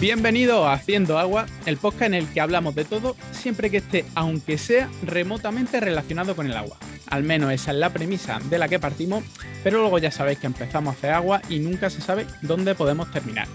Bienvenido 0.00 0.66
a 0.66 0.74
Haciendo 0.74 1.18
Agua, 1.18 1.46
el 1.64 1.78
podcast 1.78 2.02
en 2.02 2.14
el 2.14 2.28
que 2.28 2.40
hablamos 2.40 2.74
de 2.74 2.84
todo, 2.84 3.16
siempre 3.32 3.70
que 3.70 3.78
esté, 3.78 4.04
aunque 4.14 4.58
sea 4.58 4.90
remotamente 5.02 5.80
relacionado 5.80 6.36
con 6.36 6.46
el 6.46 6.56
agua. 6.56 6.76
Al 7.08 7.22
menos 7.22 7.52
esa 7.52 7.70
es 7.70 7.78
la 7.78 7.90
premisa 7.90 8.38
de 8.50 8.58
la 8.58 8.68
que 8.68 8.78
partimos, 8.78 9.24
pero 9.62 9.80
luego 9.80 9.98
ya 9.98 10.10
sabéis 10.10 10.38
que 10.38 10.46
empezamos 10.46 10.94
a 10.94 10.98
hacer 10.98 11.10
agua 11.12 11.40
y 11.48 11.58
nunca 11.58 11.88
se 11.88 12.02
sabe 12.02 12.26
dónde 12.42 12.74
podemos 12.74 13.10
terminar. 13.10 13.48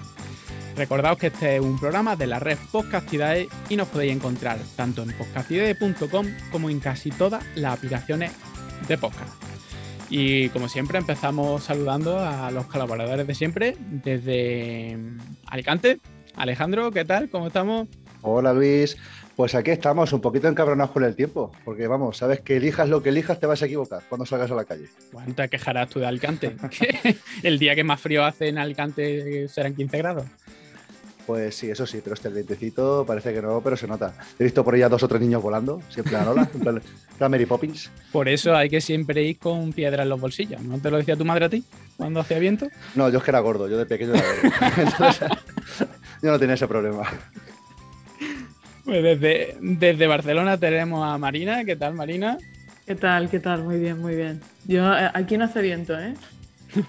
Recordaos 0.79 1.17
que 1.17 1.27
este 1.27 1.57
es 1.57 1.61
un 1.61 1.77
programa 1.77 2.15
de 2.15 2.25
la 2.25 2.39
red 2.39 2.57
Podcastidae 2.71 3.49
y 3.67 3.75
nos 3.75 3.89
podéis 3.89 4.15
encontrar 4.15 4.57
tanto 4.77 5.03
en 5.03 5.11
podcastidae.com 5.11 6.25
como 6.53 6.69
en 6.69 6.79
casi 6.79 7.09
todas 7.09 7.43
las 7.55 7.73
aplicaciones 7.73 8.31
de 8.87 8.97
podcast. 8.97 9.29
Y 10.09 10.47
como 10.49 10.69
siempre 10.69 10.97
empezamos 10.97 11.65
saludando 11.65 12.17
a 12.17 12.49
los 12.51 12.65
colaboradores 12.67 13.27
de 13.27 13.35
siempre 13.35 13.75
desde 13.91 14.97
Alicante, 15.47 15.99
Alejandro, 16.37 16.91
¿qué 16.91 17.03
tal? 17.03 17.29
¿Cómo 17.29 17.47
estamos? 17.47 17.89
Hola 18.21 18.53
Luis, 18.53 18.95
pues 19.35 19.55
aquí 19.55 19.71
estamos 19.71 20.13
un 20.13 20.21
poquito 20.21 20.47
encabronados 20.47 20.91
con 20.91 21.03
el 21.03 21.13
tiempo, 21.13 21.51
porque 21.65 21.87
vamos, 21.87 22.15
sabes 22.15 22.39
que 22.39 22.55
elijas 22.55 22.87
lo 22.87 23.03
que 23.03 23.09
elijas 23.09 23.37
te 23.37 23.47
vas 23.47 23.61
a 23.61 23.65
equivocar 23.65 24.01
cuando 24.07 24.25
salgas 24.25 24.49
a 24.51 24.55
la 24.55 24.63
calle. 24.63 24.87
Bueno, 25.11 25.33
te 25.35 25.49
quejarás 25.49 25.89
tú 25.89 25.99
de 25.99 26.07
Alicante. 26.07 26.55
el 27.43 27.59
día 27.59 27.75
que 27.75 27.83
más 27.83 27.99
frío 27.99 28.23
hace 28.23 28.47
en 28.47 28.57
Alicante 28.57 29.49
serán 29.49 29.75
15 29.75 29.97
grados. 29.97 30.25
Pues 31.29 31.53
sí, 31.53 31.69
eso 31.69 31.85
sí, 31.85 31.99
pero 32.03 32.15
este 32.15 32.27
vientecito 32.29 33.05
parece 33.05 33.31
que 33.31 33.39
no, 33.39 33.61
pero 33.61 33.77
se 33.77 33.85
nota. 33.85 34.15
He 34.39 34.43
visto 34.45 34.63
por 34.63 34.73
ahí 34.73 34.81
a 34.81 34.89
dos 34.89 35.03
o 35.03 35.07
tres 35.07 35.21
niños 35.21 35.43
volando, 35.43 35.79
siempre 35.87 36.15
a 36.15 36.23
Nola, 36.23 36.49
en 36.51 36.59
plan, 36.59 36.81
Mary 37.29 37.45
Poppins. 37.45 37.91
Por 38.11 38.27
eso 38.27 38.55
hay 38.55 38.67
que 38.67 38.81
siempre 38.81 39.21
ir 39.21 39.37
con 39.37 39.71
piedra 39.71 40.01
en 40.01 40.09
los 40.09 40.19
bolsillos. 40.19 40.59
¿No 40.63 40.79
te 40.79 40.89
lo 40.89 40.97
decía 40.97 41.15
tu 41.15 41.25
madre 41.25 41.45
a 41.45 41.49
ti 41.49 41.63
cuando 41.97 42.19
hacía 42.19 42.39
viento? 42.39 42.67
No, 42.95 43.09
yo 43.09 43.19
es 43.19 43.23
que 43.23 43.29
era 43.29 43.41
gordo, 43.41 43.69
yo 43.69 43.77
de 43.77 43.85
pequeño 43.85 44.15
era 44.15 44.23
gordo. 44.23 44.55
Entonces, 44.81 45.29
yo 46.23 46.31
no 46.31 46.39
tenía 46.39 46.55
ese 46.55 46.67
problema. 46.67 47.03
Pues 48.83 49.03
desde, 49.03 49.55
desde 49.61 50.07
Barcelona 50.07 50.57
tenemos 50.57 51.07
a 51.07 51.15
Marina. 51.19 51.63
¿Qué 51.63 51.75
tal, 51.75 51.93
Marina? 51.93 52.39
¿Qué 52.87 52.95
tal? 52.95 53.29
¿Qué 53.29 53.39
tal? 53.39 53.63
Muy 53.65 53.77
bien, 53.77 53.99
muy 53.99 54.15
bien. 54.15 54.41
Yo, 54.65 54.97
eh, 54.97 55.11
aquí 55.13 55.37
no 55.37 55.45
hace 55.45 55.61
viento, 55.61 55.95
¿eh? 55.95 56.15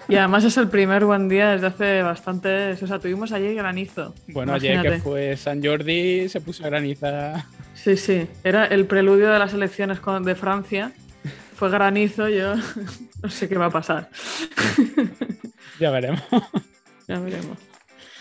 Y 0.07 0.15
además 0.15 0.43
es 0.43 0.57
el 0.57 0.69
primer 0.69 1.05
buen 1.05 1.27
día 1.27 1.51
desde 1.51 1.67
hace 1.67 2.01
bastante. 2.03 2.71
O 2.73 2.87
sea, 2.87 2.99
tuvimos 2.99 3.31
ayer 3.31 3.55
granizo. 3.55 4.13
Bueno, 4.27 4.53
ayer 4.53 4.81
que 4.81 4.99
fue 4.99 5.35
San 5.37 5.63
Jordi 5.63 6.29
se 6.29 6.41
puso 6.41 6.63
graniza. 6.63 7.45
Sí, 7.73 7.97
sí. 7.97 8.27
Era 8.43 8.65
el 8.65 8.85
preludio 8.85 9.31
de 9.31 9.39
las 9.39 9.53
elecciones 9.53 9.99
de 10.23 10.35
Francia. 10.35 10.91
Fue 11.55 11.69
granizo, 11.69 12.29
yo 12.29 12.55
no 13.23 13.29
sé 13.29 13.49
qué 13.49 13.57
va 13.57 13.67
a 13.67 13.71
pasar. 13.71 14.09
Ya 15.79 15.89
veremos. 15.89 16.21
Ya 17.07 17.19
veremos. 17.19 17.57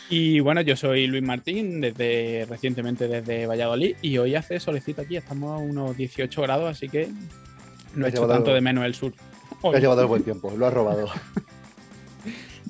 Y 0.09 0.41
bueno, 0.41 0.63
yo 0.63 0.77
soy 0.77 1.07
Luis 1.07 1.23
Martín, 1.23 1.83
desde 1.83 2.47
recientemente 2.49 3.07
desde 3.07 3.47
Valladolid, 3.47 3.97
y 4.01 4.17
hoy 4.17 4.35
hace 4.35 4.59
solecito 4.59 5.03
aquí, 5.03 5.17
estamos 5.17 5.61
a 5.61 5.63
unos 5.63 5.95
18 5.95 6.41
grados, 6.43 6.71
así 6.71 6.89
que 6.89 7.09
no 7.95 8.07
he 8.07 8.09
hecho 8.09 8.27
tanto 8.27 8.55
de 8.55 8.63
menos 8.63 8.85
el 8.85 8.95
sur. 8.95 9.13
Hoy. 9.61 9.77
Has 9.77 9.83
llevado 9.83 10.01
el 10.01 10.07
buen 10.07 10.23
tiempo, 10.23 10.51
lo 10.57 10.67
has 10.67 10.73
robado. 10.73 11.09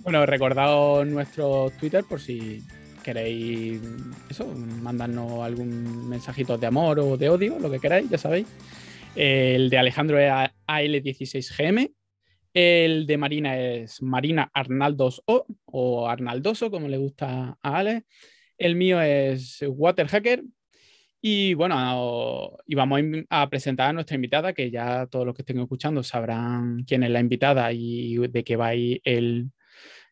bueno, 0.02 0.24
recordaos 0.26 1.06
nuestro 1.06 1.70
Twitter 1.78 2.04
por 2.08 2.20
si 2.20 2.62
queréis 3.02 3.80
eso, 4.28 4.46
mandarnos 4.46 5.42
algún 5.42 6.08
mensajito 6.08 6.58
de 6.58 6.66
amor 6.66 7.00
o 7.00 7.16
de 7.16 7.28
odio, 7.28 7.58
lo 7.58 7.70
que 7.70 7.80
queráis, 7.80 8.08
ya 8.08 8.18
sabéis. 8.18 8.46
El 9.14 9.70
de 9.70 9.78
Alejandro 9.78 10.18
es 10.18 10.30
AL16GM. 10.66 11.92
El 12.52 13.06
de 13.06 13.16
Marina 13.16 13.58
es 13.58 14.02
Marina 14.02 14.50
Arnaldos 14.52 15.22
O 15.26 15.46
o 15.66 16.08
Arnaldoso, 16.08 16.70
como 16.70 16.88
le 16.88 16.96
gusta 16.96 17.58
a 17.62 17.76
Ale. 17.76 18.04
El 18.58 18.76
mío 18.76 19.00
es 19.00 19.64
Waterhacker. 19.66 20.42
Y 21.22 21.54
bueno, 21.54 22.56
y 22.66 22.74
vamos 22.74 23.00
a 23.28 23.50
presentar 23.50 23.90
a 23.90 23.92
nuestra 23.92 24.14
invitada, 24.14 24.54
que 24.54 24.70
ya 24.70 25.06
todos 25.06 25.26
los 25.26 25.34
que 25.34 25.42
estén 25.42 25.60
escuchando 25.60 26.02
sabrán 26.02 26.84
quién 26.84 27.02
es 27.02 27.10
la 27.10 27.20
invitada 27.20 27.70
y 27.72 28.16
de 28.16 28.42
qué 28.42 28.56
va 28.56 28.68
a 28.68 28.74
ir 28.74 29.00
el, 29.04 29.50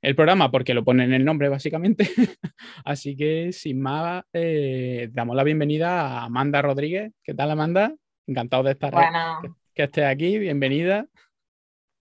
el 0.01 0.15
programa, 0.15 0.51
porque 0.51 0.75
lo 0.75 0.85
ponen 0.85 1.09
en 1.09 1.15
el 1.15 1.25
nombre 1.25 1.49
básicamente. 1.49 2.09
Así 2.85 3.17
que 3.17 3.53
sin 3.53 3.81
más, 3.81 4.25
eh, 4.33 5.09
damos 5.13 5.37
la 5.37 5.45
bienvenida 5.45 6.01
a 6.01 6.25
Amanda 6.25 6.63
Rodríguez. 6.63 7.13
¿Qué 7.23 7.35
tal, 7.35 7.51
Amanda? 7.51 7.95
Encantado 8.27 8.63
de 8.63 8.73
estar 8.73 8.93
bueno. 8.93 9.41
que, 9.43 9.49
que 9.75 9.83
estés 9.85 10.05
aquí. 10.05 10.39
Bienvenida. 10.39 11.07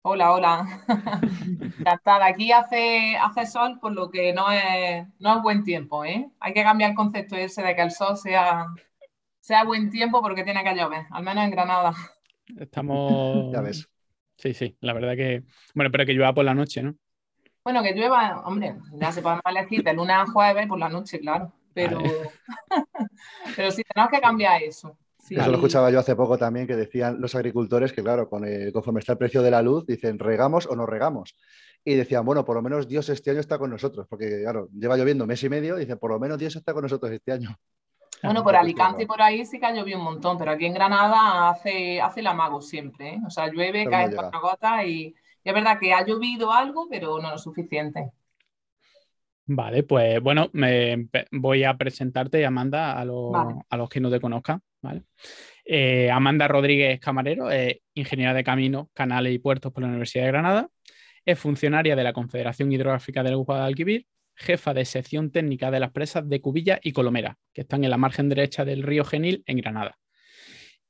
Hola, 0.02 0.32
hola. 0.32 0.66
Encantada. 1.78 2.26
Aquí 2.26 2.52
hace, 2.52 3.16
hace 3.16 3.46
sol, 3.46 3.78
por 3.80 3.92
lo 3.92 4.10
que 4.10 4.32
no 4.32 4.50
es, 4.50 5.06
no 5.18 5.36
es 5.36 5.42
buen 5.42 5.62
tiempo, 5.62 6.04
¿eh? 6.04 6.30
Hay 6.40 6.54
que 6.54 6.62
cambiar 6.62 6.90
el 6.90 6.96
concepto 6.96 7.36
ese 7.36 7.62
de 7.62 7.76
que 7.76 7.82
el 7.82 7.90
sol 7.90 8.16
sea, 8.16 8.66
sea 9.40 9.64
buen 9.64 9.90
tiempo 9.90 10.22
porque 10.22 10.42
tiene 10.42 10.64
que 10.64 10.74
llover, 10.74 11.06
al 11.10 11.22
menos 11.22 11.44
en 11.44 11.50
Granada. 11.50 11.92
Estamos. 12.58 13.52
Ya 13.52 13.60
ves. 13.60 13.88
Sí, 14.38 14.54
sí, 14.54 14.76
la 14.80 14.94
verdad 14.94 15.16
que. 15.16 15.42
Bueno, 15.74 15.90
pero 15.90 16.06
que 16.06 16.14
llueva 16.14 16.32
por 16.32 16.46
la 16.46 16.54
noche, 16.54 16.82
¿no? 16.82 16.94
Bueno, 17.62 17.82
que 17.82 17.92
llueva, 17.92 18.42
hombre, 18.46 18.76
ya 18.94 19.12
se 19.12 19.20
podemos 19.20 19.42
elegir 19.44 19.84
de 19.84 19.92
lunes 19.92 20.16
a 20.16 20.26
jueves 20.26 20.66
por 20.66 20.78
la 20.78 20.88
noche, 20.88 21.20
claro. 21.20 21.52
Pero, 21.74 21.98
pero 23.56 23.70
sí, 23.70 23.82
tenemos 23.84 24.10
que 24.10 24.20
cambiar 24.20 24.62
eso. 24.62 24.96
Sí. 25.18 25.36
Eso 25.36 25.50
lo 25.50 25.56
escuchaba 25.56 25.90
yo 25.90 25.98
hace 25.98 26.16
poco 26.16 26.38
también, 26.38 26.66
que 26.66 26.74
decían 26.74 27.20
los 27.20 27.34
agricultores 27.34 27.92
que, 27.92 28.02
claro, 28.02 28.28
con 28.28 28.44
el, 28.44 28.72
conforme 28.72 29.00
está 29.00 29.12
el 29.12 29.18
precio 29.18 29.42
de 29.42 29.50
la 29.50 29.62
luz, 29.62 29.86
dicen, 29.86 30.18
regamos 30.18 30.66
o 30.66 30.74
no 30.74 30.86
regamos. 30.86 31.36
Y 31.84 31.94
decían, 31.94 32.24
bueno, 32.24 32.44
por 32.44 32.56
lo 32.56 32.62
menos 32.62 32.88
Dios 32.88 33.08
este 33.10 33.30
año 33.30 33.40
está 33.40 33.58
con 33.58 33.70
nosotros, 33.70 34.06
porque, 34.08 34.40
claro, 34.42 34.68
lleva 34.72 34.96
lloviendo 34.96 35.26
mes 35.26 35.42
y 35.44 35.48
medio, 35.50 35.76
y 35.76 35.80
dicen, 35.80 35.98
por 35.98 36.10
lo 36.10 36.18
menos 36.18 36.38
Dios 36.38 36.56
está 36.56 36.72
con 36.72 36.82
nosotros 36.82 37.12
este 37.12 37.32
año. 37.32 37.56
Bueno, 38.22 38.42
por 38.42 38.54
Alicante 38.54 39.04
y 39.04 39.06
por 39.06 39.22
ahí 39.22 39.46
sí 39.46 39.58
que 39.58 39.66
ha 39.66 39.72
llovido 39.72 39.98
un 39.98 40.04
montón, 40.04 40.36
pero 40.36 40.50
aquí 40.50 40.66
en 40.66 40.74
Granada 40.74 41.48
hace, 41.48 42.00
hace 42.00 42.20
el 42.20 42.26
amago 42.26 42.60
siempre, 42.60 43.14
¿eh? 43.14 43.20
O 43.26 43.30
sea, 43.30 43.48
llueve, 43.48 43.84
Pero 43.84 43.90
cae 43.90 44.08
no 44.08 44.16
cuatro 44.16 44.40
gotas 44.40 44.84
y 44.84 45.14
es 45.44 45.54
verdad 45.54 45.78
que 45.78 45.92
ha 45.92 46.04
llovido 46.04 46.52
algo, 46.52 46.88
pero 46.88 47.20
no 47.20 47.30
lo 47.30 47.38
suficiente. 47.38 48.10
Vale, 49.46 49.82
pues 49.82 50.20
bueno, 50.20 50.48
me 50.52 51.08
voy 51.32 51.64
a 51.64 51.76
presentarte, 51.76 52.46
Amanda, 52.46 52.98
a, 52.98 53.04
los, 53.04 53.32
Vale. 53.32 53.54
a 53.68 53.76
los 53.76 53.88
que 53.88 54.00
no 54.00 54.10
te 54.10 54.20
conozcan. 54.20 54.62
¿vale? 54.80 55.02
Eh, 55.64 56.10
Amanda 56.10 56.48
Rodríguez 56.48 57.00
Camarero 57.00 57.50
es 57.50 57.78
ingeniera 57.94 58.34
de 58.34 58.44
caminos, 58.44 58.86
canales 58.94 59.34
y 59.34 59.38
puertos 59.38 59.72
por 59.72 59.82
la 59.82 59.88
Universidad 59.88 60.24
de 60.24 60.30
Granada. 60.30 60.68
Es 61.24 61.38
funcionaria 61.38 61.96
de 61.96 62.04
la 62.04 62.12
Confederación 62.12 62.72
Hidrográfica 62.72 63.22
del 63.22 63.36
Guadalquivir, 63.36 64.06
jefa 64.34 64.72
de 64.72 64.84
sección 64.84 65.30
técnica 65.30 65.70
de 65.70 65.80
las 65.80 65.90
presas 65.90 66.28
de 66.28 66.40
Cubilla 66.40 66.80
y 66.82 66.92
Colomera, 66.92 67.36
que 67.52 67.62
están 67.62 67.84
en 67.84 67.90
la 67.90 67.98
margen 67.98 68.28
derecha 68.28 68.64
del 68.64 68.82
río 68.82 69.04
Genil 69.04 69.42
en 69.46 69.58
Granada. 69.58 69.98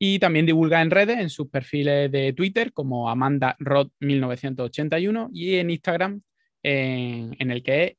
Y 0.03 0.19
también 0.19 0.47
divulga 0.47 0.81
en 0.81 0.91
redes, 0.91 1.19
en 1.19 1.29
sus 1.29 1.49
perfiles 1.49 2.11
de 2.11 2.33
Twitter, 2.33 2.73
como 2.73 3.11
Amanda 3.11 3.55
Rod 3.59 3.91
1981 4.01 5.29
y 5.33 5.57
en 5.57 5.71
Instagram, 5.71 6.23
en, 6.63 7.37
en 7.39 7.51
el 7.51 7.63
que 7.63 7.85
es 7.85 7.97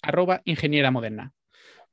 arroba 0.00 0.40
ingeniera 0.44 0.90
moderna. 0.90 1.32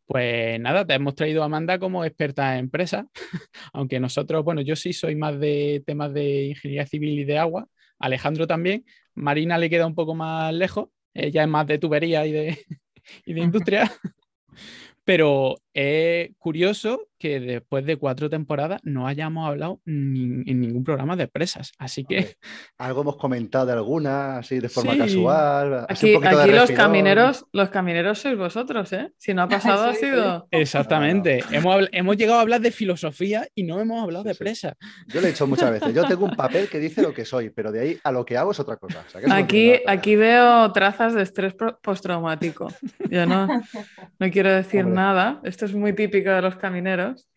Pues 0.06 0.60
nada, 0.60 0.86
te 0.86 0.94
hemos 0.94 1.16
traído 1.16 1.42
a 1.42 1.46
Amanda 1.46 1.80
como 1.80 2.04
experta 2.04 2.54
en 2.54 2.66
empresa, 2.66 3.08
aunque 3.74 4.00
nosotros, 4.00 4.44
bueno, 4.44 4.62
yo 4.62 4.76
sí 4.76 4.94
soy 4.94 5.16
más 5.16 5.40
de 5.40 5.84
temas 5.86 6.14
de 6.14 6.48
ingeniería 6.48 6.86
civil 6.86 7.20
y 7.20 7.24
de 7.24 7.38
agua, 7.38 7.68
Alejandro 8.00 8.48
también, 8.48 8.86
Marina 9.16 9.58
le 9.58 9.70
queda 9.70 9.88
un 9.88 9.96
poco 9.96 10.16
más 10.16 10.54
lejos, 10.54 10.90
ella 11.14 11.44
es 11.44 11.48
más 11.48 11.68
de 11.68 11.78
tubería 11.78 12.26
y 12.26 12.32
de, 12.32 12.58
y 13.26 13.34
de 13.34 13.42
industria, 13.42 13.90
pero 15.06 15.58
es 15.74 16.32
curioso 16.38 17.08
que 17.18 17.40
después 17.40 17.86
de 17.86 17.98
cuatro 17.98 18.30
temporadas 18.32 18.82
no 18.84 19.06
hayamos 19.08 19.48
hablado 19.48 19.80
ni- 19.86 20.50
en 20.50 20.60
ningún 20.60 20.84
programa 20.84 21.16
de 21.16 21.24
empresas, 21.26 21.72
así 21.78 22.04
que 22.04 22.36
Algo 22.80 23.02
hemos 23.02 23.18
comentado 23.18 23.68
de 23.68 23.74
alguna, 23.74 24.40
así 24.40 24.60
de 24.60 24.70
forma 24.70 24.94
Sí. 24.94 24.98
casual. 25.00 25.86
así 25.88 26.16
un 26.16 26.26
Aquí, 26.26 26.36
de 26.36 26.42
aquí 26.42 26.52
los 26.52 26.72
camineros, 26.72 27.46
los 27.54 27.70
camineros 27.70 28.18
sois 28.20 28.36
vosotros, 28.38 28.92
¿eh? 28.94 29.12
Si 29.18 29.34
no 29.36 29.44
ha 29.44 29.48
pasado 29.80 29.90
ha 29.90 29.94
Sí, 29.94 30.00
sido. 30.06 30.48
exactamente, 30.50 31.44
hemos, 31.52 31.88
hemos 31.92 32.18
llegado 32.18 32.40
a 32.40 32.42
hablar 32.42 32.60
de 32.62 32.72
filosofía 32.72 33.48
y 33.54 33.64
no 33.64 33.80
hemos 33.80 34.02
hablado 34.02 34.24
Sí, 34.24 34.28
de 34.30 34.34
sí. 34.34 34.40
presas. 34.40 34.74
Yo 35.08 35.22
lo 35.22 35.28
he 35.28 35.30
dicho 35.30 35.46
muchas 35.46 35.72
veces. 35.72 35.94
Yo 35.94 36.06
tengo 36.08 36.26
un 36.26 36.36
papel 36.36 36.68
que 36.70 36.80
dice 36.80 37.04
lo 37.04 37.14
que 37.14 37.24
soy, 37.24 37.52
pero 37.52 37.72
de 37.72 37.80
ahí 37.82 37.98
a 38.04 38.12
lo 38.12 38.26
que 38.26 38.36
hago 38.36 38.50
es 38.52 38.60
otra 38.60 38.78
cosa. 38.78 39.04
O 39.08 39.10
sea, 39.12 39.22
que 39.22 39.28
eso 39.28 39.36
no 39.36 39.42
Aquí, 39.44 39.74
aquí 39.86 40.16
veo 40.16 40.72
trazas 40.72 41.14
de 41.14 41.22
estrés 41.22 41.54
postraumático. 41.84 42.68
Yo 43.12 43.26
no, 43.28 43.48
no 44.20 44.32
quiero 44.32 44.52
decir 44.52 44.82
Hombre. 44.86 44.96
nada. 44.96 45.40
Esto 45.62 45.74
es 45.74 45.80
muy 45.80 45.94
típico 45.94 46.32
de 46.32 46.42
los 46.42 46.56
camineros. 46.56 47.30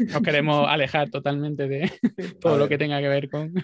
Nos 0.00 0.20
queremos 0.20 0.66
alejar 0.68 1.10
totalmente 1.10 1.68
de 1.68 1.92
todo 2.40 2.58
lo 2.58 2.68
que 2.68 2.76
tenga 2.76 2.98
que 3.00 3.06
ver 3.06 3.30
con. 3.30 3.54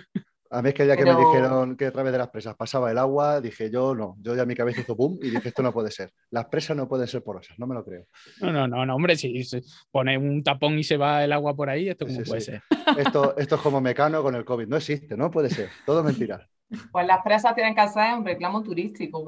A 0.51 0.63
mí 0.63 0.69
es 0.69 0.75
que 0.77 0.85
día 0.85 0.97
que 0.97 1.03
Pero- 1.03 1.19
me 1.19 1.25
dijeron 1.27 1.77
que 1.77 1.87
a 1.87 1.91
través 1.91 2.13
de 2.13 2.19
las 2.19 2.29
presas 2.29 2.55
pasaba 2.55 2.93
el 2.93 2.99
agua, 2.99 3.41
dije 3.41 3.71
yo 3.73 3.93
no, 3.97 4.15
yo 4.21 4.37
ya 4.37 4.47
mi 4.47 4.55
cabeza 4.55 4.83
hizo 4.83 4.95
boom 4.95 5.19
y 5.21 5.31
dije 5.31 5.49
esto 5.49 5.65
no 5.65 5.73
puede 5.73 5.91
ser. 5.91 6.13
Las 6.31 6.45
presas 6.45 6.77
no 6.77 6.87
pueden 6.87 7.09
ser 7.09 7.25
porosas, 7.25 7.59
no 7.59 7.67
me 7.67 7.75
lo 7.75 7.85
creo. 7.85 8.07
No, 8.41 8.53
no, 8.53 8.69
no, 8.69 8.87
no, 8.87 8.95
hombre, 8.95 9.17
si 9.17 9.43
se 9.43 9.63
pone 9.91 10.17
un 10.17 10.45
tapón 10.45 10.79
y 10.79 10.85
se 10.85 10.97
va 10.97 11.25
el 11.25 11.33
agua 11.33 11.57
por 11.57 11.69
ahí, 11.69 11.89
¿esto 11.89 12.07
cómo 12.07 12.21
Sí, 12.23 12.29
puede 12.29 12.41
sí. 12.41 12.53
ser? 12.53 12.63
Esto, 12.99 13.37
esto 13.37 13.55
es 13.57 13.61
como 13.63 13.81
mecano 13.81 14.23
con 14.23 14.37
el 14.37 14.45
COVID, 14.45 14.69
no 14.69 14.77
existe, 14.77 15.17
no 15.17 15.29
puede 15.29 15.51
ser, 15.51 15.71
todo 15.85 16.05
mentira. 16.05 16.49
Pues 16.91 17.07
las 17.07 17.23
presas 17.23 17.55
tienen 17.55 17.75
que 17.75 17.81
hacer 17.81 18.15
un 18.15 18.25
reclamo 18.25 18.63
turístico 18.63 19.25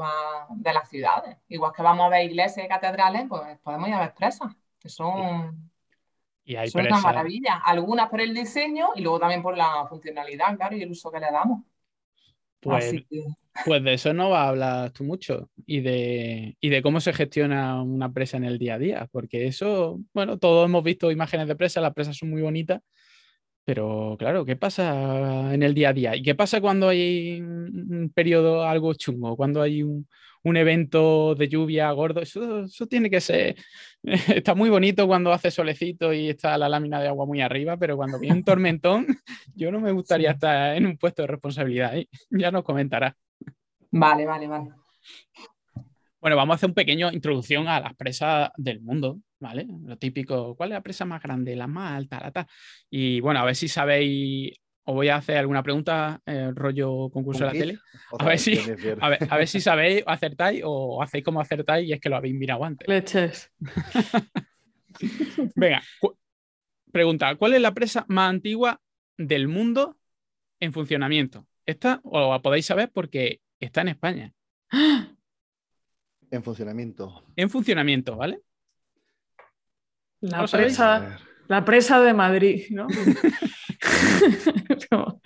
de 0.50 0.73
las 0.73 0.88
ciudades. 0.88 1.37
Igual 1.49 1.73
que 1.75 1.82
vamos 1.82 2.06
a 2.06 2.08
ver 2.08 2.25
iglesias 2.31 2.64
y 2.67 2.69
catedrales, 2.69 3.26
pues 3.29 3.58
podemos 3.62 3.88
ir 3.88 3.94
a 3.94 4.00
ver 4.00 4.14
presas, 4.14 4.55
que 4.79 4.88
son, 4.88 5.70
Y 6.44 6.56
hay 6.56 6.69
son 6.69 6.82
una 6.82 6.91
presas. 6.91 7.05
maravilla. 7.05 7.62
Algunas 7.64 8.08
por 8.08 8.20
el 8.20 8.35
diseño 8.35 8.88
y 8.96 9.02
luego 9.02 9.19
también 9.20 9.43
por 9.43 9.56
la 9.56 9.87
funcionalidad, 9.88 10.56
claro, 10.56 10.76
y 10.76 10.82
el 10.82 10.91
uso 10.91 11.11
que 11.11 11.20
le 11.20 11.31
damos. 11.31 11.62
Pues, 12.61 12.87
Así 12.87 13.05
que, 13.11 13.23
pues 13.67 13.85
de 13.85 13.93
eso 13.94 14.14
no 14.14 14.31
vas 14.31 14.47
a 14.47 14.49
hablar 14.49 14.90
tú 14.90 15.05
mucho 15.05 15.50
y 15.67 15.81
de, 15.81 16.56
y 16.61 16.69
de 16.70 16.82
cómo 16.82 16.99
se 17.00 17.12
gestiona 17.12 17.82
una 17.82 18.11
presa 18.11 18.38
en 18.38 18.44
el 18.44 18.58
día 18.58 18.75
a 18.75 18.79
día, 18.79 19.08
porque 19.12 19.47
eso, 19.47 20.00
bueno, 20.14 20.38
todos 20.38 20.64
hemos 20.67 20.82
visto 20.82 21.11
imágenes 21.11 21.47
de 21.47 21.56
presas, 21.56 21.82
las 21.82 21.93
presas 21.93 22.17
son 22.17 22.31
muy 22.31 22.40
bonitas, 22.40 22.81
pero 23.64 24.16
claro, 24.19 24.44
¿qué 24.44 24.56
pasa 24.56 25.55
en 25.55 25.62
el 25.62 25.75
día 25.75 25.90
a 25.90 25.93
día? 25.93 26.16
¿Y 26.16 26.22
qué 26.22 26.34
pasa 26.34 26.61
cuando 26.61 26.88
hay 26.88 27.40
un 27.40 28.11
periodo 28.14 28.64
algo 28.64 28.93
chungo, 28.94 29.37
cuando 29.37 29.62
hay 29.62 29.82
un, 29.82 30.06
un 30.43 30.56
evento 30.56 31.34
de 31.34 31.49
lluvia 31.49 31.90
gordo? 31.93 32.20
Eso, 32.20 32.64
eso 32.64 32.87
tiene 32.87 33.08
que 33.11 33.20
ser, 33.20 33.56
está 34.02 34.55
muy 34.55 34.69
bonito 34.70 35.06
cuando 35.06 35.32
hace 35.32 35.50
solecito 35.50 36.12
y 36.12 36.28
está 36.28 36.58
la 36.58 36.69
lámina 36.69 37.00
de 37.00 37.08
agua 37.08 37.25
muy 37.26 37.40
arriba, 37.40 37.76
pero 37.78 37.96
cuando 37.96 38.19
viene 38.19 38.37
un 38.37 38.44
tormentón, 38.44 39.06
yo 39.55 39.72
no 39.72 39.81
me 39.81 39.93
gustaría 39.93 40.31
Sí. 40.31 40.34
estar 40.34 40.76
en 40.76 40.87
un 40.87 40.96
puesto 40.99 41.22
de 41.22 41.28
responsabilidad, 41.28 41.96
¿eh? 41.96 42.08
Ya 42.31 42.50
nos 42.50 42.64
comentarás. 42.64 43.14
vale, 43.90 44.26
vale, 44.26 44.46
vale. 44.46 44.70
Bueno, 46.20 46.37
vamos 46.37 46.55
a 46.55 46.56
hacer 46.56 46.70
un 46.70 46.75
pequeño 46.75 47.12
introducción 47.12 47.69
a 47.69 47.81
las 47.81 47.94
presas 47.96 48.50
del 48.56 48.81
mundo, 48.81 49.19
¿vale? 49.44 49.67
Lo 49.85 49.96
típico, 49.99 50.56
¿cuál 50.56 50.70
es 50.70 50.75
la 50.75 50.82
presa 50.82 51.05
más 51.05 51.23
grande? 51.23 51.55
La 51.55 51.67
más 51.67 51.93
alta, 51.96 52.19
la 52.20 52.31
tal. 52.32 52.46
Y 52.91 53.20
bueno, 53.20 53.41
a 53.41 53.44
ver 53.44 53.55
si 53.55 53.69
sabéis, 53.69 54.52
os 54.85 54.94
voy 54.94 55.08
a 55.08 55.17
hacer 55.17 55.37
alguna 55.37 55.62
pregunta, 55.62 56.20
eh, 56.26 56.50
rollo 56.55 57.11
concurso 57.11 57.41
de 57.44 57.46
la 57.46 57.52
tele. 57.52 57.79
A 58.19 58.25
ver 58.26 58.38
si-. 58.38 58.58
A 59.00 59.08
ver, 59.08 59.19
a 59.31 59.37
ver 59.37 59.49
si 59.49 59.61
sabéis, 59.69 60.02
acertáis 60.06 60.62
o 60.64 61.02
hacéis 61.02 61.25
como 61.25 61.41
acertáis 61.41 61.88
y 61.88 61.93
es 61.93 62.00
que 62.00 62.08
lo 62.08 62.17
habéis 62.17 62.35
mirado 62.35 62.64
antes. 62.64 62.88
Leches. 62.88 63.50
Venga, 65.56 65.82
cu- 66.00 66.17
pregunta, 66.93 67.35
¿cuál 67.37 67.55
es 67.55 67.61
la 67.61 67.73
presa 67.75 68.05
más 68.08 68.31
antigua 68.31 68.81
del 69.19 69.49
mundo 69.49 69.97
en 70.61 70.73
funcionamiento? 70.73 71.47
Esta 71.67 72.00
os 72.05 72.31
la 72.31 72.40
podéis 72.40 72.67
saber 72.67 72.90
porque 72.93 73.40
está 73.61 73.81
en 73.82 73.88
España. 73.88 74.32
En 76.31 76.43
funcionamiento. 76.43 77.25
En 77.37 77.50
funcionamiento, 77.50 78.17
¿vale? 78.17 78.40
La 80.25 80.38
¿No 80.38 80.47
presa, 80.47 81.19
la 81.49 81.65
presa 81.67 82.00
de 82.00 82.15
Madrid, 82.15 82.62
¿no? 82.71 82.87
Como- 84.91 85.21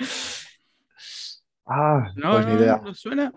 Ah, 1.67 2.12
No, 2.17 2.33
pues 2.33 2.47
no, 2.47 2.53
ni 2.55 2.61
idea. 2.61 2.81
no 2.83 2.95
suena. 2.95 3.33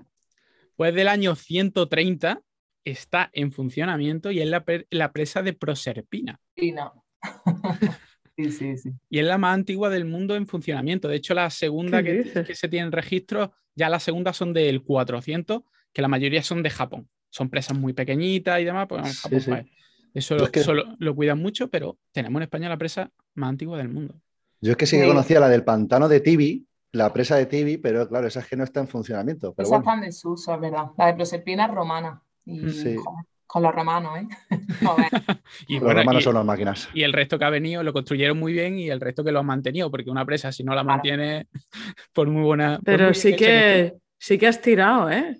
Pues 0.75 0.95
del 0.95 1.07
año 1.07 1.35
130 1.35 2.41
está 2.83 3.29
en 3.33 3.51
funcionamiento 3.51 4.31
y 4.31 4.41
es 4.41 4.47
la, 4.47 4.63
la 4.89 5.11
presa 5.11 5.41
de 5.43 5.53
Proserpina. 5.53 6.39
Y 6.55 6.71
no. 6.71 7.05
Sí, 8.37 8.49
sí, 8.49 8.77
sí. 8.77 8.89
Y 9.09 9.19
es 9.19 9.25
la 9.25 9.37
más 9.37 9.53
antigua 9.53 9.89
del 9.89 10.05
mundo 10.05 10.35
en 10.35 10.47
funcionamiento. 10.47 11.07
De 11.09 11.17
hecho, 11.17 11.33
la 11.35 11.49
segunda 11.51 12.01
¿Qué 12.01 12.43
que, 12.47 12.55
se 12.55 12.69
tienen 12.69 12.91
registros, 12.91 13.49
ya 13.75 13.87
las 13.89 14.01
segundas 14.01 14.35
son 14.37 14.53
del 14.53 14.81
400, 14.81 15.61
que 15.93 16.01
la 16.01 16.07
mayoría 16.07 16.41
son 16.41 16.63
de 16.63 16.69
Japón. 16.71 17.07
Son 17.29 17.49
presas 17.49 17.77
muy 17.77 17.93
pequeñitas 17.93 18.59
y 18.61 18.63
demás, 18.63 18.87
pues 18.89 19.05
en 19.05 19.13
Sí, 19.13 19.19
Japón, 19.21 19.41
sí. 19.67 19.71
Eso, 20.13 20.35
lo, 20.35 20.43
es 20.45 20.49
que- 20.49 20.59
eso 20.61 20.73
lo- 20.73 20.95
lo 20.97 21.15
cuidan 21.15 21.39
mucho, 21.39 21.69
pero 21.69 21.97
tenemos 22.11 22.39
en 22.39 22.43
España 22.43 22.69
la 22.69 22.77
presa 22.77 23.11
más 23.35 23.49
antigua 23.49 23.77
del 23.77 23.89
mundo. 23.89 24.15
Yo 24.61 24.71
es 24.71 24.77
que 24.77 24.85
sí 24.85 24.97
que 24.97 25.03
Sí. 25.03 25.07
conocía 25.07 25.39
la 25.39 25.49
del 25.49 25.63
pantano 25.63 26.07
de 26.07 26.19
Tibi, 26.19 26.65
la 26.91 27.11
presa 27.13 27.35
de 27.37 27.45
Tibi, 27.45 27.77
pero 27.77 28.07
claro, 28.07 28.27
esa 28.27 28.41
es 28.41 28.47
que 28.47 28.55
no 28.57 28.63
está 28.63 28.79
en 28.81 28.87
funcionamiento. 28.87 29.53
Pero 29.53 29.65
Esa 29.67 29.77
bueno, 29.77 29.89
está 29.91 29.93
en 29.95 30.09
desuso, 30.09 30.53
es 30.53 30.59
verdad. 30.61 30.85
La 30.97 31.07
de 31.07 31.13
Proserpina 31.15 31.65
es 31.65 31.71
romana. 31.71 32.21
Y 32.45 32.59
Sí. 32.69 32.95
joder, 32.95 33.25
con 33.47 33.63
los 33.63 33.73
romanos, 33.73 34.11
¿eh? 34.19 34.27
Joder. 34.83 35.09
Y, 35.67 35.73
los 35.75 35.83
bueno, 35.83 35.99
romanos 36.01 36.21
y- 36.21 36.23
son 36.23 36.35
unas 36.35 36.45
máquinas. 36.45 36.89
y 36.93 37.03
el 37.03 37.13
resto 37.13 37.37
que 37.39 37.45
ha 37.45 37.49
venido 37.49 37.81
lo 37.83 37.91
construyeron 37.93 38.37
muy 38.39 38.53
bien 38.53 38.77
y 38.79 38.89
el 38.89 38.99
resto 39.01 39.23
que 39.23 39.31
lo 39.31 39.39
han 39.39 39.45
mantenido, 39.45 39.89
porque 39.91 40.09
una 40.09 40.25
presa, 40.25 40.51
si 40.51 40.63
no 40.63 40.73
la 40.75 40.81
Claro. 40.83 40.95
mantiene 40.97 41.47
por 42.13 42.27
muy 42.29 42.43
buena. 42.43 42.79
Pero 42.83 43.05
muy 43.05 43.13
sí 43.15 43.35
que, 43.35 43.95
sí 44.19 44.37
que 44.37 44.47
has 44.47 44.61
tirado, 44.61 45.09
¿eh? 45.09 45.37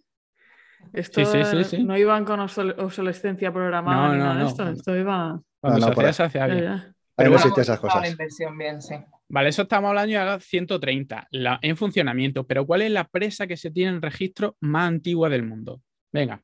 Esto 0.94 1.24
Sí, 1.26 1.44
sí, 1.44 1.46
sí, 1.46 1.64
sí. 1.64 1.84
no 1.84 1.98
iban 1.98 2.26
con 2.26 2.40
obsol- 2.40 2.76
obsolescencia 2.78 3.52
programada 3.52 4.08
No, 4.08 4.14
ni 4.14 4.20
no, 4.20 4.24
nada 4.26 4.36
de 4.36 4.42
no. 4.44 4.48
esto. 4.50 4.70
Esto 4.70 4.96
iba. 4.98 5.42
Cuando 5.60 5.80
No, 5.80 5.88
no, 5.88 5.94
se 5.94 6.00
hacía, 6.02 6.14
se 6.14 6.24
hacía 6.24 6.48
bien. 6.48 6.64
ya. 6.64 6.94
Pero 7.16 7.32
bueno, 7.32 7.46
esas 7.56 7.68
la 7.70 7.78
cosas. 7.78 8.12
inversión 8.12 8.58
bien, 8.58 8.82
sí. 8.82 8.96
Vale, 9.30 9.50
eso 9.50 9.62
estamos 9.62 9.90
hablando 9.90 10.12
ya 10.12 10.40
130 10.40 11.28
la, 11.32 11.60
en 11.62 11.78
funcionamiento. 11.78 12.46
Pero 12.48 12.66
¿cuál 12.66 12.82
es 12.82 12.92
la 12.92 13.06
presa 13.08 13.48
que 13.48 13.58
se 13.58 13.72
tiene 13.72 13.92
en 13.92 14.02
registro 14.02 14.58
más 14.60 14.88
antigua 14.88 15.30
del 15.30 15.44
mundo? 15.44 15.82
Venga. 16.12 16.42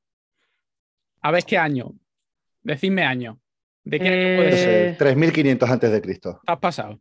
A 1.21 1.31
ver 1.31 1.43
qué 1.43 1.57
año. 1.57 1.93
Decidme 2.61 3.03
año. 3.03 3.39
¿De 3.83 3.99
qué 3.99 4.07
año 4.07 4.37
puede 4.37 4.51
No 4.51 4.55
ser? 4.57 4.69
Eh, 4.69 4.91
sé, 4.91 4.95
3500 4.99 5.69
antes 5.69 5.91
de 5.91 6.01
Cristo. 6.01 6.41
Has 6.45 6.59
pasado, 6.59 6.99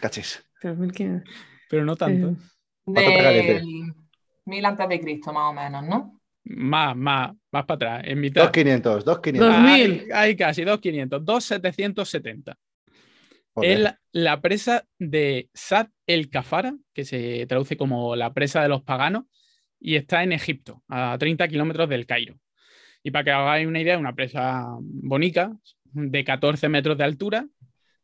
Cachis. 0.00 0.44
3500. 0.60 1.28
pero 1.70 1.84
no 1.84 1.96
tanto. 1.96 2.36
Eh. 2.94 3.46
Del 3.64 3.94
1000 4.44 4.64
antes 4.64 4.88
de 4.88 5.00
Cristo, 5.00 5.32
más 5.32 5.50
o 5.50 5.52
menos, 5.52 5.84
¿no? 5.86 6.20
Más, 6.44 6.96
más, 6.96 7.32
más 7.52 7.64
para 7.66 7.74
atrás. 7.74 8.02
En 8.06 8.20
mitad. 8.20 8.42
2500, 8.42 9.04
2500. 9.04 9.48
Dos- 9.48 9.56
Ahí, 9.64 9.88
2000. 9.88 10.12
ahí 10.12 10.36
casi, 10.36 10.64
2500. 10.64 11.24
2770. 11.24 12.58
Joder. 13.54 13.70
Es 13.70 13.80
la, 13.80 14.00
la 14.12 14.40
presa 14.40 14.84
de 14.98 15.48
Sad 15.52 15.88
el 16.06 16.30
Kafara, 16.30 16.74
que 16.94 17.04
se 17.04 17.46
traduce 17.46 17.76
como 17.76 18.16
la 18.16 18.32
presa 18.32 18.62
de 18.62 18.68
los 18.68 18.82
paganos, 18.82 19.24
y 19.78 19.96
está 19.96 20.22
en 20.22 20.32
Egipto, 20.32 20.82
a 20.88 21.16
30 21.18 21.48
kilómetros 21.48 21.88
del 21.88 22.06
Cairo. 22.06 22.36
Y 23.02 23.10
para 23.10 23.24
que 23.24 23.30
hagáis 23.32 23.66
una 23.66 23.80
idea, 23.80 23.98
una 23.98 24.14
presa 24.14 24.64
bonita, 24.80 25.52
de 25.84 26.24
14 26.24 26.68
metros 26.68 26.96
de 26.96 27.04
altura, 27.04 27.46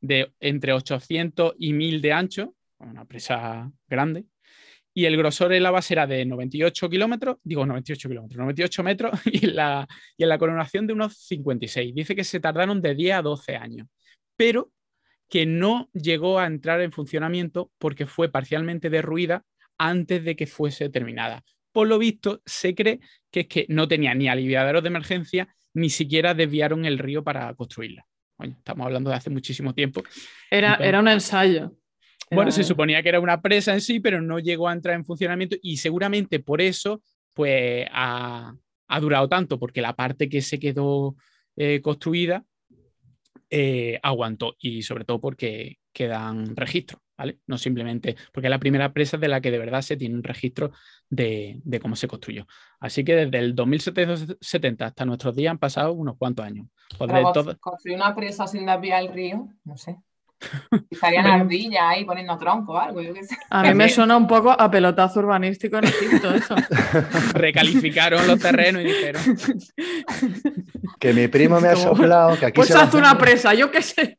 de 0.01 0.33
entre 0.41 0.73
800 0.73 1.55
y 1.59 1.73
1000 1.73 2.03
de 2.03 2.13
ancho, 2.13 2.55
una 2.79 3.05
presa 3.05 3.71
grande, 3.89 4.25
y 4.99 5.05
el 5.05 5.17
grosor 5.17 5.53
en 5.53 5.63
la 5.63 5.71
base 5.71 5.95
era 5.95 6.09
de 6.09 6.25
98 6.25 6.91
kilómetros, 6.91 7.37
digo 7.45 7.65
98 7.65 8.09
kilómetros, 8.09 8.37
98 8.37 8.83
metros, 8.83 9.21
y 9.27 9.47
en, 9.47 9.55
la, 9.55 9.87
y 10.17 10.25
en 10.25 10.29
la 10.29 10.39
coronación 10.39 10.89
de 10.89 10.93
unos 10.93 11.17
56. 11.19 11.95
Dice 11.95 12.17
que 12.17 12.25
se 12.25 12.41
tardaron 12.41 12.83
de 12.83 12.97
10 12.97 13.15
a 13.15 13.23
12 13.23 13.55
años, 13.55 13.87
pero 14.37 14.73
que 15.29 15.47
no 15.47 15.89
llegó 15.93 16.41
a 16.41 16.47
entrar 16.47 16.81
en 16.81 16.91
funcionamiento 16.91 17.71
porque 17.79 18.07
fue 18.07 18.29
parcialmente 18.29 18.91
derruida 18.91 19.45
antes 19.79 20.25
de 20.25 20.35
que 20.35 20.49
fuese 20.49 20.89
terminada. 20.89 21.45
Por 21.71 21.87
lo 21.87 22.01
visto, 22.01 22.43
se 22.45 22.75
cree 22.75 22.99
que 23.31 23.41
es 23.41 23.47
que 23.47 23.67
no 23.69 23.87
tenía 23.87 24.17
ni 24.17 24.29
aliviaderos 24.29 24.83
de 24.83 24.89
emergencia, 24.89 25.55
ni 25.75 25.91
siquiera 25.91 26.35
desviaron 26.35 26.85
el 26.85 26.99
río 26.99 27.23
para 27.23 27.55
construirla. 27.55 28.05
Estamos 28.41 28.85
hablando 28.85 29.11
de 29.11 29.17
hace 29.17 29.31
muchísimo 29.31 29.73
tiempo. 29.73 30.03
Era, 30.51 30.71
Entonces- 30.71 30.89
era 30.89 30.99
un 30.99 31.09
ensayo. 31.09 31.73
Bueno, 32.31 32.51
se 32.51 32.63
suponía 32.65 33.03
que 33.03 33.09
era 33.09 33.21
una 33.21 33.41
presa 33.41 33.73
en 33.73 33.81
sí, 33.81 34.01
pero 34.01 34.21
no 34.21 34.39
llegó 34.39 34.69
a 34.69 34.73
entrar 34.73 34.95
en 34.95 35.05
funcionamiento 35.05 35.57
y 35.63 35.77
seguramente 35.79 36.41
por 36.41 36.61
eso 36.61 37.03
pues 37.35 37.87
ha, 37.93 38.55
ha 38.89 39.01
durado 39.01 39.29
tanto, 39.29 39.59
porque 39.59 39.81
la 39.81 39.95
parte 39.95 40.29
que 40.29 40.43
se 40.43 40.59
quedó 40.59 41.17
eh, 41.57 41.81
construida 41.81 42.45
eh, 43.51 43.99
aguantó 44.03 44.57
y 44.59 44.83
sobre 44.83 45.05
todo 45.05 45.21
porque 45.21 45.79
quedan 45.93 46.55
registros, 46.55 47.01
¿vale? 47.17 47.39
No 47.47 47.57
simplemente 47.59 48.15
porque 48.33 48.47
es 48.49 48.51
la 48.51 48.59
primera 48.59 48.93
presa 48.93 49.17
de 49.17 49.29
la 49.29 49.41
que 49.41 49.51
de 49.51 49.59
verdad 49.59 49.81
se 49.83 49.97
tiene 49.97 50.15
un 50.15 50.23
registro 50.23 50.73
de, 51.09 51.59
de 51.65 51.81
cómo 51.81 51.97
se 51.97 52.09
construyó. 52.09 52.47
Así 52.79 53.05
que 53.05 53.15
desde 53.17 53.39
el 53.39 53.55
2770 53.55 54.87
hasta 54.87 55.05
nuestros 55.07 55.35
días 55.35 55.51
han 55.53 55.59
pasado 55.59 55.93
unos 55.95 56.17
cuantos 56.19 56.45
años. 56.45 56.67
Pues 56.99 57.11
todo- 57.33 57.57
construir 57.59 57.97
una 57.97 58.15
presa 58.15 58.47
sin 58.47 58.67
desviar 58.67 59.03
el 59.03 59.13
río, 59.13 59.49
no 59.65 59.77
sé. 59.77 59.97
Estarían 60.91 61.25
Bueno. 61.25 61.43
ardillas 61.43 61.83
ahí 61.83 62.05
poniendo 62.05 62.37
tronco 62.39 62.73
o 62.73 62.79
algo, 62.79 63.03
yo 63.03 63.13
qué 63.13 63.25
sé. 63.25 63.37
A 63.51 63.63
mí 63.63 63.75
me 63.75 63.89
suena 63.89 64.17
un 64.17 64.27
poco 64.27 64.51
a 64.51 64.71
pelotazo 64.71 65.21
urbanístico 65.21 65.79
en 65.79 65.85
Egipto 65.85 66.31
eso. 66.35 66.55
recalificaron 67.35 68.27
los 68.27 68.39
terrenos 68.39 68.83
y 68.83 68.87
dijeron, 68.87 69.23
Que 70.99 71.13
mi 71.13 71.29
primo 71.29 71.61
me 71.61 71.69
ha 71.69 71.77
soplado, 71.77 72.39
que 72.39 72.47
aquí 72.47 72.57
Pues 72.57 72.69
se 72.69 72.79
haz 72.79 72.95
una 72.95 73.17
presa, 73.19 73.55
yo 73.55 73.71
qué 73.71 73.83
sé. 73.83 74.19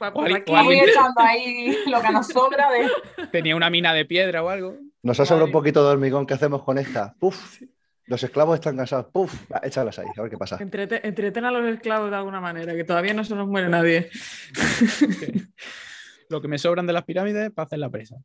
Alguien- 0.00 0.88
echando 0.88 1.20
ahí 1.20 1.76
lo 1.86 2.00
que 2.00 2.10
nos 2.10 2.26
sobra 2.28 2.68
de. 2.70 3.26
tenía 3.30 3.56
una 3.56 3.70
mina 3.70 3.92
de 3.92 4.04
piedra 4.04 4.42
o 4.42 4.48
algo. 4.48 4.76
Nos 5.02 5.18
ha 5.20 5.26
sobrado 5.26 5.46
un 5.46 5.52
poquito 5.52 5.84
de 5.84 5.92
hormigón. 5.92 6.26
¿Qué 6.26 6.34
hacemos 6.34 6.62
con 6.62 6.78
esta? 6.78 7.14
Puf. 7.18 7.60
Los 8.06 8.22
esclavos 8.22 8.56
están 8.56 8.76
cansados. 8.76 9.06
Puf. 9.12 9.32
Échalas 9.62 9.98
ahí, 9.98 10.06
a 10.16 10.22
ver 10.22 10.30
qué 10.30 10.36
pasa. 10.38 10.58
Entrete- 10.58 11.00
entreten 11.04 11.44
a 11.44 11.50
los 11.50 11.64
esclavos 11.72 12.10
de 12.10 12.16
alguna 12.16 12.40
manera, 12.40 12.74
que 12.74 12.84
todavía 12.84 13.14
no 13.14 13.24
se 13.24 13.34
nos 13.34 13.46
muere 13.48 13.68
nadie. 13.68 14.10
Lo 16.28 16.40
que 16.40 16.48
me 16.48 16.58
sobran 16.58 16.86
de 16.86 16.92
las 16.92 17.04
pirámides 17.04 17.50
para 17.52 17.66
hacer 17.66 17.78
la 17.78 17.90
presa. 17.90 18.16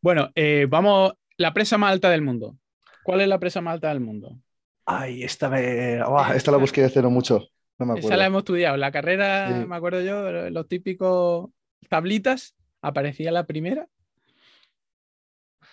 Bueno, 0.00 0.30
eh, 0.34 0.66
vamos. 0.68 1.12
La 1.38 1.54
presa 1.54 1.78
más 1.78 1.92
alta 1.92 2.10
del 2.10 2.22
mundo. 2.22 2.56
¿Cuál 3.04 3.20
es 3.22 3.28
la 3.28 3.38
presa 3.38 3.60
más 3.60 3.74
alta 3.74 3.88
del 3.88 4.00
mundo? 4.00 4.38
Ay, 4.84 5.22
esta, 5.22 5.48
me... 5.48 6.00
Esta 6.34 6.50
la 6.50 6.56
busqué 6.58 6.84
hace 6.84 7.00
no 7.02 7.10
mucho. 7.10 7.48
No 7.78 7.86
me 7.86 7.92
Esa 7.94 8.00
acuerdo. 8.00 8.18
la 8.18 8.26
hemos 8.26 8.38
estudiado. 8.40 8.76
La 8.76 8.92
carrera, 8.92 9.48
Sí. 9.62 9.66
me 9.66 9.74
acuerdo 9.76 10.02
yo, 10.02 10.50
los 10.50 10.68
típicos 10.68 11.50
tablitas. 11.88 12.54
Aparecía 12.82 13.32
la 13.32 13.44
primera. 13.46 13.88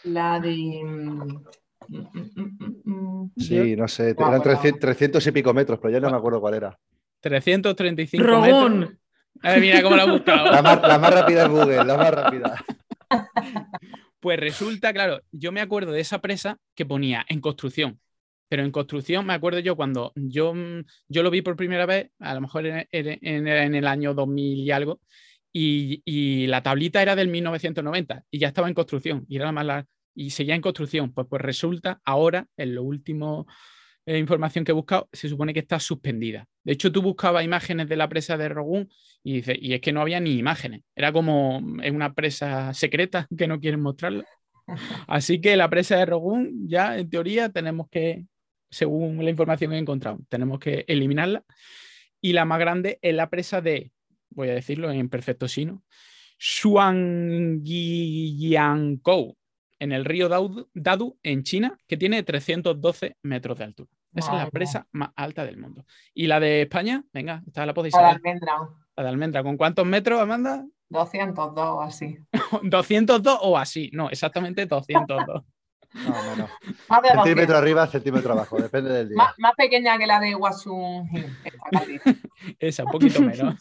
La 0.03 0.39
de. 0.39 0.81
Sí, 3.37 3.75
no 3.75 3.87
sé. 3.87 4.13
No 4.17 4.25
me 4.29 4.35
Eran 4.35 4.41
acuerdo. 4.41 4.43
300, 4.43 4.79
300 4.79 5.27
y 5.27 5.31
pico 5.31 5.53
metros, 5.53 5.79
pero 5.81 5.91
ya 5.93 5.99
no 5.99 6.09
me 6.09 6.17
acuerdo 6.17 6.39
cuál 6.41 6.53
era. 6.55 6.79
335 7.21 8.23
metros. 8.23 8.47
Rogún. 8.47 8.99
Ay, 9.41 9.61
mira 9.61 9.81
cómo 9.81 9.95
la 9.95 10.03
he 10.03 10.07
La 10.07 10.13
buscado. 10.13 10.63
más, 10.63 10.81
la 10.81 10.99
más 10.99 11.13
rápida 11.13 11.43
es 11.43 11.49
Google, 11.49 11.83
la 11.85 11.97
más 11.97 12.11
rápida. 12.11 12.65
Pues 14.21 14.37
resulta, 14.37 14.91
claro, 14.91 15.21
yo 15.31 15.53
me 15.53 15.61
acuerdo 15.61 15.93
de 15.93 16.01
esa 16.01 16.19
presa 16.19 16.57
que 16.75 16.85
ponía 16.85 17.25
en 17.29 17.39
construcción. 17.39 18.01
Pero 18.49 18.63
en 18.63 18.71
construcción, 18.71 19.25
me 19.25 19.31
acuerdo 19.33 19.59
yo 19.59 19.77
cuando 19.77 20.11
yo, 20.15 20.53
mm, 20.53 20.81
yo 21.07 21.23
lo 21.23 21.31
vi 21.31 21.41
por 21.41 21.55
primera 21.55 21.85
vez, 21.85 22.11
a 22.19 22.33
lo 22.33 22.41
mejor 22.41 22.65
en, 22.65 22.85
en- 22.91 23.19
en- 23.21 23.47
en 23.47 23.75
el 23.75 23.87
año 23.87 24.13
2000 24.13 24.57
y 24.59 24.71
algo, 24.71 24.99
y, 25.53 26.01
y 26.03 26.47
la 26.47 26.61
tablita 26.61 27.01
era 27.01 27.15
del 27.15 27.29
1990 27.29 28.23
y 28.29 28.39
ya 28.39 28.49
estaba 28.49 28.67
en 28.67 28.73
construcción 28.73 29.25
y 29.29 29.37
era 29.37 29.45
la 29.45 29.51
más 29.53 29.65
larga, 29.65 29.87
y 30.13 30.31
seguía 30.31 30.55
en 30.55 30.61
construcción. 30.61 31.13
Pues, 31.13 31.27
pues 31.29 31.41
resulta 31.41 32.01
ahora, 32.03 32.47
en 32.57 32.75
lo 32.75 32.83
último 32.83 33.47
eh, 34.09 34.17
información 34.17 34.65
que 34.65 34.71
he 34.71 34.73
buscado, 34.73 35.07
se 35.13 35.29
supone 35.29 35.53
que 35.53 35.59
está 35.59 35.79
suspendida. 35.79 36.47
De 36.63 36.73
hecho, 36.73 36.91
tú 36.91 37.03
buscabas 37.03 37.45
imágenes 37.45 37.87
de 37.87 37.95
la 37.95 38.09
presa 38.09 38.37
de 38.37 38.49
Rogún 38.49 38.89
y, 39.23 39.33
dice, 39.33 39.55
y 39.59 39.73
es 39.73 39.81
que 39.81 39.93
no 39.93 40.01
había 40.01 40.19
ni 40.19 40.37
imágenes. 40.37 40.81
Era 40.95 41.13
como 41.13 41.61
en 41.83 41.95
una 41.95 42.15
presa 42.15 42.73
secreta 42.73 43.27
que 43.37 43.47
no 43.47 43.59
quieren 43.59 43.81
mostrarla. 43.81 44.25
Así 45.07 45.39
que 45.39 45.55
la 45.55 45.69
presa 45.69 45.97
de 45.97 46.07
Rogún 46.07 46.67
ya 46.67 46.97
en 46.97 47.07
teoría 47.07 47.49
tenemos 47.49 47.87
que, 47.89 48.25
según 48.71 49.23
la 49.23 49.29
información 49.29 49.69
que 49.69 49.77
he 49.77 49.79
encontrado, 49.79 50.17
tenemos 50.27 50.57
que 50.59 50.85
eliminarla. 50.87 51.43
Y 52.19 52.33
la 52.33 52.45
más 52.45 52.59
grande 52.59 52.97
es 53.03 53.13
la 53.13 53.29
presa 53.29 53.61
de, 53.61 53.91
voy 54.31 54.49
a 54.49 54.55
decirlo 54.55 54.89
en 54.91 55.07
perfecto 55.09 55.47
chino, 55.47 55.83
Shuangjiangkou, 56.39 59.37
en 59.79 59.91
el 59.91 60.05
río 60.05 60.29
Dadu, 60.29 61.17
en 61.23 61.43
China, 61.43 61.77
que 61.87 61.97
tiene 61.97 62.23
312 62.23 63.17
metros 63.23 63.57
de 63.57 63.63
altura. 63.63 63.89
Esa 64.13 64.31
es 64.33 64.37
la 64.43 64.49
presa 64.49 64.87
más 64.91 65.11
alta 65.15 65.45
del 65.45 65.57
mundo. 65.57 65.85
¿Y 66.13 66.27
la 66.27 66.39
de 66.39 66.63
España? 66.63 67.03
Venga, 67.13 67.43
esta 67.45 67.65
la 67.65 67.73
podéis 67.73 67.93
La 67.93 67.99
de 67.99 68.05
saber. 68.05 68.17
almendra. 68.17 68.53
La 68.95 69.03
de 69.03 69.09
Almendra. 69.09 69.43
¿Con 69.43 69.55
cuántos 69.55 69.85
metros, 69.85 70.19
Amanda? 70.19 70.65
202 70.89 71.65
o 71.65 71.81
así. 71.81 72.17
202 72.63 73.39
o 73.41 73.57
así. 73.57 73.89
No, 73.93 74.09
exactamente 74.09 74.65
202. 74.65 75.43
No, 75.91 76.11
no, 76.11 76.35
no. 76.35 76.49
Más 76.87 77.01
de 77.01 77.07
Centímetro 77.09 77.55
200. 77.55 77.55
arriba, 77.55 77.87
centímetro 77.87 78.33
abajo, 78.33 78.61
depende 78.61 78.91
del 78.93 79.09
día. 79.09 79.17
Más, 79.17 79.33
más 79.39 79.55
pequeña 79.55 79.97
que 79.97 80.05
la 80.05 80.19
de 80.19 80.37
Cádiz. 81.71 82.01
Esa, 82.59 82.83
un 82.83 82.91
poquito 82.91 83.21
menos. 83.21 83.55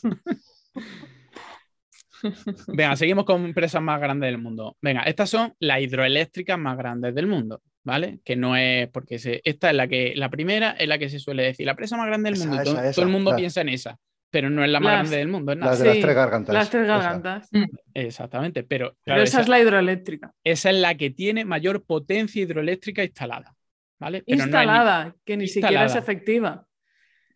Venga, 2.69 2.97
seguimos 2.97 3.25
con 3.25 3.45
empresas 3.45 3.81
más 3.83 4.01
grandes 4.01 4.29
del 4.31 4.39
mundo. 4.39 4.77
Venga, 4.81 5.03
estas 5.03 5.31
son 5.31 5.55
las 5.61 5.81
hidroeléctricas 5.81 6.59
más 6.59 6.77
grandes 6.77 7.15
del 7.15 7.27
mundo, 7.27 7.63
¿vale? 7.85 8.21
Que 8.25 8.37
no 8.37 8.57
es 8.57 8.89
porque 8.89 9.19
se, 9.19 9.41
esta 9.45 9.71
es 9.71 9.77
la 9.77 9.89
que 9.89 10.15
la 10.17 10.29
primera 10.29 10.73
es 10.73 10.89
la 10.89 10.99
que 10.99 11.09
se 11.09 11.19
suele 11.19 11.43
decir, 11.45 11.67
la 11.67 11.77
presa 11.77 11.97
más 11.97 12.07
grande 12.07 12.31
del 12.31 12.35
Esa, 12.39 12.47
mundo. 12.47 12.63
esa, 12.63 12.71
todo, 12.73 12.83
esa, 12.83 12.93
todo 12.93 13.05
el 13.07 13.13
mundo 13.13 13.37
piensa 13.37 13.61
en 13.61 13.69
esa, 13.71 13.99
pero 14.31 14.51
no 14.51 14.65
es 14.65 14.71
la 14.71 14.81
más 14.81 14.93
Las- 14.93 15.01
grande 15.03 15.17
del 15.19 15.29
mundo, 15.29 15.53
es 15.53 15.59
nada. 15.59 15.71
Las 15.73 15.79
de 15.81 15.87
las 15.87 15.99
tres 16.01 16.15
gargantas. 16.15 16.55
Las 16.55 16.71
tres 16.71 16.87
gargantas. 16.87 17.51
Exactamente, 17.95 18.63
pero, 18.65 18.97
claro, 19.05 19.23
esa 19.23 19.39
esa, 19.39 19.41
es 19.43 19.49
la 19.49 19.61
hidroeléctrica. 19.61 20.33
esa 20.45 20.71
es 20.71 20.77
la 20.77 20.95
que 20.97 21.11
tiene 21.11 21.45
mayor 21.45 21.85
potencia 21.85 22.43
hidroeléctrica 22.43 23.03
instalada, 23.05 23.55
¿vale? 23.99 24.23
Pero 24.27 24.37
no 24.39 24.43
es 24.45 24.47
ni- 24.47 24.53
instalada, 24.53 25.17
que 25.25 25.37
ni 25.37 25.49
siquiera 25.49 25.85
es 25.85 25.95
efectiva. 25.97 26.65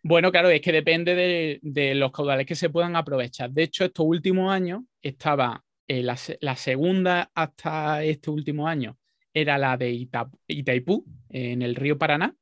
Bueno, 0.05 0.33
claro, 0.33 0.51
es 0.51 0.61
que 0.61 0.73
depende 0.73 1.15
de, 1.63 1.95
los 1.95 2.11
caudales 2.11 2.47
que 2.47 2.57
se 2.57 2.71
puedan 2.71 2.97
aprovechar. 2.97 3.51
De 3.51 3.63
hecho, 3.63 3.85
estos 3.85 4.05
últimos 4.07 4.51
años 4.53 4.83
estaba 5.01 5.63
eh, 5.87 6.03
la, 6.03 6.17
se- 6.17 6.39
la 6.41 6.57
segunda 6.57 7.31
hasta 7.35 8.03
este 8.03 8.31
último 8.31 8.67
año 8.67 8.97
era 9.33 9.59
la 9.59 9.77
de 9.77 9.91
Ita- 9.93 10.31
Itaipú, 10.49 11.05
en 11.29 11.63
el 11.63 11.77
río 11.77 11.99
Paraná. 11.99 12.35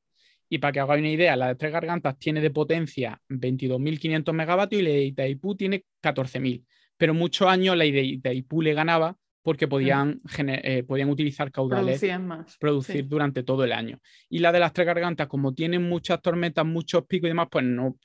Y 0.49 0.59
para 0.59 0.73
que 0.73 0.81
hagáis 0.81 1.01
una 1.01 1.11
idea, 1.11 1.37
la 1.37 1.49
de 1.49 1.55
Tres 1.57 1.73
Gargantas 1.73 2.19
tiene 2.19 2.41
de 2.41 2.51
potencia 2.51 3.21
22.500 3.29 4.33
megavatios 4.35 4.81
y 4.83 4.85
la 4.85 4.91
de 4.91 5.05
Itaipú 5.05 5.55
tiene 5.55 5.85
14.000. 6.01 6.65
Pero 6.97 7.15
muchos 7.15 7.47
años 7.49 7.77
la 7.77 7.85
de 7.85 8.03
Itaipú 8.03 8.63
le 8.63 8.73
ganaba 8.75 9.17
porque 9.43 9.67
podían, 9.69 10.21
gene- 10.27 10.61
eh, 10.63 10.83
podían 10.83 11.09
utilizar 11.11 11.51
caudales 11.51 12.03
más. 12.21 12.57
producir 12.59 12.97
Sí. 12.97 13.03
durante 13.03 13.43
todo 13.43 13.65
el 13.65 13.73
año. 13.73 13.99
Y 14.29 14.39
la 14.41 14.53
de 14.53 14.61
las 14.61 14.73
tres 14.73 14.87
gargantas, 14.87 15.29
como 15.29 15.53
tienen 15.55 15.89
muchas 15.89 16.21
tormentas, 16.21 16.65
muchos 16.67 17.05
picos 17.07 17.27
y 17.27 17.31
demás, 17.31 17.49
pues 17.51 17.65
no 17.65 17.97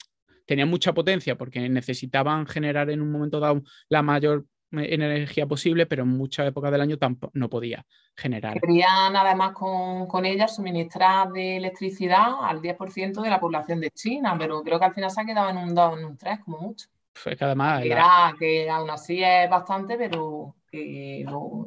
tenían 0.46 0.70
mucha 0.70 0.94
potencia 0.94 1.36
porque 1.38 1.68
necesitaban 1.70 2.46
generar 2.46 2.90
en 2.90 3.02
un 3.02 3.12
momento 3.12 3.40
dado 3.40 3.62
la 3.90 4.02
mayor 4.02 4.46
eh, 4.72 4.94
energía 4.94 5.46
posible, 5.48 5.86
pero 5.86 6.04
en 6.04 6.10
muchas 6.10 6.48
épocas 6.48 6.72
del 6.72 6.82
año 6.82 6.98
tampoco 6.98 7.32
no 7.36 7.50
podía 7.50 7.86
generar. 8.16 8.60
Querían 8.60 9.16
además 9.16 9.52
con, 9.54 10.08
con 10.08 10.26
ella 10.26 10.48
suministrar 10.48 11.32
de 11.32 11.58
electricidad 11.58 12.44
al 12.44 12.62
10% 12.62 13.22
de 13.22 13.30
la 13.30 13.40
población 13.40 13.80
de 13.82 13.90
China, 13.92 14.36
pero 14.38 14.62
creo 14.64 14.80
que 14.80 14.86
al 14.86 14.94
final 14.94 15.12
se 15.12 15.22
ha 15.22 15.26
quedado 15.26 15.50
en 15.50 15.58
un 15.58 15.74
2, 15.76 16.00
en 16.00 16.06
un 16.06 16.18
3, 16.18 16.40
como 16.44 16.60
mucho. 16.60 16.88
Fue 17.14 17.36
que 17.38 17.46
además 17.46 17.82
Que, 17.84 17.90
la- 17.90 17.96
era, 17.96 18.36
que 18.38 18.70
aún 18.70 18.90
así 18.90 19.24
es 19.24 19.50
bastante, 19.50 19.98
pero 19.98 20.56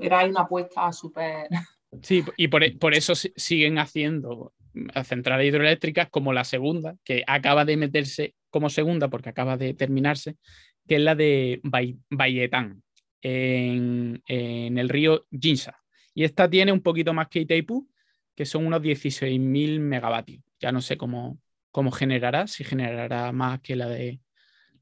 era 0.00 0.24
una 0.24 0.40
apuesta 0.42 0.92
súper... 0.92 1.48
Sí, 2.02 2.22
y 2.36 2.48
por, 2.48 2.62
e- 2.64 2.76
eso 2.92 3.14
si- 3.14 3.32
siguen 3.34 3.78
haciendo 3.78 4.52
mm, 4.74 4.88
centrales 5.04 5.48
hidroeléctricas 5.48 6.08
como 6.10 6.32
la 6.32 6.44
segunda, 6.44 6.96
que 7.04 7.24
acaba 7.26 7.64
de 7.64 7.76
meterse 7.76 8.34
como 8.50 8.70
segunda 8.70 9.08
porque 9.08 9.30
acaba 9.30 9.56
de 9.56 9.74
terminarse, 9.74 10.36
que 10.86 10.96
es 10.96 11.00
la 11.00 11.14
de 11.14 11.60
Bayetán, 12.10 12.82
en, 13.22 14.22
el 14.26 14.88
río 14.88 15.26
Jinsa. 15.30 15.78
Y 16.14 16.24
esta 16.24 16.48
tiene 16.48 16.72
un 16.72 16.80
poquito 16.80 17.12
más 17.12 17.28
que 17.28 17.40
Itaipú, 17.40 17.88
que 18.34 18.46
son 18.46 18.66
unos 18.66 18.82
16.000 18.82 19.80
megavatios. 19.80 20.42
Ya 20.60 20.72
no 20.72 20.80
sé 20.80 20.96
cómo, 20.96 21.38
cómo 21.70 21.90
generará, 21.90 22.46
si 22.46 22.64
generará 22.64 23.32
más 23.32 23.60
que 23.60 23.76
la 23.76 23.88
de 23.88 24.20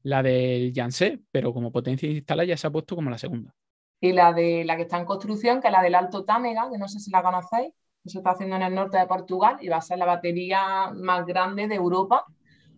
la 0.03 0.23
del 0.23 0.71
Yangtze, 0.71 1.19
pero 1.31 1.53
como 1.53 1.71
potencia 1.71 2.09
instalada 2.09 2.45
ya 2.45 2.55
se 2.57 2.67
ha 2.67 2.71
puesto 2.71 2.95
como 2.95 3.09
la 3.09 3.17
segunda. 3.17 3.53
Y 3.99 4.13
la 4.13 4.33
de 4.33 4.63
la 4.65 4.75
que 4.75 4.83
está 4.83 4.97
en 4.97 5.05
construcción, 5.05 5.59
que 5.61 5.67
es 5.67 5.73
la 5.73 5.81
del 5.81 5.95
Alto 5.95 6.23
Támega, 6.23 6.69
que 6.71 6.77
no 6.77 6.87
sé 6.87 6.99
si 6.99 7.11
la 7.11 7.23
conocéis, 7.23 7.73
que 8.03 8.09
se 8.09 8.19
está 8.19 8.31
haciendo 8.31 8.55
en 8.55 8.61
el 8.63 8.75
norte 8.75 8.97
de 8.97 9.07
Portugal 9.07 9.57
y 9.59 9.69
va 9.69 9.77
a 9.77 9.81
ser 9.81 9.97
la 9.97 10.05
batería 10.05 10.91
más 10.95 11.25
grande 11.25 11.67
de 11.67 11.75
Europa, 11.75 12.25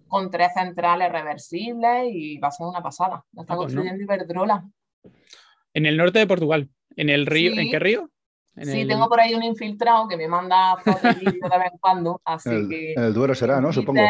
con 0.08 0.32
tres 0.32 0.54
centrales 0.54 1.12
reversibles 1.12 2.08
y 2.12 2.38
va 2.40 2.48
a 2.48 2.52
ser 2.52 2.68
una 2.68 2.82
pasada. 2.82 3.24
La 3.34 3.42
está 3.44 3.54
Ah, 3.54 3.58
pues 3.58 3.74
no. 3.74 3.82
construyendo 3.82 4.04
Iberdrola. 4.04 4.64
En 5.74 5.86
el 5.86 5.98
norte 5.98 6.20
de 6.20 6.28
Portugal, 6.28 6.70
en 6.96 7.10
el 7.10 7.26
río, 7.26 7.52
¿en 7.52 7.70
qué 7.70 7.80
río? 7.80 8.10
En 8.56 8.66
Sí, 8.66 8.82
el- 8.82 8.88
tengo 8.88 9.08
por 9.08 9.20
ahí 9.20 9.34
un 9.36 9.44
infiltrado 9.44 10.08
que 10.08 10.18
me 10.18 10.28
manda 10.28 10.76
fotos 10.78 11.02
de 11.20 11.40
vez 11.42 11.72
en 11.72 11.78
cuando, 11.80 12.22
así 12.26 12.50
En 12.50 12.56
el, 12.56 12.70
que 12.70 12.94
el 12.96 13.14
Duero 13.14 13.36
será, 13.36 13.62
¿no? 13.62 13.72
Supongo. 13.72 14.02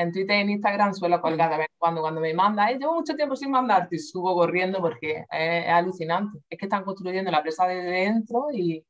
Twitter, 0.00 0.06
en 0.06 0.12
Twitter 0.12 0.36
y 0.36 0.40
en 0.40 0.50
Instagram 0.50 0.94
suelo 0.94 1.20
colgar 1.20 1.50
de 1.50 1.56
vez 1.58 1.66
en 1.68 1.76
cuando 1.78 2.00
cuando 2.00 2.20
me 2.20 2.32
manda, 2.34 2.70
"Eh, 2.70 2.78
llevo 2.78 2.94
mucho 2.94 3.14
tiempo 3.14 3.36
sin 3.36 3.50
mandarte 3.50 3.96
y 3.96 3.98
subo 3.98 4.34
corriendo 4.34 4.80
porque 4.80 5.18
es, 5.18 5.26
es 5.30 5.68
alucinante. 5.68 6.38
Es 6.48 6.58
que 6.58 6.66
están 6.66 6.84
construyendo 6.84 7.30
la 7.30 7.42
presa 7.42 7.66
desde 7.66 7.90
dentro 7.90 8.46
y, 8.52 8.78
o 8.80 8.84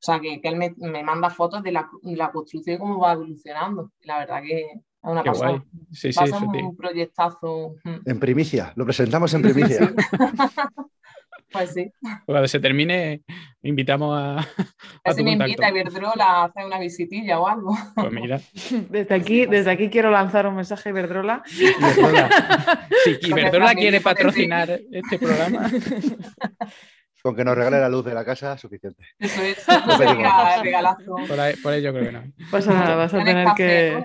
sea, 0.00 0.20
que, 0.20 0.40
que 0.40 0.48
él 0.48 0.56
me, 0.56 0.74
me 0.78 1.02
manda 1.02 1.28
fotos 1.30 1.62
de 1.62 1.72
la, 1.72 1.88
la 2.02 2.30
construcción 2.30 2.76
y 2.76 2.78
cómo 2.78 2.98
va 3.00 3.12
evolucionando. 3.12 3.90
Y 4.00 4.06
la 4.06 4.18
verdad 4.20 4.42
que 4.42 4.60
es 4.60 4.78
una 5.02 5.22
Qué 5.22 5.30
pasada. 5.30 5.50
guay. 5.50 5.62
Sí, 5.92 6.12
sí, 6.12 6.20
te- 6.52 6.62
un 6.64 6.76
proyectazo. 6.76 7.74
mm, 7.84 7.96
En 8.04 8.20
primicia, 8.20 8.72
lo 8.76 8.84
presentamos 8.84 9.32
en 9.34 9.42
primicia. 9.42 9.92
Pues 11.50 11.72
sí. 11.72 11.90
Cuando 12.26 12.46
se 12.46 12.60
termine, 12.60 13.22
invitamos 13.62 14.16
a, 14.18 14.46
A 15.04 15.12
si 15.12 15.24
me 15.24 15.32
invita 15.32 15.66
a 15.66 15.70
Iberdrola 15.70 16.24
a 16.24 16.44
hacer 16.44 16.64
una 16.64 16.78
visitilla 16.78 17.40
o 17.40 17.48
algo. 17.48 17.76
Pues 17.94 18.12
mira, 18.12 18.40
Desde 18.90 19.14
aquí, 19.14 19.46
desde 19.46 19.70
aquí 19.70 19.88
quiero 19.88 20.10
lanzar 20.10 20.46
un 20.46 20.56
mensaje 20.56 20.90
a 20.90 20.92
Iberdrola. 20.92 21.42
Iberdrola. 21.58 22.30
Si 23.04 23.18
Con 23.20 23.30
Iberdrola 23.30 23.74
quiere 23.74 24.00
patrocinar 24.00 24.80
este 24.90 25.18
programa, 25.18 25.70
Con 27.28 27.36
que 27.36 27.44
nos 27.44 27.56
regale 27.56 27.78
la 27.78 27.90
luz 27.90 28.06
de 28.06 28.14
la 28.14 28.24
casa, 28.24 28.56
suficiente. 28.56 29.02
Eso 29.18 29.42
es, 29.42 29.58
sería 29.98 30.54
el 30.56 30.62
regalazo. 30.62 31.16
por 31.28 31.38
ahí, 31.38 31.54
por 31.56 31.74
ahí 31.74 31.82
yo 31.82 31.92
creo 31.92 32.06
que 32.06 32.12
no. 32.12 32.22
Vas 32.50 32.66
a, 32.68 32.94
vas 32.94 33.12
a 33.12 33.18
tener 33.18 33.44
café, 33.44 33.54
que. 33.54 33.92
¿no? 33.92 34.04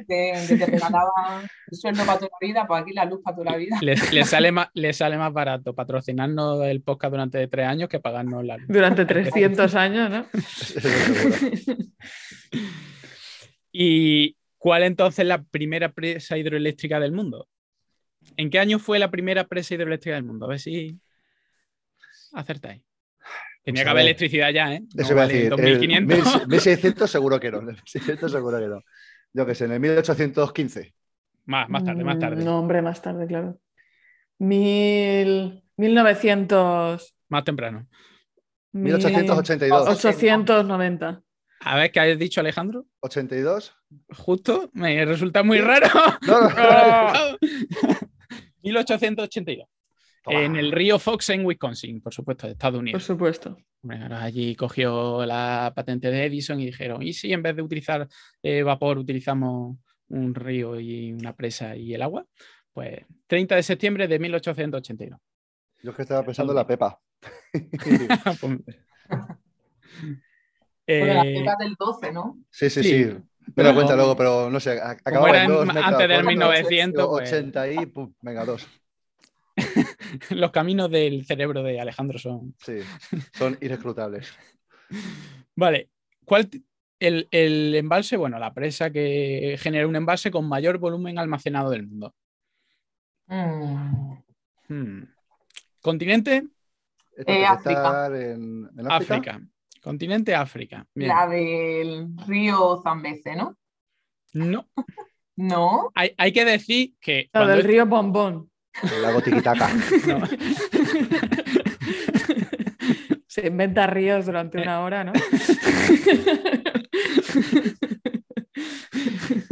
que, 0.49 0.57
te 0.57 0.65
regalaban 0.65 1.49
el 1.71 1.77
sueldo 1.77 2.05
para 2.05 2.19
toda 2.19 2.31
la 2.41 2.45
vida, 2.45 2.67
pues 2.67 2.81
aquí 2.81 2.91
la 2.91 3.05
luz 3.05 3.21
para 3.23 3.37
toda 3.37 3.51
la 3.51 3.57
vida. 3.57 3.77
Le, 3.79 3.95
le 4.11 4.25
sale 4.25 4.51
más, 4.51 4.67
le 4.73 4.91
sale 4.91 5.17
más 5.17 5.31
barato 5.31 5.73
patrocinarnos 5.73 6.65
el 6.65 6.81
podcast 6.81 7.11
durante 7.11 7.47
tres 7.47 7.65
años 7.65 7.87
que 7.87 8.01
pagarnos 8.01 8.43
la 8.43 8.57
luz. 8.57 8.67
Durante 8.67 9.05
300 9.05 9.73
años, 9.75 10.09
¿no? 10.09 10.25
¿Y 13.71 14.35
cuál 14.57 14.83
entonces 14.83 15.19
es 15.19 15.27
la 15.27 15.43
primera 15.43 15.93
presa 15.93 16.37
hidroeléctrica 16.37 16.99
del 16.99 17.13
mundo? 17.13 17.47
¿En 18.35 18.49
qué 18.49 18.59
año 18.59 18.79
fue 18.79 18.99
la 18.99 19.09
primera 19.09 19.47
presa 19.47 19.75
hidroeléctrica 19.75 20.15
del 20.15 20.25
mundo? 20.25 20.45
A 20.45 20.49
ver 20.49 20.59
si 20.59 20.99
acertáis. 22.33 22.81
Tenía 23.63 23.83
que 23.83 23.89
haber 23.89 24.03
electricidad 24.03 24.51
ya, 24.51 24.73
¿eh? 24.73 24.81
No 24.93 25.03
Eso 25.03 25.13
iba 25.13 25.21
a 25.23 25.25
vale 25.25 25.33
decir. 25.35 25.49
2500. 25.51 26.41
el 26.41 26.47
1600 26.47 27.09
seguro 27.11 27.39
que 27.39 27.51
no. 27.51 27.59
el 27.59 27.65
1600 27.67 28.31
seguro 28.31 28.59
que 28.59 28.67
no. 28.67 28.81
Yo 29.33 29.45
que 29.45 29.55
sé, 29.55 29.65
en 29.65 29.71
el 29.71 29.79
1815. 29.79 30.93
Más, 31.45 31.69
más 31.69 31.83
tarde, 31.83 32.03
más 32.03 32.19
tarde. 32.19 32.41
Mm, 32.41 32.45
No, 32.45 32.59
hombre, 32.59 32.81
más 32.81 33.01
tarde, 33.01 33.25
claro. 33.27 33.57
Mil... 34.39 35.63
1900... 35.77 37.15
Más 37.29 37.43
temprano. 37.43 37.87
1882. 38.73 39.87
890. 39.87 41.21
A 41.61 41.75
ver, 41.77 41.91
¿qué 41.91 41.99
has 42.01 42.19
dicho, 42.19 42.41
Alejandro? 42.41 42.85
82. 42.99 43.73
Justo, 44.09 44.69
me 44.73 45.03
resulta 45.05 45.43
muy 45.43 45.59
raro. 45.59 45.87
No, 46.27 46.41
no, 46.41 46.49
¡Oh! 46.49 47.37
1882. 48.63 49.67
Toma. 50.23 50.39
En 50.41 50.55
el 50.55 50.71
río 50.71 50.97
Fox 50.99 51.29
en 51.31 51.45
Wisconsin, 51.45 52.01
por 52.01 52.13
supuesto, 52.13 52.47
de 52.47 52.53
Estados 52.53 52.75
Por 52.77 52.81
Unidos. 52.81 53.03
supuesto. 53.03 53.57
Bueno, 53.81 54.15
allí 54.15 54.55
cogió 54.55 55.25
la 55.25 55.73
patente 55.75 56.09
de 56.09 56.25
Edison 56.25 56.59
y 56.61 56.65
dijeron, 56.67 57.03
¿y 57.03 57.11
si 57.13 57.33
en 57.33 57.41
vez 57.43 57.55
de 57.55 57.61
utilizar 57.61 58.07
eh, 58.41 58.63
vapor 58.63 58.97
utilizamos 58.97 59.77
un 60.07 60.33
río 60.33 60.79
y 60.79 61.11
una 61.11 61.35
presa 61.35 61.75
y 61.75 61.93
el 61.93 62.01
agua? 62.01 62.25
Pues 62.71 63.01
30 63.27 63.55
de 63.57 63.63
septiembre 63.63 64.07
de 64.07 64.17
1882. 64.19 65.19
Yo 65.83 65.89
es 65.91 65.95
que 65.97 66.01
estaba 66.03 66.23
pensando 66.23 66.53
en 66.53 66.57
la 66.57 66.65
Pepa. 66.67 66.99
Pues- 68.39 68.39
Bueno, 70.99 71.23
Eh, 71.23 71.33
pepas 71.39 71.57
del 71.59 71.75
12, 71.79 72.11
¿no? 72.11 72.39
Sí, 72.49 72.69
sí, 72.69 72.83
Sí. 72.83 72.89
sí. 72.89 73.05
Me 73.05 73.51
Pero- 73.55 73.73
cuenta 73.73 73.95
luego, 73.95 74.15
pero 74.15 74.49
no 74.49 74.59
sé. 74.59 74.79
Acababa 74.81 75.43
en 75.43 75.49
dos, 75.49 75.67
antes 75.69 76.07
del 76.07 76.17
con 76.19 76.27
1900, 76.27 77.07
pues, 77.07 77.31
80 77.33 77.67
y 77.71 77.85
pum, 77.87 78.13
venga, 78.21 78.45
dos. 78.45 78.65
los 80.31 80.51
caminos 80.51 80.89
del 80.89 81.25
cerebro 81.25 81.63
de 81.63 81.79
Alejandro 81.79 82.17
son... 82.19 82.55
Sí, 82.59 82.77
son 83.33 83.57
inescrutables. 83.61 84.31
Vale, 85.55 85.89
¿cuál 86.25 86.49
el, 86.99 87.27
el 87.31 87.75
embalse? 87.75 88.17
Bueno, 88.17 88.39
la 88.39 88.53
presa 88.53 88.91
que 88.91 89.55
genera 89.59 89.87
un 89.87 89.95
embalse 89.95 90.31
con 90.31 90.47
mayor 90.47 90.77
volumen 90.77 91.17
almacenado 91.19 91.69
del 91.69 91.87
mundo. 91.87 92.13
Mm, 93.27 94.13
Hmm. 94.69 95.03
Continente, 95.81 96.47
Eh, 97.17 97.45
África. 97.45 97.71
estar 97.81 98.15
en, 98.15 98.69
en 98.77 98.91
África. 98.91 99.15
África. 99.15 99.41
Continente, 99.81 100.33
África. 100.33 100.87
Bien. 100.95 101.09
La 101.09 101.27
del 101.27 102.07
río 102.25 102.79
Zambeze, 102.81 103.35
¿no? 103.35 103.57
No, 104.33 104.67
No. 105.35 105.91
hay, 105.95 106.13
hay 106.17 106.31
que 106.31 106.45
decir 106.45 106.95
que... 107.01 107.29
La 107.33 107.45
del 107.47 107.59
es- 107.59 107.65
río 107.65 107.85
Bombón. 107.85 108.49
El 108.81 109.01
lago 109.01 109.21
Tiquitaca. 109.21 109.69
no, 110.07 110.21
Se 113.27 113.47
inventa 113.47 113.87
ríos 113.87 114.25
durante 114.25 114.61
una 114.61 114.81
hora, 114.81 115.03
¿no? 115.03 115.13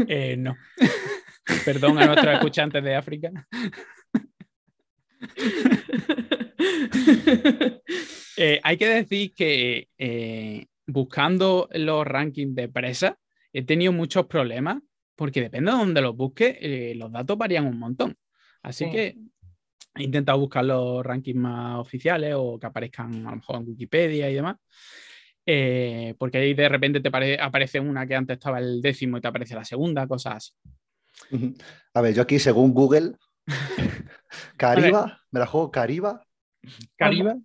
eh, 0.08 0.36
no. 0.38 0.56
Perdón 1.66 2.00
a 2.00 2.06
nuestros 2.06 2.34
escuchantes 2.36 2.84
de 2.84 2.96
África. 2.96 3.32
Eh, 8.38 8.60
hay 8.64 8.78
que 8.78 8.88
decir 8.88 9.34
que 9.36 9.90
eh, 9.98 10.66
buscando 10.88 11.70
los 11.74 12.06
rankings 12.08 12.56
de 12.56 12.70
presa 12.70 13.20
he 13.54 13.64
tenido 13.64 13.92
muchos 13.92 14.26
problemas 14.26 14.82
porque 15.16 15.42
depende 15.42 15.72
de 15.72 15.78
dónde 15.78 16.02
los 16.02 16.16
busques, 16.16 16.58
eh, 16.60 16.94
los 16.96 17.12
datos 17.12 17.38
varían 17.38 17.68
un 17.68 17.78
montón. 17.78 18.18
Así 18.64 18.86
Sí. 18.86 18.92
que 18.92 19.18
he 19.96 20.04
intentado 20.04 20.40
buscar 20.40 20.64
los 20.66 21.04
rankings 21.06 21.38
más 21.40 21.80
oficiales 21.80 22.34
o 22.38 22.58
que 22.60 22.68
aparezcan 22.68 23.26
a 23.28 23.32
lo 23.32 23.36
mejor 23.38 23.58
en 23.58 23.68
Wikipedia 23.70 24.30
y 24.30 24.36
demás. 24.36 24.58
eh, 25.46 26.14
porque 26.20 26.38
ahí 26.38 26.54
de 26.54 26.70
repente 26.70 27.00
te 27.02 27.10
pare- 27.10 27.40
aparece 27.42 27.80
una 27.80 28.06
que 28.06 28.16
antes 28.16 28.36
estaba 28.36 28.60
el 28.60 28.80
décimo 28.80 29.18
y 29.18 29.22
te 29.22 29.28
aparece 29.28 29.56
la 29.56 29.66
segunda, 29.66 30.06
cosas 30.08 30.36
así. 30.36 31.56
A 31.96 32.02
ver, 32.02 32.14
yo 32.14 32.22
aquí, 32.22 32.38
según 32.38 32.74
Google, 32.76 33.14
Cariba, 34.58 35.20
me 35.32 35.40
la 35.40 35.48
juego 35.48 35.72
Cariba. 35.72 36.24
Caribe, 36.96 37.38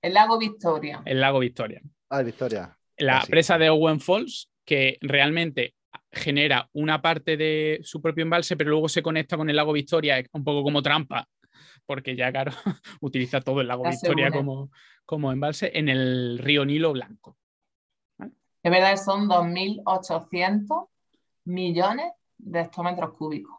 El 0.00 0.14
lago 0.14 0.38
Victoria. 0.38 1.02
el 1.04 1.20
lago 1.20 1.40
Victoria. 1.40 1.82
Ah, 2.08 2.22
Victoria. 2.22 2.78
la 2.98 3.18
Ah, 3.18 3.24
presa 3.28 3.58
de 3.58 3.68
Owen 3.70 3.98
Falls, 4.00 4.48
que 4.64 4.98
realmente 5.00 5.74
genera 6.14 6.68
una 6.72 7.02
parte 7.02 7.36
de 7.36 7.80
su 7.82 8.00
propio 8.00 8.22
embalse, 8.22 8.56
pero 8.56 8.70
luego 8.70 8.88
se 8.88 9.02
conecta 9.02 9.36
con 9.36 9.50
el 9.50 9.56
lago 9.56 9.72
Victoria, 9.72 10.24
un 10.32 10.44
poco 10.44 10.62
como 10.62 10.82
trampa, 10.82 11.28
porque 11.86 12.16
ya, 12.16 12.30
claro, 12.30 12.52
utiliza 13.00 13.40
todo 13.40 13.60
el 13.60 13.68
lago 13.68 13.84
Victoria 13.88 14.30
como, 14.30 14.70
como 15.04 15.32
embalse 15.32 15.70
en 15.74 15.88
el 15.88 16.38
río 16.38 16.64
Nilo 16.64 16.92
Blanco. 16.92 17.36
Es 18.18 18.70
verdad 18.70 18.92
que 18.92 18.96
son 18.96 19.28
2.800 19.28 20.86
millones 21.44 22.12
de 22.38 22.60
hectómetros 22.60 23.12
cúbicos. 23.12 23.56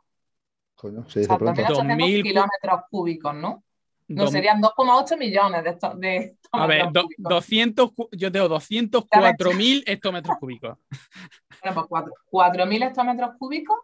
Coño, 0.75 1.03
se 1.07 1.19
O 1.19 1.21
dice 1.21 1.27
sea, 1.27 1.37
pronto. 1.37 1.61
2.800 1.61 1.77
2000 1.87 2.21
cu- 2.21 2.27
kilómetros 2.27 2.79
cúbicos, 2.89 3.35
¿no? 3.35 3.63
No, 4.07 4.23
Dos- 4.23 4.31
serían 4.31 4.61
2,8 4.61 5.17
millones 5.17 5.63
de, 5.63 5.69
esto- 5.71 5.93
de 5.95 6.37
a 6.51 6.67
ver, 6.67 6.77
hectómetros 6.77 6.93
do- 6.93 7.01
cúbicos. 7.03 7.29
200, 7.29 7.91
cu- 7.93 8.09
yo 8.11 8.31
tengo 8.31 8.47
204.000 8.49 9.83
hectómetros 9.87 10.37
cúbicos. 10.39 10.77
Bueno, 11.63 11.75
pues 11.75 11.87
cuatro- 11.89 12.13
4.000 12.29 12.83
hectómetros 12.83 13.31
cúbicos, 13.39 13.77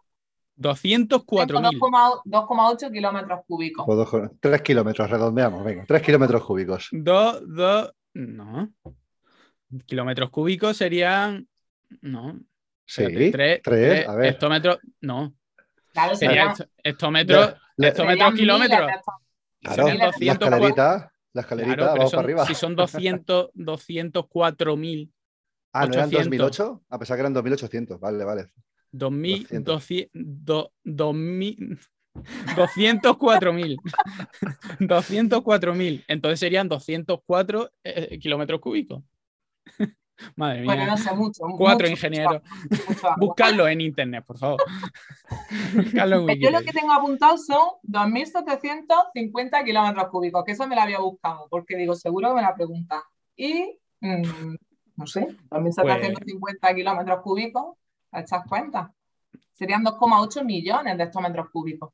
tengo 0.54 0.74
204.000. 0.74 1.80
2,8 1.80 2.22
2,8 2.24 2.92
kilómetros 2.92 3.40
cúbicos. 3.48 3.84
O 3.88 3.94
dos- 3.96 4.30
tres 4.38 4.62
kilómetros, 4.62 5.10
redondeamos, 5.10 5.64
venga, 5.64 5.84
tres 5.86 6.02
kilómetros 6.02 6.44
cúbicos. 6.44 6.88
Dos, 6.92 7.40
dos, 7.48 7.92
no. 8.14 8.70
Kilómetros 9.86 10.30
cúbicos 10.30 10.76
serían, 10.76 11.48
no, 12.02 12.38
Sí, 12.84 13.02
Espérate, 13.02 13.30
tres, 13.32 13.60
tres, 13.62 13.90
tres 13.90 14.08
a 14.08 14.14
ver. 14.16 14.26
hectómetros, 14.26 14.78
no, 15.00 15.32
Claro, 15.92 16.14
sería 16.14 16.54
serían, 16.54 16.70
hectómetros, 16.84 17.54
hectómetros 17.78 18.34
kilómetros. 18.34 18.90
Claro, 19.62 19.88
la 19.94 20.06
200 20.06 20.48
escalerita, 20.48 21.12
la 21.32 21.40
escalerita, 21.40 21.76
Claro, 21.76 21.92
vamos 21.92 22.10
son- 22.10 22.18
para 22.18 22.24
arriba. 22.24 22.46
si 22.46 22.54
son 22.54 22.76
200, 22.76 23.50
204.000, 23.54 25.10
ah, 25.72 25.86
¿no 25.86 25.92
eran 25.94 26.08
800. 26.08 26.38
2008? 26.38 26.82
A 26.90 26.98
pesar 26.98 27.16
que 27.16 27.20
eran 27.20 27.32
2800, 27.32 28.00
vale, 28.00 28.24
vale. 28.24 28.50
2000, 28.90 29.42
200. 29.44 29.74
200, 29.74 30.10
do- 30.44 30.72
2000, 30.84 31.78
204.000, 32.56 33.78
204.000, 34.80 36.04
entonces 36.08 36.40
serían 36.40 36.68
204 36.68 37.70
eh, 37.84 38.18
kilómetros 38.18 38.60
cúbicos. 38.60 39.02
Madre 40.36 40.58
mía, 40.60 40.66
Bueno, 40.66 40.86
no 40.86 40.96
sé, 40.96 41.12
mucho. 41.14 41.42
cuatro 41.56 41.88
mucho, 41.88 41.92
ingenieros. 42.06 42.42
mucho. 42.88 43.08
Buscadlo 43.18 43.66
en 43.68 43.80
internet, 43.80 44.24
por 44.24 44.38
favor. 44.38 44.62
Buscadlo 45.74 46.28
en 46.28 46.40
Yo 46.40 46.50
lo 46.50 46.60
que 46.60 46.72
tengo 46.72 46.92
apuntado 46.92 47.36
son 47.38 47.68
2.750 47.82 49.64
kilómetros 49.64 50.08
cúbicos, 50.08 50.44
que 50.44 50.52
eso 50.52 50.66
me 50.68 50.76
lo 50.76 50.82
había 50.82 51.00
buscado, 51.00 51.48
porque 51.50 51.76
digo, 51.76 51.94
seguro 51.94 52.28
que 52.28 52.34
me 52.36 52.42
la 52.42 52.54
preguntan. 52.54 53.00
Y, 53.36 53.78
mm, 54.00 54.54
no 54.96 55.06
sé, 55.06 55.26
2.750 55.50 56.58
Pues 56.60 56.74
kilómetros 56.74 57.20
cúbicos, 57.22 57.76
¿te 58.10 58.20
echas 58.20 58.42
cuenta? 58.48 58.92
Serían 59.52 59.82
2,8 59.84 60.44
millones 60.44 60.96
de 60.98 61.04
hectómetros 61.04 61.50
cúbicos. 61.50 61.90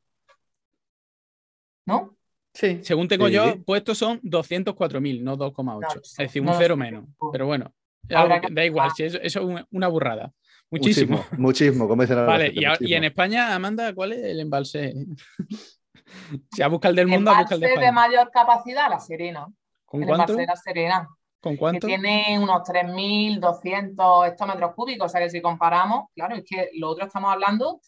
¿No? 1.86 2.14
Sí. 2.52 2.80
Según 2.82 3.08
tengo 3.08 3.28
Sí. 3.28 3.34
yo, 3.34 3.62
puestos 3.64 3.96
son 3.98 4.20
204.000, 4.22 5.22
no 5.22 5.36
2,8. 5.36 5.80
No 5.80 6.00
es 6.02 6.16
decir, 6.16 6.42
un 6.42 6.46
no 6.46 6.54
cero 6.54 6.76
menos. 6.76 7.04
Pero 7.32 7.46
bueno, 7.46 7.72
algo 8.14 8.34
que- 8.40 8.46
que 8.48 8.54
da 8.54 8.64
igual, 8.64 8.90
si 8.94 9.04
eso, 9.04 9.18
eso 9.22 9.40
es 9.50 9.64
una- 9.70 9.88
burrada. 9.88 10.32
Muchísimo. 10.70 11.16
Muchísimo, 11.16 11.38
muchísimo, 11.40 11.88
como 11.88 12.02
dicen. 12.02 12.26
Vale, 12.26 12.44
la 12.48 12.50
gente, 12.52 12.60
y, 12.60 12.64
a- 12.64 12.76
y 12.80 12.94
en. 12.94 13.04
España, 13.04 13.54
Amanda, 13.54 13.94
¿cuál 13.94 14.12
es 14.12 14.22
el 14.24 14.40
embalse? 14.40 14.92
si 16.52 16.62
a 16.62 16.68
buscar 16.68 16.90
el 16.90 16.96
del 16.96 17.06
mundo, 17.08 17.30
a 17.30 17.38
buscar 17.40 17.54
el 17.54 17.60
de 17.60 17.66
Embalse 17.68 17.80
de 17.80 17.86
España. 17.86 18.08
mayor 18.08 18.30
capacidad, 18.30 18.90
la 18.90 19.00
Serena. 19.00 19.46
¿Con 19.84 20.02
El 20.02 20.08
cuánto? 20.08 20.32
embalse 20.32 20.40
de 20.42 20.46
la 20.46 20.56
Serena. 20.56 21.08
¿Con 21.40 21.52
que 21.54 21.58
cuánto? 21.58 21.86
tiene 21.86 22.38
unos 22.38 22.62
3.200 22.64 24.26
hectómetros 24.28 24.74
cúbicos. 24.74 25.06
O 25.06 25.08
sea 25.08 25.20
que 25.20 25.30
si 25.30 25.40
comparamos, 25.40 26.06
claro, 26.14 26.34
es 26.36 26.44
que 26.44 26.70
lo 26.74 26.88
otro 26.90 27.06
estamos 27.06 27.32
hablando 27.32 27.80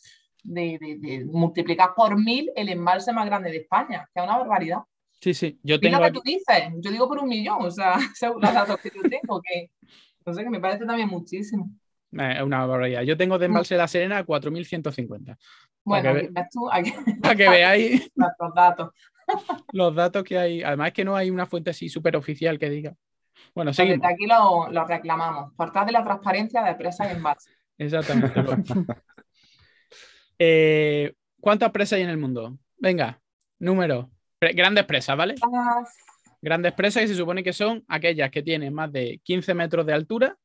de, 0.42 0.78
de- 0.80 0.96
de 0.98 1.24
multiplicar 1.26 1.90
por 1.94 2.18
mil 2.18 2.50
el 2.56 2.68
embalse 2.70 3.12
más 3.12 3.26
grande 3.26 3.50
de 3.50 3.58
España, 3.58 4.08
que 4.14 4.20
es 4.20 4.26
una 4.26 4.38
barbaridad. 4.38 4.78
Sí, 5.20 5.34
sí. 5.34 5.58
Yo 5.62 5.74
Y 5.74 5.78
lo 5.78 5.80
tengo 5.80 6.02
que 6.02 6.10
tú 6.12 6.20
dices, 6.24 6.64
yo 6.78 6.90
digo 6.90 7.06
por 7.06 7.18
un 7.18 7.28
millón, 7.28 7.58
o 7.60 7.70
sea, 7.70 7.94
según 8.16 8.40
los 8.40 8.54
datos 8.54 8.78
que 8.80 8.90
yo 8.94 9.02
tengo, 9.02 9.40
que 9.42 9.70
no 10.26 10.34
sé, 10.34 10.42
que 10.44 10.50
me 10.50 10.60
parece 10.60 10.84
también 10.86 11.08
muchísimo. 11.08 11.70
eh, 12.12 12.34
Es 12.36 12.42
una 12.42 12.64
barbaridad. 12.66 13.02
Yo 13.02 13.16
tengo 13.16 13.38
de 13.38 13.46
embalse 13.46 13.74
de 13.74 13.78
la 13.78 13.88
Serena 13.88 14.24
4.150. 14.24 15.36
Bueno, 15.84 16.12
ve- 16.14 16.28
ves 16.30 16.46
tú, 16.52 16.70
aquí 16.70 16.92
Para 17.22 17.34
que 17.34 17.48
veáis 17.48 18.10
nuestros 18.16 18.54
datos. 18.54 18.90
los 19.72 19.94
datos 19.94 20.22
que 20.24 20.38
hay. 20.38 20.62
Además, 20.62 20.88
es 20.88 20.92
que 20.94 21.04
no 21.04 21.16
hay 21.16 21.30
una 21.30 21.46
fuente 21.46 21.70
así 21.70 21.88
súper 21.88 22.16
oficial 22.16 22.58
que 22.58 22.68
diga. 22.68 22.94
Bueno, 23.54 23.70
Desde 23.70 23.84
seguimos. 23.84 24.06
aquí 24.06 24.26
lo, 24.26 24.70
lo 24.70 24.84
reclamamos, 24.86 25.54
por 25.54 25.72
trás 25.72 25.86
de 25.86 25.92
la 25.92 26.04
transparencia 26.04 26.62
de 26.62 26.74
presas 26.74 27.10
y 27.10 27.16
embalses. 27.16 27.54
Exactamente. 27.78 28.42
lo- 28.42 28.56
Eh, 30.38 31.12
¿Cuántas 31.40 31.70
presas 31.70 31.96
hay 31.98 32.02
en 32.02 32.10
el 32.10 32.18
mundo? 32.18 32.58
Venga, 32.78 33.20
número. 33.58 34.10
Pre- 34.38 34.52
grandes 34.52 34.84
presas, 34.84 35.16
¿vale? 35.16 35.34
Grandes 36.42 36.72
presas 36.72 37.02
que 37.02 37.08
se 37.08 37.14
supone 37.14 37.42
que 37.42 37.52
son 37.52 37.84
aquellas 37.88 38.30
que 38.30 38.42
tienen 38.42 38.72
más 38.72 38.90
de 38.92 39.20
15 39.22 39.52
metros 39.54 39.84
de 39.86 39.92
altura 39.92 40.36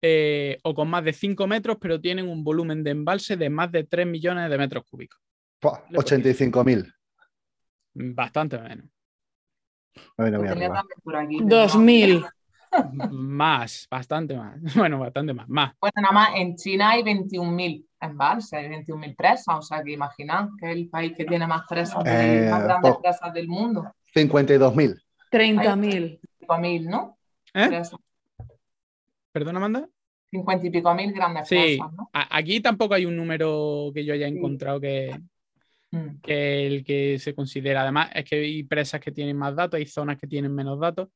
eh, 0.00 0.58
o 0.62 0.74
con 0.74 0.88
más 0.88 1.04
de 1.04 1.12
5 1.12 1.46
metros, 1.48 1.76
pero 1.80 2.00
tienen 2.00 2.28
un 2.28 2.44
volumen 2.44 2.84
de 2.84 2.90
embalse 2.92 3.36
de 3.36 3.50
más 3.50 3.72
de 3.72 3.84
3 3.84 4.06
millones 4.06 4.48
de 4.48 4.58
metros 4.58 4.84
cúbicos. 4.88 5.20
85.000. 5.60 6.92
Bastante 7.94 8.58
menos. 8.58 8.86
Bueno, 10.16 10.36
Lo 10.36 10.42
mira, 10.44 10.54
tenía 10.54 10.66
arriba. 10.68 10.80
también 10.80 11.00
por 11.02 11.16
aquí, 11.16 11.36
pero 11.38 11.48
no. 11.48 11.56
2000. 11.56 12.24
más, 13.10 13.88
bastante 13.90 14.36
más. 14.36 14.60
Bueno, 14.76 15.00
bastante 15.00 15.34
más. 15.34 15.48
Más. 15.48 15.72
Bueno, 15.80 15.94
nada 16.02 16.12
más 16.12 16.28
en 16.36 16.54
China 16.54 16.90
hay 16.90 17.02
21.000 17.02 17.84
embalses, 18.00 18.52
hay 18.52 18.68
21.000 18.68 19.16
presas, 19.16 19.56
o 19.56 19.62
sea 19.62 19.82
que 19.82 19.90
imaginad 19.92 20.50
que 20.60 20.70
es 20.70 20.76
el 20.76 20.88
país 20.88 21.12
que 21.16 21.24
tiene 21.24 21.46
más 21.48 21.62
presas, 21.68 22.04
de- 22.04 22.46
Eh, 22.46 22.50
más 22.50 22.62
grandes 22.62 22.94
presas 23.02 23.32
del 23.34 23.48
mundo. 23.48 23.92
52.000. 24.14 24.94
30.000. 25.30 26.20
5.000, 26.40 26.88
¿no? 26.88 27.18
¿Eh? 27.54 27.82
¿Perdona, 29.32 29.58
Amanda? 29.58 29.88
50 30.30 30.66
y 30.66 30.70
pico 30.70 30.94
mil 30.94 31.12
grandes 31.12 31.48
Sí. 31.48 31.54
presas, 31.54 31.92
¿no? 31.94 32.10
Aquí 32.12 32.60
tampoco 32.60 32.94
hay 32.94 33.06
un 33.06 33.16
número 33.16 33.90
que 33.94 34.04
yo 34.04 34.12
haya 34.12 34.28
Sí. 34.28 34.34
encontrado 34.36 34.78
que, 34.80 35.18
Mm. 35.90 36.20
que 36.22 36.66
el 36.66 36.84
que 36.84 37.18
se 37.18 37.34
considera. 37.34 37.82
Además, 37.82 38.10
es 38.14 38.24
que 38.26 38.36
hay 38.36 38.62
presas 38.62 39.00
que 39.00 39.10
tienen 39.10 39.36
más 39.36 39.54
datos, 39.56 39.78
hay 39.78 39.86
zonas 39.86 40.18
que 40.18 40.26
tienen 40.26 40.54
menos 40.54 40.78
datos, 40.78 41.08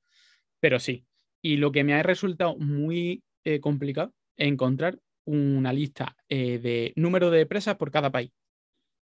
pero 0.60 0.78
sí. 0.80 1.04
Y 1.42 1.56
lo 1.56 1.72
que 1.72 1.84
me 1.84 1.92
ha 1.94 2.02
resultado 2.02 2.56
muy 2.56 3.22
eh, 3.44 3.60
complicado 3.60 4.14
es 4.36 4.46
encontrar 4.48 4.98
una 5.24 5.72
lista 5.72 6.16
eh, 6.28 6.58
de 6.58 6.92
número 6.96 7.30
de 7.30 7.44
presas 7.44 7.76
por 7.76 7.90
cada 7.90 8.10
país. 8.10 8.30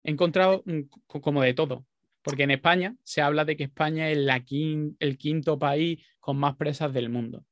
He 0.05 0.13
encontrado 0.13 0.63
mm, 0.65 0.81
co- 1.07 1.21
como 1.21 1.43
de 1.43 1.53
todo, 1.53 1.85
porque 2.23 2.43
en 2.45 2.51
España 2.53 2.95
se 3.03 3.23
habla 3.23 3.45
de 3.45 3.57
que 3.57 3.65
España 3.65 4.09
es 4.11 4.19
la 4.19 4.41
quin- 4.41 4.97
el 4.99 5.17
quinto 5.19 5.59
país 5.59 6.05
con 6.19 6.37
más 6.39 6.57
presas 6.57 6.93
del 6.93 7.09
mundo. 7.09 7.45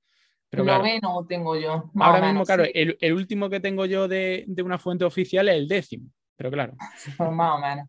Pero 0.51 0.65
claro, 0.65 0.79
Noveno 0.83 1.27
tengo 1.29 1.57
yo. 1.59 1.91
ahora 1.97 2.27
mismo, 2.27 2.45
claro, 2.45 2.65
sí, 2.65 2.71
el, 2.75 2.97
el 3.01 3.13
último 3.13 3.51
que 3.51 3.61
tengo 3.61 3.85
yo 3.87 4.09
de, 4.09 4.45
de 4.47 4.63
una 4.63 4.79
fuente 4.79 5.05
oficial 5.05 5.49
es 5.49 5.57
el 5.57 5.69
décimo. 5.69 6.11
Pero 6.37 6.51
claro, 6.51 6.75
pues 7.19 7.31
más 7.33 7.57
o 7.57 7.59
menos. 7.61 7.87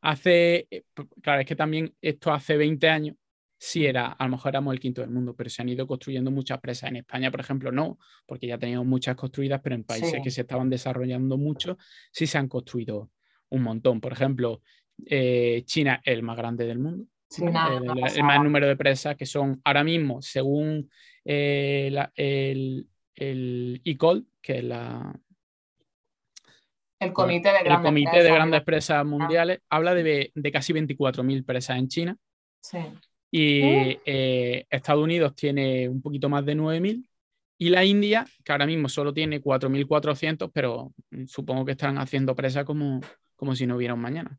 hace, 0.00 0.66
eh, 0.70 0.84
claro, 1.22 1.40
es 1.40 1.46
que 1.46 1.56
también 1.56 1.94
esto 2.00 2.32
hace 2.32 2.56
20 2.56 2.88
años 2.88 3.16
sí 3.58 3.86
era, 3.86 4.08
a 4.08 4.24
lo 4.24 4.30
mejor 4.32 4.50
éramos 4.50 4.74
el 4.74 4.80
quinto 4.80 5.00
del 5.00 5.10
mundo, 5.10 5.34
pero 5.34 5.48
se 5.48 5.62
han 5.62 5.68
ido 5.70 5.86
construyendo 5.86 6.30
muchas 6.30 6.60
presas. 6.60 6.90
En 6.90 6.96
España, 6.96 7.30
por 7.30 7.40
ejemplo, 7.40 7.72
no, 7.72 7.98
porque 8.26 8.46
ya 8.46 8.58
teníamos 8.58 8.86
muchas 8.86 9.16
construidas, 9.16 9.60
pero 9.62 9.74
en 9.74 9.82
países 9.84 10.10
Sí. 10.12 10.22
que 10.22 10.30
se 10.30 10.42
estaban 10.42 10.68
desarrollando 10.68 11.38
mucho, 11.38 11.78
sí 12.12 12.26
se 12.26 12.36
han 12.38 12.48
construido 12.48 13.10
un 13.48 13.62
montón. 13.62 14.00
Por 14.00 14.12
ejemplo, 14.12 14.60
eh, 15.04 15.62
China 15.66 16.00
es 16.04 16.12
el 16.14 16.22
más 16.22 16.36
grande 16.36 16.66
del 16.66 16.78
mundo. 16.78 17.04
China, 17.28 17.68
el, 17.76 18.16
el 18.16 18.24
más 18.24 18.42
número 18.42 18.66
de 18.68 18.76
presas 18.76 19.16
que 19.16 19.26
son 19.26 19.60
ahora 19.64 19.82
mismo, 19.84 20.22
según 20.22 20.88
eh, 21.24 21.88
la- 21.92 22.12
el, 22.14 22.86
el 23.14 23.80
ICOL, 23.84 24.26
que 24.40 24.58
es 24.58 24.64
la, 24.64 25.12
El 27.00 27.12
comité 27.12 27.50
de 27.50 27.58
el 27.58 27.64
grandes 27.64 27.84
Comité 27.90 28.10
presas, 28.10 28.24
de 28.24 28.32
Grandes 28.34 28.60
¿no? 28.60 28.64
Presas 28.64 29.04
Mundiales, 29.04 29.60
habla 29.68 29.94
de, 29.94 30.30
de 30.34 30.52
casi 30.52 30.72
24.000 30.72 31.44
presas 31.44 31.78
en 31.78 31.88
China. 31.88 32.16
Sí. 32.60 32.78
Y 33.30 33.98
eh, 34.06 34.66
Estados 34.70 35.02
Unidos 35.02 35.34
tiene 35.34 35.88
un 35.88 36.00
poquito 36.00 36.28
más 36.28 36.44
de 36.46 36.54
9.000 36.54 37.08
y 37.58 37.70
la 37.70 37.84
India, 37.84 38.24
que 38.44 38.52
ahora 38.52 38.66
mismo 38.66 38.88
solo 38.88 39.12
tiene 39.12 39.40
4.400, 39.42 40.50
pero 40.52 40.92
supongo 41.26 41.64
que 41.64 41.72
están 41.72 41.98
haciendo 41.98 42.34
presa 42.36 42.64
como, 42.64 43.00
como 43.34 43.54
si 43.56 43.66
no 43.66 43.76
hubiera 43.76 43.94
un 43.94 44.00
mañana, 44.00 44.38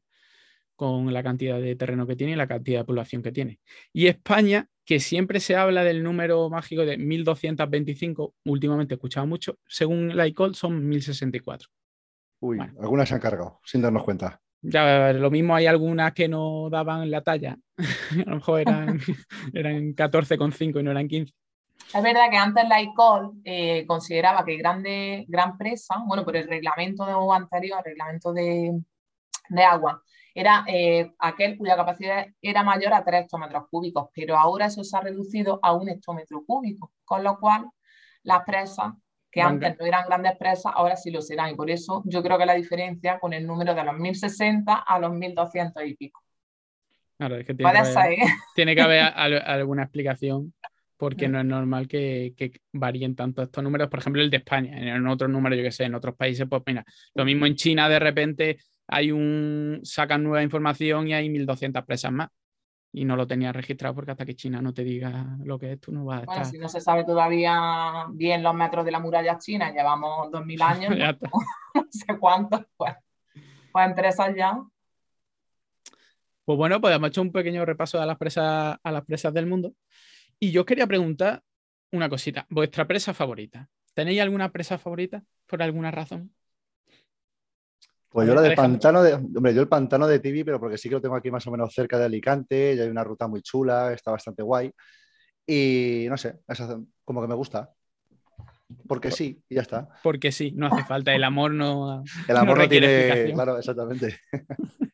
con 0.77 1.11
la 1.11 1.21
cantidad 1.23 1.59
de 1.59 1.75
terreno 1.75 2.07
que 2.07 2.15
tiene 2.15 2.33
y 2.33 2.35
la 2.37 2.47
cantidad 2.47 2.79
de 2.79 2.85
población 2.85 3.21
que 3.21 3.33
tiene. 3.33 3.59
Y 3.91 4.07
España, 4.07 4.69
que 4.85 5.01
siempre 5.01 5.41
se 5.41 5.57
habla 5.57 5.83
del 5.83 6.01
número 6.03 6.49
mágico 6.49 6.85
de 6.85 6.97
1.225, 6.97 8.33
últimamente 8.45 8.93
he 8.93 8.95
escuchado 8.95 9.27
mucho, 9.27 9.57
según 9.67 10.15
la 10.15 10.25
ICOL 10.27 10.55
son 10.55 10.89
1.064. 10.89 11.65
Uy, 12.39 12.57
Bueno. 12.57 12.73
algunas 12.79 13.09
se 13.09 13.15
han 13.15 13.19
cargado, 13.21 13.59
sin 13.65 13.81
darnos 13.81 14.03
cuenta. 14.03 14.39
Ya 14.61 15.11
lo 15.13 15.29
mismo 15.29 15.55
hay 15.55 15.65
algunas 15.65 16.13
que 16.13 16.27
no 16.27 16.69
daban 16.69 17.09
la 17.11 17.21
talla. 17.21 17.57
A 18.25 18.29
lo 18.29 18.35
mejor 18.35 18.61
eran, 18.61 18.99
eran 19.53 19.95
14,5 19.95 20.79
y 20.79 20.83
no 20.83 20.91
eran 20.91 21.07
15. 21.07 21.33
Es 21.93 22.03
verdad 22.03 22.29
que 22.29 22.37
antes 22.37 22.67
la 22.67 22.81
ICOL 22.81 23.33
eh, 23.45 23.85
consideraba 23.87 24.43
que 24.43 24.57
grande, 24.57 25.25
gran 25.27 25.57
presa, 25.57 25.95
bueno, 26.05 26.25
por 26.25 26.35
el 26.35 26.47
reglamento 26.47 27.05
de 27.05 27.13
anterior, 27.35 27.79
el 27.79 27.91
reglamento 27.91 28.33
de, 28.33 28.81
de 29.49 29.63
agua, 29.63 30.03
era 30.39 30.63
eh, 30.67 31.11
aquel 31.17 31.57
cuya 31.57 31.75
capacidad 31.75 32.27
era 32.41 32.61
mayor 32.61 32.93
a 32.93 33.03
3 33.03 33.23
hectómetros 33.23 33.63
cúbicos, 33.71 34.09
pero 34.13 34.37
ahora 34.37 34.67
eso 34.67 34.83
se 34.83 34.95
ha 34.95 35.01
reducido 35.01 35.59
a 35.63 35.73
un 35.73 35.89
hectómetro 35.89 36.43
cúbico, 36.45 36.91
con 37.05 37.23
lo 37.23 37.39
cual 37.39 37.65
las 38.21 38.43
presas 38.43 38.93
que 39.31 39.41
antes 39.41 39.77
no 39.79 39.85
eran 39.87 40.05
grandes 40.05 40.37
presas, 40.37 40.71
ahora 40.75 40.95
sí 40.95 41.09
lo 41.09 41.21
serán. 41.23 41.49
Y 41.51 41.55
por 41.55 41.71
eso 41.71 42.03
yo 42.05 42.21
creo 42.21 42.37
que 42.37 42.45
la 42.45 42.53
diferencia 42.53 43.17
con 43.19 43.33
el 43.33 43.47
número 43.47 43.73
de 43.73 43.83
los 43.83 43.95
1060 43.97 44.75
a 44.75 44.99
los 44.99 45.11
1200 45.11 45.83
y 45.85 45.95
pico. 45.95 46.21
Claro, 47.17 47.35
es 47.37 47.45
que 47.47 47.55
tiene 47.55 47.71
que 47.73 47.79
haber, 47.79 48.11
¿eh? 48.13 48.25
tiene 48.55 48.75
que 48.75 48.81
haber 48.81 49.01
al- 49.15 49.41
alguna 49.45 49.83
explicación 49.83 50.53
porque 50.97 51.27
no 51.27 51.39
es 51.39 51.45
normal 51.45 51.87
que, 51.87 52.33
que 52.37 52.51
varíen 52.73 53.15
tanto 53.15 53.41
estos 53.41 53.63
números. 53.63 53.89
Por 53.89 53.99
ejemplo, 53.99 54.21
el 54.21 54.29
de 54.29 54.37
España, 54.37 54.95
en 54.95 55.07
otros 55.07 55.29
números, 55.31 55.57
yo 55.57 55.63
que 55.63 55.71
sé, 55.71 55.85
en 55.85 55.95
otros 55.95 56.15
países, 56.15 56.45
pues 56.49 56.61
mira, 56.65 56.83
lo 57.15 57.25
mismo 57.25 57.45
en 57.47 57.55
China 57.55 57.87
de 57.89 57.99
repente 57.99 58.57
hay 58.87 59.11
un, 59.11 59.79
sacan 59.83 60.23
nueva 60.23 60.43
información 60.43 61.07
y 61.07 61.13
hay 61.13 61.29
1200 61.29 61.83
presas 61.85 62.11
más. 62.11 62.29
Y 62.93 63.03
no 63.05 63.15
lo 63.15 63.27
tenías 63.27 63.55
registrado 63.55 63.93
porque 63.93 64.11
hasta 64.11 64.25
que 64.25 64.35
China 64.35 64.61
no 64.61 64.73
te 64.73 64.83
diga 64.83 65.37
lo 65.43 65.59
que 65.59 65.73
es, 65.73 65.79
tú 65.81 65.91
no 65.91 66.05
vas 66.05 66.23
a 66.23 66.25
Bueno, 66.25 66.41
estar. 66.41 66.45
si 66.51 66.57
no 66.57 66.69
se 66.69 66.81
sabe 66.81 67.03
todavía 67.03 68.05
bien 68.11 68.41
los 68.41 68.55
metros 68.55 68.85
de 68.85 68.91
la 68.91 68.99
muralla 68.99 69.37
china, 69.37 69.71
llevamos 69.71 70.31
2000 70.31 70.61
años, 70.63 70.95
Ya 70.97 71.09
está. 71.09 71.29
no 71.75 71.85
sé 71.91 72.17
cuántos, 72.17 72.61
pues, 72.77 72.93
pues 73.71 73.87
entre 73.87 74.07
esas 74.07 74.35
ya. 74.35 74.59
Pues 76.45 76.57
bueno, 76.57 76.79
pues 76.79 76.95
hemos 76.95 77.09
hecho 77.09 77.21
un 77.21 77.31
pequeño 77.31 77.65
repaso 77.65 78.01
a 78.01 78.05
las 78.05 78.17
presas, 78.17 78.77
a 78.81 78.91
las 78.91 79.03
presas 79.05 79.33
del 79.33 79.47
mundo. 79.47 79.73
Y 80.39 80.51
yo 80.51 80.65
quería 80.65 80.87
preguntar 80.87 81.43
una 81.91 82.07
cosita. 82.09 82.45
¿Vuestra 82.49 82.87
presa 82.87 83.13
favorita? 83.13 83.67
¿Tenéis 83.93 84.21
alguna 84.21 84.51
presa 84.51 84.77
favorita 84.77 85.23
por 85.45 85.61
alguna 85.61 85.91
razón? 85.91 86.33
Pues 88.09 88.27
yo 88.27 88.33
la 88.33 88.41
del 88.41 88.55
pantano 88.55 89.03
de. 89.03 89.13
Hombre, 89.13 89.53
yo 89.53 89.61
el 89.61 89.67
pantano 89.67 90.07
de 90.07 90.19
Tibi, 90.19 90.43
pero 90.43 90.59
porque 90.59 90.77
sí 90.77 90.89
que 90.89 90.95
lo 90.95 91.01
tengo 91.01 91.15
aquí 91.15 91.29
más 91.29 91.45
o 91.47 91.51
menos 91.51 91.73
cerca 91.73 91.99
de 91.99 92.05
Alicante, 92.05 92.73
y 92.73 92.79
hay 92.79 92.87
una 92.89 93.03
ruta 93.03 93.27
muy 93.27 93.41
chula, 93.41 93.93
está 93.93 94.11
bastante 94.11 94.41
guay. 94.43 94.71
Y 95.45 96.05
no 96.09 96.17
sé, 96.17 96.39
esa- 96.47 96.79
como 97.05 97.21
que 97.21 97.27
me 97.27 97.35
gusta. 97.35 97.69
Porque 98.87 99.11
sí, 99.11 99.41
y 99.49 99.55
ya 99.55 99.61
está. 99.61 99.87
Porque 100.03 100.31
sí, 100.31 100.51
no 100.55 100.67
hace 100.67 100.83
falta. 100.83 101.13
El 101.13 101.23
amor 101.23 101.53
no. 101.53 102.03
El 102.27 102.37
amor 102.37 102.57
no, 102.57 102.63
requiere 102.63 102.87
tiene. 102.87 103.01
explicación. 103.01 103.35
Claro, 103.35 103.57
exactamente. 103.57 104.19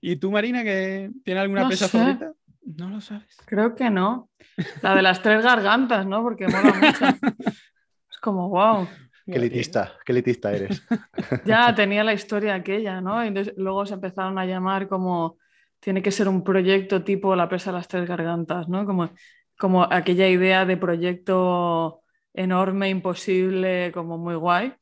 ¿Y 0.00 0.16
tú, 0.16 0.30
Marina, 0.30 0.62
que 0.64 1.10
tienes 1.24 1.42
alguna 1.42 1.62
No 1.62 1.68
presa 1.68 1.88
sé. 1.88 1.98
favorita? 1.98 2.32
No 2.76 2.88
lo 2.90 3.00
sabes. 3.00 3.36
Creo 3.46 3.74
que 3.74 3.90
no. 3.90 4.30
La 4.82 4.94
de 4.94 5.02
las 5.02 5.22
tres 5.22 5.42
gargantas, 5.42 6.06
¿no? 6.06 6.22
Porque 6.22 6.46
mola 6.46 6.72
mucho. 6.74 7.04
Es 8.10 8.18
como, 8.18 8.48
wow. 8.48 8.88
Qué 9.30 9.38
elitista, 9.38 9.98
qué 10.04 10.12
elitista 10.12 10.52
eres. 10.52 10.82
Ya 11.44 11.74
tenía 11.74 12.04
la 12.04 12.12
historia 12.12 12.54
aquella, 12.54 13.00
¿no? 13.00 13.24
Y 13.24 13.32
luego 13.56 13.86
se 13.86 13.94
empezaron 13.94 14.38
a 14.38 14.46
llamar 14.46 14.88
como 14.88 15.38
tiene 15.80 16.02
que 16.02 16.10
ser 16.10 16.28
un 16.28 16.44
proyecto 16.44 17.02
tipo 17.02 17.34
la 17.34 17.48
presa 17.48 17.70
de 17.70 17.78
las 17.78 17.88
tres 17.88 18.06
gargantas, 18.06 18.68
¿no? 18.68 18.84
Como, 18.84 19.10
como 19.58 19.82
aquella 19.82 20.28
idea 20.28 20.66
de 20.66 20.76
proyecto 20.76 22.02
enorme, 22.34 22.88
imposible, 22.90 23.90
como 23.92 24.18
muy 24.18 24.34
guay. 24.34 24.74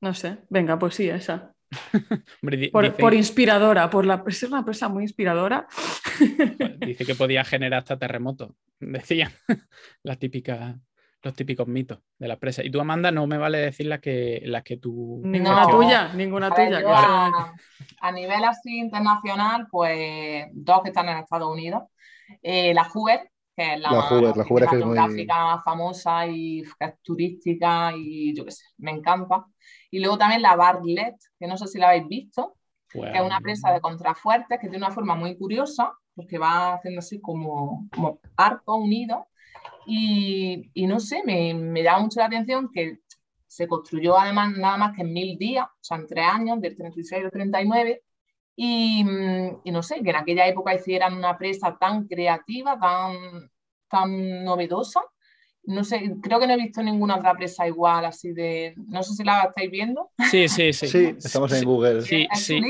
No 0.00 0.14
sé, 0.14 0.38
venga, 0.48 0.78
pues 0.78 0.94
sí, 0.94 1.08
esa. 1.08 1.52
Por, 2.72 3.12
inspiradora, 3.12 3.90
por 3.90 4.06
la 4.06 4.24
es 4.26 4.42
una 4.44 4.64
presa 4.64 4.88
muy 4.88 5.02
inspiradora. 5.02 5.66
dice 6.78 7.04
que 7.04 7.14
podía 7.14 7.44
generar 7.44 7.80
hasta 7.80 7.98
terremotos. 7.98 8.52
Decían 8.80 9.32
las 10.02 10.18
típicas, 10.18 10.76
los 11.22 11.34
típicos 11.34 11.66
mitos 11.66 11.98
de 12.18 12.28
las 12.28 12.38
presas. 12.38 12.64
Y 12.64 12.70
tú, 12.70 12.80
Amanda, 12.80 13.10
no 13.10 13.26
me 13.26 13.38
vale 13.38 13.58
decir 13.58 13.86
las 13.86 14.00
que, 14.00 14.40
las 14.44 14.62
que 14.62 14.76
tú. 14.76 15.20
Ninguna 15.24 15.64
No. 15.64 15.70
tuya, 15.70 16.12
ninguna 16.14 16.46
A 16.48 16.54
ver, 16.54 16.68
tuya. 16.82 16.82
a, 16.96 17.54
a 18.00 18.12
nivel 18.12 18.44
así 18.44 18.78
internacional, 18.78 19.66
pues 19.70 20.46
dos 20.52 20.82
que 20.82 20.88
están 20.90 21.08
en 21.08 21.18
Estados 21.18 21.50
Unidos. 21.52 21.82
Eh, 22.42 22.72
la 22.74 22.84
Hoover, 22.84 23.30
que 23.56 23.74
es 23.74 23.80
la, 23.80 23.90
La 23.90 24.02
Hoover, 24.02 24.36
la 24.36 24.44
Hoover 24.44 24.62
es 24.64 24.70
que 24.70 24.76
es 24.76 24.84
muy- 24.84 24.94
cinematográfica 24.96 25.62
famosa 25.64 26.26
y 26.26 26.62
que 26.78 26.84
es 26.86 26.94
turística 27.02 27.92
y 27.96 28.34
yo 28.36 28.44
qué 28.44 28.52
sé, 28.52 28.64
me 28.78 28.92
encanta. 28.92 29.44
Y 29.90 29.98
luego 30.00 30.18
también 30.18 30.42
la 30.42 30.54
Bartlett, 30.54 31.16
que 31.38 31.46
no 31.46 31.56
sé 31.56 31.66
si 31.66 31.78
la 31.78 31.88
habéis 31.88 32.06
visto, 32.06 32.54
que 32.90 33.00
es 33.00 33.20
una 33.20 33.40
presa 33.40 33.72
de 33.72 33.80
contrafuertes 33.80 34.58
que 34.60 34.68
tiene 34.68 34.84
una 34.86 34.94
forma 34.94 35.14
muy 35.14 35.36
curiosa, 35.36 35.92
porque 36.14 36.38
va 36.38 36.74
haciendo 36.74 37.00
así 37.00 37.20
como, 37.20 37.86
como 37.92 38.20
arco 38.36 38.76
unido. 38.76 39.26
Y, 39.86 40.70
y 40.74 40.86
no 40.86 41.00
sé, 41.00 41.22
me, 41.24 41.54
me 41.54 41.82
llama 41.82 42.00
mucho 42.00 42.20
la 42.20 42.26
atención 42.26 42.70
que 42.72 42.98
se 43.46 43.66
construyó 43.66 44.18
además 44.18 44.56
nada 44.56 44.76
más 44.76 44.94
que 44.94 45.02
en 45.02 45.12
mil 45.12 45.38
días, 45.38 45.66
o 45.66 45.78
sea, 45.80 45.96
en 45.96 46.06
tres 46.06 46.26
años, 46.26 46.60
del 46.60 46.76
36 46.76 47.24
al 47.24 47.30
39, 47.30 48.02
Y, 48.54 49.02
mm, 49.02 49.60
y, 49.64 49.70
no 49.70 49.82
sé, 49.82 50.02
que 50.02 50.10
en 50.10 50.16
aquella 50.16 50.46
época 50.46 50.74
hicieran 50.74 51.14
una 51.16 51.36
presa 51.38 51.76
tan 51.78 52.06
creativa, 52.06 52.78
tan, 52.78 53.50
tan 53.88 54.44
novedosa. 54.44 55.00
No 55.64 55.84
sé, 55.84 56.16
creo 56.22 56.38
que 56.38 56.46
no 56.46 56.54
he 56.54 56.56
visto 56.56 56.82
ninguna 56.82 57.16
otra 57.16 57.34
presa 57.34 57.66
igual, 57.66 58.04
así 58.04 58.32
de. 58.32 58.74
No 58.86 59.02
sé 59.02 59.14
si 59.14 59.24
la 59.24 59.44
estáis 59.48 59.70
viendo. 59.70 60.10
Sí, 60.30 60.48
sí, 60.48 60.72
sí. 60.72 60.88
Sí, 60.88 61.14
estamos 61.18 61.52
en 61.52 61.64
Google. 61.64 62.02
Sí, 62.02 62.26
sí. 62.34 62.60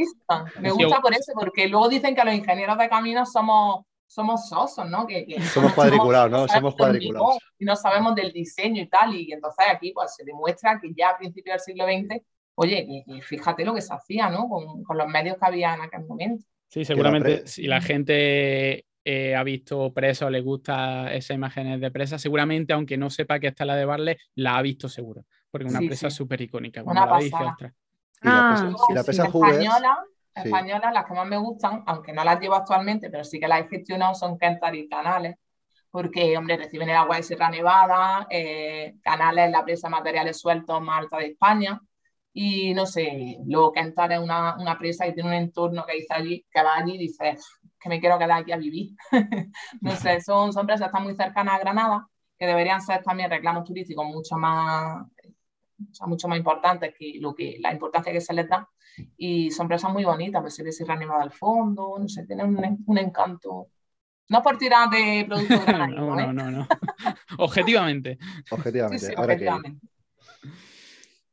Me 0.60 0.70
gusta 0.70 1.00
por 1.00 1.14
eso, 1.14 1.32
porque 1.34 1.68
luego 1.68 1.88
dicen 1.88 2.14
que 2.14 2.24
los 2.24 2.34
ingenieros 2.34 2.76
de 2.76 2.88
caminos 2.88 3.30
somos 3.30 3.84
somos 4.08 4.48
sosos, 4.48 4.88
¿no? 4.88 5.06
Que, 5.06 5.40
somos 5.42 5.74
cuadriculados, 5.74 6.30
¿no? 6.30 6.48
Somos 6.48 6.74
cuadriculados. 6.74 7.38
Y 7.58 7.64
no 7.64 7.76
sabemos 7.76 8.14
del 8.14 8.32
diseño 8.32 8.82
y 8.82 8.88
tal, 8.88 9.14
y 9.14 9.30
entonces 9.32 9.66
aquí 9.70 9.92
pues 9.92 10.14
se 10.14 10.24
demuestra 10.24 10.80
que 10.80 10.92
ya 10.96 11.10
a 11.10 11.18
principios 11.18 11.54
del 11.54 11.60
siglo 11.60 11.84
XX, 11.84 12.24
oye, 12.56 13.04
y, 13.06 13.20
fíjate 13.20 13.64
lo 13.64 13.74
que 13.74 13.82
se 13.82 13.94
hacía, 13.94 14.30
¿no? 14.30 14.48
Con, 14.48 14.82
con, 14.82 14.96
los 14.96 15.06
medios 15.06 15.36
que 15.38 15.46
había 15.46 15.74
en 15.74 15.82
aquel 15.82 16.06
momento. 16.06 16.44
Sí, 16.68 16.84
seguramente 16.84 17.46
si 17.46 17.66
la 17.66 17.80
gente 17.80 18.86
eh, 19.04 19.34
ha 19.34 19.42
visto 19.42 19.92
presa 19.92 20.26
o 20.26 20.30
le 20.30 20.40
gusta 20.40 21.12
esas 21.14 21.34
imágenes 21.34 21.80
de 21.80 21.90
presa, 21.90 22.18
seguramente, 22.18 22.72
aunque 22.72 22.96
no 22.96 23.10
sepa 23.10 23.38
que 23.38 23.46
está 23.48 23.64
la 23.64 23.76
de 23.76 23.84
Barle, 23.84 24.18
la 24.34 24.56
ha 24.56 24.62
visto 24.62 24.88
seguro, 24.88 25.24
porque 25.50 25.66
es 25.66 25.74
una 25.74 25.86
presa 25.86 26.10
súper 26.10 26.40
icónica. 26.40 26.82
Una 26.82 27.06
la 27.06 27.18
dice, 27.18 27.36
ah, 28.22 28.70
y 28.88 28.94
la 28.94 29.04
presa, 29.04 29.24
española, 29.24 29.98
españolas, 30.44 30.92
las 30.92 31.04
que 31.04 31.14
más 31.14 31.26
me 31.26 31.36
gustan, 31.36 31.82
aunque 31.86 32.12
no 32.12 32.24
las 32.24 32.40
llevo 32.40 32.54
actualmente, 32.54 33.10
pero 33.10 33.24
sí 33.24 33.38
que 33.38 33.48
las 33.48 33.60
he 33.60 33.68
gestionado, 33.68 34.14
son 34.14 34.38
Kentar 34.38 34.74
y 34.74 34.88
Canales, 34.88 35.36
porque, 35.90 36.36
hombre, 36.36 36.56
reciben 36.56 36.88
el 36.90 36.96
agua 36.96 37.16
de 37.16 37.22
Sierra 37.22 37.50
Nevada, 37.50 38.26
eh, 38.30 38.96
Canales 39.02 39.46
es 39.46 39.52
la 39.52 39.64
presa 39.64 39.88
de 39.88 39.92
materiales 39.92 40.38
sueltos 40.38 40.80
más 40.82 41.00
alta 41.00 41.18
de 41.18 41.26
España, 41.28 41.80
y 42.32 42.72
no 42.74 42.86
sé, 42.86 43.38
luego 43.46 43.72
Kentar 43.72 44.12
es 44.12 44.20
una, 44.20 44.56
una, 44.58 44.78
presa 44.78 45.06
y 45.06 45.14
tiene 45.14 45.30
un 45.30 45.34
entorno 45.34 45.84
que 45.86 45.96
dice 45.96 46.14
allí, 46.14 46.46
que 46.50 46.62
va 46.62 46.76
allí 46.76 46.94
y 46.94 46.98
dices 46.98 47.44
que 47.80 47.88
me 47.88 48.00
quiero 48.00 48.18
quedar 48.18 48.42
aquí 48.42 48.52
a 48.52 48.56
vivir. 48.56 48.90
no 49.80 49.90
sé, 49.96 50.20
son, 50.24 50.52
son 50.52 50.66
presas 50.66 50.86
que 50.86 50.90
están 50.90 51.02
muy 51.02 51.14
cercanas 51.16 51.54
a 51.54 51.58
Granada, 51.58 52.08
que 52.38 52.46
deberían 52.46 52.80
ser 52.80 53.02
también 53.02 53.30
reclamos 53.30 53.64
turísticos 53.64 54.06
mucho 54.06 54.36
más 54.36 55.04
o 55.78 55.94
sea, 55.94 56.06
mucho 56.06 56.28
más 56.28 56.38
importantes 56.38 56.94
que, 56.98 57.14
lo 57.20 57.34
que 57.34 57.56
la 57.60 57.72
importancia 57.72 58.12
que 58.12 58.20
se 58.20 58.34
les 58.34 58.48
da. 58.48 58.68
Y 59.16 59.50
son 59.50 59.68
presas 59.68 59.92
muy 59.92 60.04
bonitas, 60.04 60.40
pues 60.40 60.54
se 60.54 60.62
ve 60.62 60.72
Sierra 60.72 60.96
Nevada 60.96 61.22
al 61.22 61.32
fondo, 61.32 61.96
no 61.98 62.08
sé, 62.08 62.26
tienen 62.26 62.46
un, 62.46 62.84
un 62.86 62.98
encanto. 62.98 63.68
No 64.28 64.42
por 64.42 64.58
tirar 64.58 64.90
de 64.90 65.24
productos 65.26 65.66
no, 65.66 65.86
no, 65.88 66.20
¿eh? 66.20 66.32
no, 66.32 66.50
no, 66.50 66.68
objetivamente. 67.38 68.18
Objetivamente. 68.50 69.06
Sí, 69.06 69.12
sí, 69.12 69.14
objetivamente. 69.16 69.86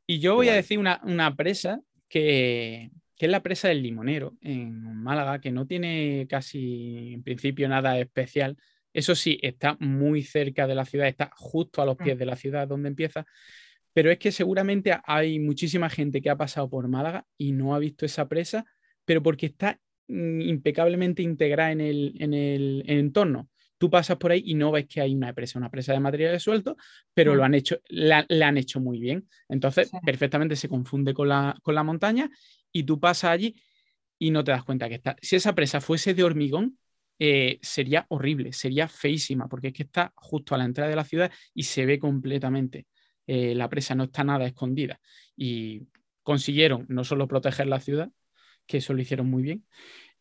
Y 0.07 0.19
yo 0.19 0.35
voy 0.35 0.49
a 0.49 0.53
decir 0.53 0.77
una, 0.77 1.01
una 1.03 1.35
presa 1.35 1.81
que, 2.07 2.91
que, 3.17 3.25
es 3.25 3.31
la 3.31 3.41
presa 3.41 3.67
del 3.69 3.81
Limonero 3.81 4.35
en 4.41 5.01
Málaga, 5.01 5.39
que 5.39 5.51
no 5.51 5.65
tiene 5.65 6.27
casi 6.29 7.13
en 7.15 7.23
principio 7.23 7.67
nada 7.67 7.97
especial. 7.97 8.55
Eso 8.93 9.15
sí, 9.15 9.39
está 9.41 9.75
muy 9.79 10.21
cerca 10.23 10.67
de 10.67 10.75
la 10.75 10.85
ciudad, 10.85 11.07
está 11.07 11.31
justo 11.35 11.81
a 11.81 11.85
los 11.85 11.97
pies 11.97 12.15
mm. 12.15 12.19
de 12.19 12.25
la 12.25 12.35
ciudad 12.35 12.67
donde 12.67 12.87
empieza, 12.87 13.25
pero 13.95 14.11
es 14.11 14.19
que 14.19 14.33
seguramente 14.33 14.93
hay 15.05 15.39
muchísima 15.39 15.89
gente 15.89 16.21
que 16.21 16.29
ha 16.29 16.35
pasado 16.35 16.69
por 16.69 16.85
Málaga 16.89 17.25
y 17.37 17.53
no 17.53 17.73
ha 17.73 17.79
visto 17.79 18.05
esa 18.05 18.27
presa, 18.27 18.65
pero 19.05 19.23
porque 19.23 19.45
está 19.45 19.79
mm, 20.09 20.41
impecablemente 20.41 21.23
integrada 21.23 21.71
en 21.71 21.79
el, 21.79 22.13
en 22.19 22.33
el, 22.33 22.83
entorno. 22.87 23.47
Tú 23.77 23.89
pasas 23.89 24.17
por 24.17 24.33
ahí 24.33 24.43
y 24.47 24.53
no 24.53 24.69
ves 24.69 24.85
que 24.85 24.99
hay 24.99 25.15
una 25.15 25.31
presa, 25.31 25.59
una 25.59 25.71
presa 25.71 25.93
de 25.93 26.01
materiales 26.01 26.43
sueltos, 26.43 26.75
pero 27.13 27.35
lo 27.35 27.43
mm. 27.43 27.45
han 27.45 27.53
hecho, 27.53 27.79
la, 27.87 28.25
han 28.29 28.57
hecho 28.57 28.81
muy 28.81 28.99
bien. 28.99 29.29
Entonces, 29.47 29.89
perfectamente 30.05 30.57
se 30.57 30.67
confunde 30.67 31.13
con 31.13 31.29
la, 31.29 31.57
con 31.63 31.73
la 31.73 31.83
montaña 31.83 32.29
y 32.73 32.83
tú 32.83 32.99
pasas 32.99 33.31
allí 33.31 33.55
y 34.19 34.29
no 34.29 34.43
te 34.43 34.51
das 34.51 34.65
cuenta 34.65 34.89
que 34.89 34.95
está. 34.95 35.15
Si 35.21 35.37
esa 35.37 35.55
presa 35.55 35.79
fuese 35.79 36.13
de 36.13 36.25
hormigón, 36.25 36.77
eh, 37.17 37.59
sería 37.61 38.05
horrible, 38.09 38.51
sería 38.51 38.89
feísima, 38.89 39.47
porque 39.47 39.67
es 39.67 39.73
que 39.73 39.83
está 39.83 40.11
justo 40.17 40.53
a 40.53 40.57
la 40.57 40.65
entrada 40.65 40.89
de 40.89 40.97
la 40.97 41.05
ciudad 41.05 41.31
y 41.53 41.63
se 41.63 41.85
ve 41.85 41.97
completamente. 41.97 42.87
Eh, 43.27 43.55
la 43.55 43.69
presa 43.69 43.95
no 43.95 44.05
está 44.05 44.23
nada 44.23 44.45
escondida. 44.45 44.99
Y 45.35 45.87
consiguieron 46.23 46.85
no 46.89 47.03
solo 47.03 47.27
proteger 47.27 47.67
la 47.67 47.79
ciudad, 47.79 48.09
que 48.65 48.77
eso 48.77 48.93
lo 48.93 49.01
hicieron 49.01 49.29
muy 49.29 49.43
bien, 49.43 49.65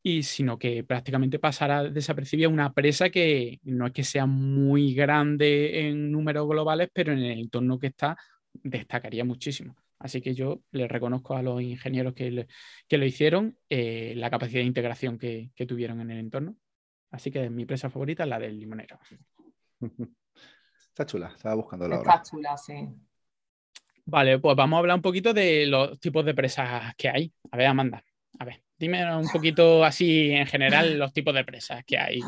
y 0.03 0.23
sino 0.23 0.59
que 0.59 0.85
prácticamente 0.85 1.39
pasará 1.39 1.85
desapercibida 1.85 2.49
una 2.49 2.73
presa 2.75 3.11
que 3.11 3.61
no 3.65 3.87
es 3.87 3.93
que 3.93 4.05
sea 4.05 4.27
muy 4.27 4.95
grande 4.95 5.89
en 5.89 6.13
números 6.13 6.47
globales, 6.49 6.91
pero 6.93 7.13
en 7.13 7.21
el 7.21 7.39
entorno 7.41 7.79
que 7.79 7.89
está 7.89 8.17
destacaría 8.53 9.25
muchísimo. 9.25 9.77
Así 9.99 10.21
que 10.21 10.35
yo 10.35 10.63
les 10.73 10.91
reconozco 10.91 11.35
a 11.37 11.43
los 11.43 11.63
ingenieros 11.63 12.15
que, 12.15 12.47
que 12.87 12.99
lo 12.99 13.07
hicieron 13.07 13.59
eh, 13.71 14.13
la 14.17 14.31
capacidad 14.31 14.61
de 14.61 14.67
integración 14.67 15.19
que, 15.19 15.51
que, 15.55 15.67
tuvieron 15.67 16.01
en 16.03 16.11
el 16.11 16.19
entorno. 16.19 16.57
Así 17.11 17.31
que 17.31 17.49
mi 17.49 17.65
presa 17.65 17.89
favorita 17.89 18.25
es 18.25 18.29
la 18.29 18.39
del 18.39 18.59
limonero. 18.59 18.99
Está 20.95 21.07
chula, 21.07 21.33
estaba 21.35 21.57
buscando 21.57 21.89
la 21.89 21.97
Está 21.97 22.23
chula, 22.23 22.57
sí. 22.57 22.89
Vale, 24.05 24.39
pues 24.39 24.55
vamos 24.55 24.77
a 24.77 24.79
hablar 24.79 24.95
un 24.95 25.03
poquito 25.03 25.35
de 25.35 25.67
los 25.67 25.99
tipos 25.99 26.25
de 26.25 26.35
presas 26.35 26.95
que 26.95 27.09
hay. 27.09 27.33
A 27.51 27.57
ver, 27.57 27.67
Amanda, 27.67 28.05
a 28.39 28.45
ver, 28.45 28.63
dime 28.79 29.17
un 29.17 29.29
poquito 29.29 29.85
así 29.85 30.31
en 30.31 30.47
general 30.47 30.97
los 30.97 31.13
tipos 31.13 31.35
de 31.35 31.45
presas 31.45 31.85
que 31.85 31.99
hay. 31.99 32.21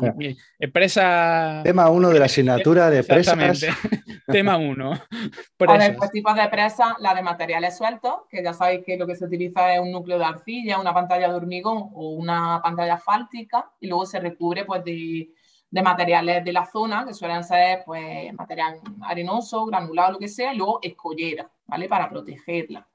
Presa... 0.73 1.61
Tema 1.63 1.89
1 1.89 2.09
de 2.09 2.19
la 2.19 2.25
asignatura 2.25 2.89
de 2.89 3.05
presas. 3.05 3.37
Tema 4.27 4.57
1. 4.57 4.91
A 4.91 5.77
ver, 5.77 5.95
pues 5.95 6.11
tipos 6.11 6.35
de 6.35 6.49
presas, 6.49 6.95
la 6.99 7.15
de 7.15 7.21
materiales 7.21 7.77
sueltos, 7.77 8.15
que 8.29 8.43
ya 8.43 8.53
sabéis 8.53 8.83
que 8.85 8.97
lo 8.97 9.07
que 9.07 9.15
se 9.15 9.23
utiliza 9.23 9.75
es 9.75 9.79
un 9.79 9.93
núcleo 9.93 10.19
de 10.19 10.25
arcilla, 10.25 10.77
una 10.77 10.93
pantalla 10.93 11.29
de 11.29 11.35
hormigón 11.35 11.89
o 11.93 12.09
una 12.09 12.59
pantalla 12.61 12.95
asfáltica 12.95 13.71
y 13.79 13.87
luego 13.87 14.05
se 14.05 14.19
recubre 14.19 14.65
pues 14.65 14.83
de 14.83 15.29
de 15.69 15.81
materiales 15.81 16.43
de 16.43 16.53
la 16.53 16.65
zona, 16.65 17.05
que 17.05 17.13
suelen 17.13 17.43
ser 17.43 17.83
pues, 17.85 18.33
material 18.33 18.79
arenoso, 19.01 19.65
granulado, 19.65 20.13
lo 20.13 20.19
que 20.19 20.27
sea, 20.27 20.53
y 20.53 20.57
luego 20.57 20.79
escollera, 20.81 21.49
¿vale? 21.65 21.87
Para 21.89 22.09
protegerla. 22.09 22.87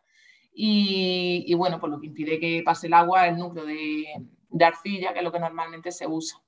Y, 0.55 1.53
bueno, 1.55 1.81
pues 1.81 1.91
lo 1.91 2.01
que 2.01 2.07
impide 2.07 2.39
que 2.39 2.63
pase 2.65 2.87
el 2.87 2.95
agua 2.95 3.27
es 3.27 3.33
el 3.33 3.39
núcleo 3.39 3.65
de, 3.65 4.65
arcilla, 4.65 5.13
que 5.13 5.21
es 5.21 5.25
lo 5.25 5.33
que 5.33 5.41
normalmente 5.41 5.91
se 5.93 6.07
usa. 6.07 6.41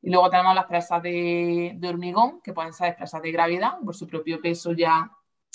Y 0.00 0.10
luego 0.10 0.30
tenemos 0.30 0.54
las 0.54 0.66
presas 0.66 1.02
de, 1.02 1.74
de 1.76 1.88
hormigón, 1.88 2.40
que 2.42 2.52
pueden 2.52 2.72
ser 2.72 2.96
presas 2.96 3.22
de 3.22 3.30
gravedad, 3.30 3.78
por 3.84 3.94
su 3.94 4.06
propio 4.06 4.40
peso 4.40 4.72
ya 4.72 5.10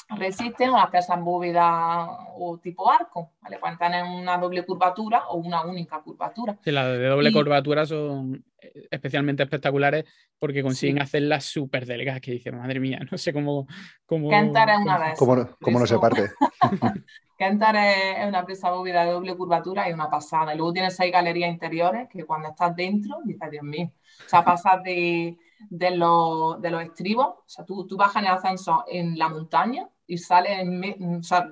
resisten 0.10 0.70
o 0.70 0.78
las 0.78 0.90
presas 0.90 1.22
bóveda 1.22 2.08
o 2.38 2.58
tipo 2.60 2.90
arco, 2.90 3.34
¿vale? 3.42 3.60
Pueden 3.60 3.78
tener 3.78 4.04
una 4.04 4.38
doble 4.38 4.66
curvatura 4.66 5.28
o 5.30 5.38
una 5.38 5.66
única 5.66 6.02
curvatura. 6.02 6.58
Sí, 6.64 6.72
las 6.72 6.88
de 6.88 7.08
doble 7.08 7.34
curvatura 7.34 7.86
son 7.86 8.44
especialmente 8.90 9.44
espectaculares 9.44 10.06
porque 10.40 10.64
consiguen 10.64 11.02
hacerlas 11.02 11.46
súper 11.46 11.86
delgadas, 11.86 12.22
que 12.22 12.32
dicen, 12.32 12.58
madre 12.58 12.80
mía, 12.80 13.00
no 13.12 13.18
sé 13.18 13.34
cómo... 13.34 13.68
cómo 14.06 14.30
Cantar 14.30 14.70
es 14.70 14.78
una 14.78 14.98
vez. 14.98 15.20
¿Cómo, 15.20 15.36
no, 15.36 15.88
se 15.88 16.00
parte? 16.00 16.32
Cantar 17.38 17.76
es, 17.76 18.28
una 18.28 18.46
presa 18.46 18.72
bóveda 18.72 19.06
de 19.06 19.12
doble 19.12 19.36
curvatura 19.36 19.90
y 19.90 19.94
una 19.94 20.10
pasada. 20.10 20.54
Y 20.54 20.58
luego 20.58 20.74
tienes 20.74 20.96
seis 20.96 21.12
galerías 21.12 21.52
interiores 21.52 22.08
que 22.10 22.24
cuando 22.24 22.50
estás 22.50 22.76
dentro, 22.76 23.18
dices, 23.26 23.52
Dios 23.52 23.64
mío, 23.64 23.92
o 24.26 24.30
sea, 24.30 24.44
pasas 24.44 24.82
de, 24.84 25.38
de, 25.70 25.92
los, 25.92 26.62
de 26.62 26.72
los 26.72 26.82
estribos, 26.82 27.28
o 27.28 27.44
sea, 27.46 27.66
tú, 27.66 27.86
tú 27.86 27.98
bajas 27.98 28.24
en 28.24 28.30
el 28.30 28.34
ascenso 28.34 28.86
en 28.88 29.18
la 29.20 29.30
montaña 29.30 29.88
y 30.08 30.18
sales 30.18 30.66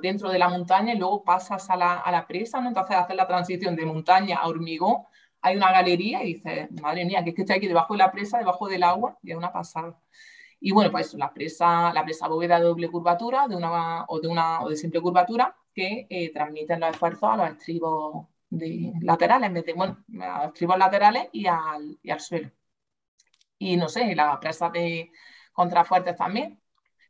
dentro 0.01 0.29
de 0.29 0.39
la 0.39 0.49
montaña 0.49 0.93
y 0.93 0.97
luego 0.97 1.23
pasas 1.23 1.69
a 1.69 1.75
la, 1.75 1.95
a 1.95 2.11
la 2.11 2.25
presa, 2.25 2.61
¿no? 2.61 2.69
Entonces 2.69 2.95
haces 2.95 3.15
la 3.15 3.27
transición 3.27 3.75
de 3.75 3.85
montaña 3.85 4.37
a 4.37 4.47
hormigón, 4.47 5.03
hay 5.41 5.57
una 5.57 5.71
galería 5.71 6.23
y 6.23 6.35
dices, 6.35 6.71
madre 6.81 7.05
mía, 7.05 7.23
que 7.23 7.29
es 7.29 7.35
que 7.35 7.41
estoy 7.43 7.57
aquí 7.57 7.67
debajo 7.67 7.93
de 7.93 7.99
la 7.99 8.11
presa, 8.11 8.39
debajo 8.39 8.67
del 8.67 8.83
agua, 8.83 9.17
y 9.21 9.31
es 9.31 9.37
una 9.37 9.51
pasada. 9.53 9.99
Y 10.59 10.71
bueno, 10.71 10.91
pues 10.91 11.13
la 11.13 11.33
presa, 11.33 11.93
la 11.93 12.03
presa 12.03 12.27
bóveda 12.27 12.57
de 12.59 12.65
doble 12.65 12.89
curvatura 12.89 13.47
de 13.47 13.55
una, 13.55 14.05
o, 14.07 14.19
de 14.19 14.27
una, 14.27 14.61
o 14.61 14.69
de 14.69 14.77
simple 14.77 15.01
curvatura 15.01 15.55
que 15.73 16.07
eh, 16.09 16.31
transmiten 16.33 16.79
los 16.79 16.89
esfuerzos 16.91 17.29
a 17.29 17.37
los 17.37 17.49
estribos 17.51 18.27
de, 18.49 18.93
laterales, 19.01 19.47
en 19.47 19.53
vez 19.53 19.65
de, 19.65 19.73
bueno, 19.73 20.03
a 20.21 20.37
los 20.39 20.47
estribos 20.47 20.77
laterales 20.77 21.29
y 21.33 21.45
al, 21.47 21.99
y 22.01 22.09
al 22.09 22.19
suelo. 22.19 22.51
Y 23.57 23.77
no 23.77 23.89
sé, 23.89 24.15
las 24.15 24.37
presas 24.39 24.71
de 24.71 25.11
contrafuertes 25.53 26.15
también, 26.15 26.59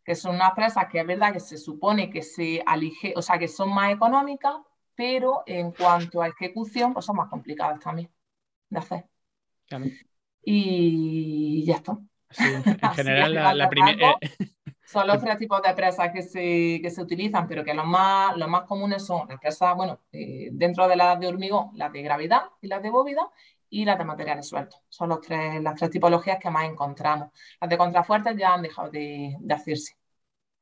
que 0.05 0.15
son 0.15 0.35
unas 0.35 0.51
presas 0.51 0.87
que 0.87 0.99
es 0.99 1.07
verdad 1.07 1.33
que 1.33 1.39
se 1.39 1.57
supone 1.57 2.11
que 2.11 2.21
se 2.21 2.63
alige, 2.65 3.13
o 3.17 3.21
sea, 3.23 3.39
que 3.39 3.47
son 3.47 3.73
más 3.73 3.91
económicas, 3.91 4.55
pero 4.93 5.43
en 5.47 5.71
cuanto 5.71 6.21
a 6.21 6.27
ejecución, 6.27 6.93
pues 6.93 7.05
son 7.05 7.17
más 7.17 7.27
complicadas 7.27 7.79
también 7.79 8.09
de 8.69 8.79
hacer. 8.79 9.05
Y 10.43 11.65
ya 11.65 11.75
está. 11.77 11.97
en 12.37 12.63
general, 12.95 13.57
la, 13.57 13.67
primera. 13.67 14.15
Eh, 14.21 14.29
son 14.85 15.07
los 15.07 15.19
tres 15.19 15.39
tipos 15.39 15.59
de 15.63 15.73
presas 15.73 16.11
que 16.13 16.21
se, 16.21 16.79
que 16.83 16.91
se 16.91 17.01
utilizan, 17.01 17.47
pero 17.47 17.63
que 17.63 17.73
los 17.73 17.87
más, 17.87 18.37
los 18.37 18.47
más 18.47 18.61
comunes 18.65 19.03
son 19.03 19.27
las 19.27 19.39
presas, 19.39 19.75
bueno, 19.75 20.01
eh, 20.11 20.49
dentro 20.51 20.87
de 20.87 20.95
las 20.95 21.19
de 21.19 21.27
hormigón, 21.27 21.71
las 21.73 21.91
de 21.91 22.03
gravedad 22.03 22.43
y 22.61 22.67
las 22.67 22.83
de 22.83 22.91
bóveda, 22.91 23.27
y 23.69 23.85
las 23.85 23.97
de 23.97 24.05
materiales 24.05 24.47
sueltos. 24.47 24.81
Son 24.89 25.09
los 25.09 25.21
tres, 25.21 25.61
las 25.61 25.75
tres 25.75 25.91
tipologías 25.91 26.39
que 26.39 26.49
más 26.49 26.69
encontramos. 26.69 27.29
Las 27.59 27.69
de 27.69 27.77
contrafuertes 27.77 28.37
ya 28.37 28.53
han 28.53 28.61
dejado 28.61 28.89
de, 28.89 29.35
de 29.39 29.53
hacerse 29.53 29.95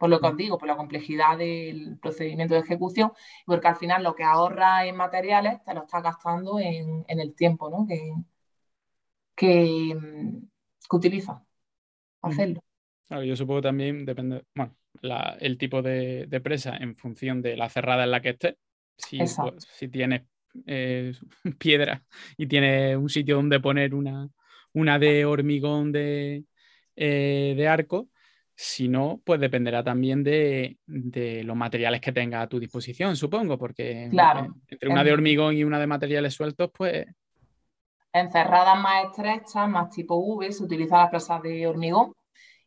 por 0.03 0.09
lo 0.09 0.19
que 0.19 0.27
os 0.27 0.35
digo, 0.35 0.57
por 0.57 0.67
la 0.67 0.75
complejidad 0.75 1.37
del 1.37 1.97
procedimiento 1.97 2.55
de 2.55 2.59
ejecución, 2.59 3.13
porque 3.45 3.69
al 3.69 3.77
final 3.77 4.03
lo 4.03 4.13
que 4.13 4.25
ahorra 4.25 4.85
en 4.85 4.97
materiales 4.97 5.63
te 5.63 5.73
lo 5.73 5.83
estás 5.83 6.03
gastando 6.03 6.59
en, 6.59 7.05
el 7.07 7.33
tiempo 7.33 7.69
¿no? 7.69 7.87
que, 7.87 8.11
que, 9.33 9.97
utiliza 10.91 11.41
hacerlo. 12.21 12.61
Claro, 13.07 13.23
yo 13.23 13.37
supongo 13.37 13.61
también 13.61 14.05
depende, 14.05 14.43
bueno, 14.53 14.75
el 15.39 15.57
tipo 15.57 15.81
de, 15.81 16.27
presa 16.43 16.75
en 16.75 16.97
función 16.97 17.41
de 17.41 17.55
la 17.55 17.69
cerrada 17.69 18.03
en 18.03 18.11
la 18.11 18.21
que 18.21 18.31
esté. 18.31 18.57
Si, 18.97 19.19
pues, 19.19 19.63
si 19.71 19.87
tienes 19.87 20.23
eh, 20.65 21.13
piedra 21.57 22.03
y 22.37 22.47
tienes 22.47 22.97
un 22.97 23.09
sitio 23.09 23.35
donde 23.35 23.59
poner 23.59 23.93
una, 23.93 24.29
una 24.73 24.99
de 24.99 25.25
hormigón 25.25 25.91
de, 25.91 26.43
eh, 26.95 27.53
de 27.55 27.67
arco, 27.67 28.09
si 28.55 28.87
no, 28.87 29.19
pues 29.25 29.39
dependerá 29.39 29.83
también 29.83 30.23
de, 30.23 30.77
los 31.43 31.55
materiales 31.55 32.01
que 32.01 32.11
tenga 32.11 32.41
a 32.41 32.47
tu 32.47 32.59
disposición, 32.59 33.15
supongo, 33.15 33.57
porque 33.57 34.03
entre 34.03 34.89
una 34.89 35.03
de 35.03 35.11
hormigón 35.11 35.55
y 35.55 35.63
una 35.63 35.79
de 35.79 35.87
materiales 35.87 36.33
sueltos, 36.33 36.69
pues... 36.73 37.05
En 38.13 38.31
cerradas 38.31 38.79
más 38.79 39.05
estrechas, 39.05 39.67
más 39.67 39.89
tipo 39.89 40.15
V, 40.15 40.51
se 40.51 40.63
utiliza 40.63 40.97
la 40.97 41.09
presa 41.09 41.39
de 41.39 41.65
hormigón. 41.65 42.13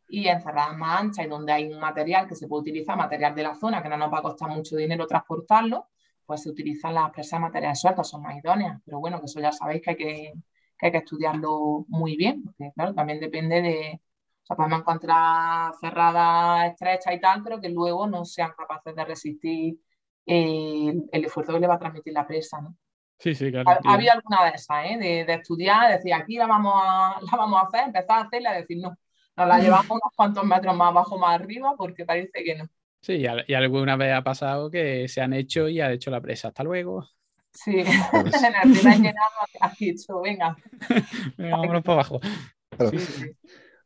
Y 0.09 0.27
en 0.27 0.41
cerradas 0.41 0.77
más 0.77 1.01
anchas 1.01 1.25
y 1.25 1.29
donde 1.29 1.51
hay 1.53 1.71
un 1.71 1.79
material 1.79 2.27
que 2.27 2.35
se 2.35 2.47
puede 2.47 2.61
utilizar, 2.61 2.97
material 2.97 3.33
de 3.33 3.43
la 3.43 3.55
zona, 3.55 3.81
que 3.81 3.89
no 3.89 3.97
nos 3.97 4.11
va 4.11 4.19
a 4.19 4.21
costar 4.21 4.49
mucho 4.49 4.75
dinero 4.75 5.07
transportarlo, 5.07 5.87
pues 6.27 6.43
se 6.43 6.49
utilizan 6.49 6.93
las 6.93 7.11
presas 7.11 7.39
de 7.39 7.45
materiales 7.45 7.79
sueltos, 7.81 8.09
son 8.09 8.21
más 8.21 8.37
idóneas. 8.37 8.79
Pero 8.85 8.99
bueno, 8.99 9.19
que 9.19 9.25
eso 9.25 9.39
ya 9.39 9.51
sabéis 9.51 9.81
que 9.81 9.89
hay 9.91 9.95
que, 9.95 10.33
que, 10.77 10.85
hay 10.85 10.91
que 10.91 10.97
estudiarlo 10.99 11.85
muy 11.87 12.17
bien, 12.17 12.43
porque 12.43 12.71
claro, 12.75 12.93
también 12.93 13.19
depende 13.19 13.61
de, 13.61 14.01
sea, 14.47 14.55
podemos 14.55 14.79
encontrar 14.79 15.73
cerradas 15.79 16.71
estrechas 16.71 17.13
y 17.13 17.19
tal, 17.19 17.43
pero 17.43 17.59
que 17.59 17.69
luego 17.69 18.07
no 18.07 18.25
sean 18.25 18.51
capaces 18.57 18.95
de 18.95 19.05
resistir 19.05 19.79
el, 20.25 21.09
esfuerzo 21.11 21.53
que 21.53 21.59
le 21.59 21.67
va 21.67 21.75
a 21.75 21.79
transmitir 21.79 22.13
la 22.13 22.25
presa, 22.25 22.61
¿no? 22.61 22.75
Sí, 23.19 23.33
sí, 23.33 23.51
claro. 23.51 23.79
Ha, 23.83 23.93
habido 23.93 24.13
alguna 24.13 24.45
de 24.45 24.51
esas, 24.51 24.85
¿eh? 24.85 24.97
de, 24.97 25.25
de, 25.25 25.33
estudiar, 25.33 25.91
decir, 25.91 26.13
aquí 26.13 26.37
la 26.37 26.45
vamos, 26.45 26.73
a, 26.75 27.19
la 27.31 27.37
vamos 27.37 27.59
a 27.59 27.65
hacer, 27.65 27.87
empezar 27.87 28.19
a 28.19 28.21
hacerla 28.21 28.57
y 28.57 28.61
decir, 28.61 28.77
no, 28.79 28.95
nos 29.35 29.47
la 29.47 29.59
llevamos 29.59 29.89
unos 29.89 30.13
cuantos 30.15 30.43
metros 30.43 30.75
más 30.75 30.89
abajo, 30.89 31.17
más 31.17 31.35
arriba, 31.39 31.73
porque 31.77 32.05
parece 32.05 32.43
que 32.43 32.55
no. 32.55 32.69
Sí, 33.01 33.23
y, 33.47 33.53
alguna 33.53 33.95
vez 33.95 34.13
ha 34.13 34.23
pasado 34.23 34.69
que 34.69 35.07
se 35.07 35.21
han 35.21 35.33
hecho 35.33 35.67
y 35.69 35.79
ha 35.79 35.91
hecho 35.91 36.11
la 36.11 36.21
presa. 36.21 36.49
Hasta 36.49 36.63
luego. 36.63 37.07
Sí, 37.53 37.71
en 37.71 37.87
el 37.87 38.77
primer 38.77 38.97
llenado 38.97 39.31
has 39.61 39.77
dicho, 39.77 40.21
venga. 40.21 40.55
venga 41.37 41.57
vámonos 41.57 41.83
para 41.83 41.93
abajo. 41.93 42.19
Sí, 42.91 42.99
sí. 42.99 43.25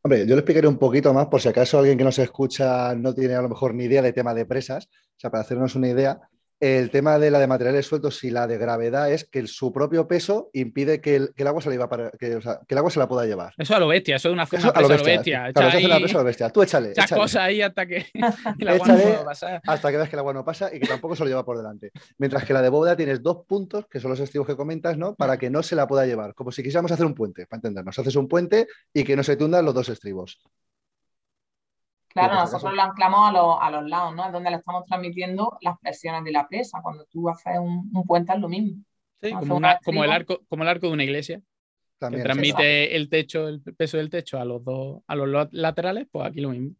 Hombre, 0.04 0.26
yo 0.26 0.34
le 0.34 0.40
explicaré 0.40 0.66
un 0.66 0.78
poquito 0.78 1.14
más 1.14 1.28
por 1.28 1.40
si 1.40 1.48
acaso 1.48 1.78
alguien 1.78 1.96
que 1.96 2.02
nos 2.02 2.18
escucha 2.18 2.92
no 2.96 3.14
tiene 3.14 3.34
a 3.34 3.42
lo 3.42 3.48
mejor 3.48 3.72
ni 3.72 3.84
idea 3.84 4.02
de 4.02 4.12
tema 4.12 4.34
de 4.34 4.44
presas, 4.44 4.86
o 4.86 5.14
sea, 5.16 5.30
para 5.30 5.42
hacernos 5.42 5.76
una 5.76 5.88
idea, 5.88 6.20
el 6.62 6.90
tema 6.90 7.18
de 7.18 7.32
la 7.32 7.40
de 7.40 7.48
materiales 7.48 7.86
sueltos 7.86 8.22
y 8.22 8.30
la 8.30 8.46
de 8.46 8.56
gravedad 8.56 9.10
es 9.10 9.24
que 9.24 9.44
su 9.48 9.72
propio 9.72 10.06
peso 10.06 10.48
impide 10.52 11.00
que 11.00 11.16
el, 11.16 11.46
agua 11.48 11.60
se 11.60 11.76
la 11.76 11.88
para, 11.88 12.12
que, 12.12 12.38
el 12.68 12.78
agua 12.78 12.88
se 12.88 13.00
la 13.00 13.08
pueda 13.08 13.26
llevar. 13.26 13.52
Eso 13.58 13.74
a 13.74 13.80
lo 13.80 13.88
bestia, 13.88 14.14
eso 14.14 14.28
es 14.28 14.32
una 14.32 14.46
zona 14.46 14.68
a 14.68 14.80
lo 14.80 14.88
bestia. 14.88 15.52
Claro, 15.52 15.68
eso 15.70 15.78
es 15.78 15.84
una 15.84 15.98
presa 15.98 16.14
a 16.14 16.20
lo 16.20 16.24
bestia. 16.24 16.50
Tú 16.50 16.62
échale. 16.62 16.92
Echas 16.92 17.10
cosas 17.10 17.42
ahí 17.42 17.62
hasta 17.62 17.84
que 17.84 18.06
el 18.60 18.68
agua 18.68 18.86
no 18.86 19.24
pasa. 19.24 19.60
Hasta 19.66 19.90
que 19.90 19.96
veas 19.96 20.08
que 20.08 20.14
el 20.14 20.20
agua 20.20 20.34
no 20.34 20.44
pasa 20.44 20.70
y 20.72 20.78
que 20.78 20.86
tampoco 20.86 21.16
se 21.16 21.24
lo 21.24 21.30
lleva 21.30 21.44
por 21.44 21.56
delante. 21.56 21.90
Mientras 22.18 22.44
que 22.44 22.52
la 22.52 22.62
de 22.62 22.68
bóveda 22.68 22.96
tienes 22.96 23.20
dos 23.24 23.38
puntos, 23.44 23.88
que 23.88 23.98
son 23.98 24.12
los 24.12 24.20
estribos 24.20 24.46
que 24.46 24.54
comentas, 24.54 24.96
¿no? 24.96 25.16
Para 25.16 25.38
que 25.38 25.50
no 25.50 25.64
se 25.64 25.74
la 25.74 25.88
pueda 25.88 26.06
llevar. 26.06 26.32
Como 26.32 26.52
si 26.52 26.62
quisiéramos 26.62 26.92
hacer 26.92 27.06
un 27.06 27.14
puente, 27.14 27.44
para 27.46 27.58
entendernos. 27.58 27.98
Haces 27.98 28.14
un 28.14 28.28
puente 28.28 28.68
y 28.94 29.02
que 29.02 29.16
no 29.16 29.24
se 29.24 29.34
tundan 29.34 29.64
los 29.64 29.74
dos 29.74 29.88
estribos. 29.88 30.40
Claro, 32.12 32.34
nosotros 32.34 32.74
lo 32.74 32.82
anclamos 32.82 33.58
a, 33.60 33.70
los 33.70 33.88
lados, 33.88 34.14
¿no? 34.14 34.26
Es 34.26 34.32
donde 34.32 34.50
le 34.50 34.56
estamos 34.56 34.84
transmitiendo 34.84 35.58
las 35.60 35.78
presiones 35.78 36.24
de 36.24 36.32
la 36.32 36.46
presa. 36.46 36.80
Cuando 36.82 37.04
tú 37.06 37.28
haces 37.28 37.58
un, 37.58 37.90
puente 38.06 38.32
es 38.32 38.38
lo 38.38 38.48
mismo. 38.48 38.82
Sí, 39.20 39.30
como, 39.32 39.58
el 40.04 40.12
arco, 40.12 40.40
como 40.48 40.62
el 40.62 40.68
arco 40.68 40.88
de 40.88 40.92
una 40.92 41.04
iglesia. 41.04 41.40
También, 41.98 42.22
que 42.22 42.24
transmite 42.24 42.96
el 42.96 43.08
techo, 43.08 43.48
el 43.48 43.62
peso 43.62 43.96
del 43.96 44.10
techo 44.10 44.38
a 44.38 44.44
los 44.44 44.64
dos, 44.64 45.02
a 45.06 45.14
los 45.14 45.48
laterales, 45.52 46.08
pues 46.10 46.26
aquí 46.26 46.40
lo 46.40 46.50
mismo. 46.50 46.74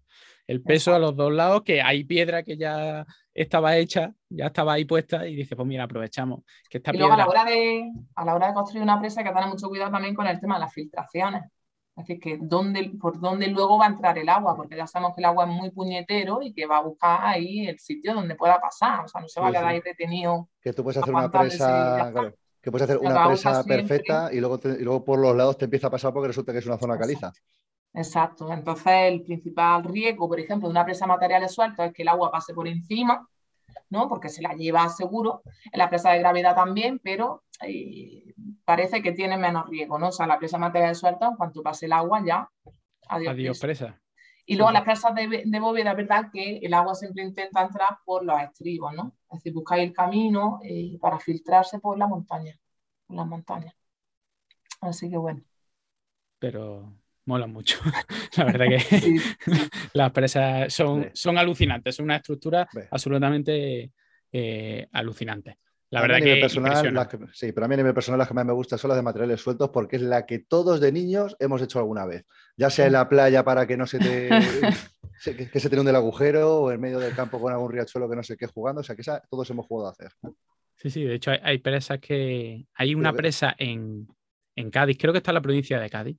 El 0.49 0.63
peso 0.63 0.93
a 0.93 0.99
los 0.99 1.17
dos 1.17 1.33
lados, 1.33 1.63
que 1.63 1.81
hay 1.81 2.03
piedra 2.03 2.43
que 2.43 2.57
ya 2.57 3.07
estaba 3.33 3.77
hecha, 3.77 4.13
ya 4.29 4.47
estaba 4.47 4.73
ahí 4.75 4.85
puesta, 4.85 5.27
y 5.27 5.37
dice, 5.37 5.55
pues 5.55 5.67
mira, 5.67 5.85
aprovechamos 5.85 6.41
que 6.69 6.79
esta 6.79 6.93
y 6.93 6.99
luego 6.99 7.15
a 7.15 7.17
la 7.17 7.27
hora 7.29 7.45
de, 7.45 7.91
a 8.17 8.25
la 8.25 8.35
hora 8.35 8.49
de 8.49 8.55
construir 8.55 8.83
una 8.83 8.99
presa 8.99 9.21
hay 9.21 9.27
que 9.27 9.33
tener 9.33 9.49
mucho 9.49 9.69
cuidado 9.69 9.93
también 9.93 10.15
con 10.15 10.27
el 10.27 10.41
tema 10.41 10.55
de 10.57 10.61
las 10.61 10.75
filtraciones. 10.75 11.43
Decir, 11.95 12.19
que 12.21 12.39
dónde, 12.41 12.91
por 12.99 13.21
dónde 13.21 13.49
luego 13.49 13.79
va 13.79 13.85
a 13.85 13.89
entrar 13.89 14.17
el 14.17 14.29
agua, 14.29 14.57
porque 14.57 14.77
ya 14.77 14.87
sabemos 14.87 15.15
que 15.15 15.21
el 15.21 15.27
agua 15.27 15.45
es 15.45 15.51
muy 15.51 15.71
puñetero 15.71 16.41
y 16.41 16.55
que 16.55 16.65
va 16.65 16.79
a 16.79 16.83
buscar 16.83 17.21
ahí 17.23 17.67
el 17.67 17.79
sitio 17.79 18.15
donde 18.15 18.35
pueda 18.35 18.59
pasar. 18.61 19.05
O 19.05 19.09
sea, 19.09 19.21
no 19.21 19.29
se 19.29 19.41
va 19.41 19.49
a 19.49 19.51
quedar 19.51 19.67
ahí 19.67 19.81
detenido. 19.81 20.49
Que 20.61 20.73
tú 20.73 20.83
puedes 20.83 21.03
hacer 21.03 21.15
una 21.15 21.31
presa, 21.31 22.13
que 22.63 22.71
puedes 22.71 22.89
hacer 22.89 22.99
una 22.99 23.27
presa 23.27 23.63
perfecta 23.65 24.31
y 24.33 24.41
luego, 24.41 24.59
y 24.65 24.83
luego 24.83 25.05
por 25.05 25.19
los 25.19 25.37
lados 25.37 25.59
te 25.59 25.67
empieza 25.67 25.89
a 25.89 25.91
pasar 25.91 26.15
porque 26.15 26.29
resulta 26.29 26.53
que 26.53 26.61
es 26.61 26.67
una 26.67 26.79
zona 26.79 26.99
caliza. 26.99 27.31
Exacto. 27.95 28.51
Entonces, 28.51 28.87
el 28.87 29.23
principal 29.23 29.85
riesgo, 29.85 30.29
por 30.29 30.41
ejemplo, 30.41 30.69
de 30.69 30.73
una 30.73 30.85
presa 30.85 31.05
de 31.05 31.11
materiales 31.11 31.53
sueltos 31.53 31.85
es 31.87 31.93
que 31.93 32.03
el 32.03 32.09
agua 32.09 32.31
pase 32.31 32.55
por 32.55 32.67
encima, 32.67 33.29
¿no? 33.91 34.09
Porque 34.09 34.29
se 34.29 34.43
la 34.43 34.55
lleva 34.55 34.89
seguro. 34.89 35.43
En 35.71 35.79
la 35.79 35.89
presa 35.89 36.11
de 36.13 36.19
gravedad 36.19 36.55
también, 36.55 37.01
pero 37.03 37.45
eh, 37.63 38.35
parece 38.65 39.03
que 39.03 39.13
tiene 39.13 39.37
menos 39.37 39.69
riesgo, 39.69 39.99
¿no? 39.99 40.09
O 40.09 40.13
sea, 40.13 40.27
la 40.27 40.39
presa 40.39 40.57
de 40.57 40.63
materiales 40.63 40.99
sueltos, 40.99 41.31
en 41.31 41.37
cuanto 41.37 41.63
pase 41.63 41.87
el 41.87 41.93
agua, 41.93 42.23
ya 42.25 42.49
adiós, 43.09 43.59
presa. 43.59 43.99
Y 44.45 44.57
luego 44.57 44.73
las 44.73 44.83
presas 44.83 45.15
de, 45.15 45.45
de 45.47 45.61
bóveda, 45.61 45.95
verdad 45.95 46.31
que 46.33 46.59
el 46.59 46.75
agua 46.75 46.95
siempre 46.95 47.23
intenta 47.23 47.63
entrar 47.63 47.99
por 48.05 48.25
los 48.25 48.41
estribos, 48.41 48.93
¿no? 48.93 49.15
Es 49.31 49.39
decir, 49.39 49.53
buscáis 49.53 49.85
el 49.85 49.93
camino 49.93 50.61
eh, 50.65 50.99
para 51.01 51.19
filtrarse 51.19 51.79
por 51.79 51.97
la 51.97 52.09
montaña, 52.09 52.59
por 53.07 53.17
las 53.17 53.27
montañas. 53.27 53.75
Así 54.81 55.09
que 55.09 55.17
bueno. 55.17 55.43
Pero 56.41 56.93
mola 57.27 57.47
mucho. 57.47 57.79
la 58.37 58.45
verdad 58.45 58.67
que 58.67 59.21
las 59.95 60.13
presas 60.13 60.73
son, 60.73 61.11
son 61.13 61.39
alucinantes, 61.39 61.97
son 61.97 62.05
una 62.05 62.17
estructura 62.17 62.69
absolutamente 62.91 63.93
eh, 64.33 64.87
alucinante. 64.93 65.59
La 65.91 66.01
verdad 66.01 66.21
que, 66.23 66.37
personal, 66.37 67.09
sí, 67.35 67.53
pero 67.53 67.67
a 67.67 67.69
mí 67.69 67.75
a 67.75 67.77
nivel 67.77 67.93
personal 67.93 68.19
las 68.19 68.27
que 68.27 68.33
más 68.33 68.47
me 68.47 68.55
gustan 68.55 68.79
son 68.79 68.89
las 68.89 68.97
de 68.97 69.03
materiales 69.03 69.43
sueltos 69.43 69.69
porque 69.69 69.97
es 69.97 70.03
la 70.03 70.25
que 70.25 70.39
todos 70.39 70.81
de 70.81 70.91
niños 70.91 71.37
hemos 71.39 71.61
hecho 71.61 71.79
alguna 71.79 72.07
vez. 72.07 72.25
Ya 72.57 72.71
sea 72.71 72.87
en 72.87 72.95
la 72.95 73.11
playa 73.11 73.45
para 73.45 73.67
que 73.67 73.77
no 73.77 73.87
se 73.87 73.99
te 73.99 74.31
que, 75.23 75.61
se 75.61 75.69
te 75.69 75.79
hunde 75.79 75.91
el 75.91 75.97
agujero 75.97 76.63
o 76.63 76.73
en 76.73 76.81
medio 76.81 76.99
del 76.99 77.15
campo 77.15 77.39
con 77.39 77.53
algún 77.53 77.71
riachuelo 77.71 78.09
que 78.09 78.17
no 78.17 78.23
sé 78.23 78.39
qué 78.39 78.47
jugando, 78.47 78.81
o 78.81 78.85
sea 78.85 78.97
que 78.97 79.03
esa, 79.03 79.23
todos 79.31 79.49
hemos 79.51 79.67
jugado 79.67 79.89
a 79.89 79.93
hacer. 79.93 80.13
Sí, 80.77 80.89
sí, 80.89 81.05
de 81.05 81.15
hecho 81.15 81.31
hay, 81.43 81.59
presas 81.59 82.01
que 82.01 82.67
hay 82.75 82.95
una 82.95 83.13
presa 83.13 83.55
en, 83.59 84.09
en 84.57 84.71
Cádiz, 84.71 84.97
creo 84.99 85.13
que 85.13 85.19
está 85.19 85.31
en 85.31 85.37
la 85.37 85.43
provincia 85.43 85.79
de 85.79 85.91
Cádiz, 85.91 86.17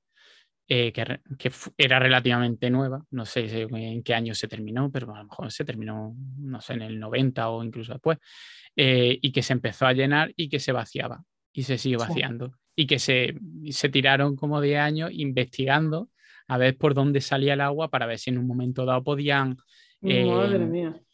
eh, 0.75 0.91
que, 0.91 1.51
era 1.77 1.99
relativamente 1.99 2.71
nueva, 2.71 3.05
no 3.11 3.27
sé 3.27 3.45
en 3.61 4.01
qué 4.01 4.15
año 4.15 4.33
se 4.33 4.47
terminó, 4.47 4.91
pero 4.91 5.13
a 5.13 5.19
lo 5.19 5.25
mejor 5.25 5.51
se 5.51 5.63
terminó, 5.63 6.15
no 6.39 6.61
sé, 6.61 6.73
en 6.73 6.81
el 6.81 6.99
90 6.99 7.47
o 7.49 7.63
incluso 7.63 7.93
después, 7.93 8.17
eh, 8.75 9.19
y 9.21 9.31
que 9.31 9.43
se 9.43 9.53
empezó 9.53 9.85
a 9.85 9.93
llenar 9.93 10.33
y 10.35 10.49
que 10.49 10.57
se 10.57 10.71
vaciaba 10.71 11.23
y 11.51 11.61
se 11.61 11.77
sigue 11.77 11.97
vaciando. 11.97 12.53
Y 12.75 12.87
que 12.87 12.97
se, 12.97 13.35
se 13.69 13.89
tiraron 13.89 14.35
como 14.35 14.61
10 14.61 14.79
años 14.79 15.11
investigando 15.13 16.09
a 16.47 16.57
ver 16.57 16.75
por 16.75 16.95
dónde 16.95 17.21
salía 17.21 17.53
el 17.53 17.61
agua 17.61 17.91
para 17.91 18.07
ver 18.07 18.17
si 18.17 18.31
en 18.31 18.39
un 18.39 18.47
momento 18.47 18.83
dado 18.83 19.03
podían, 19.03 19.57
eh, 20.01 20.25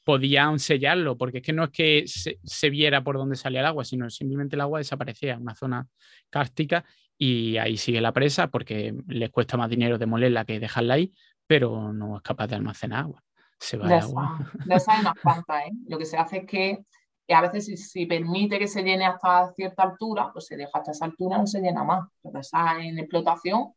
podían 0.06 0.60
sellarlo, 0.60 1.17
porque 1.17 1.39
es 1.39 1.43
que 1.43 1.52
no 1.52 1.65
es 1.65 1.72
que 1.72 2.04
se, 2.08 2.39
se, 2.45 2.69
viera 2.69 3.04
por 3.04 3.17
dónde 3.17 3.36
salía 3.36 3.60
el 3.60 3.65
agua, 3.65 3.84
sino 3.84 4.10
simplemente 4.10 4.56
el 4.56 4.62
agua 4.62 4.80
desaparecía 4.80 5.34
en 5.34 5.41
una 5.41 5.56
zona 5.56 5.86
cárstica 6.30 6.86
y 7.21 7.58
ahí 7.58 7.75
sigue 7.75 7.99
la 7.99 8.13
presa 8.13 8.47
porque 8.47 8.95
les 9.08 9.29
cuesta 9.29 9.58
más 9.58 9.69
dinero 9.69 9.97
demolerla 9.97 10.45
que 10.45 10.60
dejarla 10.60 10.93
ahí, 10.93 11.13
pero 11.45 11.91
no 11.91 12.15
es 12.15 12.23
capaz 12.23 12.47
de 12.47 12.55
almacenar 12.55 13.01
agua. 13.01 13.23
Se 13.60 13.75
va 13.77 13.88
de 13.88 13.95
agua. 13.95 14.39
De 14.65 14.75
esas 14.75 14.95
hay 14.95 15.01
unas 15.01 15.19
cuantas, 15.21 15.63
¿eh? 15.65 15.71
Lo 15.89 15.97
que 15.97 16.05
se 16.05 16.17
hace 16.17 16.38
es 16.38 16.45
que 16.45 16.86
a 17.27 17.41
veces 17.41 17.91
si, 17.91 18.05
permite 18.05 18.58
que 18.58 18.69
se 18.69 18.84
llene 18.84 19.05
hasta 19.05 19.51
cierta 19.53 19.84
altura, 19.84 20.29
pues 20.32 20.45
se 20.45 20.55
deja 20.55 20.71
hasta 20.73 20.91
esa 20.91 21.05
altura, 21.05 21.38
no 21.38 21.45
se 21.45 21.60
llena 21.60 21.84
más. 21.84 22.08
Pero 22.23 22.39
esa 22.39 22.82
en 22.82 22.97
explotación 22.97 23.73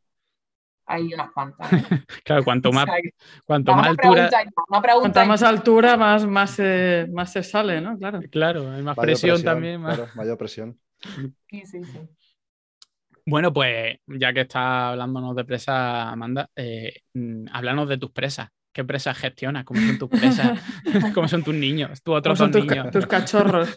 hay 0.86 1.12
unas 1.12 1.32
cuantas. 1.32 1.72
¿eh? 1.72 1.82
claro, 2.24 2.44
cuanto 2.44 2.70
más, 2.72 2.86
cuanto 3.44 3.74
más 3.74 3.88
altura. 3.88 4.30
Cuanta 5.00 5.24
más 5.24 5.42
altura, 5.42 5.96
más, 5.96 6.24
más, 6.26 6.60
más 7.10 7.32
se 7.32 7.42
sale, 7.42 7.80
¿no? 7.80 7.98
Claro. 7.98 8.20
Claro, 8.30 8.70
hay 8.70 8.82
más 8.84 8.96
presión, 8.96 9.42
también. 9.42 9.82
Claro, 9.82 10.06
mayor 10.14 10.38
presión. 10.38 10.78
Sí, 11.48 11.66
sí, 11.66 11.82
sí. 11.82 11.98
Bueno, 13.24 13.52
pues 13.52 13.98
ya 14.06 14.32
que 14.32 14.40
estás 14.40 14.90
hablándonos 14.92 15.36
de 15.36 15.44
presas, 15.44 16.06
Amanda, 16.12 16.48
eh, 16.56 17.02
mm, 17.14 17.46
háblanos 17.52 17.88
de 17.88 17.98
tus 17.98 18.10
presas. 18.10 18.48
¿Qué 18.72 18.84
presas 18.84 19.18
gestionas? 19.18 19.64
¿Cómo 19.64 19.80
son 19.80 19.98
tus 19.98 20.08
presas? 20.08 20.58
¿Cómo 21.14 21.28
son 21.28 21.44
tus 21.44 21.54
niños? 21.54 22.02
¿Tus 22.02 22.14
otros 22.14 22.38
son 22.38 22.50
tus, 22.50 22.64
niños? 22.64 22.90
tus 22.90 23.06
cachorros. 23.06 23.76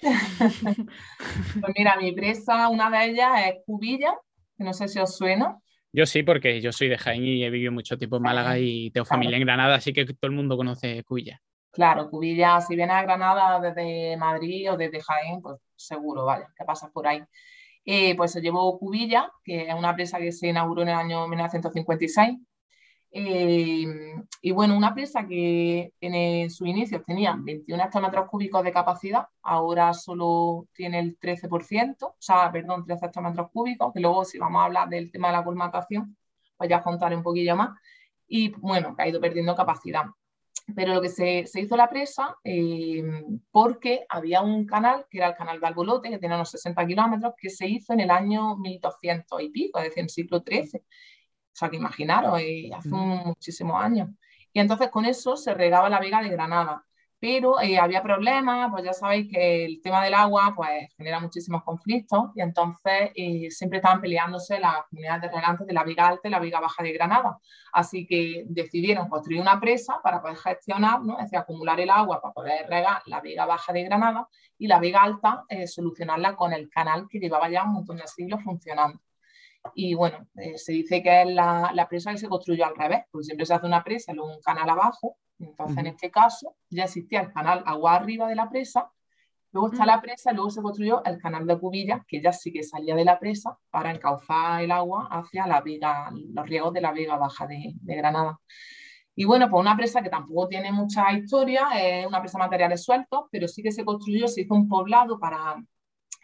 pues 0.00 1.72
mira, 1.76 1.96
mi 2.00 2.12
presa, 2.12 2.68
una 2.68 2.88
de 2.88 3.10
ellas 3.10 3.30
es 3.46 3.54
Cubilla, 3.66 4.14
que 4.56 4.64
no 4.64 4.72
sé 4.72 4.86
si 4.86 5.00
os 5.00 5.16
suena. 5.16 5.58
Yo 5.92 6.06
sí, 6.06 6.22
porque 6.22 6.60
yo 6.60 6.70
soy 6.70 6.88
de 6.88 6.98
Jaén 6.98 7.24
y 7.24 7.44
he 7.44 7.50
vivido 7.50 7.72
mucho 7.72 7.98
tiempo 7.98 8.16
en 8.18 8.22
Málaga 8.22 8.58
y 8.58 8.90
tengo 8.90 9.04
familia 9.04 9.38
en 9.38 9.44
Granada, 9.44 9.74
así 9.74 9.92
que 9.92 10.04
todo 10.04 10.30
el 10.30 10.32
mundo 10.32 10.56
conoce 10.56 11.02
Cubilla. 11.02 11.40
Claro, 11.72 12.08
Cubilla, 12.08 12.60
si 12.60 12.76
vienes 12.76 12.94
a 12.94 13.02
Granada 13.02 13.60
desde 13.60 14.16
Madrid 14.16 14.70
o 14.72 14.76
desde 14.76 15.00
Jaén, 15.00 15.42
pues 15.42 15.58
seguro, 15.74 16.24
vale, 16.24 16.46
que 16.56 16.64
pasas 16.64 16.90
por 16.90 17.06
ahí. 17.06 17.22
Eh, 17.90 18.14
pues 18.16 18.32
se 18.32 18.42
llevó 18.42 18.78
Cubilla, 18.78 19.32
que 19.42 19.68
es 19.68 19.74
una 19.74 19.90
empresa 19.90 20.18
que 20.18 20.30
se 20.30 20.48
inauguró 20.48 20.82
en 20.82 20.88
el 20.88 20.94
año 20.94 21.26
1956 21.26 22.36
eh, 23.10 23.86
y 24.42 24.50
bueno, 24.50 24.76
una 24.76 24.94
presa 24.94 25.26
que 25.26 25.94
en 26.00 26.50
su 26.50 26.66
inicio 26.66 27.02
tenía 27.02 27.34
21 27.38 27.82
hectómetros 27.84 28.28
cúbicos 28.28 28.62
de 28.62 28.72
capacidad, 28.72 29.26
ahora 29.42 29.94
solo 29.94 30.66
tiene 30.74 30.98
el 30.98 31.18
13%, 31.18 31.96
o 32.02 32.16
sea, 32.18 32.52
perdón, 32.52 32.84
13 32.84 33.06
hectómetros 33.06 33.50
cúbicos, 33.50 33.92
que 33.94 34.00
luego 34.00 34.22
si 34.26 34.38
vamos 34.38 34.60
a 34.60 34.66
hablar 34.66 34.88
del 34.90 35.10
tema 35.10 35.28
de 35.28 35.34
la 35.38 35.44
colmatación, 35.44 36.14
pues 36.58 36.68
ya 36.68 36.82
contaré 36.82 37.16
un 37.16 37.22
poquillo 37.22 37.56
más. 37.56 37.70
Y 38.26 38.50
bueno, 38.50 38.94
que 38.94 39.02
ha 39.02 39.08
ido 39.08 39.20
perdiendo 39.20 39.56
capacidad. 39.56 40.04
Pero 40.74 40.94
lo 40.94 41.00
que 41.00 41.08
se, 41.08 41.46
se 41.46 41.60
hizo 41.60 41.76
la 41.76 41.88
presa, 41.88 42.36
eh, 42.44 43.02
porque 43.50 44.04
había 44.08 44.42
un 44.42 44.66
canal, 44.66 45.06
que 45.08 45.18
era 45.18 45.28
el 45.28 45.34
canal 45.34 45.60
de 45.60 45.66
Albolote, 45.66 46.10
que 46.10 46.18
tenía 46.18 46.36
unos 46.36 46.50
60 46.50 46.86
kilómetros, 46.86 47.32
que 47.38 47.48
se 47.48 47.66
hizo 47.66 47.94
en 47.94 48.00
el 48.00 48.10
año 48.10 48.56
1200 48.56 49.42
y 49.42 49.48
pico, 49.48 49.78
es 49.78 49.86
decir, 49.86 50.00
en 50.00 50.04
el 50.04 50.10
siglo 50.10 50.42
XIII 50.46 50.82
o 51.58 51.60
sea, 51.60 51.70
que 51.70 51.76
imaginaros, 51.76 52.40
eh, 52.40 52.70
hace 52.72 52.88
muchísimos 52.88 53.82
años. 53.82 54.10
Y 54.52 54.60
entonces 54.60 54.90
con 54.90 55.04
eso 55.04 55.36
se 55.36 55.54
regaba 55.54 55.88
la 55.88 55.98
vega 55.98 56.22
de 56.22 56.28
Granada. 56.28 56.84
Pero 57.20 57.60
eh, 57.60 57.78
había 57.78 58.02
problemas, 58.02 58.70
pues 58.70 58.84
ya 58.84 58.92
sabéis 58.92 59.28
que 59.30 59.64
el 59.64 59.80
tema 59.82 60.04
del 60.04 60.14
agua 60.14 60.52
pues, 60.56 60.94
genera 60.96 61.18
muchísimos 61.20 61.64
conflictos 61.64 62.30
y 62.36 62.40
entonces 62.40 63.10
eh, 63.14 63.50
siempre 63.50 63.78
estaban 63.78 64.00
peleándose 64.00 64.60
las 64.60 64.86
comunidades 64.88 65.22
de 65.22 65.28
regantes 65.28 65.66
de 65.66 65.72
la 65.72 65.84
Viga 65.84 66.06
Alta 66.06 66.28
y 66.28 66.30
la 66.30 66.38
Viga 66.38 66.60
Baja 66.60 66.82
de 66.82 66.92
Granada. 66.92 67.38
Así 67.72 68.06
que 68.06 68.44
decidieron 68.48 69.08
construir 69.08 69.40
una 69.40 69.58
presa 69.60 70.00
para 70.02 70.22
poder 70.22 70.36
gestionar, 70.36 71.02
¿no? 71.02 71.18
es 71.18 71.24
decir, 71.24 71.38
acumular 71.38 71.80
el 71.80 71.90
agua 71.90 72.20
para 72.20 72.34
poder 72.34 72.68
regar 72.68 73.02
la 73.06 73.20
Viga 73.20 73.46
Baja 73.46 73.72
de 73.72 73.82
Granada 73.84 74.28
y 74.56 74.68
la 74.68 74.78
Viga 74.78 75.02
Alta 75.02 75.44
solucionarla 75.66 76.36
con 76.36 76.52
el 76.52 76.68
canal 76.70 77.08
que 77.10 77.18
llevaba 77.18 77.50
ya 77.50 77.64
un 77.64 77.72
montón 77.72 77.96
de 77.96 78.06
siglos 78.06 78.42
funcionando. 78.44 79.00
Y 79.74 79.94
bueno, 79.94 80.26
eh, 80.36 80.58
se 80.58 80.72
dice 80.72 81.02
que 81.02 81.22
es 81.22 81.28
la, 81.28 81.70
la, 81.74 81.88
presa 81.88 82.12
que 82.12 82.18
se 82.18 82.28
construyó 82.28 82.66
al 82.66 82.76
revés, 82.76 83.02
porque 83.10 83.24
siempre 83.24 83.46
se 83.46 83.54
hace 83.54 83.66
una 83.66 83.84
presa 83.84 84.12
luego 84.12 84.34
un 84.34 84.40
canal 84.40 84.68
abajo. 84.68 85.16
Entonces, 85.38 85.78
en 85.78 85.86
este 85.86 86.10
caso, 86.10 86.56
ya 86.70 86.84
existía 86.84 87.20
el 87.20 87.32
canal 87.32 87.62
agua 87.66 87.94
arriba 87.94 88.28
de 88.28 88.34
la 88.34 88.48
presa, 88.48 88.90
luego 89.52 89.72
está 89.72 89.86
la 89.86 90.00
presa, 90.00 90.32
luego 90.32 90.50
se 90.50 90.62
construyó 90.62 91.04
el 91.04 91.18
canal 91.18 91.46
de 91.46 91.58
Cubillas, 91.58 92.04
que 92.06 92.20
ya 92.20 92.32
sí 92.32 92.52
que 92.52 92.62
salía 92.62 92.94
de 92.94 93.04
la 93.04 93.18
presa 93.18 93.58
para 93.70 93.92
encauzar 93.92 94.62
el 94.62 94.70
agua 94.72 95.08
hacia 95.10 95.46
la 95.46 95.60
viga, 95.60 96.10
los 96.12 96.46
riegos 96.46 96.72
de 96.72 96.80
la 96.80 96.92
viga 96.92 97.16
baja 97.16 97.46
de, 97.46 97.72
de 97.74 97.96
Granada. 97.96 98.40
Y 99.14 99.24
bueno, 99.24 99.50
pues 99.50 99.60
una 99.60 99.76
presa 99.76 100.02
que 100.02 100.10
tampoco 100.10 100.48
tiene 100.48 100.70
mucha 100.70 101.12
historia, 101.12 101.68
es 101.74 102.06
una 102.06 102.20
presa 102.20 102.38
de 102.38 102.44
materiales 102.44 102.84
sueltos, 102.84 103.24
pero 103.30 103.48
sí 103.48 103.62
que 103.62 103.72
se 103.72 103.84
construyó, 103.84 104.28
se 104.28 104.42
hizo 104.42 104.54
un 104.54 104.68
poblado 104.68 105.18
para, 105.18 105.56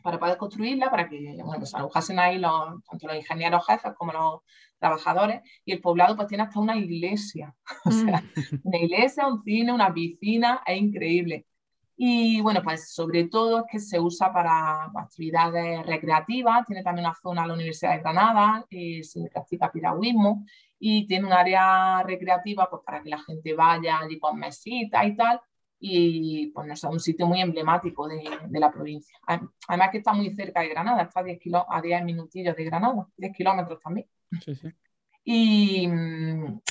para 0.04 0.18
poder 0.18 0.36
construirla, 0.36 0.90
para 0.90 1.08
que 1.08 1.18
bueno, 1.42 1.60
pues 1.60 1.74
alojasen 1.74 2.18
ahí 2.18 2.38
los, 2.38 2.84
tanto 2.84 3.06
los 3.06 3.16
ingenieros 3.16 3.66
jefes 3.66 3.94
como 3.96 4.12
los 4.12 4.40
trabajadores, 4.78 5.40
y 5.64 5.72
el 5.72 5.80
poblado 5.80 6.14
pues 6.14 6.28
tiene 6.28 6.42
hasta 6.42 6.60
una 6.60 6.76
iglesia, 6.76 7.54
o 7.86 7.90
sea, 7.90 8.20
mm. 8.20 8.60
una 8.64 8.78
iglesia, 8.78 9.26
un 9.26 9.42
cine, 9.42 9.72
una 9.72 9.94
piscina, 9.94 10.60
es 10.66 10.78
increíble. 10.78 11.46
Y 11.96 12.42
bueno, 12.42 12.60
pues 12.62 12.92
sobre 12.92 13.28
todo 13.28 13.60
es 13.60 13.64
que 13.70 13.78
se 13.78 13.98
usa 13.98 14.30
para 14.30 14.90
actividades 14.94 15.86
recreativas, 15.86 16.66
tiene 16.66 16.82
también 16.82 17.06
una 17.06 17.14
zona 17.14 17.46
la 17.46 17.54
Universidad 17.54 17.92
de 17.92 18.00
Granada, 18.00 18.66
eh, 18.68 19.02
se 19.02 19.30
practica 19.32 19.72
piragüismo 19.72 20.44
y 20.78 21.06
tiene 21.06 21.26
un 21.26 21.32
área 21.32 22.02
recreativa 22.02 22.68
pues 22.68 22.82
para 22.84 23.02
que 23.02 23.08
la 23.08 23.20
gente 23.20 23.54
vaya 23.54 24.00
allí 24.00 24.18
con 24.18 24.38
mesitas 24.38 25.06
y 25.06 25.16
tal, 25.16 25.40
y 25.86 26.46
pues 26.46 26.82
no 26.82 26.90
un 26.90 26.98
sitio 26.98 27.26
muy 27.26 27.42
emblemático 27.42 28.08
de, 28.08 28.24
de, 28.48 28.58
la 28.58 28.72
provincia. 28.72 29.18
Además 29.68 29.90
que 29.92 29.98
está 29.98 30.14
muy 30.14 30.34
cerca 30.34 30.62
de 30.62 30.68
Granada, 30.68 31.02
está 31.02 31.20
a 31.20 31.24
10, 31.24 31.40
a 31.68 31.82
10 31.82 32.04
minutillos 32.04 32.56
de 32.56 32.64
Granada, 32.64 33.06
10 33.18 33.36
kilómetros 33.36 33.80
también. 33.80 34.08
Sí, 34.42 34.54
sí. 34.54 34.68
Y, 35.24 35.86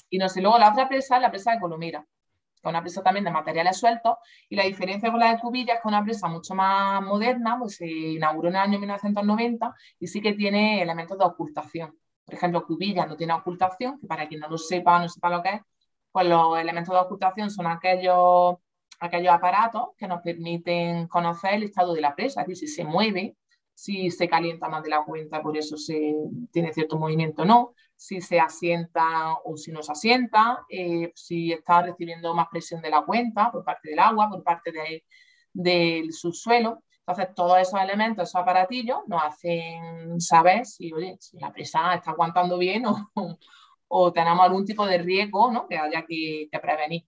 y, 0.09 0.18
no 0.18 0.30
sé, 0.30 0.41
luego 0.41 0.57
la 0.57 0.72
otra 0.72 0.89
presa 0.89 1.18
es 1.18 1.22
la 1.22 1.30
presa 1.30 1.51
de 1.51 1.59
Colomira, 1.59 2.01
que 2.01 2.61
es 2.64 2.70
una 2.70 2.82
presa 2.82 3.03
también 3.03 3.24
de 3.24 3.30
materiales 3.30 3.78
sueltos, 3.78 4.16
y 4.49 4.55
la 4.55 4.64
diferencia 4.64 5.11
con 5.11 5.20
la 5.20 5.32
de 5.32 5.39
Cubilla 5.39 5.76
es 5.76 5.82
que 5.82 5.88
es 5.88 5.93
una 5.93 6.03
presa 6.03 6.28
mucho 6.28 6.55
más 6.55 6.99
moderna, 7.03 7.59
pues 7.59 7.76
se 7.76 7.86
inauguró 7.86 8.49
en 8.49 8.55
el 8.55 8.61
año 8.61 8.80
1990 8.80 9.76
y 9.99 10.07
sí 10.07 10.22
que 10.22 10.34
tiene 10.34 10.82
elementos 10.82 11.20
de 11.20 11.26
ocultación. 11.26 11.95
Por 12.26 12.34
ejemplo, 12.34 12.66
Cubilla 12.66 13.05
no 13.05 13.16
tiene 13.16 13.34
ocultación, 13.34 13.99
que 13.99 14.07
para 14.07 14.28
quien 14.28 14.39
no 14.39 14.49
lo 14.49 14.57
sepa, 14.57 14.99
no 14.99 15.07
sepa 15.07 15.30
lo 15.30 15.43
que 15.43 15.49
es, 15.49 15.61
pues 16.11 16.26
los 16.26 16.57
elementos 16.57 16.95
de 16.95 16.99
ocultación 16.99 17.51
son 17.51 17.68
aquellos 17.68 18.55
aquellos 19.00 19.34
aparatos 19.34 19.89
que 19.98 20.08
nos 20.08 20.22
permiten 20.22 21.08
conocer 21.08 21.56
el 21.56 21.64
estado 21.64 21.94
de 21.94 22.02
la 22.02 22.16
presa, 22.16 22.46
es 22.48 22.60
si 22.60 22.68
se 22.68 22.84
mueve, 22.84 23.36
si 23.74 24.12
se 24.12 24.28
calienta 24.28 24.70
más 24.70 24.84
de 24.84 24.89
la 24.89 25.04
cuenta, 25.04 25.41
por 25.41 25.58
eso 25.58 25.78
se 25.78 26.16
tiene 26.52 26.74
cierto 26.74 26.98
movimiento 26.98 27.41
o 27.41 27.46
no, 27.46 27.74
si 27.96 28.22
se 28.22 28.39
asienta 28.39 29.34
o 29.44 29.58
si 29.58 29.72
no 29.72 29.82
se 29.82 29.91
asienta, 29.91 30.66
eh, 30.70 31.12
si 31.16 31.52
está 31.52 31.82
recibiendo 31.82 32.34
más 32.34 32.48
presión 32.50 32.82
de 32.82 32.89
la 32.89 33.04
cuenta 33.04 33.52
por 33.52 33.64
parte 33.64 33.89
del 33.89 34.00
agua, 34.00 34.30
por 34.30 34.44
parte 34.44 34.72
del 35.54 36.14
subsuelo. 36.14 36.84
Entonces, 37.00 37.36
todos 37.36 37.60
esos 37.60 37.80
elementos, 37.82 38.30
esos 38.30 38.41
aparatillos, 38.41 39.00
nos 39.08 39.24
hacen 39.24 40.22
saber 40.22 40.66
si, 40.66 40.91
si 41.20 41.38
la 41.38 41.52
presa 41.52 41.96
está 41.96 42.12
aguantando 42.12 42.58
bien 42.58 42.86
o, 42.86 43.12
o, 43.88 44.14
tenemos 44.14 44.46
algún 44.46 44.66
tipo 44.66 44.86
de 44.86 45.00
riesgo 45.00 45.52
¿no? 45.52 45.68
que 45.68 45.78
haya 45.78 46.06
que 46.08 46.48
prevenir. 46.62 47.06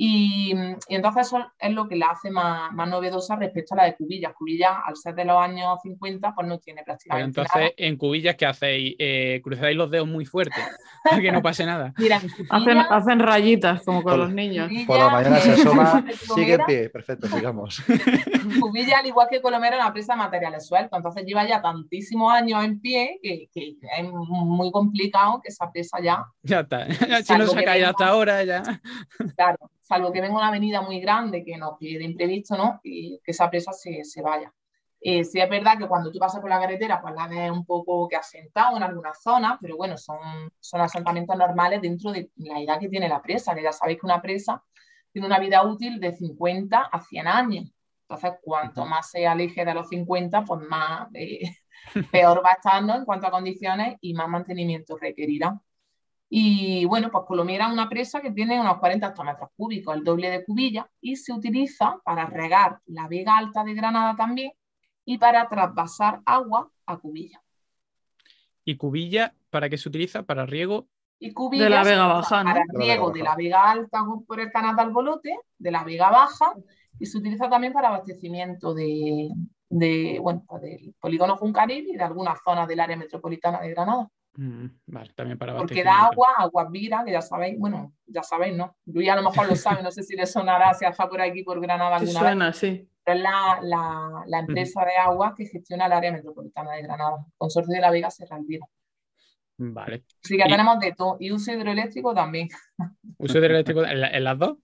Y, 0.00 0.54
entonces 0.88 1.26
eso 1.26 1.44
es 1.58 1.72
lo 1.72 1.88
que 1.88 1.96
la 1.96 2.10
hace 2.10 2.30
más, 2.30 2.72
más, 2.72 2.88
novedosa 2.88 3.34
respecto 3.34 3.74
a 3.74 3.78
la 3.78 3.84
de 3.86 3.96
Cubillas. 3.96 4.32
Cubillas, 4.32 4.76
al 4.86 4.96
ser 4.96 5.16
de 5.16 5.24
los 5.24 5.36
años 5.36 5.76
50, 5.82 6.36
pues 6.36 6.46
no 6.46 6.60
tiene 6.60 6.84
prácticamente 6.84 7.34
Pero 7.34 7.48
entonces, 7.48 7.74
en 7.76 7.96
Cubillas, 7.96 8.36
¿qué 8.36 8.46
hacéis? 8.46 8.94
Eh, 8.96 9.40
¿Cruzáis 9.42 9.76
los 9.76 9.90
dedos 9.90 10.06
muy 10.06 10.24
fuerte 10.24 10.54
para 11.04 11.20
que 11.20 11.32
no 11.32 11.42
pase 11.42 11.66
nada? 11.66 11.92
Mira, 11.98 12.22
hacen, 12.48 12.78
hacen, 12.78 13.18
rayitas, 13.18 13.82
como 13.82 14.04
con 14.04 14.20
los 14.20 14.32
niños. 14.32 14.70
Por 14.86 15.00
la 15.00 15.08
mañana 15.08 15.40
se 15.40 15.50
asoma, 15.54 16.04
sigue 16.12 16.54
en 16.54 16.64
pie. 16.64 16.90
Perfecto, 16.90 17.26
sigamos. 17.26 17.82
Cubillas, 18.60 19.00
al 19.00 19.06
igual 19.06 19.26
que 19.28 19.42
Colomera, 19.42 19.78
es 19.78 19.82
una 19.82 19.92
presa 19.92 20.12
de 20.12 20.18
materiales 20.18 20.64
sueltos. 20.64 20.96
Entonces 20.96 21.24
lleva 21.24 21.44
ya 21.44 21.60
tantísimos 21.60 22.32
años 22.32 22.62
en 22.62 22.80
pie 22.80 23.18
que, 23.20 23.48
que 23.52 23.74
es 23.98 24.12
muy 24.12 24.70
complicado 24.70 25.40
que 25.42 25.48
esa 25.48 25.68
presa 25.72 25.98
ya... 26.00 26.24
Ya 26.44 26.60
está. 26.60 26.86
Si 27.24 27.36
no 27.36 27.48
se 27.48 27.58
ha 27.58 27.64
caído 27.64 27.88
hasta 27.88 28.06
ahora, 28.06 28.44
ya... 28.44 28.62
Claro 29.34 29.58
salvo 29.88 30.12
que 30.12 30.20
venga 30.20 30.36
una 30.36 30.48
avenida 30.48 30.82
muy 30.82 31.00
grande 31.00 31.42
que 31.44 31.56
nos 31.56 31.78
pide 31.78 32.04
imprevisto, 32.04 32.56
¿no? 32.56 32.80
Y 32.84 33.18
que 33.24 33.30
esa 33.30 33.48
presa 33.48 33.72
se, 33.72 34.04
se 34.04 34.20
vaya. 34.22 34.52
Eh, 35.00 35.24
sí 35.24 35.40
es 35.40 35.48
verdad 35.48 35.78
que 35.78 35.86
cuando 35.86 36.10
tú 36.10 36.18
pasas 36.18 36.40
por 36.40 36.50
la 36.50 36.60
carretera, 36.60 37.00
pues 37.00 37.14
la 37.14 37.26
ves 37.28 37.50
un 37.50 37.64
poco 37.64 38.08
que 38.08 38.16
asentado 38.16 38.76
en 38.76 38.82
algunas 38.82 39.22
zonas, 39.22 39.56
pero 39.60 39.76
bueno, 39.76 39.96
son, 39.96 40.18
son 40.60 40.80
asentamientos 40.80 41.36
normales 41.36 41.80
dentro 41.80 42.12
de 42.12 42.30
la 42.36 42.60
edad 42.60 42.78
que 42.78 42.88
tiene 42.88 43.08
la 43.08 43.22
presa, 43.22 43.54
que 43.54 43.62
ya 43.62 43.72
sabéis 43.72 43.98
que 44.00 44.06
una 44.06 44.20
presa 44.20 44.62
tiene 45.12 45.26
una 45.26 45.38
vida 45.38 45.64
útil 45.64 46.00
de 46.00 46.12
50 46.12 46.78
a 46.80 47.00
100 47.00 47.26
años. 47.26 47.72
Entonces, 48.02 48.32
cuanto 48.42 48.84
más 48.86 49.10
se 49.10 49.26
aleje 49.26 49.64
de 49.64 49.74
los 49.74 49.88
50, 49.88 50.44
pues 50.44 50.60
más 50.68 51.08
eh, 51.14 51.42
peor 52.12 52.42
va 52.44 52.52
estando 52.52 52.94
en 52.94 53.04
cuanto 53.04 53.26
a 53.28 53.30
condiciones 53.30 53.96
y 54.00 54.14
más 54.14 54.28
mantenimiento 54.28 54.96
requerirá. 54.96 55.58
Y 56.30 56.84
bueno, 56.84 57.10
pues 57.10 57.24
Colomía 57.26 57.56
era 57.56 57.68
una 57.68 57.88
presa 57.88 58.20
que 58.20 58.30
tiene 58.30 58.60
unos 58.60 58.78
40 58.78 59.06
hectómetros 59.06 59.48
cúbicos, 59.56 59.96
el 59.96 60.04
doble 60.04 60.30
de 60.30 60.44
Cubilla, 60.44 60.90
y 61.00 61.16
se 61.16 61.32
utiliza 61.32 61.98
para 62.04 62.26
regar 62.26 62.80
la 62.86 63.08
Vega 63.08 63.38
Alta 63.38 63.64
de 63.64 63.74
Granada 63.74 64.14
también 64.14 64.52
y 65.04 65.16
para 65.16 65.48
traspasar 65.48 66.20
agua 66.26 66.70
a 66.84 66.98
Cubilla. 66.98 67.42
¿Y 68.64 68.76
Cubilla 68.76 69.34
para 69.48 69.70
qué 69.70 69.78
se 69.78 69.88
utiliza? 69.88 70.22
¿Para 70.22 70.44
riego? 70.44 70.86
Y 71.18 71.32
Cubilla 71.32 71.64
de 71.64 71.70
la 71.70 71.82
Vega 71.82 72.06
Baja, 72.06 72.44
Para 72.44 72.62
riego 72.74 73.10
de 73.10 73.22
la 73.22 73.34
Vega 73.34 73.70
Alta 73.70 74.04
por 74.26 74.38
el 74.38 74.52
canal 74.52 74.76
de 74.76 74.82
Albolote, 74.82 75.38
de 75.56 75.70
la 75.70 75.82
Vega 75.82 76.10
Baja, 76.10 76.52
y 76.98 77.06
se 77.06 77.16
utiliza 77.16 77.48
también 77.48 77.72
para 77.72 77.88
abastecimiento 77.88 78.74
de, 78.74 79.30
de 79.70 80.18
bueno, 80.20 80.44
pues 80.46 80.62
del 80.62 80.94
polígono 81.00 81.36
Juncaril 81.36 81.88
y 81.88 81.96
de 81.96 82.02
algunas 82.02 82.38
zonas 82.44 82.68
del 82.68 82.80
área 82.80 82.96
metropolitana 82.96 83.60
de 83.60 83.70
Granada. 83.70 84.10
Mm, 84.38 84.66
vale, 84.86 85.10
también 85.16 85.36
para 85.36 85.56
Porque 85.56 85.82
da 85.82 86.06
agua, 86.06 86.28
agua 86.36 86.68
vira, 86.70 87.02
que 87.04 87.10
ya 87.10 87.20
sabéis, 87.20 87.58
bueno, 87.58 87.92
ya 88.06 88.22
sabéis, 88.22 88.56
¿no? 88.56 88.76
Luis 88.86 89.10
a 89.10 89.16
lo 89.16 89.28
mejor 89.28 89.48
lo 89.48 89.56
sabe, 89.56 89.82
no 89.82 89.90
sé 89.90 90.04
si 90.04 90.14
le 90.14 90.26
sonará 90.26 90.72
si 90.74 90.84
está 90.84 91.08
por 91.08 91.20
aquí, 91.20 91.42
por 91.42 91.60
Granada 91.60 91.96
alguna 91.96 92.20
suena, 92.20 92.46
vez. 92.46 92.56
sí. 92.56 92.88
Pero 93.02 93.16
es 93.18 93.22
la, 93.24 93.58
la, 93.62 94.24
la 94.28 94.38
empresa 94.38 94.84
de 94.84 94.96
agua 94.96 95.34
que 95.36 95.46
gestiona 95.46 95.86
el 95.86 95.92
área 95.92 96.12
metropolitana 96.12 96.72
de 96.74 96.82
Granada. 96.82 97.26
Consorcio 97.36 97.74
de 97.74 97.80
la 97.80 97.90
Vega 97.90 98.10
se 98.10 98.26
Vira. 98.46 98.64
Vale. 99.56 100.04
Sí 100.22 100.36
que 100.36 100.44
tenemos 100.44 100.78
de 100.78 100.92
todo. 100.92 101.16
Y 101.18 101.32
uso 101.32 101.50
hidroeléctrico 101.50 102.14
también. 102.14 102.48
¿Uso 103.16 103.38
hidroeléctrico 103.38 103.84
en, 103.84 104.24
las 104.24 104.38
dos? 104.38 104.58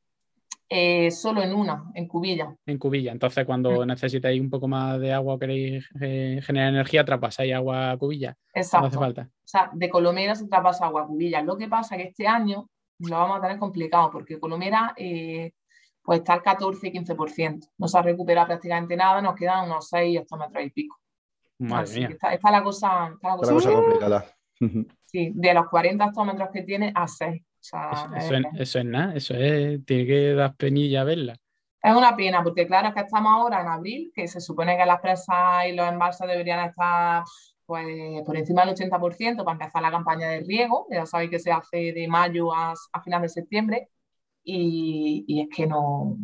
Eh, 0.68 1.10
solo 1.10 1.42
en 1.42 1.54
una, 1.54 1.84
en 1.94 2.08
Cubilla. 2.08 2.54
En 2.64 2.78
Cubilla. 2.78 3.12
Entonces, 3.12 3.44
cuando 3.44 3.82
mm. 3.82 3.86
necesitáis 3.86 4.40
un 4.40 4.50
poco 4.50 4.66
más 4.66 4.98
de 4.98 5.12
agua 5.12 5.34
o 5.34 5.38
queréis 5.38 5.88
eh, 6.00 6.40
generar 6.42 6.70
energía, 6.70 7.04
traspasáis 7.04 7.54
agua 7.54 7.92
a 7.92 7.96
Cubilla. 7.96 8.36
Exacto. 8.52 8.80
No 8.80 8.86
hace 8.88 8.98
falta. 8.98 9.22
O 9.22 9.46
sea, 9.46 9.70
de 9.72 9.88
Colomera 9.88 10.34
se 10.34 10.48
traspasa 10.48 10.86
agua 10.86 11.02
a 11.02 11.06
Cubilla. 11.06 11.42
Lo 11.42 11.56
que 11.56 11.68
pasa 11.68 11.96
es 11.96 12.02
que 12.02 12.08
este 12.08 12.26
año 12.26 12.68
lo 12.98 13.16
vamos 13.16 13.38
a 13.38 13.42
tener 13.42 13.58
complicado 13.58 14.10
porque 14.10 14.40
Colomera 14.40 14.94
eh, 14.96 15.52
pues 16.02 16.20
está 16.20 16.34
al 16.34 16.42
14 16.42 16.88
y 16.88 16.92
15%. 16.92 17.70
No 17.78 17.88
se 17.88 17.98
ha 17.98 18.02
recuperado 18.02 18.46
prácticamente 18.48 18.96
nada, 18.96 19.20
nos 19.20 19.34
quedan 19.34 19.66
unos 19.66 19.88
6 19.88 20.20
hectómetros 20.20 20.64
y 20.64 20.70
pico. 20.70 20.98
Madre 21.58 22.18
está, 22.32 22.50
la 22.50 22.62
cosa, 22.62 23.10
está 23.14 23.28
la 23.28 23.36
cosa, 23.36 23.72
complicada. 23.72 24.24
Sí, 25.04 25.30
de 25.32 25.54
los 25.54 25.68
40 25.68 26.06
hectómetros 26.06 26.48
que 26.52 26.62
tiene 26.62 26.90
a 26.92 27.06
6 27.06 27.40
eso, 27.64 28.78
es, 28.78 28.84
nada, 28.84 29.14
eso 29.14 29.34
es, 29.34 29.84
tiene 29.86 30.06
que 30.06 30.34
dar 30.34 30.54
penilla 30.54 31.04
verla. 31.04 31.36
Es 31.82 31.94
una 31.94 32.16
pena, 32.16 32.42
porque 32.42 32.66
claro, 32.66 32.88
es 32.88 32.94
que 32.94 33.00
estamos 33.00 33.32
ahora 33.32 33.60
en 33.60 33.68
abril, 33.68 34.12
que 34.14 34.26
se 34.28 34.40
supone 34.40 34.76
que 34.76 34.86
las 34.86 35.00
presas 35.00 35.66
y 35.68 35.72
los 35.72 35.88
embalses 35.88 36.26
deberían 36.26 36.68
estar 36.68 37.24
pues, 37.66 38.22
por 38.24 38.36
encima 38.36 38.64
del 38.64 38.74
80% 38.74 39.44
para 39.44 39.52
empezar 39.52 39.82
la 39.82 39.90
campaña 39.90 40.28
de 40.28 40.40
riego, 40.40 40.86
ya 40.90 41.06
sabéis 41.06 41.30
que 41.30 41.38
se 41.38 41.52
hace 41.52 41.92
de 41.92 42.08
mayo 42.08 42.54
a, 42.54 42.74
a 42.92 43.02
finales 43.02 43.34
de 43.34 43.40
septiembre, 43.40 43.88
y, 44.42 45.24
y, 45.26 45.40
es 45.40 45.48
que 45.54 45.66
no 45.66 46.18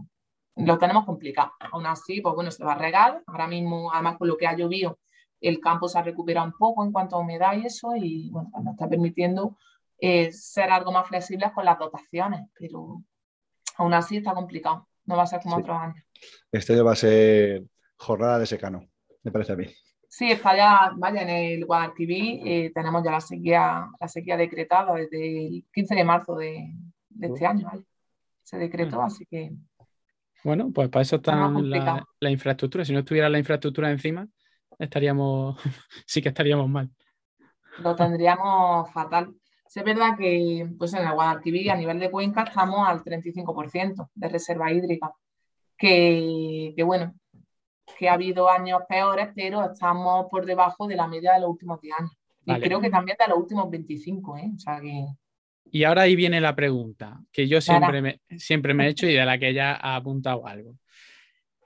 lo 0.57 0.79
tenemos 0.79 1.07
complicado. 1.07 1.53
Aún 1.73 1.87
así, 1.87 2.21
pues 2.21 2.35
bueno, 2.35 2.51
se 2.51 2.65
va 2.65 2.73
a 2.73 2.79
regar, 2.79 3.23
ahora 3.27 3.47
mismo, 3.47 3.91
además 3.93 4.19
con 4.19 4.29
lo 4.29 4.37
que 4.37 4.47
ha 4.47 4.57
llovido, 4.57 4.99
el 5.41 5.59
campo 5.61 5.89
se 5.89 5.99
ha 5.99 6.03
recuperado 6.03 6.47
un 6.47 6.53
poco 6.53 6.85
en 6.85 6.93
cuanto 6.93 7.17
a 7.17 7.21
humedad 7.21 7.55
y 7.57 7.67
eso, 7.67 7.95
y 7.97 8.31
bueno, 8.31 8.51
pues 8.53 8.65
nos 8.65 8.75
está 8.75 8.89
permitiendo 8.89 9.57
ser 10.33 10.71
algo 10.71 10.93
más 10.93 11.07
flexibles 11.09 11.53
con 11.53 11.65
las 11.65 11.79
dotaciones, 11.79 12.49
pero 12.59 13.03
aún 13.77 13.95
así 13.95 14.19
está 14.19 14.35
complicado. 14.35 14.89
No 15.05 15.17
va 15.17 15.25
a 15.25 15.27
ser 15.27 15.41
como 15.41 15.57
otros 15.57 15.77
años. 15.77 16.05
Este 16.53 16.75
año 16.75 16.85
va 16.85 16.93
a 16.93 16.97
ser 16.97 17.65
jornada 17.97 18.39
de 18.39 18.47
secano, 18.47 18.87
me 19.23 19.33
parece 19.33 19.53
a 19.53 19.57
mí. 19.57 19.67
Sí, 20.09 20.31
está 20.31 20.57
ya, 20.57 20.93
vaya, 20.97 21.23
en 21.23 21.31
el 21.31 21.65
Guadalquivir 21.65 22.41
eh, 22.45 22.73
tenemos 22.75 23.05
ya 23.05 23.13
la 23.13 23.21
sequía, 23.21 23.89
la 24.01 24.09
sequía 24.09 24.37
decretada 24.37 24.95
desde 24.95 25.47
el 25.47 25.65
15 25.73 25.95
de 25.95 26.05
marzo 26.05 26.35
de, 26.37 26.75
este 27.21 27.47
año, 27.47 27.67
¿vale? 27.67 27.85
Se 28.43 28.59
decretó, 28.59 29.01
así 29.03 29.25
que... 29.27 29.53
Bueno, 30.43 30.73
pues 30.75 30.89
para 30.89 31.03
eso 31.03 31.17
está 31.17 31.37
la, 31.37 32.05
la, 32.19 32.31
infraestructura. 32.31 32.85
Si 32.85 32.93
no 32.93 33.01
estuviera 33.01 33.29
la 33.29 33.39
infraestructura 33.39 33.91
encima, 33.91 34.27
estaríamos, 34.79 35.61
sí 36.07 36.21
que 36.21 36.31
estaríamos 36.31 36.69
mal. 36.69 36.91
Lo 37.79 37.95
tendríamos 37.95 38.91
fatal 38.93 39.33
es 39.79 39.85
verdad 39.85 40.17
que 40.19 40.69
pues 40.77 40.93
en 40.95 41.07
el 41.07 41.13
Guadalquivir 41.13 41.71
a 41.71 41.77
nivel 41.77 42.01
de 42.01 42.11
cuenca 42.11 42.43
estamos 42.43 42.89
al 42.89 43.05
35% 43.05 44.11
de 44.15 44.29
reserva 44.29 44.73
hídrica, 44.73 45.13
que, 45.79 46.75
bueno, 46.85 47.15
que 47.99 48.09
ha 48.09 48.15
habido 48.15 48.51
años 48.51 48.83
peores, 48.89 49.29
pero 49.35 49.73
estamos 49.73 50.27
por 50.31 50.45
debajo 50.45 50.89
de 50.89 50.97
la 50.97 51.07
media 51.07 51.35
de 51.35 51.41
los 51.41 51.51
últimos 51.51 51.81
10 51.81 51.95
años. 51.99 52.13
Y 52.47 52.55
creo 52.61 52.81
que 52.81 52.91
también 52.91 53.17
de 53.21 53.29
los 53.29 53.39
últimos 53.39 53.71
25, 53.71 54.37
¿eh? 54.39 54.51
Y 55.71 55.85
ahora 55.85 56.03
ahí 56.03 56.17
viene 56.17 56.41
la 56.41 56.57
pregunta 56.57 57.21
que 57.31 57.47
yo 57.47 57.61
siempre 57.61 58.03
me, 58.03 58.21
siempre 58.39 58.75
me 58.75 58.87
he 58.87 58.91
hecho 58.91 59.07
y 59.07 59.15
de 59.15 59.25
la 59.25 59.39
que 59.39 59.51
ella 59.51 59.77
ha 59.81 59.95
apuntado 59.95 60.47
algo. 60.47 60.75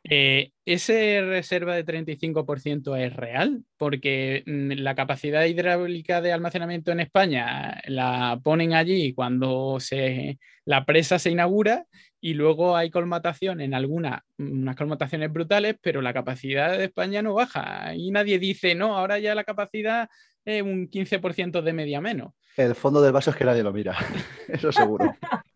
Eh, 0.04 0.52
¿Ese 0.66 1.22
reserva 1.22 1.74
de 1.74 1.84
35% 1.84 2.96
es 2.96 3.14
real? 3.16 3.64
Porque 3.78 4.42
mm, 4.46 4.72
la 4.82 4.94
capacidad 4.94 5.44
hidráulica 5.44 6.20
de 6.20 6.32
almacenamiento 6.32 6.92
en 6.92 7.00
España 7.00 7.80
la 7.86 8.38
ponen 8.42 8.74
allí 8.74 9.14
cuando 9.14 9.78
se, 9.80 10.38
la 10.66 10.84
presa 10.84 11.18
se 11.18 11.30
inaugura 11.30 11.86
y 12.20 12.34
luego 12.34 12.76
hay 12.76 12.90
colmatación 12.90 13.62
en 13.62 13.72
algunas, 13.72 14.20
unas 14.38 14.76
colmataciones 14.76 15.32
brutales, 15.32 15.76
pero 15.80 16.02
la 16.02 16.12
capacidad 16.12 16.76
de 16.76 16.84
España 16.84 17.22
no 17.22 17.34
baja. 17.34 17.94
Y 17.94 18.10
nadie 18.10 18.38
dice, 18.38 18.74
no, 18.74 18.96
ahora 18.96 19.18
ya 19.18 19.34
la 19.34 19.44
capacidad 19.44 20.08
es 20.44 20.62
un 20.62 20.90
15% 20.90 21.62
de 21.62 21.72
media 21.72 22.02
menos. 22.02 22.32
El 22.56 22.74
fondo 22.74 23.00
del 23.00 23.12
vaso 23.12 23.30
es 23.30 23.36
que 23.36 23.44
nadie 23.44 23.62
lo 23.62 23.72
mira, 23.72 23.96
eso 24.48 24.70
seguro. 24.70 25.16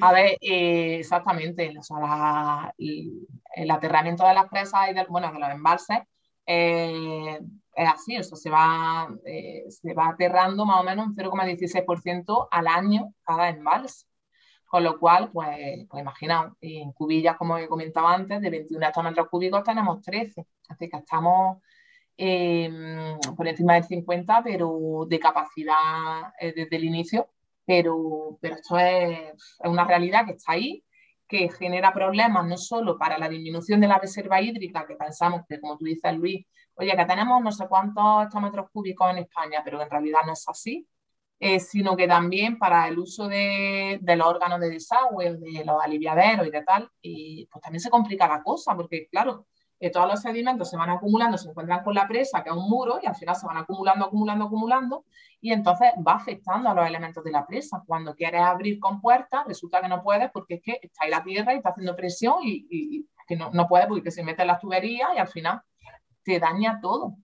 A 0.00 0.12
ver, 0.12 0.36
eh, 0.40 0.98
exactamente, 1.00 1.72
o 1.78 1.82
sea, 1.82 2.72
el 2.78 3.70
aterramiento 3.70 4.26
de 4.26 4.34
las 4.34 4.48
presas 4.48 4.90
y 4.90 4.94
de, 4.94 5.04
bueno, 5.08 5.32
de 5.32 5.38
los 5.38 5.50
embalses 5.50 5.98
eh, 6.46 7.38
es 7.74 7.88
así, 7.88 8.16
o 8.18 8.22
se 8.22 8.50
va, 8.50 9.08
eh, 9.24 9.64
se 9.68 9.94
va 9.94 10.08
aterrando 10.08 10.64
más 10.66 10.80
o 10.80 10.84
menos 10.84 11.06
un 11.06 11.14
0,16% 11.14 12.48
al 12.50 12.66
año 12.66 13.14
cada 13.24 13.48
embalse. 13.48 14.06
Con 14.66 14.84
lo 14.84 14.98
cual, 15.00 15.30
pues, 15.32 15.86
pues 15.88 16.00
imaginaos, 16.00 16.52
en 16.60 16.92
cubillas, 16.92 17.36
como 17.36 17.58
he 17.58 17.68
comentado 17.68 18.06
antes, 18.06 18.40
de 18.40 18.50
21 18.50 18.86
hectómetros 18.86 19.28
cúbicos 19.28 19.64
tenemos 19.64 20.00
13. 20.02 20.46
Así 20.68 20.88
que 20.88 20.96
estamos 20.96 21.58
por 23.36 23.48
encima 23.48 23.74
del 23.74 23.84
50, 23.84 24.42
pero 24.44 25.06
de 25.08 25.18
capacidad 25.18 26.32
desde 26.40 26.76
el 26.76 26.84
inicio 26.84 27.28
pero, 27.70 28.36
pero 28.40 28.56
esto 28.56 28.76
es, 28.80 29.32
una 29.60 29.84
realidad 29.84 30.26
que 30.26 30.32
está 30.32 30.54
ahí, 30.54 30.84
que 31.28 31.48
genera 31.50 31.92
problemas 31.92 32.44
no 32.44 32.56
solo 32.56 32.98
para 32.98 33.16
la 33.16 33.28
disminución 33.28 33.80
de 33.80 33.86
la 33.86 34.00
reserva 34.00 34.42
hídrica, 34.42 34.84
que 34.88 34.96
pensamos 34.96 35.42
que, 35.48 35.60
como 35.60 35.78
tú 35.78 35.84
dices, 35.84 36.12
Luis, 36.16 36.44
oye, 36.74 36.96
que 36.96 37.04
tenemos 37.04 37.40
no 37.40 37.52
sé 37.52 37.68
cuántos 37.68 38.24
hectómetros 38.24 38.70
cúbicos 38.72 39.12
en 39.12 39.18
España, 39.18 39.62
pero 39.64 39.80
en 39.80 39.88
realidad 39.88 40.22
no 40.26 40.32
es 40.32 40.44
así, 40.48 40.84
eh, 41.38 41.60
sino 41.60 41.96
que 41.96 42.08
también 42.08 42.58
para 42.58 42.88
el 42.88 42.98
uso 42.98 43.28
de, 43.28 44.00
de, 44.02 44.16
los 44.16 44.26
órganos 44.26 44.58
de 44.58 44.70
desagüe, 44.70 45.36
de 45.36 45.64
los 45.64 45.80
aliviaderos 45.80 46.48
y 46.48 46.50
de 46.50 46.64
tal, 46.64 46.90
y 47.00 47.46
pues 47.46 47.62
también 47.62 47.80
se 47.80 47.90
complica 47.90 48.26
la 48.26 48.42
cosa, 48.42 48.74
porque 48.74 49.06
claro, 49.08 49.46
todos 49.88 50.06
los 50.06 50.20
sedimentos 50.20 50.68
se 50.68 50.76
van 50.76 50.90
acumulando, 50.90 51.38
se 51.38 51.48
encuentran 51.48 51.82
con 51.82 51.94
la 51.94 52.06
presa, 52.06 52.42
que 52.44 52.50
es 52.50 52.54
un 52.54 52.68
muro, 52.68 53.00
y 53.02 53.06
al 53.06 53.14
final 53.14 53.34
se 53.34 53.46
van 53.46 53.56
acumulando, 53.56 54.04
acumulando, 54.04 54.44
acumulando, 54.44 55.04
y 55.40 55.52
entonces 55.52 55.92
va 56.06 56.16
afectando 56.16 56.68
a 56.68 56.74
los 56.74 56.86
elementos 56.86 57.24
de 57.24 57.30
la 57.30 57.46
presa. 57.46 57.82
Cuando 57.86 58.14
quieres 58.14 58.42
abrir 58.42 58.78
con 58.78 59.00
puertas, 59.00 59.46
resulta 59.46 59.80
que 59.80 59.88
no 59.88 60.02
puedes 60.02 60.30
porque 60.32 60.56
es 60.56 60.62
que 60.62 60.78
está 60.82 61.04
ahí 61.04 61.10
la 61.10 61.24
tierra 61.24 61.54
y 61.54 61.56
está 61.56 61.70
haciendo 61.70 61.96
presión 61.96 62.40
y, 62.42 63.06
que 63.26 63.36
no, 63.36 63.50
no 63.52 63.66
puedes 63.68 63.86
porque 63.86 64.10
se 64.10 64.22
mete 64.22 64.42
en 64.42 64.48
las 64.48 64.60
tuberías 64.60 65.08
y 65.14 65.18
al 65.18 65.28
final 65.28 65.62
te 66.22 66.38
daña 66.38 66.78
todo. 66.82 67.16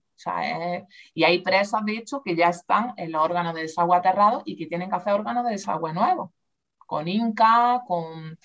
y 1.13 1.23
hay 1.23 1.41
presas, 1.43 1.85
de 1.85 1.97
hecho, 1.97 2.21
que 2.23 2.35
ya 2.35 2.49
están 2.49 2.93
en 2.97 3.11
los 3.11 3.21
órganos 3.23 3.53
de 3.53 3.61
desagüe 3.61 3.95
aterrados 3.95 4.41
y 4.45 4.57
que 4.57 4.65
tienen 4.65 4.89
que 4.89 4.95
hacer 4.95 5.13
órganos 5.13 5.45
de 5.45 5.51
desagüe 5.51 5.93
nuevos, 5.93 6.31
con 6.77 7.07
Inca, 7.07 7.83
con 7.87 8.37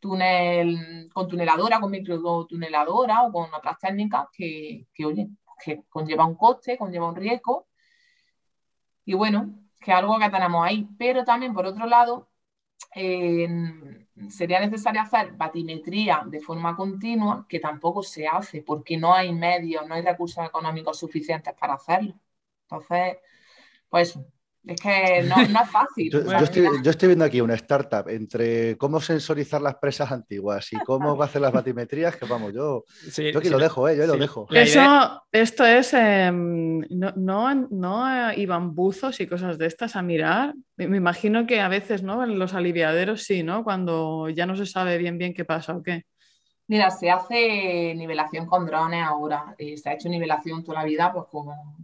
túnel, 0.00 1.08
con 1.12 1.28
tuneladora, 1.28 1.80
con 1.80 1.90
microtuneladora 1.90 3.22
o 3.24 3.32
con 3.32 3.52
otras 3.54 3.78
técnicas 3.78 4.28
que, 4.32 4.86
que, 4.94 5.06
oye, 5.06 5.28
que 5.64 5.84
conlleva 5.88 6.26
un 6.26 6.36
coste, 6.36 6.78
conlleva 6.78 7.08
un 7.08 7.16
riesgo. 7.16 7.68
Y 9.04 9.14
bueno, 9.14 9.54
que 9.80 9.92
algo 9.92 10.18
que 10.18 10.30
tenemos 10.30 10.64
ahí. 10.66 10.88
Pero 10.98 11.24
también, 11.24 11.54
por 11.54 11.66
otro 11.66 11.86
lado, 11.86 12.30
sería 14.28 14.60
necesario 14.60 15.00
hacer 15.00 15.32
batimetría 15.32 16.22
de 16.26 16.40
forma 16.40 16.76
continua, 16.76 17.46
que 17.48 17.60
tampoco 17.60 18.02
se 18.02 18.26
hace 18.26 18.62
porque 18.62 18.96
no 18.96 19.14
hay 19.14 19.32
medios, 19.32 19.86
no 19.86 19.94
hay 19.94 20.02
recursos 20.02 20.44
económicos 20.44 20.98
suficientes 20.98 21.54
para 21.54 21.74
hacerlo. 21.74 22.14
Entonces, 22.62 23.18
pues 23.88 24.18
es 24.66 24.80
que 24.80 25.22
no, 25.22 25.40
es 25.40 25.70
fácil. 25.70 26.10
Yo, 26.10 26.90
estoy, 26.90 27.08
viendo 27.08 27.24
aquí 27.24 27.40
una 27.40 27.54
startup 27.54 28.08
entre 28.08 28.76
cómo 28.76 29.00
sensorizar 29.00 29.62
las 29.62 29.76
presas 29.76 30.12
antiguas 30.12 30.72
y 30.72 30.78
cómo 30.78 31.20
hacer 31.22 31.40
las 31.40 31.52
batimetrías, 31.52 32.16
que 32.16 32.26
vamos, 32.26 32.52
yo, 32.52 32.84
yo 33.16 33.38
aquí 33.38 33.48
lo 33.48 33.58
dejo, 33.58 33.88
¿eh? 33.88 33.96
yo 33.96 34.06
lo 34.06 34.16
dejo. 34.16 34.46
Eso, 34.50 35.22
esto 35.32 35.64
es, 35.64 35.94
em, 35.94 36.80
no, 36.90 37.12
no, 37.16 37.54
no, 37.70 38.32
iban 38.34 38.74
buzos 38.74 39.20
y 39.20 39.26
cosas 39.26 39.56
de 39.56 39.66
estas 39.66 39.96
a 39.96 40.02
mirar. 40.02 40.54
Me 40.76 40.96
imagino 40.96 41.46
que 41.46 41.60
a 41.60 41.68
veces, 41.68 42.02
¿no? 42.02 42.22
En 42.22 42.38
los 42.38 42.54
aliviaderos 42.54 43.22
sí, 43.22 43.42
¿no? 43.42 43.64
Cuando 43.64 44.28
ya 44.28 44.46
no 44.46 44.56
se 44.56 44.66
sabe 44.66 44.98
bien 44.98 45.18
bien 45.18 45.34
qué 45.34 45.44
pasa 45.44 45.74
o 45.74 45.82
qué. 45.82 46.04
Mira, 46.70 46.88
se 46.92 47.10
hace 47.10 47.94
nivelación 47.96 48.46
con 48.46 48.64
drones 48.64 49.04
ahora, 49.04 49.56
eh, 49.58 49.76
se 49.76 49.90
ha 49.90 49.94
hecho 49.94 50.08
nivelación 50.08 50.62
toda 50.62 50.78
la 50.78 50.84
vida 50.84 51.12
pues, 51.12 51.26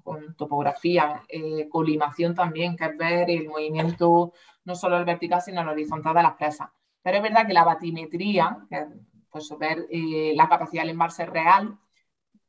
con, 0.05 0.37
topografía, 0.37 1.25
eh, 1.29 1.69
colimación 1.69 2.37
también, 2.37 2.77
que 2.77 2.85
es 2.85 2.97
ver 2.97 3.29
el 3.29 3.49
movimiento 3.49 4.33
no 4.65 4.75
solo 4.77 4.97
el 4.97 5.05
vertical, 5.05 5.43
sino 5.43 5.63
el 5.63 5.69
horizontal 5.71 6.15
de 6.15 6.23
las 6.23 6.35
presas. 6.37 6.69
Pero 7.03 7.17
es 7.17 7.23
verdad 7.25 7.47
que 7.49 7.53
la 7.53 7.65
batimetría, 7.65 8.59
que 8.69 8.77
es 8.77 8.87
pues, 9.29 9.53
ver 9.59 9.87
eh, 9.91 10.35
la 10.37 10.49
capacidad 10.49 10.83
del 10.83 10.91
embalse 10.91 11.27
real, 11.27 11.77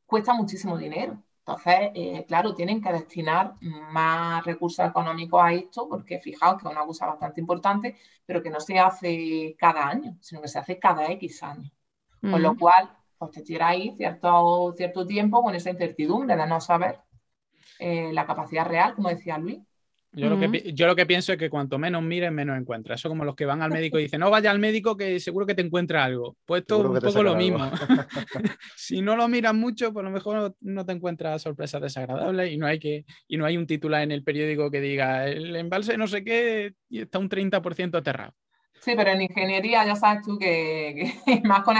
cuesta 0.06 0.32
muchísimo 0.32 0.78
dinero. 0.78 1.18
Entonces, 1.40 2.24
claro, 2.28 2.54
tienen 2.54 2.80
que 2.80 2.92
destinar 2.92 3.54
más 3.60 4.44
recursos 4.44 4.86
económicos 4.86 5.42
a 5.42 5.52
esto, 5.52 5.88
porque 5.88 6.20
fijaos 6.20 6.62
que 6.62 6.68
es 6.68 6.72
una 6.72 6.86
cosa 6.86 7.06
bastante 7.06 7.40
importante, 7.40 7.96
pero 8.26 8.42
que 8.42 8.50
no 8.50 8.60
se 8.60 8.78
hace 8.78 9.56
cada 9.58 9.88
año, 9.88 10.16
sino 10.20 10.40
que 10.40 10.48
se 10.48 10.58
hace 10.60 10.78
cada 10.78 11.06
X 11.10 11.42
años. 11.42 11.72
Con 12.20 12.42
lo 12.42 12.56
cual, 12.56 12.90
pues 13.16 13.30
te 13.30 13.42
tira 13.42 13.68
ahí 13.68 13.94
cierto, 13.96 14.74
cierto 14.76 15.06
tiempo 15.06 15.42
con 15.42 15.54
esa 15.54 15.70
incertidumbre 15.70 16.36
de 16.36 16.46
no 16.46 16.60
saber 16.60 16.98
eh, 17.78 18.10
la 18.12 18.26
capacidad 18.26 18.66
real, 18.66 18.94
como 18.94 19.08
decía 19.08 19.38
Luis. 19.38 19.60
Yo, 20.12 20.30
lo 20.30 20.40
que, 20.40 20.72
yo 20.72 20.86
lo 20.86 20.96
que 20.96 21.04
pienso 21.04 21.32
es 21.32 21.38
que 21.38 21.50
cuanto 21.50 21.78
menos 21.78 22.02
mires, 22.02 22.32
menos 22.32 22.58
encuentras. 22.58 22.98
Eso 22.98 23.10
como 23.10 23.24
los 23.24 23.36
que 23.36 23.44
van 23.44 23.60
al 23.60 23.70
médico 23.70 23.98
y 23.98 24.04
dicen, 24.04 24.20
no 24.20 24.30
vaya 24.30 24.50
al 24.50 24.58
médico 24.58 24.96
que 24.96 25.20
seguro 25.20 25.44
que 25.44 25.54
te 25.54 25.60
encuentra 25.60 26.02
algo. 26.02 26.36
Pues 26.46 26.62
esto 26.62 26.80
es 26.80 26.86
un 26.86 26.98
poco 26.98 27.22
lo 27.22 27.36
mismo. 27.36 27.58
si 28.76 29.02
no 29.02 29.16
lo 29.16 29.28
miras 29.28 29.54
mucho, 29.54 29.92
pues 29.92 30.02
a 30.02 30.08
lo 30.08 30.14
mejor 30.14 30.56
no 30.60 30.86
te 30.86 30.92
encuentras 30.92 31.42
sorpresas 31.42 31.82
desagradables 31.82 32.50
y 32.50 32.56
no 32.56 32.66
hay 32.66 32.78
que 32.78 33.04
y 33.28 33.36
no 33.36 33.44
hay 33.44 33.58
un 33.58 33.66
titular 33.66 34.02
en 34.02 34.10
el 34.10 34.24
periódico 34.24 34.70
que 34.70 34.80
diga 34.80 35.28
el 35.28 35.54
embalse 35.54 35.98
no 35.98 36.06
sé 36.06 36.24
qué 36.24 36.72
y 36.88 37.02
está 37.02 37.18
un 37.18 37.28
30% 37.28 37.98
aterrado. 37.98 38.32
Sí, 38.80 38.94
pero 38.96 39.10
en 39.10 39.22
ingeniería 39.22 39.84
ya 39.84 39.96
sabes 39.96 40.22
tú 40.22 40.38
que, 40.38 41.12
más 41.44 41.62
con, 41.62 41.76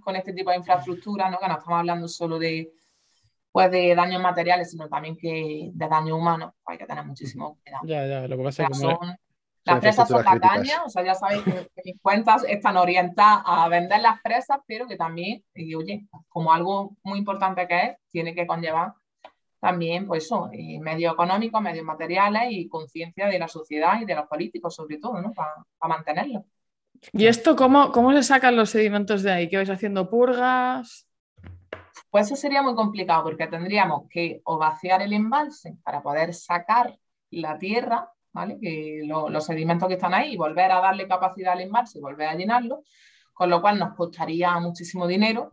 con 0.00 0.16
este 0.16 0.32
tipo 0.32 0.50
de 0.50 0.58
infraestructura, 0.58 1.30
¿no? 1.30 1.38
que 1.38 1.48
no 1.48 1.54
estamos 1.54 1.78
hablando 1.78 2.08
solo 2.08 2.38
de, 2.38 2.72
pues 3.50 3.70
de 3.70 3.94
daños 3.94 4.22
materiales, 4.22 4.70
sino 4.70 4.88
también 4.88 5.16
que 5.16 5.70
de 5.72 5.88
daños 5.88 6.18
humanos, 6.18 6.52
hay 6.64 6.78
que 6.78 6.86
tener 6.86 7.04
muchísimo 7.04 7.58
cuidado. 7.62 7.86
Ya, 7.86 8.06
ya, 8.06 8.28
lo 8.28 8.36
que 8.36 8.42
pasa 8.42 8.64
es 8.64 8.80
que 8.80 8.96
las 9.64 9.80
presas 9.80 10.08
son 10.08 10.24
dañas, 10.40 10.80
o 10.84 10.88
sea, 10.88 11.04
ya 11.04 11.14
sabéis 11.14 11.44
que, 11.44 11.70
mis 11.84 12.00
cuentas 12.00 12.44
están 12.48 12.76
orientadas 12.76 13.42
a 13.44 13.68
vender 13.68 14.00
las 14.00 14.20
presas, 14.20 14.58
pero 14.66 14.88
que 14.88 14.96
también, 14.96 15.44
y, 15.54 15.74
oye, 15.74 16.06
como 16.28 16.52
algo 16.52 16.96
muy 17.04 17.18
importante 17.18 17.68
que 17.68 17.80
es, 17.80 17.96
tiene 18.10 18.34
que 18.34 18.46
conllevar 18.46 18.94
también, 19.62 20.08
pues 20.08 20.24
eso, 20.24 20.50
medios 20.80 21.12
económicos, 21.12 21.62
medios 21.62 21.84
materiales 21.84 22.48
y 22.50 22.68
conciencia 22.68 23.28
de 23.28 23.38
la 23.38 23.46
sociedad 23.46 24.00
y 24.00 24.04
de 24.04 24.16
los 24.16 24.26
políticos, 24.26 24.74
sobre 24.74 24.98
todo, 24.98 25.22
¿no? 25.22 25.32
Para 25.32 25.54
mantenerlo. 25.82 26.44
¿Y 27.12 27.26
esto 27.26 27.54
cómo, 27.54 27.92
cómo 27.92 28.12
se 28.12 28.24
sacan 28.24 28.56
los 28.56 28.70
sedimentos 28.70 29.22
de 29.22 29.30
ahí? 29.30 29.48
¿Qué 29.48 29.58
vais 29.58 29.70
haciendo 29.70 30.10
purgas? 30.10 31.06
Pues 32.10 32.26
eso 32.26 32.34
sería 32.34 32.60
muy 32.60 32.74
complicado 32.74 33.22
porque 33.22 33.46
tendríamos 33.46 34.08
que 34.10 34.40
o 34.42 34.58
vaciar 34.58 35.00
el 35.00 35.12
embalse 35.12 35.76
para 35.84 36.02
poder 36.02 36.34
sacar 36.34 36.98
la 37.30 37.56
tierra, 37.56 38.10
¿vale? 38.32 38.58
Que 38.60 39.02
los 39.06 39.46
sedimentos 39.46 39.86
que 39.86 39.94
están 39.94 40.12
ahí 40.12 40.32
y 40.32 40.36
volver 40.36 40.72
a 40.72 40.80
darle 40.80 41.06
capacidad 41.06 41.52
al 41.52 41.60
embalse 41.60 42.00
y 42.00 42.02
volver 42.02 42.26
a 42.26 42.34
llenarlo, 42.34 42.82
con 43.32 43.48
lo 43.48 43.60
cual 43.60 43.78
nos 43.78 43.94
costaría 43.94 44.58
muchísimo 44.58 45.06
dinero 45.06 45.52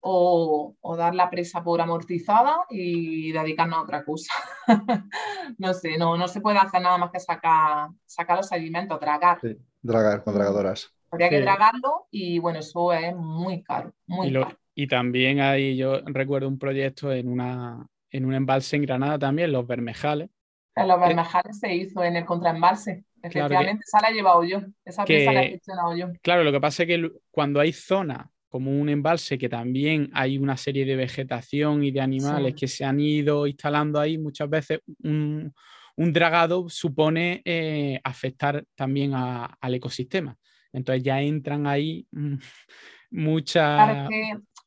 o, 0.00 0.96
dar 0.96 1.14
la 1.14 1.30
presa 1.30 1.62
por 1.62 1.80
amortizada 1.80 2.64
y 2.70 3.32
dedicarnos 3.32 3.78
a 3.78 3.82
otra 3.82 4.04
cosa. 4.04 4.32
no 5.58 5.74
sé, 5.74 5.98
no, 5.98 6.16
no 6.16 6.28
se 6.28 6.40
puede 6.40 6.58
hacer 6.58 6.82
nada 6.82 6.98
más 6.98 7.10
que 7.10 7.20
sacar, 7.20 7.90
sacar 8.06 8.38
los 8.38 8.48
sedimentos, 8.48 8.98
dragar. 9.00 9.38
Sí, 9.40 9.56
dragar 9.82 10.24
con 10.24 10.34
dragadoras. 10.34 10.92
Habría 11.10 11.28
que 11.28 11.40
dragarlo 11.40 12.06
y 12.10 12.38
bueno, 12.38 12.60
eso 12.60 12.92
es 12.92 13.14
muy 13.16 13.62
caro, 13.62 13.92
muy 14.06 14.32
caro. 14.32 14.56
Y 14.74 14.86
también 14.86 15.40
ahí 15.40 15.76
yo 15.76 16.00
recuerdo 16.04 16.48
un 16.48 16.58
proyecto 16.58 17.12
en, 17.12 17.28
una, 17.28 17.86
en 18.10 18.24
un 18.24 18.34
embalse 18.34 18.76
en 18.76 18.82
Granada 18.82 19.18
también, 19.18 19.52
los 19.52 19.66
Bermejales. 19.66 20.30
En 20.76 20.88
los 20.88 21.00
Bermejales 21.00 21.58
se 21.58 21.74
hizo 21.74 22.04
en 22.04 22.16
el 22.16 22.24
contraembalse. 22.24 23.04
Efectivamente, 23.22 23.82
esa 23.84 24.00
la 24.00 24.10
he 24.10 24.14
llevado 24.14 24.44
yo. 24.44 24.60
Esa 24.84 25.04
pieza 25.04 25.32
la 25.32 25.42
he 25.42 25.50
gestionado 25.50 25.94
yo. 25.96 26.06
Claro, 26.22 26.44
lo 26.44 26.52
que 26.52 26.60
pasa 26.60 26.84
es 26.84 26.86
que 26.86 27.10
cuando 27.30 27.60
hay 27.60 27.72
zonas 27.72 28.28
como 28.50 28.70
un 28.72 28.88
embalse 28.88 29.38
que 29.38 29.48
también 29.48 30.10
hay 30.12 30.36
una 30.36 30.56
serie 30.56 30.84
de 30.84 30.96
vegetación 30.96 31.84
y 31.84 31.90
de 31.90 32.00
animales 32.00 32.54
que 32.54 32.68
se 32.68 32.84
han 32.84 33.00
ido 33.00 33.46
instalando 33.46 33.98
ahí, 34.00 34.18
muchas 34.18 34.50
veces 34.50 34.80
un, 35.02 35.54
dragado 35.96 36.68
supone 36.68 37.42
eh, 37.44 38.00
afectar 38.02 38.64
también 38.74 39.12
al 39.14 39.74
ecosistema. 39.74 40.36
Entonces 40.72 41.02
ya 41.02 41.20
entran 41.20 41.66
ahí 41.66 42.06
mm, 42.10 42.34
muchas 43.10 44.08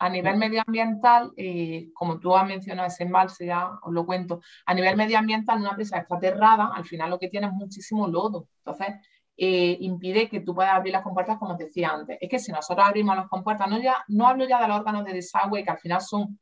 a 0.03 0.09
nivel 0.09 0.35
medioambiental, 0.35 1.31
eh, 1.37 1.89
como 1.93 2.19
tú 2.19 2.35
has 2.35 2.45
mencionado 2.45 2.89
ese 2.89 3.03
embalse, 3.03 3.45
ya 3.45 3.69
os 3.81 3.93
lo 3.93 4.05
cuento, 4.05 4.41
a 4.65 4.73
nivel 4.73 4.97
medioambiental 4.97 5.61
una 5.61 5.75
presa 5.75 5.99
está 5.99 6.17
aterrada, 6.17 6.71
al 6.75 6.83
final 6.83 7.09
lo 7.09 7.19
que 7.19 7.29
tiene 7.29 7.47
es 7.47 7.53
muchísimo 7.53 8.05
lodo. 8.07 8.49
Entonces, 8.57 8.95
eh, 9.37 9.77
impide 9.81 10.29
que 10.29 10.41
tú 10.41 10.53
puedas 10.53 10.73
abrir 10.73 10.93
las 10.93 11.03
compuertas 11.03 11.37
como 11.37 11.55
te 11.57 11.65
decía 11.65 11.89
antes. 11.89 12.17
Es 12.21 12.29
que 12.29 12.39
si 12.39 12.51
nosotros 12.51 12.85
abrimos 12.87 13.15
las 13.15 13.27
compuertas, 13.27 13.69
no, 13.69 13.81
ya, 13.81 14.03
no 14.07 14.27
hablo 14.27 14.47
ya 14.47 14.61
de 14.61 14.67
los 14.67 14.77
órganos 14.77 15.05
de 15.05 15.13
desagüe, 15.13 15.63
que 15.63 15.71
al 15.71 15.79
final 15.79 16.01
son 16.01 16.39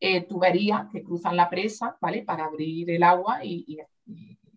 eh, 0.00 0.26
tuberías 0.26 0.86
que 0.90 1.02
cruzan 1.02 1.36
la 1.36 1.48
presa, 1.48 1.96
¿vale? 2.00 2.22
Para 2.22 2.44
abrir 2.44 2.90
el 2.90 3.02
agua 3.02 3.44
y, 3.44 3.78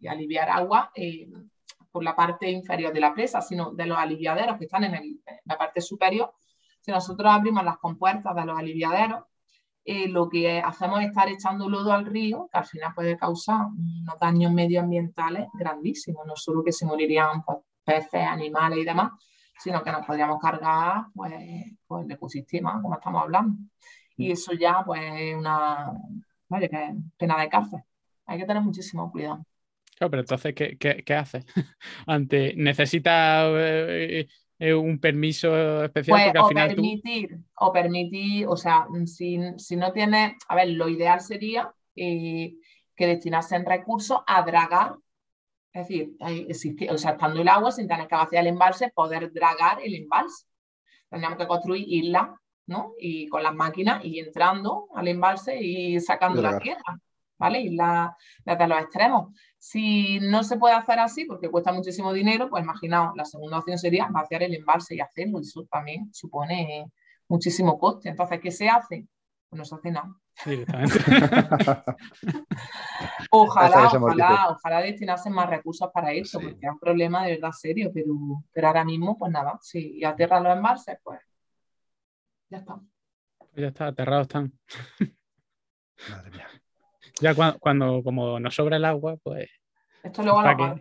aliviar 0.08 0.50
agua 0.50 0.92
por 1.92 2.04
la 2.04 2.16
parte 2.16 2.48
inferior 2.52 2.94
de 2.94 3.00
la 3.00 3.12
presa, 3.12 3.42
sino 3.42 3.72
de 3.72 3.88
los 3.88 3.98
aliviaderos 3.98 4.60
que 4.60 4.66
están 4.66 4.84
en 4.84 5.20
la 5.46 5.58
parte 5.58 5.82
superior 5.82 6.32
si 6.86 6.92
nosotros 6.92 7.34
abrimos 7.34 7.64
las 7.66 7.80
compuertas 7.80 8.36
de 8.36 8.46
los 8.46 8.60
aliviaderos, 8.60 9.24
eh, 9.86 10.08
lo 10.08 10.30
que 10.30 10.60
hacemos 10.60 11.02
es 11.02 11.08
estar 11.08 11.28
echando 11.30 11.68
lodo 11.68 11.92
al 11.92 12.06
río, 12.06 12.48
que 12.52 12.60
al 12.60 12.66
final 12.66 12.94
puede 12.94 13.18
causar 13.18 13.66
unos 13.76 14.20
daños 14.20 14.52
medioambientales 14.52 15.48
grandísimos, 15.54 16.28
no 16.28 16.36
solo 16.36 16.64
que 16.64 16.72
se 16.72 16.86
morirían 16.86 17.44
pues, 17.44 17.58
peces, 17.86 18.22
animales 18.22 18.80
y 18.80 18.86
demás, 18.86 19.12
sino 19.60 19.84
que 19.84 19.92
nos 19.92 20.06
podríamos 20.06 20.40
cargar 20.42 21.06
pues, 21.14 21.34
pues, 21.88 22.06
el 22.06 22.12
ecosistema, 22.12 22.82
como 22.82 22.96
estamos 22.96 23.24
hablando. 23.24 23.58
Y 24.18 24.32
eso 24.32 24.54
ya, 24.54 24.84
pues, 24.86 25.02
es 25.16 25.36
una 25.36 25.92
vaya, 26.48 26.68
que 26.68 26.96
pena 27.18 27.40
de 27.40 27.50
cárcel. 27.50 27.82
Hay 28.26 28.40
que 28.40 28.46
tener 28.46 28.64
muchísimo 28.64 29.12
cuidado. 29.12 29.46
Claro, 29.98 30.12
pero 30.12 30.22
entonces, 30.22 30.54
¿qué, 30.54 30.78
qué, 30.78 31.04
qué 31.06 31.14
hace? 31.14 31.46
Ante, 32.08 32.54
¿Necesita 32.56 33.48
eh, 34.60 34.74
un 34.74 35.00
permiso 35.00 35.84
especial. 35.84 36.32
Pues, 36.32 36.44
o 36.44 36.50
permitir, 36.50 37.38
o 37.56 37.72
permitir, 37.74 38.48
o 38.48 38.56
sea, 38.56 38.88
si, 39.06 39.38
no 39.38 39.92
tiene, 39.92 40.38
a 40.48 40.56
ver, 40.56 40.70
lo 40.70 40.88
ideal 40.88 41.20
sería 41.20 41.74
eh, 41.96 42.56
que 42.96 43.08
destinasen 43.08 43.66
recursos 43.66 44.20
a 44.26 44.44
dragar, 44.44 44.96
es 45.76 46.48
decir, 46.48 46.90
o 46.90 46.98
sea, 46.98 47.12
estando 47.12 47.42
el 47.42 47.48
agua, 47.48 47.72
sin 47.72 47.88
tener 47.88 48.08
que 48.08 48.16
vaciar 48.16 48.44
el 48.44 48.54
embalse, 48.54 48.92
poder 48.96 49.32
dragar 49.34 49.80
el 49.84 49.94
embalse. 49.94 50.46
Tendríamos 51.10 51.38
que 51.38 51.48
construir 51.48 51.86
islas, 51.88 52.30
¿no? 52.68 52.94
Y 52.98 53.28
con 53.28 53.44
las 53.44 53.54
máquinas 53.54 54.04
y 54.04 54.20
entrando 54.20 54.88
al 54.96 55.08
embalse 55.08 55.62
y 55.62 56.00
sacando 56.00 56.42
la 56.42 56.58
tierra. 56.60 57.00
¿vale? 57.38 57.60
Y 57.60 57.76
la, 57.76 58.16
desde 58.46 58.68
los 58.68 58.80
extremos. 58.80 59.34
Si 59.58 60.20
no 60.20 60.44
se 60.44 60.58
puede 60.58 60.76
hacer 60.76 61.00
así 61.00 61.26
porque 61.26 61.50
cuesta 61.50 61.74
muchísimo 61.74 62.14
dinero, 62.14 62.50
pues 62.50 62.64
imaginaos, 62.64 63.14
la 63.16 63.26
segunda 63.26 63.60
opción 63.60 63.78
sería 63.78 64.08
vaciar 64.10 64.44
el 64.44 64.56
embalse 64.56 64.96
y 64.96 65.02
hacerlo. 65.02 65.40
Eso 65.40 65.66
también 65.70 66.14
supone 66.14 66.92
muchísimo 67.28 67.78
coste. 67.78 68.10
Entonces, 68.10 68.40
¿qué 68.42 68.52
se 68.52 68.70
hace? 68.70 69.08
Pues 69.50 69.58
no 69.58 69.66
se 69.66 69.76
hace 69.76 69.92
nada. 69.92 70.16
ojalá, 73.32 73.88
ojalá, 73.88 74.50
ojalá 74.50 74.82
destinasen 74.82 75.34
más 75.34 75.50
recursos 75.50 75.90
para 75.94 76.12
eso, 76.12 76.40
porque 76.40 76.66
es 76.66 76.72
un 76.72 76.80
problema 76.80 77.26
de 77.26 77.36
verdad 77.36 77.52
serio, 77.52 77.92
pero, 77.94 78.14
pero 78.52 78.68
ahora 78.68 78.84
mismo, 78.84 79.18
pues 79.18 79.32
nada, 79.32 79.58
si 79.62 80.04
aterran 80.04 80.44
los 80.44 80.56
embalses, 80.56 80.98
pues 81.02 81.22
ya 82.50 82.58
está. 82.58 82.76
Pues 83.38 83.52
ya 83.56 83.68
está, 83.68 83.88
aterrados 83.88 84.24
están. 84.24 84.52
Madre 86.10 86.32
mía. 86.32 86.48
Ya 87.22 87.34
cuando, 87.60 88.04
como 88.04 88.38
nos 88.40 88.54
sobra 88.54 88.76
el 88.78 88.86
agua, 88.86 89.18
pues. 89.24 89.50
Esto 90.04 90.22
luego 90.22 90.42
lo 90.42 90.50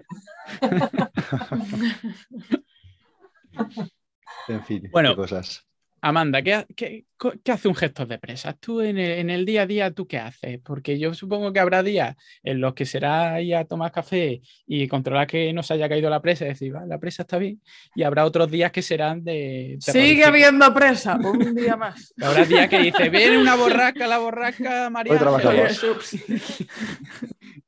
En 4.48 4.64
fin, 4.64 4.90
bueno, 4.92 5.16
cosas. 5.16 5.66
Amanda, 6.06 6.42
¿qué, 6.42 7.06
hace 7.50 7.66
un 7.66 7.74
gestor 7.74 8.06
de 8.06 8.18
presas? 8.18 8.56
Tú 8.60 8.82
en 8.82 8.98
el, 8.98 9.46
día 9.46 9.62
a 9.62 9.66
día, 9.66 9.90
¿tú 9.90 10.06
qué 10.06 10.18
haces? 10.18 10.60
Porque 10.62 10.98
yo 10.98 11.14
supongo 11.14 11.50
que 11.50 11.60
habrá 11.60 11.82
días 11.82 12.14
en 12.42 12.60
los 12.60 12.74
que 12.74 12.84
será 12.84 13.40
ir 13.40 13.56
a 13.56 13.64
tomar 13.64 13.90
café 13.90 14.42
y 14.66 14.86
controlar 14.86 15.26
que 15.26 15.50
no 15.54 15.62
se 15.62 15.72
haya 15.72 15.88
caído 15.88 16.10
la 16.10 16.20
presa 16.20 16.44
y 16.44 16.48
decir, 16.48 16.74
la 16.86 16.98
presa 16.98 17.22
está 17.22 17.38
bien. 17.38 17.62
Y 17.94 18.02
habrá 18.02 18.26
otros 18.26 18.50
días 18.50 18.70
que 18.70 18.82
serán 18.82 19.24
de... 19.24 19.78
Sigue 19.80 20.26
habiendo 20.26 20.74
presa, 20.74 21.16
un 21.16 21.54
día 21.54 21.74
más. 21.74 22.12
habrá 22.22 22.44
días 22.44 22.68
que 22.68 22.80
dice, 22.80 23.08
viene 23.08 23.38
una 23.38 23.56
borrasca, 23.56 24.06
la 24.06 24.18
borrasca, 24.18 24.90
María. 24.90 25.14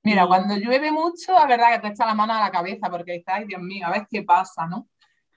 Mira, 0.02 0.26
cuando 0.26 0.58
llueve 0.58 0.92
mucho, 0.92 1.32
la 1.32 1.46
verdad 1.46 1.72
que 1.72 1.88
te 1.88 1.94
echa 1.94 2.04
la 2.04 2.14
mano 2.14 2.34
a 2.34 2.40
la 2.40 2.50
cabeza 2.50 2.90
porque 2.90 3.12
dices, 3.12 3.28
ay 3.28 3.46
Dios 3.46 3.62
mío, 3.62 3.86
a 3.86 3.92
ver 3.92 4.06
qué 4.10 4.24
pasa, 4.24 4.66
¿no? 4.66 4.88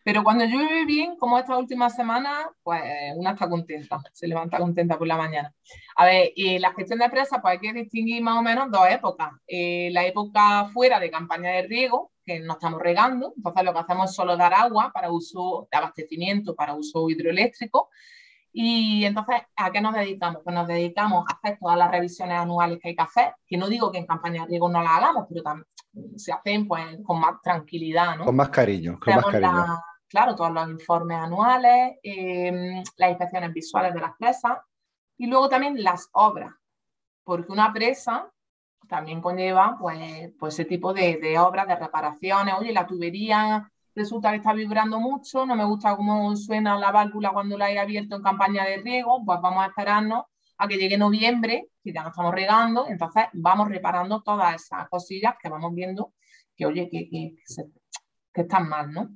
Pero 0.03 0.23
cuando 0.23 0.45
llueve 0.45 0.85
bien, 0.85 1.17
como 1.17 1.37
esta 1.37 1.57
última 1.57 1.89
semana, 1.89 2.49
pues 2.63 2.81
una 3.15 3.31
está 3.31 3.49
contenta, 3.49 4.01
se 4.13 4.27
levanta 4.27 4.57
contenta 4.57 4.97
por 4.97 5.07
la 5.07 5.17
mañana. 5.17 5.53
A 5.95 6.05
ver, 6.05 6.31
y 6.35 6.57
la 6.59 6.73
gestión 6.73 6.99
de 6.99 7.09
presas, 7.09 7.39
pues 7.41 7.53
hay 7.53 7.59
que 7.59 7.73
distinguir 7.73 8.23
más 8.23 8.37
o 8.37 8.41
menos 8.41 8.71
dos 8.71 8.89
épocas. 8.89 9.31
Eh, 9.47 9.89
la 9.91 10.05
época 10.05 10.69
fuera 10.73 10.99
de 10.99 11.11
campaña 11.11 11.51
de 11.51 11.63
riego, 11.63 12.11
que 12.25 12.39
no 12.39 12.53
estamos 12.53 12.81
regando, 12.81 13.33
entonces 13.35 13.63
lo 13.63 13.73
que 13.73 13.79
hacemos 13.79 14.09
es 14.09 14.15
solo 14.15 14.37
dar 14.37 14.53
agua 14.53 14.91
para 14.93 15.11
uso 15.11 15.67
de 15.71 15.77
abastecimiento, 15.77 16.55
para 16.55 16.75
uso 16.75 17.09
hidroeléctrico. 17.09 17.89
Y 18.51 19.05
entonces, 19.05 19.41
¿a 19.55 19.71
qué 19.71 19.81
nos 19.81 19.93
dedicamos? 19.93 20.41
Pues 20.43 20.55
nos 20.55 20.67
dedicamos 20.67 21.25
a 21.27 21.35
hacer 21.35 21.59
todas 21.59 21.77
las 21.77 21.91
revisiones 21.91 22.37
anuales 22.37 22.79
que 22.81 22.89
hay 22.89 22.95
que 22.95 23.01
hacer, 23.03 23.33
que 23.47 23.57
no 23.57 23.67
digo 23.67 23.91
que 23.91 23.99
en 23.99 24.07
campaña 24.07 24.41
de 24.41 24.47
riego 24.47 24.69
no 24.69 24.81
las 24.81 24.93
hagamos, 24.93 25.25
pero 25.29 25.43
también 25.43 25.67
se 26.15 26.31
hacen 26.31 26.67
pues 26.67 26.85
con 27.03 27.19
más 27.19 27.41
tranquilidad, 27.41 28.17
¿no? 28.17 28.25
Con 28.25 28.35
más 28.35 28.49
cariño, 28.49 28.99
con 28.99 29.15
más 29.15 29.25
cariño 29.25 29.65
claro, 30.09 30.35
todos 30.35 30.51
los 30.51 30.69
informes 30.69 31.17
anuales, 31.17 31.97
em, 32.03 32.83
las 32.97 33.09
inspecciones 33.11 33.53
visuales 33.53 33.93
de 33.93 34.01
las 34.01 34.15
presas 34.17 34.57
y 35.17 35.27
luego 35.27 35.47
también 35.47 35.81
las 35.83 36.09
obras, 36.13 36.51
porque 37.23 37.51
una 37.51 37.71
presa 37.71 38.29
también 38.87 39.21
conlleva 39.21 39.77
pues, 39.79 40.33
pues 40.39 40.55
ese 40.55 40.65
tipo 40.65 40.93
de, 40.93 41.17
de 41.17 41.37
obras, 41.37 41.67
de 41.67 41.75
reparaciones. 41.75 42.55
Oye, 42.57 42.73
la 42.73 42.87
tubería 42.87 43.71
resulta 43.95 44.31
que 44.31 44.37
está 44.37 44.53
vibrando 44.53 44.99
mucho, 44.99 45.45
no 45.45 45.55
me 45.55 45.65
gusta 45.65 45.95
cómo 45.95 46.35
suena 46.35 46.77
la 46.79 46.91
válvula 46.91 47.31
cuando 47.31 47.57
la 47.57 47.69
he 47.71 47.77
abierto 47.77 48.15
en 48.15 48.23
campaña 48.23 48.65
de 48.65 48.77
riego, 48.77 49.23
pues 49.23 49.39
vamos 49.41 49.63
a 49.63 49.67
esperarnos 49.67 50.25
a 50.59 50.67
que 50.67 50.77
llegue 50.77 50.97
noviembre, 50.97 51.69
que 51.83 51.93
ya 51.93 52.03
no 52.03 52.09
estamos 52.09 52.33
regando, 52.33 52.87
entonces 52.87 53.25
vamos 53.33 53.69
reparando 53.69 54.21
todas 54.21 54.55
esas 54.55 54.87
cosillas 54.89 55.35
que 55.41 55.49
vamos 55.49 55.73
viendo 55.73 56.13
que, 56.59 56.65
oye, 56.65 56.89
que, 56.89 57.09
que, 57.09 57.35
están 58.33 58.69
mal, 58.69 58.91
¿no? 58.91 59.09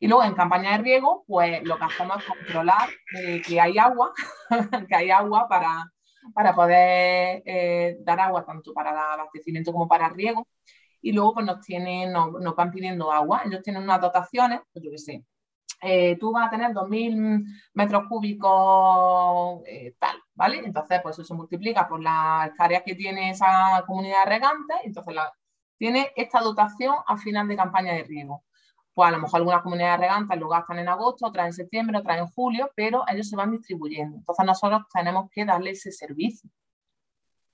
Y 0.00 0.08
luego 0.08 0.24
en 0.24 0.34
campaña 0.34 0.72
de 0.72 0.78
riego, 0.78 1.24
pues 1.26 1.62
lo 1.64 1.78
que 1.78 1.84
hacemos 1.84 2.18
es 2.18 2.24
controlar 2.24 2.88
eh, 3.18 3.40
que 3.46 3.60
hay 3.60 3.78
agua, 3.78 4.12
que 4.88 4.94
hay 4.94 5.10
agua 5.10 5.48
para, 5.48 5.92
para 6.34 6.54
poder 6.54 7.42
eh, 7.44 7.96
dar 8.00 8.20
agua 8.20 8.44
tanto 8.44 8.72
para 8.72 8.90
el 8.90 8.98
abastecimiento 8.98 9.72
como 9.72 9.86
para 9.88 10.08
el 10.08 10.14
riego. 10.14 10.48
Y 11.02 11.12
luego 11.12 11.34
pues 11.34 11.46
nos, 11.46 11.60
tienen, 11.60 12.12
nos, 12.12 12.32
nos 12.32 12.56
van 12.56 12.70
pidiendo 12.70 13.12
agua. 13.12 13.42
Ellos 13.44 13.62
tienen 13.62 13.82
unas 13.82 14.00
dotaciones, 14.00 14.60
pues 14.72 14.84
yo 14.84 14.90
qué 14.90 14.98
sé, 14.98 15.24
eh, 15.82 16.16
tú 16.18 16.32
vas 16.32 16.48
a 16.48 16.50
tener 16.50 16.72
2.000 16.72 17.44
metros 17.74 18.04
cúbicos 18.08 19.62
tal, 19.98 20.16
¿vale? 20.40 20.62
Entonces, 20.64 21.00
pues 21.02 21.16
eso 21.16 21.24
se 21.24 21.34
multiplica 21.34 21.86
por 21.86 22.00
las 22.00 22.48
hectáreas 22.48 22.82
que 22.82 22.94
tiene 22.94 23.28
esa 23.28 23.84
comunidad 23.86 24.24
regante, 24.24 24.72
entonces 24.84 25.14
la, 25.14 25.30
tiene 25.76 26.12
esta 26.16 26.40
dotación 26.40 26.94
a 27.06 27.18
final 27.18 27.46
de 27.46 27.56
campaña 27.56 27.92
de 27.92 28.04
riego. 28.04 28.42
Pues 28.94 29.08
a 29.08 29.12
lo 29.12 29.18
mejor 29.18 29.40
algunas 29.40 29.62
comunidades 29.62 30.00
regantes 30.00 30.38
lo 30.38 30.48
gastan 30.48 30.78
en 30.78 30.88
agosto, 30.88 31.26
otras 31.26 31.44
en 31.44 31.52
septiembre, 31.52 31.98
otras 31.98 32.20
en 32.20 32.26
julio, 32.28 32.70
pero 32.74 33.04
ellos 33.08 33.28
se 33.28 33.36
van 33.36 33.50
distribuyendo. 33.50 34.16
Entonces 34.16 34.46
nosotros 34.46 34.82
tenemos 34.90 35.30
que 35.30 35.44
darle 35.44 35.72
ese 35.72 35.92
servicio. 35.92 36.48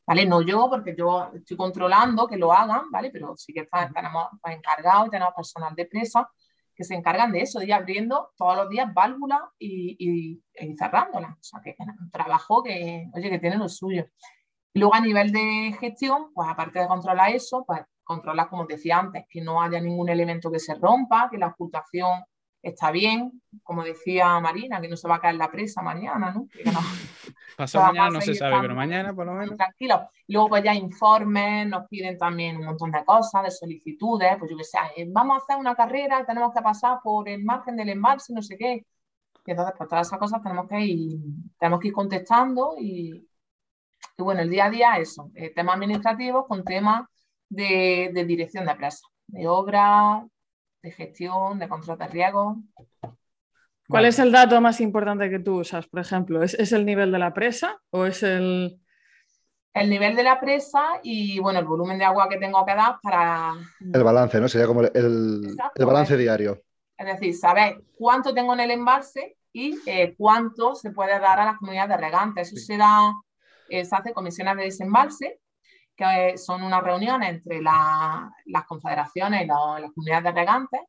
¿Vale? 0.07 0.25
No 0.25 0.41
yo, 0.43 0.71
porque 0.71 0.95
yo 0.97 1.33
estoy 1.35 1.57
controlando 1.57 2.29
que 2.29 2.37
lo 2.37 2.53
hagan, 2.53 2.89
¿vale? 2.93 3.11
Pero 3.11 3.37
sí 3.37 3.53
que 3.53 3.63
está, 3.63 3.91
tenemos 3.93 4.29
encargados 4.45 5.09
y 5.09 5.11
tenemos 5.11 5.35
personal 5.35 5.75
de 5.75 5.87
presa 5.87 6.31
que 6.77 6.85
se 6.85 6.95
encargan 6.95 7.33
de 7.33 7.41
eso, 7.41 7.59
de 7.59 7.73
abriendo 7.73 8.33
todos 8.37 8.57
los 8.57 8.69
días 8.69 8.93
válvulas 8.93 9.41
y, 9.59 9.97
y, 9.99 10.43
y 10.55 10.77
cerrándolas. 10.77 11.33
O 11.33 11.43
sea, 11.43 11.61
que 11.65 11.71
es 11.71 11.77
un 11.79 12.11
trabajo 12.11 12.63
que, 12.63 13.09
oye, 13.15 13.31
que 13.31 13.39
tiene 13.39 13.57
lo 13.57 13.69
suyo. 13.69 14.07
Luego 14.75 14.95
a 14.95 15.01
nivel 15.01 15.33
de 15.33 15.75
gestión, 15.81 16.33
pues 16.35 16.49
aparte 16.49 16.81
de 16.81 16.87
controlar 16.87 17.31
eso, 17.31 17.65
pues 17.67 17.81
controlar, 18.05 18.49
como 18.51 18.67
decía 18.67 18.99
antes, 18.99 19.25
que 19.29 19.41
no 19.41 19.63
haya 19.63 19.81
ningún 19.81 20.11
elemento 20.11 20.53
que 20.53 20.59
se 20.59 20.75
rompa, 20.75 21.29
que 21.31 21.39
la 21.39 21.49
ocultación 21.49 22.23
está 22.63 22.91
bien, 22.91 23.43
como 23.63 23.85
decía 23.85 24.39
Marina, 24.41 24.81
que 24.81 24.89
no 24.89 24.97
se 24.97 25.09
va 25.09 25.17
a 25.17 25.21
caer 25.21 25.37
la 25.37 25.51
presa 25.51 25.83
mañana, 25.83 26.33
¿no? 26.33 26.49
no 26.65 26.81
Pasado 27.57 27.87
mañana 27.87 28.11
no 28.11 28.21
se 28.21 28.35
sabe, 28.35 28.57
pero 28.61 28.75
mañana 28.75 29.15
por 29.15 29.27
lo 29.27 29.33
menos. 29.33 29.57
Tranquilo. 29.57 30.11
Luego 30.29 30.49
pues 30.49 30.65
ya 30.65 30.75
informes, 30.75 31.67
nos 31.67 31.89
piden 31.89 32.19
también 32.19 32.57
un 32.57 32.67
montón 32.67 32.91
de 32.91 33.05
cosas, 33.05 33.45
de 33.45 33.51
solicitudes, 33.51 34.37
pues 34.39 34.51
yo 34.51 34.57
que 34.57 34.65
sé, 34.65 34.79
eh, 34.97 35.07
vamos 35.09 35.37
a 35.37 35.43
hacer 35.43 35.57
una 35.57 35.75
carrera, 35.75 36.25
tenemos 36.27 36.53
que 36.53 36.61
pasar 36.61 36.99
por 37.03 37.29
el 37.29 37.45
margen 37.45 37.77
del 37.77 37.91
embalse, 37.91 38.35
no 38.35 38.43
sé 38.43 38.59
qué. 38.59 38.85
Y 39.47 39.51
entonces, 39.53 39.75
pues 39.79 39.89
todas 39.89 40.07
esas 40.07 40.19
cosas 40.19 40.43
tenemos 40.43 40.69
que 40.69 40.81
ir, 40.81 41.19
tenemos 41.59 41.81
que 41.81 41.89
ir 41.89 41.95
contestando 41.95 42.75
y, 42.79 43.27
y 44.19 44.23
bueno, 44.23 44.43
el 44.43 44.51
día 44.51 44.67
a 44.67 44.71
día 44.71 44.97
eso, 44.99 45.31
eh, 45.35 45.51
temas 45.55 45.77
administrativos 45.77 46.47
con 46.47 46.65
temas 46.65 47.09
de, 47.49 48.11
de 48.13 48.25
dirección 48.25 48.65
de 48.65 48.73
empresa, 48.73 49.07
de 49.29 49.47
obra, 49.47 50.27
de 50.87 50.93
gestión, 50.93 51.59
de 51.59 51.69
control 51.69 51.99
de 51.99 52.07
riesgo. 52.07 52.57
¿Cuál 53.03 54.03
vale. 54.03 54.09
es 54.09 54.19
el 54.21 54.31
dato 54.31 54.61
más 54.61 54.81
importante 54.81 55.29
que 55.29 55.41
tú 55.41 55.61
usas, 55.61 55.87
por 55.89 56.01
ejemplo? 56.01 56.43
¿Es, 56.43 56.55
¿Es, 56.55 56.73
el 56.73 56.87
nivel 56.87 57.11
de 57.11 57.19
la 57.19 57.35
presa 57.35 57.81
o 57.91 58.07
es 58.07 58.23
el...? 58.23 58.81
El 59.75 59.91
nivel 59.91 60.17
de 60.17 60.23
la 60.23 60.41
presa 60.41 60.83
y, 61.03 61.39
bueno, 61.41 61.59
el 61.59 61.67
volumen 61.67 61.99
de 61.99 62.05
agua 62.05 62.29
que 62.29 62.39
tengo 62.39 62.65
que 62.65 62.75
dar 62.75 62.99
para... 63.03 63.53
El 63.93 64.03
balance, 64.03 64.41
¿no? 64.41 64.49
Sería 64.49 64.67
como 64.67 64.81
el, 64.81 64.91
el, 64.95 65.45
Exacto, 65.51 65.83
el 65.83 65.87
balance 65.87 66.17
diario. 66.17 66.63
Es 66.97 67.07
decir, 67.07 67.35
saber 67.37 67.83
cuánto 67.99 68.33
tengo 68.33 68.55
en 68.55 68.61
el 68.61 68.71
embalse 68.71 69.37
y 69.53 69.79
eh, 69.87 70.15
cuánto 70.17 70.75
se 70.75 70.93
puede 70.93 71.19
dar 71.19 71.41
a 71.41 71.45
las 71.45 71.59
comunidades 71.59 71.91
de 71.91 71.97
regantes. 71.97 72.49
Eso 72.49 72.57
sí. 72.57 72.67
se 72.67 72.77
da, 72.79 73.13
eh, 73.69 73.85
se 73.85 73.95
hace 73.95 74.15
comisiones 74.15 74.57
de 74.57 74.63
desembalse, 74.63 75.41
que 75.97 76.37
son 76.37 76.63
unas 76.63 76.83
reuniones 76.83 77.31
entre 77.31 77.63
la, 77.63 78.31
las 78.47 78.65
confederaciones 78.67 79.43
y 79.43 79.47
la, 79.47 79.81
las 79.81 79.93
comunidades 79.93 80.25
de 80.25 80.33
regantes, 80.33 80.81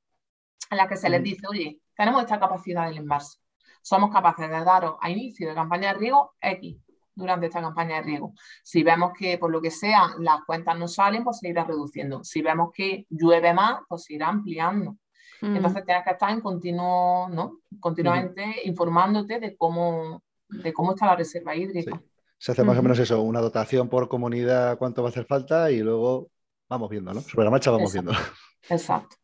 en 0.69 0.77
las 0.77 0.87
que 0.87 0.97
se 0.97 1.09
les 1.09 1.23
dice, 1.23 1.47
oye, 1.47 1.79
tenemos 1.95 2.21
esta 2.21 2.39
capacidad 2.39 2.85
del 2.87 2.97
embalse. 2.97 3.39
Somos 3.81 4.11
capaces 4.11 4.49
de 4.49 4.63
daros 4.63 4.95
a 5.01 5.09
inicio 5.09 5.47
de 5.47 5.55
campaña 5.55 5.93
de 5.93 5.99
riego 5.99 6.33
X 6.41 6.77
durante 7.15 7.47
esta 7.47 7.61
campaña 7.61 7.95
de 7.95 8.01
riego. 8.03 8.33
Si 8.63 8.83
vemos 8.83 9.11
que 9.17 9.37
por 9.37 9.49
lo 9.49 9.61
que 9.61 9.71
sea 9.71 10.09
las 10.19 10.43
cuentas 10.45 10.77
no 10.77 10.87
salen, 10.87 11.23
pues 11.23 11.39
se 11.39 11.49
irá 11.49 11.63
reduciendo. 11.63 12.23
Si 12.23 12.41
vemos 12.41 12.71
que 12.73 13.07
llueve 13.09 13.53
más, 13.53 13.81
pues 13.87 14.03
se 14.03 14.13
irá 14.13 14.27
ampliando. 14.27 14.97
Mm. 15.41 15.55
Entonces 15.55 15.85
tienes 15.85 16.03
que 16.03 16.11
estar 16.11 16.29
en 16.29 16.41
continuo, 16.41 17.29
¿no? 17.29 17.59
continuamente 17.79 18.45
mm. 18.45 18.67
informándote 18.67 19.39
de 19.39 19.55
cómo, 19.55 20.21
de 20.49 20.73
cómo 20.73 20.91
está 20.91 21.07
la 21.07 21.15
reserva 21.15 21.55
hídrica. 21.55 21.97
Sí. 21.97 22.16
Se 22.37 22.51
hace 22.51 22.63
más 22.63 22.75
uh 22.75 22.77
-huh. 22.77 22.79
o 22.79 22.83
menos 22.83 22.99
eso, 22.99 23.21
una 23.21 23.41
dotación 23.41 23.89
por 23.89 24.07
comunidad, 24.07 24.77
cuánto 24.77 25.01
va 25.01 25.09
a 25.09 25.11
hacer 25.11 25.25
falta 25.25 25.71
y 25.71 25.79
luego 25.79 26.29
vamos 26.69 26.89
viendo, 26.89 27.13
¿no? 27.13 27.21
Sobre 27.21 27.45
la 27.45 27.51
marcha 27.51 27.71
vamos 27.71 27.93
Exacto. 27.95 28.11
viendo. 28.11 28.31
Exacto. 28.69 29.15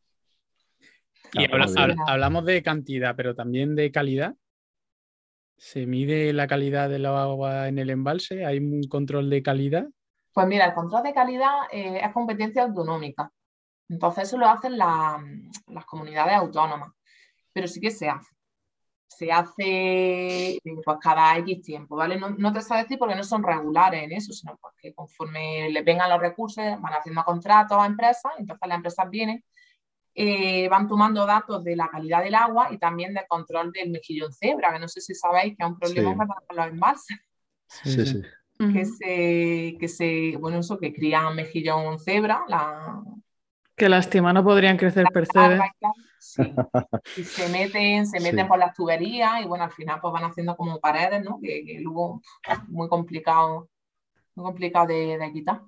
Y 1.33 1.51
habla, 1.51 1.65
habla, 1.77 1.95
hablamos 2.07 2.45
de 2.45 2.61
cantidad, 2.61 3.15
pero 3.15 3.35
también 3.35 3.75
de 3.75 3.91
calidad. 3.91 4.35
¿Se 5.57 5.85
mide 5.85 6.33
la 6.33 6.47
calidad 6.47 6.89
del 6.89 7.05
agua 7.05 7.67
en 7.67 7.79
el 7.79 7.89
embalse? 7.89 8.45
¿Hay 8.45 8.59
un 8.59 8.83
control 8.83 9.29
de 9.29 9.41
calidad? 9.41 9.87
Pues 10.33 10.47
mira, 10.47 10.65
el 10.65 10.73
control 10.73 11.03
de 11.03 11.13
calidad 11.13 11.51
eh, 11.71 12.01
es 12.03 12.11
competencia 12.11 12.63
autonómica. 12.63 13.31
Entonces 13.87 14.25
eso 14.25 14.37
lo 14.37 14.47
hacen 14.47 14.77
la, 14.77 15.23
las 15.67 15.85
comunidades 15.85 16.35
autónomas. 16.35 16.91
Pero 17.51 17.67
sí 17.67 17.79
que 17.79 17.91
se 17.91 18.09
hace. 18.09 18.29
Se 19.17 19.31
hace 19.31 20.59
pues, 20.63 20.97
cada 21.01 21.37
X 21.37 21.61
tiempo, 21.61 21.95
¿vale? 21.95 22.19
No, 22.19 22.29
no 22.31 22.51
te 22.51 22.61
sé 22.61 22.75
decir 22.75 22.97
porque 22.97 23.15
no 23.15 23.23
son 23.23 23.43
regulares 23.43 24.03
en 24.03 24.11
eso, 24.11 24.33
sino 24.33 24.57
porque 24.61 24.93
conforme 24.93 25.69
les 25.69 25.85
vengan 25.85 26.09
los 26.09 26.19
recursos 26.19 26.63
van 26.79 26.93
haciendo 26.93 27.23
contratos 27.23 27.77
a 27.77 27.85
empresas, 27.85 28.31
entonces 28.37 28.67
las 28.67 28.77
empresas 28.77 29.09
vienen 29.09 29.43
eh, 30.15 30.69
van 30.69 30.87
tomando 30.87 31.25
datos 31.25 31.63
de 31.63 31.75
la 31.75 31.89
calidad 31.89 32.23
del 32.23 32.35
agua 32.35 32.69
y 32.71 32.77
también 32.77 33.15
del 33.15 33.25
control 33.27 33.71
del 33.71 33.89
mejillón 33.89 34.31
cebra, 34.31 34.71
que 34.71 34.79
no 34.79 34.87
sé 34.87 35.01
si 35.01 35.15
sabéis 35.15 35.57
que 35.57 35.63
es 35.63 35.69
un 35.69 35.79
problema 35.79 36.11
sí. 36.25 36.33
para 36.47 36.65
los 36.65 36.73
embalses. 36.73 37.17
Sí, 37.67 38.05
sí. 38.05 38.21
Que 38.59 38.85
se, 38.85 39.77
que 39.79 39.87
se, 39.87 40.37
bueno, 40.37 40.59
eso, 40.59 40.77
que 40.77 40.93
crían 40.93 41.35
mejillón 41.35 41.99
cebra, 41.99 42.45
la... 42.47 43.01
Qué 43.75 43.89
lástima, 43.89 44.31
no 44.33 44.43
podrían 44.43 44.77
crecer 44.77 45.05
percebes. 45.13 45.61
Sí. 46.19 46.41
Y 47.17 47.23
se 47.23 47.49
meten, 47.49 48.07
se 48.07 48.19
meten 48.19 48.45
sí. 48.45 48.49
por 48.49 48.57
las 48.57 48.73
tuberías 48.73 49.41
y 49.41 49.45
bueno, 49.45 49.65
al 49.65 49.71
final 49.71 49.99
pues 50.01 50.13
van 50.13 50.23
haciendo 50.23 50.55
como 50.55 50.79
paredes, 50.79 51.21
¿no? 51.23 51.37
Que, 51.41 51.65
que 51.65 51.79
luego 51.81 52.21
muy 52.69 52.87
complicado, 52.87 53.69
muy 54.35 54.45
complicado 54.45 54.87
de, 54.87 55.17
de 55.17 55.31
quitar. 55.33 55.61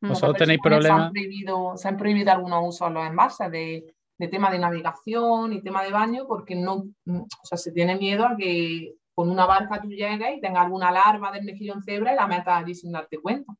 ¿Vosotros 0.00 0.36
tenéis 0.36 0.60
problemas? 0.60 0.98
Se 0.98 1.06
han, 1.06 1.12
prohibido, 1.12 1.76
se 1.76 1.88
han 1.88 1.96
prohibido 1.96 2.32
algunos 2.32 2.68
usos 2.68 2.88
en 2.88 2.94
los 2.94 3.06
envases 3.06 3.50
de, 3.52 3.94
de, 4.18 4.28
tema 4.28 4.50
de 4.50 4.58
navegación 4.58 5.52
y 5.52 5.62
tema 5.62 5.84
de 5.84 5.92
baño 5.92 6.26
porque 6.26 6.56
no, 6.56 6.84
o 7.06 7.44
sea, 7.44 7.56
se 7.56 7.70
tiene 7.70 7.96
miedo 7.96 8.26
a 8.26 8.36
que 8.36 8.94
con 9.14 9.30
una 9.30 9.46
barca 9.46 9.80
tú 9.80 9.88
llegues 9.88 10.36
y 10.36 10.40
tengas 10.40 10.64
alguna 10.64 10.90
larva 10.90 11.30
del 11.30 11.44
mejillón 11.44 11.82
cebra 11.82 12.12
y 12.12 12.16
la 12.16 12.26
metas 12.26 12.62
allí 12.62 12.74
sin 12.74 12.90
darte 12.90 13.18
cuenta. 13.18 13.54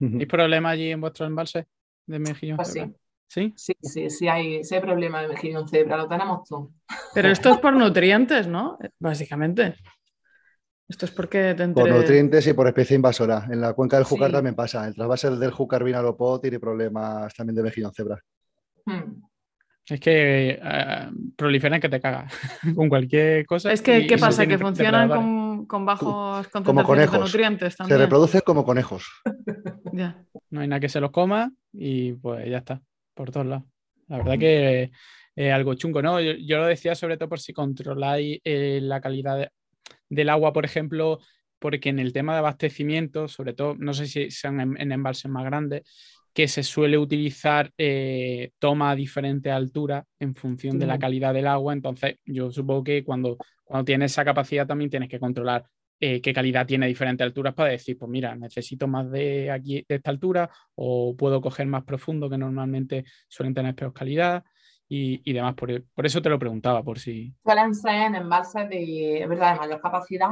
¿Hay 0.00 0.26
problemas 0.26 0.72
allí 0.72 0.90
en 0.90 1.00
vuestros 1.00 1.26
embalses 1.26 1.66
de 2.06 2.18
mejillón 2.18 2.56
pues 2.56 2.72
cebra? 2.72 2.88
Sí. 2.88 3.01
¿Sí? 3.32 3.54
Sí, 3.56 3.72
sí, 3.80 4.10
sí 4.10 4.28
hay, 4.28 4.62
sí 4.62 4.74
hay 4.74 4.82
problema 4.82 5.22
de 5.22 5.28
mejillón 5.28 5.66
cebra, 5.66 5.96
lo 5.96 6.06
tenemos 6.06 6.46
todo. 6.46 6.70
Pero 7.14 7.30
esto 7.30 7.48
es 7.48 7.58
por 7.60 7.72
nutrientes, 7.78 8.46
¿no? 8.46 8.78
Básicamente. 8.98 9.76
Esto 10.86 11.06
es 11.06 11.12
porque 11.12 11.54
te 11.54 11.62
enteré... 11.62 11.88
Por 11.88 12.00
nutrientes 12.00 12.46
y 12.46 12.52
por 12.52 12.66
especie 12.66 12.94
invasora. 12.94 13.48
En 13.50 13.62
la 13.62 13.72
cuenca 13.72 13.96
del 13.96 14.04
Júcar 14.04 14.28
sí. 14.28 14.34
también 14.34 14.54
pasa. 14.54 14.86
El 14.86 14.94
trasvase 14.94 15.30
del 15.30 15.50
Júcar 15.50 15.82
Vinalopó 15.82 16.40
tiene 16.40 16.60
problemas 16.60 17.32
también 17.34 17.56
de 17.56 17.62
mejillón 17.62 17.94
cebra. 17.94 18.20
Hmm. 18.84 19.22
Es 19.88 19.98
que 19.98 20.60
uh, 20.62 21.34
proliferan 21.34 21.80
que 21.80 21.88
te 21.88 22.02
caga 22.02 22.26
con 22.76 22.90
cualquier 22.90 23.46
cosa. 23.46 23.72
Es 23.72 23.80
que, 23.80 24.06
¿qué 24.06 24.18
pasa? 24.18 24.46
Que 24.46 24.58
funcionan 24.58 25.08
con, 25.08 25.64
con, 25.64 25.86
bajos 25.86 26.48
concentraciones 26.48 27.10
de 27.10 27.18
nutrientes 27.18 27.76
también. 27.76 27.98
Se 27.98 28.04
reproducen 28.04 28.42
como 28.44 28.62
conejos. 28.62 29.10
ya. 29.94 30.22
No 30.50 30.60
hay 30.60 30.68
nada 30.68 30.80
que 30.80 30.90
se 30.90 31.00
los 31.00 31.10
coma 31.10 31.50
y 31.72 32.12
pues 32.12 32.46
ya 32.46 32.58
está, 32.58 32.82
por 33.14 33.30
todos 33.30 33.46
lados. 33.46 33.64
La 34.08 34.18
verdad 34.18 34.38
que 34.38 34.90
eh, 35.36 35.52
algo 35.52 35.74
chungo, 35.74 36.02
¿no? 36.02 36.20
Yo, 36.20 36.32
yo, 36.32 36.58
lo 36.58 36.66
decía 36.66 36.94
sobre 36.94 37.16
todo 37.16 37.28
por 37.28 37.40
si 37.40 37.52
controláis 37.52 38.40
eh, 38.44 38.80
la 38.82 39.00
calidad 39.00 39.38
de, 39.38 39.50
del 40.08 40.28
agua, 40.28 40.52
por 40.52 40.64
ejemplo, 40.64 41.18
porque 41.58 41.88
en 41.88 41.98
el 41.98 42.12
tema 42.12 42.32
de 42.32 42.40
abastecimiento, 42.40 43.28
sobre 43.28 43.54
todo, 43.54 43.74
no 43.78 43.94
sé 43.94 44.06
si 44.06 44.30
sean 44.30 44.60
en, 44.60 44.80
en 44.80 44.92
embalses 44.92 45.30
más 45.30 45.44
grandes, 45.44 45.82
que 46.32 46.48
se 46.48 46.62
suele 46.62 46.98
utilizar 46.98 47.70
eh, 47.76 48.52
toma 48.58 48.90
a 48.90 48.96
diferente 48.96 49.50
altura 49.50 50.04
en 50.18 50.34
función 50.34 50.78
de 50.78 50.86
la 50.86 50.98
calidad 50.98 51.34
del 51.34 51.46
agua. 51.46 51.72
Entonces, 51.72 52.16
yo 52.24 52.50
supongo 52.50 52.84
que 52.84 53.04
cuando, 53.04 53.36
cuando 53.64 53.84
tienes 53.84 54.12
esa 54.12 54.24
capacidad 54.24 54.66
también 54.66 54.90
tienes 54.90 55.08
que 55.08 55.20
controlar 55.20 55.64
eh, 56.04 56.20
qué 56.20 56.32
calidad 56.32 56.66
tiene 56.66 56.88
diferentes 56.88 57.24
alturas 57.24 57.54
para 57.54 57.70
decir, 57.70 57.96
pues 57.96 58.10
mira, 58.10 58.34
necesito 58.34 58.88
más 58.88 59.08
de 59.08 59.52
aquí, 59.52 59.86
de 59.88 59.94
esta 59.94 60.10
altura, 60.10 60.50
o 60.74 61.14
puedo 61.16 61.40
coger 61.40 61.68
más 61.68 61.84
profundo 61.84 62.28
que 62.28 62.36
normalmente 62.36 63.04
suelen 63.28 63.54
tener 63.54 63.76
peor 63.76 63.92
calidad 63.92 64.42
y, 64.88 65.32
demás. 65.32 65.54
Por, 65.54 65.70
eso 66.04 66.20
te 66.20 66.28
lo 66.28 66.40
preguntaba, 66.40 66.82
por 66.82 66.98
si. 66.98 67.32
Suelen 67.44 67.72
ser 67.72 67.94
en 67.94 68.16
embalses 68.16 68.68
de, 68.68 69.24
verdad, 69.28 69.52
de 69.52 69.60
mayor 69.60 69.80
capacidad, 69.80 70.30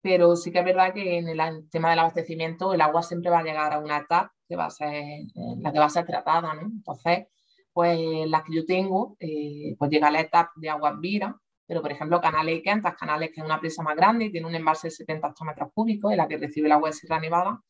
pero 0.00 0.34
sí 0.34 0.50
que 0.50 0.60
es 0.60 0.64
verdad 0.64 0.94
que 0.94 1.18
en 1.18 1.28
el 1.28 1.68
tema 1.68 1.90
del 1.90 1.98
abastecimiento 1.98 2.72
el 2.72 2.80
agua 2.80 3.02
siempre 3.02 3.30
va 3.30 3.40
a 3.40 3.44
llegar 3.44 3.70
a 3.70 3.80
una 3.80 3.98
etapa 3.98 4.32
que 4.48 4.56
va 4.56 4.64
a 4.64 4.70
ser 4.70 4.94
eh, 4.94 5.26
la 5.58 5.74
que 5.74 5.78
va 5.78 5.84
a 5.84 5.90
ser 5.90 6.06
tratada, 6.06 6.54
¿no? 6.54 6.62
Entonces, 6.62 7.26
pues 7.70 7.98
las 8.30 8.44
que 8.44 8.56
yo 8.56 8.64
tengo, 8.64 9.14
eh, 9.20 9.76
pues 9.78 9.90
llega 9.90 10.10
la 10.10 10.22
etapa 10.22 10.52
de 10.56 10.70
agua 10.70 10.96
vira, 10.98 11.36
pero 11.72 11.80
por 11.80 11.90
ejemplo 11.90 12.20
Canales 12.20 12.58
y 12.58 12.62
Quentas, 12.62 12.94
Canales 12.96 13.30
que 13.32 13.40
es 13.40 13.46
una 13.46 13.58
presa 13.58 13.82
más 13.82 13.96
grande 13.96 14.26
y 14.26 14.30
tiene 14.30 14.46
un 14.46 14.54
embalse 14.54 14.88
de 14.88 14.90
70 14.90 15.28
hectómetros 15.28 15.70
cúbicos 15.72 16.12
en 16.12 16.18
la 16.18 16.28
que 16.28 16.36
recibe 16.36 16.66
el 16.66 16.72
agua 16.72 16.90
de 16.90 16.92
Sierra 16.92 17.18
Nevada, 17.18 17.62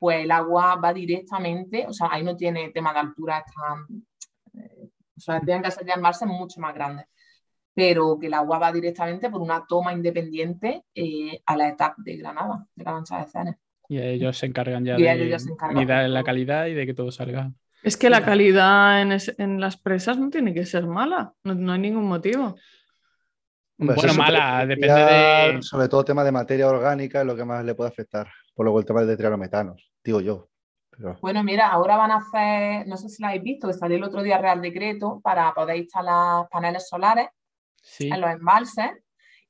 pues 0.00 0.24
el 0.24 0.32
agua 0.32 0.74
va 0.74 0.92
directamente, 0.92 1.86
o 1.86 1.92
sea, 1.92 2.08
ahí 2.10 2.24
no 2.24 2.34
tiene 2.34 2.70
tema 2.70 2.92
de 2.92 2.98
altura, 2.98 3.44
eh, 4.52 4.88
o 5.16 5.20
sea, 5.20 5.38
tienen 5.42 5.62
que 5.62 5.70
ser 5.70 5.86
ya 5.86 5.94
embalses 5.94 6.26
mucho 6.26 6.60
más 6.60 6.74
grandes, 6.74 7.06
pero 7.72 8.18
que 8.18 8.26
el 8.26 8.34
agua 8.34 8.58
va 8.58 8.72
directamente 8.72 9.30
por 9.30 9.40
una 9.40 9.64
toma 9.64 9.92
independiente 9.92 10.82
eh, 10.92 11.40
a 11.46 11.56
la 11.56 11.68
etapa 11.68 11.94
de 11.98 12.16
Granada, 12.16 12.66
de 12.74 12.82
la 12.82 12.92
mancha 12.94 13.20
de 13.20 13.28
Cenes. 13.28 13.54
Y 13.88 14.00
ellos 14.00 14.36
se 14.36 14.46
encargan 14.46 14.84
ya 14.84 14.96
de, 14.96 15.04
de 15.04 16.08
la 16.08 16.24
calidad 16.24 16.66
y 16.66 16.74
de 16.74 16.84
que 16.84 16.94
todo 16.94 17.12
salga. 17.12 17.52
Es 17.86 17.96
que 17.96 18.10
la 18.10 18.24
calidad 18.24 19.00
en, 19.00 19.60
las 19.60 19.76
presas 19.76 20.18
no 20.18 20.28
tiene 20.28 20.52
que 20.52 20.66
ser 20.66 20.88
mala, 20.88 21.34
no, 21.44 21.72
hay 21.72 21.78
ningún 21.78 22.06
motivo. 22.06 22.56
Bueno, 23.78 24.14
mala, 24.14 24.66
depende 24.66 24.94
de. 24.94 25.62
Sobre 25.62 25.88
todo 25.88 26.04
tema 26.04 26.24
de 26.24 26.32
materia 26.32 26.68
orgánica 26.68 27.20
es 27.20 27.26
lo 27.26 27.36
que 27.36 27.44
más 27.44 27.64
le 27.64 27.74
puede 27.74 27.90
afectar. 27.90 28.28
Por 28.54 28.64
luego 28.64 28.78
el 28.78 28.86
tema 28.86 29.02
de 29.02 29.16
trialometanos, 29.16 29.92
digo 30.02 30.20
yo. 30.20 30.48
Bueno, 31.20 31.44
mira, 31.44 31.68
ahora 31.68 31.96
van 31.96 32.10
a 32.10 32.16
hacer, 32.16 32.86
no 32.86 32.96
sé 32.96 33.08
si 33.10 33.22
lo 33.22 33.28
habéis 33.28 33.42
visto, 33.42 33.66
que 33.66 33.74
salió 33.74 33.98
el 33.98 34.04
otro 34.04 34.22
día 34.22 34.38
Real 34.38 34.62
Decreto 34.62 35.20
para 35.22 35.52
poder 35.52 35.76
instalar 35.76 36.48
paneles 36.50 36.88
solares 36.88 37.28
en 38.00 38.20
los 38.20 38.30
embalses, 38.30 38.92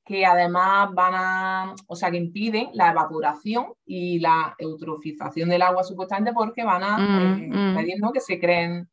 que 0.04 0.26
además 0.26 0.90
van 0.92 1.14
a, 1.14 1.74
o 1.86 1.96
sea, 1.96 2.10
que 2.10 2.16
impiden 2.16 2.70
la 2.72 2.90
evaporación 2.90 3.66
y 3.84 4.18
la 4.18 4.54
eutrofización 4.58 5.48
del 5.48 5.62
agua 5.62 5.84
supuestamente 5.84 6.32
porque 6.32 6.64
van 6.64 6.82
a 6.82 6.98
mm, 6.98 7.78
eh, 7.78 7.96
mm. 8.00 8.12
que 8.12 8.20
se 8.20 8.38
creen 8.38 8.88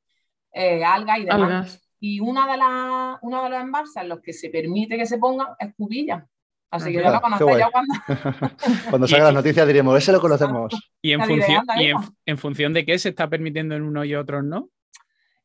eh, 0.51 0.83
algas 0.83 1.19
y 1.19 1.25
demás. 1.25 1.82
Y 2.05 2.19
una 2.19 2.45
de, 2.51 2.57
las, 2.57 3.17
uno 3.21 3.43
de 3.43 3.49
los 3.49 3.61
embalses 3.61 3.95
en 3.95 4.09
los 4.09 4.19
que 4.19 4.33
se 4.33 4.49
permite 4.49 4.97
que 4.97 5.05
se 5.05 5.19
pongan 5.19 5.47
es 5.57 5.73
Cubilla. 5.73 6.27
Así 6.69 6.91
que 6.91 7.01
ya 7.01 7.11
lo 7.11 7.21
conocéis 7.21 7.57
ya 7.57 7.69
cuando. 7.71 7.93
cuando 8.89 9.07
salga 9.07 9.25
las 9.27 9.33
noticias 9.35 9.65
diremos, 9.65 9.97
ese 9.97 10.11
lo 10.11 10.19
conocemos. 10.19 10.73
¿Y, 11.01 11.13
en 11.13 11.23
función, 11.23 11.65
y 11.77 11.93
en, 12.25 12.37
función 12.37 12.73
de 12.73 12.85
qué 12.85 12.99
se 12.99 13.07
está 13.07 13.29
permitiendo 13.29 13.75
en 13.75 13.83
uno 13.83 14.03
y 14.03 14.15
otros 14.15 14.43
no? 14.43 14.67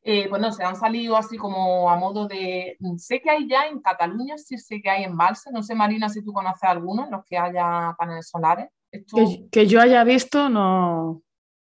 Eh, 0.01 0.27
bueno, 0.27 0.51
se 0.51 0.65
han 0.65 0.75
salido 0.75 1.15
así 1.15 1.37
como 1.37 1.89
a 1.89 1.95
modo 1.95 2.27
de. 2.27 2.75
Sé 2.97 3.21
que 3.21 3.29
hay 3.29 3.47
ya 3.47 3.67
en 3.67 3.79
Cataluña, 3.79 4.37
sí 4.37 4.57
sé 4.57 4.81
que 4.81 4.89
hay 4.89 5.05
embalses. 5.05 5.53
No 5.53 5.63
sé, 5.63 5.75
Marina, 5.75 6.09
si 6.09 6.25
tú 6.25 6.33
conoces 6.33 6.63
algunos 6.63 7.05
en 7.05 7.11
los 7.11 7.23
que 7.23 7.37
haya 7.37 7.95
paneles 7.97 8.27
solares. 8.27 8.67
Que, 9.49 9.65
yo 9.65 9.79
haya 9.79 10.03
visto, 10.03 10.49
no, 10.49 11.21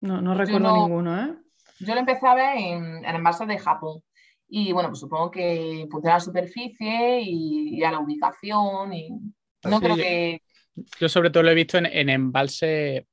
no, 0.01 0.35
recuerdo 0.35 0.74
ninguno. 0.74 1.20
¿eh? 1.20 1.35
Yo 1.81 1.93
lo 1.93 2.01
empecé 2.01 2.26
a 2.26 2.35
ver 2.35 2.57
en, 2.57 3.05
en 3.05 3.14
embalses 3.14 3.47
de 3.47 3.59
Japón. 3.59 4.01
Y 4.53 4.72
bueno, 4.72 4.88
pues 4.88 5.01
supongo 5.01 5.30
que 5.30 5.86
a 6.03 6.09
la 6.09 6.20
superficie 6.20 7.20
y, 7.22 7.82
a 7.84 7.92
la 7.92 8.01
ubicación 8.01 8.92
y 8.92 9.11
no 9.64 9.80
creo 9.80 9.96
que... 9.96 10.42
Yo 10.98 11.09
sobre 11.09 11.30
todo 11.30 11.42
lo 11.42 11.51
he 11.51 11.55
visto 11.55 11.78
en, 11.78 11.86
en 11.86 12.09
embalses, 12.09 13.05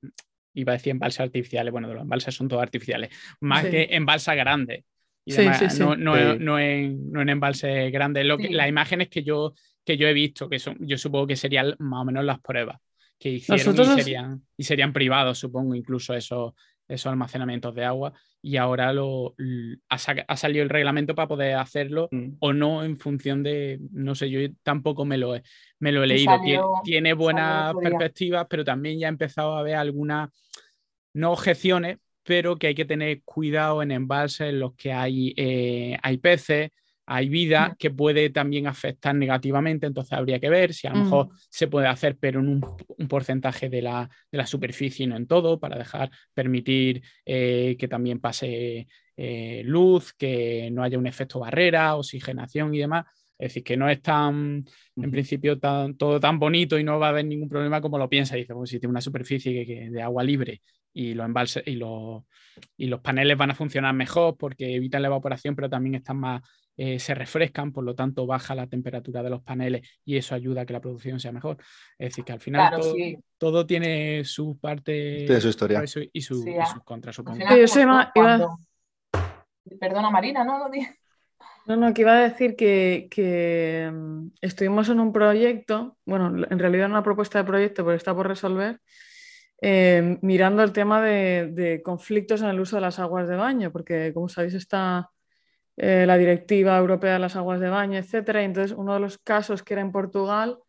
iba 0.54 0.72
a 0.72 0.78
decir 0.78 0.92
embalses 0.92 1.20
artificiales, 1.20 1.72
bueno, 1.72 1.94
los 1.94 2.02
embalses 2.02 2.34
son 2.34 2.48
todos 2.48 2.64
artificiales, 2.64 3.10
más 3.42 3.66
que 3.66 3.90
en 3.92 4.06
balsa 4.06 4.36
grande. 4.36 4.86
sí, 5.26 5.48
sí, 5.70 5.80
no, 5.80 5.96
no, 5.96 6.36
no, 6.36 6.60
en, 6.60 7.12
no 7.12 7.22
en 7.22 7.30
embalses 7.30 7.92
grandes. 7.92 8.26
Lo 8.26 8.38
que, 8.38 8.50
las 8.50 8.70
imágenes 8.70 9.10
que 9.10 9.24
yo, 9.24 9.54
que 9.86 9.98
yo 9.98 10.08
he 10.08 10.14
visto, 10.14 10.50
que 10.50 10.60
son, 10.60 10.78
yo 10.80 10.98
supongo 10.98 11.28
que 11.28 11.36
serían 11.36 11.76
más 11.80 12.02
o 12.02 12.06
menos 12.06 12.24
las 12.26 12.40
pruebas 12.40 12.80
que 13.20 13.30
hicieron 13.30 13.76
y 13.76 14.02
serían, 14.02 14.44
y 14.56 14.64
serían 14.64 14.94
privados, 14.94 15.40
supongo, 15.40 15.76
incluso 15.76 16.14
esos, 16.14 16.54
esos 16.88 17.12
almacenamientos 17.12 17.76
de 17.76 17.86
agua 17.86 18.14
y 18.42 18.58
ahora 18.58 18.94
lo, 18.94 19.36
ha, 19.90 20.38
salido 20.38 20.64
el 20.64 20.70
reglamento 20.70 21.16
para 21.16 21.28
poder 21.28 21.56
hacerlo 21.56 22.08
mm. 22.12 22.36
o 22.40 22.54
no 22.54 22.84
en 22.84 22.98
función 22.98 23.44
de, 23.44 23.80
no 23.92 24.16
sé, 24.16 24.30
yo 24.30 24.40
tampoco 24.64 25.06
me 25.06 25.18
lo 25.18 25.36
he, 25.36 25.44
me 25.80 25.92
lo 25.92 26.04
he 26.04 26.08
leído. 26.08 26.40
tiene, 26.84 27.14
buenas 27.14 27.74
perspectivas, 27.82 28.48
pero 28.50 28.64
también 28.64 29.00
ya 29.00 29.08
he 29.08 29.10
empezado 29.10 29.58
a 29.58 29.64
ver 29.64 29.76
algunas, 29.76 30.30
no 31.14 31.32
objeciones, 31.32 31.98
pero 32.24 32.58
que 32.58 32.68
hay 32.68 32.76
que 32.76 32.86
tener 32.86 33.22
cuidado 33.24 33.82
en 33.82 33.92
embalses 33.92 34.50
en 34.50 34.60
los 34.60 34.76
que 34.76 34.94
hay, 34.94 35.34
eh, 35.36 35.98
hay 36.02 36.18
peces, 36.18 36.72
hay 37.10 37.30
vida 37.30 37.78
que 37.80 37.90
puede 37.90 38.30
también 38.30 38.68
afectar 38.68 39.16
negativamente, 39.16 39.88
entonces 39.88 40.12
habría 40.12 40.40
que 40.40 40.50
ver 40.50 40.74
si 40.74 40.88
a 40.88 40.94
lo 40.94 41.04
mejor 41.04 41.28
mm. 41.28 41.32
se 41.50 41.68
puede 41.68 41.88
hacer, 41.88 42.18
pero 42.20 42.42
en 42.42 42.50
un, 42.50 43.08
porcentaje 43.08 43.70
de 43.70 43.82
la, 43.82 44.10
de 44.30 44.38
la, 44.38 44.46
superficie 44.46 45.06
y 45.06 45.08
no 45.08 45.16
en 45.16 45.26
todo, 45.26 45.58
para 45.58 45.78
dejar, 45.78 46.12
permitir 46.34 47.02
eh, 47.26 47.78
que 47.80 47.88
también 47.88 48.20
pase 48.20 48.88
eh, 49.16 49.62
luz, 49.64 50.14
que 50.14 50.70
no 50.72 50.84
haya 50.84 51.00
un 51.00 51.08
efecto 51.08 51.40
barrera, 51.40 51.96
oxigenación 51.96 52.76
y 52.76 52.80
demás. 52.80 53.06
Es 53.40 53.50
decir, 53.50 53.64
que 53.64 53.78
no 53.78 53.88
es 53.88 54.02
tan, 54.02 54.66
en 54.96 55.12
principio, 55.12 55.60
tan, 55.60 55.96
todo 55.96 56.20
tan 56.20 56.40
bonito 56.40 56.78
y 56.78 56.84
no 56.84 57.00
va 57.00 57.08
a 57.08 57.10
haber 57.10 57.26
ningún 57.26 57.48
problema 57.48 57.80
como 57.80 57.98
lo 57.98 58.10
piensa. 58.10 58.36
Dice, 58.36 58.54
pues 58.54 58.70
si 58.70 58.80
tiene 58.80 58.92
una 58.92 59.02
superficie 59.02 59.66
que, 59.66 59.90
de 59.92 60.02
agua 60.02 60.24
libre 60.24 60.62
y 60.98 61.14
los 61.14 61.26
embalses 61.28 61.62
y 61.68 61.76
los, 61.76 62.24
y 62.76 62.88
los 62.88 63.02
paneles 63.02 63.38
van 63.38 63.52
a 63.52 63.56
funcionar 63.56 63.94
mejor 63.94 64.36
porque 64.36 64.76
evitan 64.76 65.04
la 65.04 65.10
evaporación, 65.10 65.56
pero 65.56 65.70
también 65.70 65.94
están 65.94 66.18
más 66.18 66.42
eh, 66.76 66.98
se 66.98 67.14
refrescan, 67.14 67.72
por 67.72 67.84
lo 67.84 67.94
tanto 67.94 68.26
baja 68.26 68.56
la 68.56 68.66
temperatura 68.66 69.22
de 69.22 69.30
los 69.30 69.44
paneles 69.44 69.88
y 70.04 70.18
eso 70.18 70.34
ayuda 70.34 70.62
a 70.62 70.66
que 70.66 70.74
la 70.74 70.82
producción 70.82 71.20
sea 71.20 71.32
mejor. 71.32 71.58
Es 72.00 72.10
decir, 72.10 72.24
que 72.24 72.34
al 72.34 72.40
final 72.40 72.82
todo, 73.38 73.66
tiene 73.68 74.24
su 74.26 74.58
parte 74.58 74.92
de 74.92 75.42
su 75.42 75.50
historia. 75.50 75.84
y, 75.84 76.22
su, 76.22 76.44
sus 76.44 76.84
contras, 76.84 77.16
supongo. 77.16 77.46
Perdona, 79.80 80.10
Marina, 80.10 80.44
no, 80.44 80.58
no, 80.58 80.70
no, 81.68 81.76
no, 81.76 81.94
que 81.94 82.02
iba 82.02 82.14
a 82.14 82.30
decir 82.30 82.56
que, 82.56 83.92
mm, 83.94 84.28
estuvimos 84.42 84.90
en 84.90 85.00
un 85.00 85.12
proyecto, 85.12 85.98
bueno, 86.06 86.46
en 86.50 86.60
realidad 86.60 86.90
una 86.90 87.04
propuesta 87.04 87.40
de 87.40 87.44
proyecto, 87.44 87.84
pero 87.84 87.98
está 87.98 88.16
por 88.16 88.28
resolver, 88.28 88.80
eh, 89.62 90.20
mirando 90.22 90.64
el 90.64 90.72
tema 90.72 91.02
de, 91.02 91.82
conflictos 91.84 92.42
en 92.42 92.50
el 92.50 92.60
uso 92.60 92.78
de 92.78 92.82
las 92.82 93.00
aguas 93.00 93.28
de 93.28 93.36
baño, 93.36 93.72
porque 93.72 94.12
como 94.14 94.30
sabéis 94.30 94.54
está 94.54 95.10
eh, 95.78 96.06
la 96.08 96.18
Directiva 96.18 96.78
Europea 96.78 97.14
de 97.14 97.20
las 97.20 97.36
Aguas 97.36 97.60
de 97.60 97.70
Baño, 97.70 97.98
etcétera. 97.98 98.42
Y 98.42 98.46
entonces, 98.46 98.76
uno 98.78 98.96
de 98.96 99.00
los 99.00 99.18
casos 99.20 99.64
que 99.64 99.74
era 99.74 99.82
en 99.82 99.92
Portugal, 99.92 100.60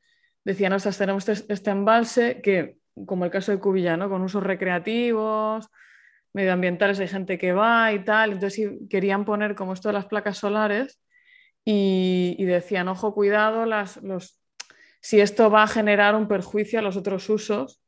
decían, 0.44 0.72
ostras, 0.72 0.98
tenemos 0.98 1.28
este, 1.28 1.52
este, 1.52 1.70
embalse 1.70 2.40
que, 2.42 2.78
como 3.06 3.24
el 3.24 3.30
caso 3.30 3.52
de 3.52 3.58
Cubilla, 3.58 3.98
con 4.08 4.22
usos 4.22 4.42
recreativos, 4.42 5.68
medioambientales, 6.32 7.00
hay 7.00 7.08
gente 7.08 7.38
que 7.38 7.52
va 7.52 7.92
y 7.92 8.04
tal. 8.04 8.32
Entonces, 8.32 8.70
querían 8.90 9.24
poner 9.24 9.54
como 9.54 9.72
esto 9.72 9.88
de 9.88 9.94
las 9.94 10.06
placas 10.06 10.38
solares 10.38 11.00
y, 11.64 12.42
decían, 12.44 12.88
ojo, 12.88 13.12
cuidado, 13.14 13.66
las, 13.66 13.98
los, 14.02 14.40
si 15.00 15.20
esto 15.20 15.50
va 15.50 15.64
a 15.64 15.68
generar 15.68 16.14
un 16.14 16.28
perjuicio 16.28 16.78
a 16.78 16.82
los 16.82 16.96
otros 16.96 17.28
usos. 17.28 17.82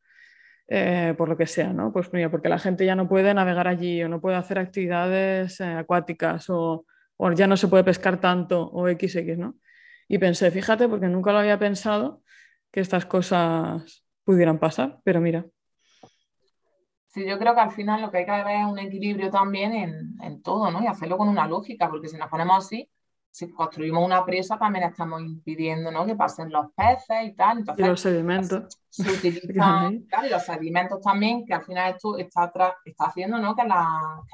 Eh, 0.73 1.15
por 1.19 1.29
lo 1.29 1.37
que 1.37 1.49
sea, 1.49 1.73
¿no? 1.73 1.93
Pues 1.93 2.13
mira, 2.13 2.31
porque 2.31 2.49
la 2.49 2.61
gente 2.61 2.87
ya 2.87 2.95
no 2.95 3.09
puede 3.09 3.35
navegar 3.35 3.67
allí 3.67 4.05
o 4.05 4.09
no 4.09 4.21
puede 4.21 4.37
hacer 4.37 4.57
actividades 4.57 5.59
eh, 5.59 5.65
acuáticas 5.65 6.47
o, 6.49 6.87
ya 7.35 7.49
no 7.49 7.57
se 7.57 7.67
puede 7.67 7.83
pescar 7.83 8.21
tanto 8.21 8.71
o 8.73 8.87
XX, 8.89 9.37
¿no? 9.37 9.57
Y 10.07 10.19
pensé, 10.19 10.49
fíjate, 10.53 10.89
porque 10.89 11.09
nunca 11.09 11.33
lo 11.33 11.39
había 11.39 11.59
pensado 11.59 12.23
que 12.71 12.79
estas 12.79 13.05
cosas 13.05 14.05
pudieran 14.23 14.61
pasar, 14.61 15.01
pero 15.03 15.21
mira. 15.21 15.45
Sí, 17.09 17.27
yo 17.29 17.37
creo 17.37 17.53
que 17.57 17.61
al 17.61 17.73
final 17.73 18.01
lo 18.01 18.13
que 18.13 18.19
hay 18.19 18.25
que 18.25 18.31
ver 18.31 18.61
es 18.61 18.67
un 18.67 18.79
equilibrio 18.79 19.29
también 19.29 19.73
en, 20.21 20.43
todo, 20.43 20.71
¿no? 20.71 20.81
Y 20.85 20.87
hacerlo 20.87 21.19
con 21.19 21.29
una 21.29 21.49
lógica, 21.49 21.91
porque 21.91 22.07
si 22.07 22.17
nos 22.17 22.31
ponemos 22.31 22.65
así, 22.65 22.89
si 23.31 23.51
construimos 23.53 24.05
una 24.05 24.25
presa 24.25 24.59
también 24.59 24.87
estamos 24.87 25.23
impidiendo 25.23 25.91
¿no? 25.91 26.05
que 26.05 26.17
pasen 26.17 26.51
los 26.51 26.67
peces 26.75 27.25
y 27.25 27.33
tal. 27.35 27.65
y 27.77 27.83
los 27.83 28.01
sedimentos. 28.01 28.79
Se 28.89 29.09
utilizan 29.09 30.07
los 30.31 30.45
sedimentos 30.45 31.01
también, 31.01 31.47
que 31.47 31.55
al 31.55 31.63
final 31.63 31.95
esto 31.95 32.19
está, 32.19 32.53
está 32.85 33.05
haciendo 33.05 33.39
¿no? 33.39 33.55
que, 33.55 33.63
que 33.63 33.69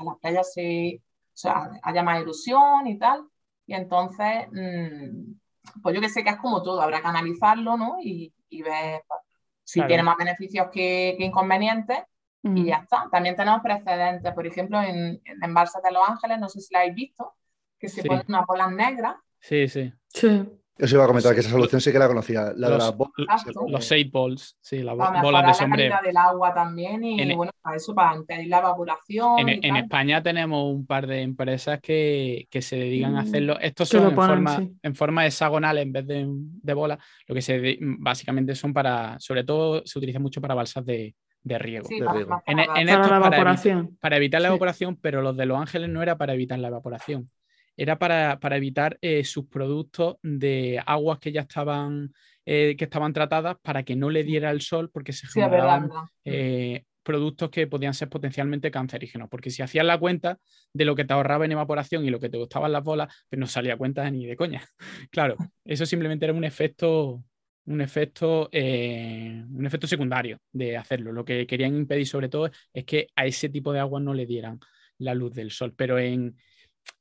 las 0.04 0.18
playas 0.20 0.52
se, 0.52 1.02
o 1.02 1.36
sea, 1.38 1.70
haya 1.82 2.02
más 2.02 2.20
erosión 2.22 2.86
y 2.86 2.98
tal. 2.98 3.26
Y 3.66 3.74
entonces, 3.74 4.48
mm, 4.50 5.82
pues 5.82 5.94
yo 5.94 6.00
que 6.00 6.08
sé 6.08 6.24
que 6.24 6.30
es 6.30 6.36
como 6.36 6.62
todo, 6.62 6.80
habrá 6.80 7.02
que 7.02 7.08
analizarlo, 7.08 7.76
¿no? 7.76 7.96
Y, 8.00 8.32
ver 8.62 9.02
pues, 9.06 9.20
si 9.64 9.82
tiene 9.86 10.02
más 10.02 10.16
beneficios 10.16 10.68
que, 10.72 11.16
inconvenientes 11.18 11.98
y 12.42 12.66
ya 12.66 12.76
está. 12.76 13.08
También 13.10 13.34
tenemos 13.34 13.60
precedentes, 13.60 14.32
por 14.32 14.46
ejemplo, 14.46 14.80
en, 14.80 15.20
en 15.24 15.42
Embalses 15.44 15.82
de 15.82 15.90
Los 15.90 16.08
Ángeles, 16.08 16.38
no 16.38 16.48
sé 16.48 16.60
si 16.60 16.72
la 16.72 16.80
habéis 16.80 16.94
visto, 16.94 17.34
que 17.78 17.88
se 17.88 18.02
pone 18.04 18.22
una 18.28 18.44
polas 18.44 18.72
negra. 18.72 19.20
Sí, 19.40 19.68
sí. 19.68 19.92
Sí. 20.08 20.42
Os 20.78 20.92
iba 20.92 21.04
a 21.04 21.06
comentar 21.06 21.32
que 21.32 21.40
esa 21.40 21.48
solución 21.48 21.80
sí 21.80 21.90
que 21.90 21.98
la 21.98 22.06
conocía. 22.06 22.52
La 22.54 22.68
de 22.68 22.74
Los- 22.76 22.84
las 22.84 22.94
bolas. 22.96 23.14
Exacto. 23.40 23.64
Los 23.66 23.82
seis 23.86 24.10
balls, 24.12 24.58
sí, 24.60 24.82
las 24.82 24.94
bolas 24.94 25.22
de 25.22 25.32
la 25.48 25.54
sombrero. 25.54 25.90
calidad 25.94 26.02
del 26.06 26.16
agua 26.18 26.52
también 26.52 27.02
y 27.02 27.18
En- 27.22 27.34
bueno, 27.34 27.50
para 27.62 27.76
eso, 27.76 27.94
para 27.94 28.14
impedir 28.14 28.48
la 28.48 28.58
evaporación. 28.58 29.48
En, 29.48 29.60
tal. 29.62 29.76
España 29.78 30.22
tenemos 30.22 30.70
un 30.74 30.84
par 30.86 31.06
de 31.06 31.22
empresas 31.22 31.80
que, 31.80 32.46
que 32.50 32.60
se 32.60 32.76
dedican 32.76 33.16
a 33.16 33.22
Mm, 33.22 33.26
hacerlo. 33.26 33.58
Estos 33.58 33.88
son 33.88 34.08
en, 34.08 34.14
ponen, 34.14 34.30
forma, 34.30 34.56
sí. 34.58 34.72
en 34.82 34.94
forma 34.94 35.26
hexagonal 35.26 35.78
en 35.78 35.92
vez 35.92 36.06
de, 36.06 36.26
de 36.28 36.74
bola. 36.74 36.98
Lo 37.26 37.34
que 37.34 37.40
se 37.40 37.58
de- 37.58 37.78
básicamente 37.80 38.54
son 38.54 38.74
para, 38.74 39.18
sobre 39.18 39.44
todo 39.44 39.80
se 39.86 39.98
utiliza 39.98 40.18
mucho 40.18 40.42
para 40.42 40.54
balsas 40.54 40.84
de, 40.84 41.14
de 41.42 41.58
riego. 41.58 41.88
Sí, 41.88 41.98
de 42.00 42.04
para- 42.04 42.16
riego. 42.18 42.28
más 42.30 42.42
En, 42.44 42.56
para 42.58 42.80
en 42.80 42.86
dar- 42.86 42.96
estos 42.96 43.08
Para 43.08 43.16
la 43.18 43.24
para 43.24 43.36
evaporación. 43.36 43.96
para 43.98 44.16
evitar 44.18 44.42
la 44.42 44.48
Sí. 44.48 44.52
evaporación, 44.52 44.96
pero 45.00 45.22
los 45.22 45.34
de 45.38 45.46
Los 45.46 45.58
Ángeles 45.58 45.88
no 45.88 46.02
era 46.02 46.18
para 46.18 46.34
evitar 46.34 46.58
la 46.58 46.68
evaporación, 46.68 47.30
era 47.76 47.98
para, 47.98 48.40
para 48.40 48.56
evitar 48.56 48.98
eh, 49.00 49.24
sus 49.24 49.46
productos 49.46 50.16
de 50.22 50.82
aguas 50.86 51.18
que 51.18 51.32
ya 51.32 51.42
estaban, 51.42 52.12
eh, 52.44 52.74
que 52.76 52.84
estaban 52.84 53.12
tratadas 53.12 53.56
para 53.62 53.82
que 53.82 53.96
no 53.96 54.10
le 54.10 54.24
diera 54.24 54.50
el 54.50 54.60
sol 54.60 54.90
porque 54.90 55.12
se 55.12 55.26
Sí, 55.26 55.40
generaban 55.40 55.90
eh, 56.24 56.84
productos 57.02 57.50
que 57.50 57.66
podían 57.68 57.94
ser 57.94 58.08
potencialmente 58.08 58.70
cancerígenos, 58.70 59.28
porque 59.28 59.50
si 59.50 59.62
hacías 59.62 59.86
la 59.86 59.98
cuenta 59.98 60.38
de 60.72 60.84
lo 60.84 60.96
que 60.96 61.04
te 61.04 61.12
ahorraba 61.12 61.44
en 61.44 61.52
evaporación 61.52 62.04
y 62.04 62.10
lo 62.10 62.18
que 62.18 62.28
te 62.28 62.38
costaban 62.38 62.72
las 62.72 62.82
bolas, 62.82 63.14
pues 63.28 63.38
no 63.38 63.46
salía 63.46 63.76
cuenta 63.76 64.10
ni 64.10 64.26
de 64.26 64.36
coña. 64.36 64.64
Claro, 65.10 65.36
eso 65.64 65.86
simplemente 65.86 66.26
era 66.26 66.34
un 66.34 66.44
efecto, 66.44 67.22
un 67.66 67.80
efecto, 67.80 68.48
eh, 68.50 69.44
un 69.48 69.66
efecto 69.66 69.86
secundario 69.86 70.38
de 70.52 70.76
hacerlo. 70.76 71.12
Lo 71.12 71.24
que 71.24 71.46
querían 71.46 71.76
impedir 71.76 72.06
sobre 72.06 72.28
todo 72.28 72.50
es 72.72 72.84
que 72.84 73.08
a 73.14 73.26
ese 73.26 73.48
tipo 73.50 73.72
de 73.72 73.80
agua 73.80 74.00
no 74.00 74.12
le 74.12 74.26
dieran 74.26 74.58
la 74.98 75.14
luz 75.14 75.32
del 75.34 75.50
sol, 75.52 75.74
pero 75.76 75.98
en, 75.98 76.36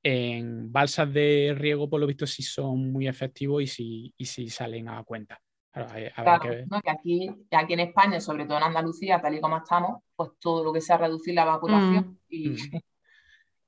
en 0.03 0.71
balsas 0.71 1.11
de 1.13 1.55
riego, 1.57 1.89
por 1.89 1.99
lo 1.99 2.07
visto, 2.07 2.27
sí 2.27 2.43
son 2.43 2.91
muy 2.91 3.07
efectivos 3.07 3.63
y 3.63 3.67
sí, 3.67 4.13
y 4.17 4.25
sí 4.25 4.49
salen 4.49 4.87
a 4.89 5.03
cuenta. 5.03 5.39
Claro, 5.71 5.91
hay- 5.93 6.09
Claro, 6.11 6.41
que 6.41 6.49
ver. 6.49 6.67
¿no? 6.69 6.81
que 6.81 6.89
aquí, 6.91 7.29
que 7.49 7.57
aquí 7.57 7.73
en 7.73 7.79
España, 7.81 8.21
sobre 8.21 8.45
todo 8.45 8.57
en 8.57 8.63
Andalucía, 8.63 9.19
tal 9.21 9.35
y 9.35 9.41
como 9.41 9.57
estamos, 9.57 10.01
pues 10.15 10.29
todo 10.39 10.63
lo 10.63 10.71
que 10.71 10.81
sea 10.81 10.97
reducir 10.97 11.33
la 11.33 11.41
evaporación 11.43 12.19
y, 12.29 12.49
Mm. 12.49 12.55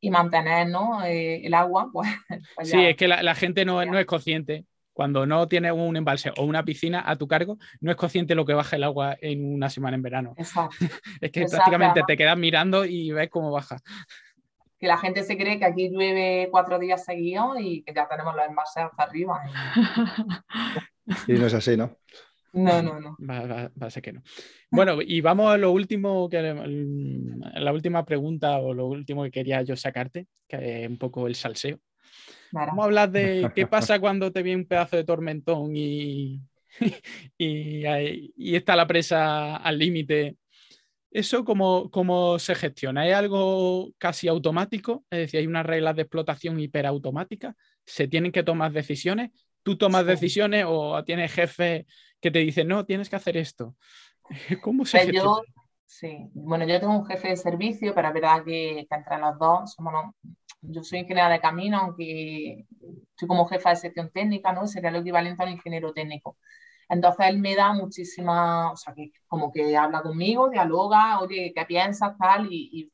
y 0.01 0.09
mantener 0.11 0.70
¿no? 0.70 1.03
eh, 1.03 1.45
el 1.45 1.53
agua, 1.53 1.89
pues, 1.93 2.07
pues 2.55 2.70
Sí, 2.70 2.78
ya. 2.82 2.89
es 2.89 2.95
que 2.95 3.07
la, 3.07 3.24
la 3.24 3.36
gente 3.36 3.65
no, 3.65 3.84
Ya. 3.84 3.91
no 3.91 3.97
es 3.99 4.05
consciente. 4.05 4.65
Cuando 4.93 5.28
no 5.28 5.47
tienes 5.47 5.74
un 5.74 5.95
embalse 5.95 6.32
o 6.38 6.43
una 6.43 6.65
piscina 6.65 7.03
a 7.05 7.15
tu 7.18 7.28
cargo, 7.28 7.57
no 7.82 7.91
es 7.91 7.97
consciente 7.97 8.34
lo 8.34 8.45
que 8.45 8.53
baja 8.55 8.78
el 8.78 8.84
agua 8.84 9.15
en 9.22 9.53
una 9.53 9.70
semana 9.70 9.95
en 9.95 10.01
verano. 10.01 10.34
Exacto. 10.38 10.76
Es 11.22 11.32
que 11.32 11.41
Exacto, 11.41 11.57
prácticamente 11.57 12.01
te 12.07 12.18
quedas 12.18 12.36
mirando 12.38 12.84
y 12.86 13.11
ves 13.11 13.30
cómo 13.30 13.51
baja. 13.51 13.78
Que 14.80 14.88
la 14.88 14.97
gente 14.97 15.23
se 15.23 15.38
cree 15.38 15.57
que 15.59 15.65
aquí 15.65 15.89
llueve 15.89 16.49
cuatro 16.51 16.78
días 16.80 17.03
seguidos 17.03 17.57
y 17.59 17.82
que 17.84 17.93
ya 17.93 18.07
tenemos 18.07 18.36
los 18.36 18.45
envases 18.45 18.84
hasta 18.84 19.03
arriba. 19.03 19.41
Y 21.28 21.34
no 21.34 21.45
es 21.47 21.53
así, 21.53 21.78
¿no? 21.78 21.97
No, 22.53 22.82
no, 22.82 22.99
no. 22.99 23.17
Va, 23.17 23.45
va- 23.45 23.71
va 23.82 23.88
a 23.88 23.89
ser 23.89 24.03
que 24.03 24.11
no. 24.13 24.21
Bueno, 24.71 24.99
y 25.01 25.21
vamos 25.21 25.53
a 25.53 25.57
lo 25.57 25.71
último, 25.71 26.28
que, 26.30 26.41
la 26.41 27.71
última 27.73 28.03
pregunta 28.05 28.57
o 28.57 28.73
lo 28.73 28.88
último 28.88 29.23
que 29.23 29.32
quería 29.32 29.61
yo 29.61 29.75
sacarte, 29.75 30.28
que 30.47 30.84
es 30.84 30.89
un 30.89 30.97
poco 30.97 31.28
el 31.28 31.36
salseo. 31.36 31.80
Vamos 32.51 32.84
a 32.84 32.86
hablar 32.86 33.11
de 33.11 33.51
qué 33.55 33.67
pasa 33.67 33.99
cuando 33.99 34.32
te 34.32 34.41
viene 34.43 34.61
un 34.63 34.67
pedazo 34.67 34.97
de 34.97 35.03
tormentón 35.03 35.75
y, 35.75 36.41
y, 37.38 37.84
y 38.36 38.55
está 38.55 38.75
la 38.75 38.88
presa 38.88 39.57
al 39.57 39.78
límite. 39.78 40.38
¿Eso 41.18 41.43
cómo, 41.43 41.89
cómo 41.89 42.38
se 42.38 42.53
gestiona? 42.53 43.07
¿Es 43.07 43.15
algo 43.15 43.89
casi 43.97 44.28
automático? 44.28 45.03
Es 45.09 45.20
decir, 45.20 45.39
hay 45.39 45.47
unas 45.47 45.65
reglas 45.65 45.95
de 45.95 46.03
explotación 46.03 46.59
hiperautomáticas. 46.59 47.55
¿Se 47.86 48.07
tienen 48.07 48.32
que 48.32 48.43
tomar 48.43 48.72
decisiones? 48.72 49.32
¿Tú 49.63 49.78
tomas 49.78 50.05
Sí. 50.05 50.11
decisiones 50.11 50.65
o 50.68 51.03
tienes 51.03 51.34
jefes 51.34 51.86
que 52.22 52.30
te 52.32 52.39
dicen, 52.39 52.68
no, 52.68 52.86
tienes 52.86 53.09
que 53.09 53.15
hacer 53.15 53.36
esto? 53.38 53.76
¿Cómo 54.61 54.86
se 54.86 54.99
Pues 54.99 55.05
gestiona? 55.05 55.24
yo, 55.24 55.41
sí, 55.86 56.30
bueno, 56.34 56.65
yo 56.68 56.80
tengo 56.80 56.97
un 56.97 57.05
jefe 57.05 57.30
de 57.30 57.38
servicio, 57.38 57.93
pero 57.93 58.07
es 58.09 58.13
verdad 58.13 58.43
que, 58.45 58.86
que 58.89 58.95
entre 58.95 59.18
los 59.18 59.38
dos 59.39 59.74
somos, 59.74 59.93
no- 59.93 60.15
yo 60.61 60.84
soy 60.84 60.99
ingeniera 60.99 61.30
de 61.30 61.39
camino, 61.41 61.78
aunque 61.80 62.65
estoy 63.11 63.28
como 63.28 63.45
jefa 63.47 63.70
de 63.72 63.76
sección 63.78 64.09
técnica, 64.11 64.51
¿no? 64.53 64.68
Sería 64.68 64.91
lo 64.91 64.99
equivalente 64.99 65.43
a 65.43 65.45
un 65.45 65.51
ingeniero 65.53 65.93
técnico. 65.93 66.38
Entonces 66.89 67.27
él 67.27 67.39
me 67.39 67.55
da 67.55 67.73
muchísima, 67.73 68.71
o 68.71 68.77
sea, 68.77 68.93
que 68.93 69.11
como 69.27 69.51
que 69.51 69.75
habla 69.75 70.01
conmigo, 70.01 70.49
dialoga, 70.49 71.19
oye, 71.19 71.51
¿qué 71.55 71.65
piensas, 71.65 72.17
tal? 72.17 72.47
Y, 72.51 72.91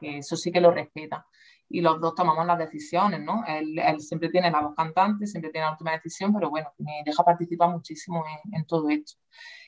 y 0.00 0.18
eso 0.18 0.36
sí 0.36 0.52
que 0.52 0.60
lo 0.60 0.70
respeta. 0.70 1.26
Y 1.68 1.80
los 1.80 2.00
dos 2.00 2.14
tomamos 2.14 2.46
las 2.46 2.58
decisiones, 2.58 3.20
¿no? 3.20 3.42
Él, 3.46 3.78
él 3.78 4.00
siempre 4.00 4.28
tiene 4.28 4.50
la 4.50 4.60
voz 4.60 4.74
cantante, 4.76 5.26
siempre 5.26 5.50
tiene 5.50 5.66
la 5.66 5.72
última 5.72 5.92
decisión, 5.92 6.32
pero 6.32 6.50
bueno, 6.50 6.72
me 6.78 7.02
deja 7.04 7.24
participar 7.24 7.70
muchísimo 7.70 8.24
en, 8.44 8.54
en 8.54 8.66
todo 8.66 8.88
esto. 8.90 9.14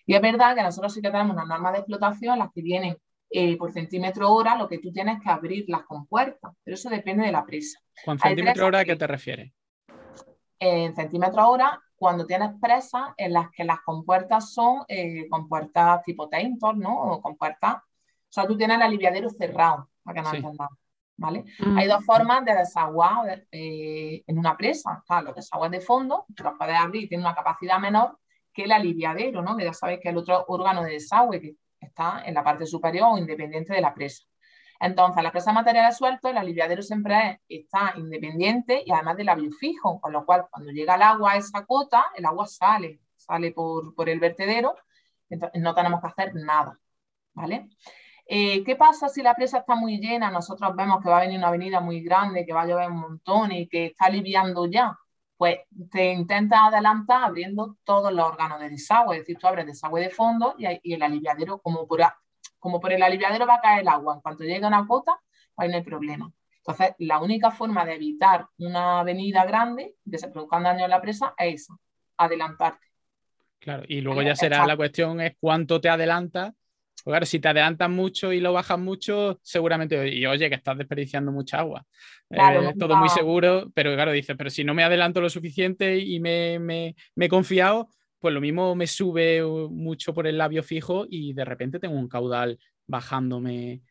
Y 0.04 0.14
es 0.14 0.20
verdad 0.20 0.54
que 0.54 0.62
nosotros 0.62 0.92
sí 0.94 1.02
que 1.02 1.10
tenemos 1.10 1.34
unas 1.34 1.48
normas 1.48 1.72
de 1.72 1.78
explotación, 1.80 2.38
las 2.38 2.52
que 2.52 2.62
vienen 2.62 2.96
eh, 3.30 3.56
por 3.56 3.72
centímetro 3.72 4.30
hora, 4.32 4.56
lo 4.56 4.68
que 4.68 4.78
tú 4.78 4.92
tienes 4.92 5.20
que 5.20 5.28
abrir 5.28 5.64
las 5.66 5.82
compuertas, 5.82 6.52
pero 6.62 6.76
eso 6.76 6.88
depende 6.88 7.26
de 7.26 7.32
la 7.32 7.44
presa. 7.44 7.80
¿Con 8.04 8.18
centímetro 8.18 8.66
hora 8.66 8.80
a 8.80 8.84
qué 8.84 8.94
te 8.94 9.06
refieres? 9.06 9.52
En 10.60 10.94
centímetros 10.94 11.44
hora, 11.44 11.82
cuando 11.96 12.26
tienes 12.26 12.50
presas 12.60 13.08
en 13.16 13.32
las 13.32 13.50
que 13.50 13.64
las 13.64 13.80
compuertas 13.80 14.52
son 14.52 14.84
eh, 14.88 15.26
compuertas 15.30 16.02
tipo 16.02 16.28
Taintor, 16.28 16.76
¿no? 16.76 16.94
O 16.94 17.22
compuertas, 17.22 17.76
o 17.76 17.82
sea, 18.28 18.46
tú 18.46 18.56
tienes 18.56 18.76
el 18.76 18.82
aliviadero 18.82 19.30
cerrado, 19.30 19.88
para 20.04 20.14
que 20.14 20.20
nos 20.22 20.30
Sí. 20.30 20.36
entendamos, 20.36 20.78
¿vale? 21.16 21.44
Mm. 21.58 21.78
Hay 21.78 21.86
dos 21.88 22.04
formas 22.04 22.44
de 22.44 22.54
desaguar 22.54 23.44
eh, 23.50 24.22
en 24.26 24.38
una 24.38 24.56
presa. 24.56 24.98
Está 25.00 25.22
los 25.22 25.34
desagües 25.34 25.70
de 25.70 25.80
fondo, 25.80 26.26
que 26.36 26.42
los 26.42 26.52
puedes 26.58 26.76
abrir 26.76 27.04
y 27.04 27.08
tiene 27.08 27.24
una 27.24 27.34
capacidad 27.34 27.78
menor 27.78 28.18
que 28.52 28.64
el 28.64 28.72
aliviadero, 28.72 29.42
¿no? 29.42 29.56
Que 29.56 29.64
ya 29.64 29.72
sabéis 29.72 30.00
que 30.00 30.08
es 30.08 30.12
el 30.12 30.18
otro 30.18 30.44
órgano 30.48 30.82
de 30.82 30.92
desagüe 30.92 31.40
que 31.40 31.56
está 31.80 32.22
en 32.24 32.34
la 32.34 32.42
parte 32.44 32.66
superior 32.66 33.08
o 33.12 33.18
independiente 33.18 33.72
de 33.74 33.80
la 33.80 33.94
presa. 33.94 34.24
Entonces, 34.80 35.22
la 35.22 35.32
presa 35.32 35.50
de 35.50 35.54
materiales 35.54 35.96
sueltos, 35.96 36.30
el 36.30 36.38
aliviadero 36.38 36.82
siempre 36.82 37.40
es- 37.48 37.60
está 37.66 37.94
independiente 37.96 38.82
y 38.84 38.92
además 38.92 39.16
de 39.16 39.24
labio 39.24 39.50
fijo, 39.52 40.00
con 40.00 40.12
lo 40.12 40.24
cual 40.26 40.46
cuando 40.50 40.70
llega 40.72 40.94
el 40.96 41.02
agua 41.02 41.32
a 41.32 41.36
esa 41.36 41.64
cota, 41.66 42.06
el 42.14 42.24
agua 42.26 42.46
sale, 42.46 43.00
sale 43.16 43.52
por, 43.52 43.94
por 43.94 44.08
el 44.08 44.20
vertedero, 44.20 44.74
entonces 45.28 45.60
no 45.62 45.74
tenemos 45.74 46.00
que 46.00 46.06
hacer 46.08 46.34
nada, 46.34 46.78
¿vale? 47.34 47.68
Eh, 48.26 48.64
¿qué 48.64 48.76
pasa 48.76 49.08
si 49.08 49.22
la 49.22 49.34
presa 49.34 49.58
está 49.58 49.74
muy 49.76 49.98
llena? 49.98 50.30
Nosotros 50.30 50.74
vemos 50.76 51.02
que 51.02 51.08
va 51.08 51.18
a 51.18 51.20
venir 51.22 51.38
una 51.38 51.48
avenida 51.48 51.80
muy 51.80 52.00
grande, 52.02 52.44
que 52.44 52.52
va 52.52 52.62
a 52.62 52.66
llover 52.66 52.90
un 52.90 52.98
montón 53.00 53.52
y 53.52 53.68
que 53.68 53.86
está 53.86 54.06
aliviando 54.06 54.66
ya. 54.66 54.98
Pues 55.36 55.58
te 55.90 56.12
intentas 56.12 56.60
adelantar 56.62 57.24
abriendo 57.24 57.76
todos 57.84 58.12
los 58.12 58.26
órganos 58.26 58.58
de 58.60 58.70
desagüe, 58.70 59.16
es 59.16 59.20
decir, 59.22 59.38
tú 59.38 59.46
abres 59.46 59.66
desagüe 59.66 60.00
de 60.00 60.10
fondo 60.10 60.54
y, 60.58 60.66
y 60.82 60.94
el 60.94 61.02
aliviadero, 61.02 61.58
como 61.60 61.86
por, 61.86 62.00
como 62.66 62.80
por 62.80 62.92
el 62.92 63.00
aliviadero 63.00 63.46
va 63.46 63.54
a 63.56 63.60
caer 63.60 63.82
el 63.82 63.88
agua, 63.88 64.14
en 64.16 64.20
cuanto 64.20 64.42
llegue 64.42 64.64
a 64.64 64.68
una 64.68 64.84
pues 64.88 65.04
ahí 65.56 65.68
no 65.68 65.76
hay 65.76 65.84
problema. 65.84 66.32
Entonces, 66.58 66.96
la 66.98 67.20
única 67.20 67.52
forma 67.52 67.84
de 67.84 67.94
evitar 67.94 68.48
una 68.58 68.98
avenida 68.98 69.44
grande, 69.44 69.94
que 70.10 70.18
se 70.18 70.28
produzcan 70.30 70.64
daños 70.64 70.82
en 70.82 70.90
la 70.90 71.00
presa, 71.00 71.32
es 71.38 71.62
esa, 71.62 71.74
adelantarte. 72.16 72.84
Claro, 73.60 73.84
y 73.86 74.00
luego 74.00 74.22
ya 74.22 74.34
será 74.34 74.58
exacto. 74.58 74.66
la 74.66 74.76
cuestión 74.76 75.20
es 75.20 75.34
cuánto 75.40 75.80
te 75.80 75.88
adelantas. 75.88 76.52
Pues 77.04 77.12
claro, 77.12 77.26
si 77.26 77.38
te 77.38 77.48
adelantas 77.48 77.88
mucho 77.88 78.32
y 78.32 78.40
lo 78.40 78.52
bajas 78.52 78.78
mucho, 78.80 79.38
seguramente, 79.42 80.08
y 80.12 80.26
oye, 80.26 80.48
que 80.48 80.56
estás 80.56 80.76
desperdiciando 80.76 81.30
mucha 81.30 81.60
agua. 81.60 81.86
Claro, 82.34 82.60
Eh, 82.62 82.74
todo 82.76 82.96
muy 82.96 83.08
seguro, 83.08 83.70
pero 83.74 83.94
claro, 83.94 84.10
dices, 84.12 84.34
pero 84.36 84.50
si 84.50 84.64
no 84.64 84.74
me 84.74 84.82
adelanto 84.82 85.20
lo 85.20 85.30
suficiente 85.30 85.98
y 85.98 86.18
me, 86.20 86.58
me- 86.58 86.96
me 87.14 87.26
he 87.26 87.28
confiado, 87.28 87.88
pues 88.26 88.34
lo 88.34 88.40
mismo 88.40 88.74
me 88.74 88.88
sube 88.88 89.44
uh, 89.44 89.70
mucho 89.70 90.12
por 90.12 90.26
el 90.26 90.36
labio 90.36 90.64
fijo 90.64 91.04
y 91.08 91.32
de 91.32 91.44
repente 91.44 91.78
tengo 91.78 91.94
un 91.94 92.08
caudal 92.08 92.58
bajándome. 92.84 93.82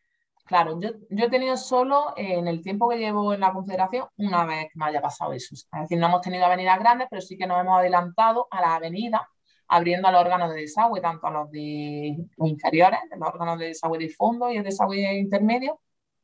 Claro, 0.44 0.78
yo, 0.78 0.90
he 1.08 1.30
tenido 1.30 1.56
solo 1.56 2.12
eh, 2.18 2.34
en 2.34 2.46
el 2.46 2.60
tiempo 2.60 2.86
que 2.86 2.98
llevo 2.98 3.32
en 3.32 3.40
la 3.40 3.54
Confederación 3.54 4.08
una 4.18 4.44
vez 4.44 4.64
que 4.64 4.78
me 4.78 4.84
haya 4.84 5.00
pasado 5.00 5.32
eso. 5.32 5.54
Es 5.54 5.66
decir, 5.80 5.98
no 5.98 6.08
hemos 6.08 6.20
tenido 6.20 6.44
avenidas 6.44 6.78
grandes, 6.78 7.06
pero 7.08 7.22
sí 7.22 7.38
que 7.38 7.46
nos 7.46 7.58
hemos 7.58 7.78
adelantado 7.78 8.46
a 8.50 8.60
las 8.60 8.70
avenidas 8.72 9.22
abriendo 9.68 10.12
los 10.12 10.20
órganos 10.20 10.50
de 10.52 10.60
desagüe, 10.60 11.00
tanto 11.00 11.28
a 11.28 11.30
los 11.30 11.50
de 11.50 12.14
inferiores, 12.36 13.00
los 13.18 13.28
órganos 13.30 13.58
de 13.58 13.68
desagüe 13.68 13.96
de 13.96 14.10
fondo 14.10 14.50
y 14.50 14.58
el 14.58 14.64
desagüe 14.64 15.14
intermedio, 15.14 15.80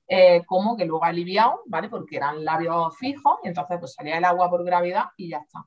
eh, 0.06 0.42
como 0.44 0.76
que 0.76 0.84
luego 0.84 1.02
aliviado, 1.02 1.62
¿vale? 1.64 1.88
Porque 1.88 2.16
eran 2.18 2.44
labios 2.44 2.94
fijos 2.98 3.38
y 3.42 3.48
entonces 3.48 3.78
pues 3.80 3.94
salía 3.94 4.18
el 4.18 4.24
agua 4.26 4.50
por 4.50 4.62
gravedad 4.66 5.04
y 5.16 5.30
ya 5.30 5.38
está. 5.38 5.64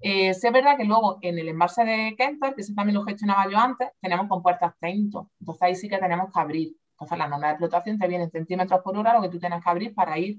Eh, 0.00 0.32
sí 0.34 0.46
es 0.46 0.52
verdad 0.52 0.76
que 0.76 0.84
luego 0.84 1.18
en 1.22 1.38
el 1.38 1.48
embalse 1.48 1.84
de 1.84 2.14
Kenter, 2.16 2.54
que 2.54 2.60
ese 2.62 2.74
también 2.74 2.94
lo 2.94 3.04
gestionaba 3.04 3.50
yo 3.50 3.58
antes, 3.58 3.88
tenemos 4.00 4.28
compuertas 4.28 4.74
Tainto. 4.80 5.30
Entonces 5.40 5.62
ahí 5.62 5.74
sí 5.74 5.88
que 5.88 5.98
tenemos 5.98 6.32
que 6.32 6.40
abrir. 6.40 6.76
Entonces 6.92 7.18
la 7.18 7.28
norma 7.28 7.46
de 7.48 7.52
explotación 7.52 7.98
te 7.98 8.08
viene 8.08 8.24
en 8.24 8.30
centímetros 8.30 8.80
por 8.82 8.96
hora 8.96 9.14
lo 9.14 9.22
que 9.22 9.28
tú 9.28 9.38
tienes 9.38 9.62
que 9.62 9.70
abrir 9.70 9.94
para 9.94 10.18
ir 10.18 10.38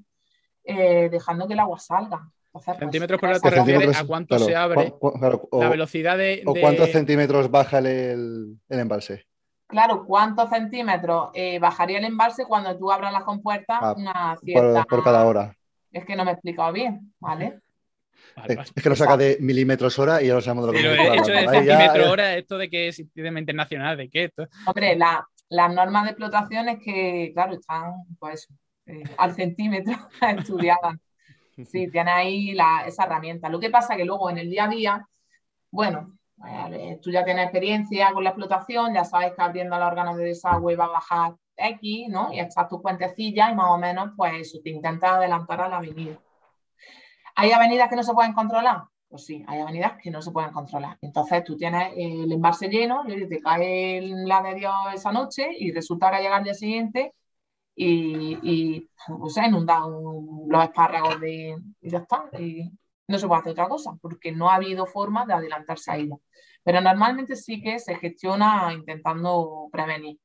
eh, 0.64 1.10
dejando 1.10 1.48
que 1.48 1.54
el 1.54 1.60
agua 1.60 1.80
salga. 1.80 2.30
Entonces, 2.48 2.74
pues, 2.76 2.80
Centímetros 2.80 3.20
por 3.20 3.30
hora 3.30 3.40
te 3.40 3.50
Por 3.50 3.60
refieres 3.60 3.98
a 3.98 4.06
cuánto 4.06 4.38
claro, 4.38 4.46
se 4.46 4.56
abre, 4.56 4.90
cu- 4.92 5.00
cu- 5.00 5.20
claro, 5.20 5.48
o, 5.52 5.62
la 5.62 5.70
velocidad 5.70 6.18
de. 6.18 6.44
o 6.46 6.54
cuántos 6.54 6.90
centímetros 6.90 7.52
baja 7.52 7.80
el, 7.80 7.86
el, 7.88 8.60
el 8.70 8.80
embalse. 8.80 9.26
Claro, 9.68 10.04
¿cuántos 10.06 10.50
centímetros 10.50 11.30
eh, 11.36 11.60
bajaría 11.60 12.00
el 12.00 12.06
embalse 12.06 12.46
cuando 12.46 12.76
tú 12.76 12.92
abras 12.92 13.14
las 13.14 13.24
compuertas 13.24 13.78
Ah, 13.82 13.94
una 13.96 14.36
Por, 14.36 14.44
cierta... 14.44 14.84
por 14.86 15.04
cada 15.04 15.26
hora. 15.26 15.56
Es 15.92 16.06
que 16.06 16.16
no 16.16 16.24
me 16.26 16.32
he 16.32 16.34
explicado 16.34 16.74
bien, 16.74 17.14
¿vale? 17.20 17.60
Es 18.48 18.84
que 18.84 18.90
lo 18.90 18.96
saca 18.96 19.18
de 19.18 19.38
milímetros 19.40 19.98
hora 20.00 20.22
y 20.22 20.28
ya 20.28 20.34
lo 20.34 20.42
sabemos 20.42 20.68
de 20.68 20.74
lo 20.74 20.78
que 20.78 20.84
Pero 20.84 21.14
hecho 21.14 21.32
de 21.32 21.48
centímetros 21.48 22.08
hora, 22.10 22.38
esto 22.38 22.58
de 22.58 22.70
que 22.70 22.88
es 22.88 22.96
sistema 22.96 23.40
internacional, 23.40 23.98
de 23.98 24.10
qué 24.10 24.26
esto. 24.26 24.48
Hombre, 24.66 24.98
las 25.50 25.74
normas 25.74 26.04
de 26.04 26.10
explotación 26.12 26.70
es 26.70 26.80
que, 26.84 27.32
claro, 27.34 27.54
están 27.54 27.94
pues 28.20 28.48
eh, 28.86 29.04
al 29.18 29.34
centímetro 29.34 29.96
estudiadas. 30.38 30.98
Sí, 31.66 31.90
tiene 31.92 32.12
ahí 32.12 32.58
esa 32.86 33.04
herramienta. 33.04 33.50
Lo 33.50 33.60
que 33.60 33.70
pasa 33.70 33.94
es 33.94 33.98
que 33.98 34.06
luego 34.06 34.30
en 34.30 34.38
el 34.38 34.50
día 34.50 34.64
a 34.64 34.70
día, 34.70 35.08
bueno, 35.72 36.18
eh, 36.72 37.00
tú 37.02 37.12
ya 37.12 37.26
tienes 37.26 37.46
experiencia 37.46 38.12
con 38.14 38.24
la 38.24 38.30
explotación, 38.30 38.94
ya 38.94 39.04
sabes 39.04 39.34
que 39.34 39.42
abriendo 39.42 39.78
los 39.78 39.88
órganos 39.88 40.16
de 40.16 40.24
desagüe 40.24 40.78
va 40.78 40.86
a 40.86 40.90
bajar 40.90 41.36
X, 41.58 42.08
¿no? 42.10 42.32
Y 42.32 42.40
echas 42.40 42.70
tu 42.70 42.82
puentecilla 42.82 43.52
y 43.52 43.56
más 43.56 43.72
o 43.72 43.78
menos, 43.78 44.12
pues 44.16 44.34
eso, 44.40 44.60
te 44.64 44.70
intentas 44.70 45.12
adelantar 45.12 45.62
a 45.62 45.70
la 45.70 45.78
avenida. 45.78 46.18
¿Hay 47.40 47.54
avenidas 47.54 47.90
que 47.90 47.96
no 47.96 48.04
se 48.04 48.14
pueden 48.14 48.34
controlar? 48.34 48.84
Pues 49.08 49.26
sí, 49.26 49.46
hay 49.48 49.62
avenidas 49.62 49.94
que 50.04 50.12
no 50.12 50.22
se 50.22 50.32
pueden 50.32 50.52
controlar. 50.52 50.98
Entonces 51.02 51.42
tú 51.46 51.56
tienes 51.56 51.94
el 51.96 52.30
envase 52.30 52.68
lleno, 52.68 53.04
y 53.08 53.30
te 53.30 53.40
cae 53.40 54.02
la 54.02 54.42
de 54.42 54.56
Dios 54.56 54.74
esa 54.94 55.14
noche 55.14 55.48
y 55.58 55.72
resulta 55.72 56.12
que 56.12 56.22
llega 56.22 56.38
el 56.38 56.44
día 56.44 56.54
siguiente 56.54 57.14
y, 57.76 58.38
y 58.44 58.90
pues, 59.08 59.34
se 59.36 59.46
inundan 59.46 59.84
los 60.50 60.64
espárragos 60.66 61.18
de, 61.22 61.56
y 61.80 61.90
ya 61.90 62.00
está. 62.00 62.26
Y 62.38 62.70
no 63.08 63.18
se 63.18 63.26
puede 63.26 63.40
hacer 63.40 63.54
otra 63.54 63.70
cosa 63.70 63.98
porque 64.02 64.34
no 64.34 64.50
ha 64.50 64.56
habido 64.56 64.86
forma 64.86 65.26
de 65.26 65.34
adelantarse 65.34 65.92
a 65.92 65.96
ella. 65.96 66.18
Pero 66.62 66.82
normalmente 66.82 67.38
sí 67.38 67.62
que 67.62 67.80
se 67.80 67.96
gestiona 67.96 68.74
intentando 68.74 69.70
prevenir. 69.72 70.20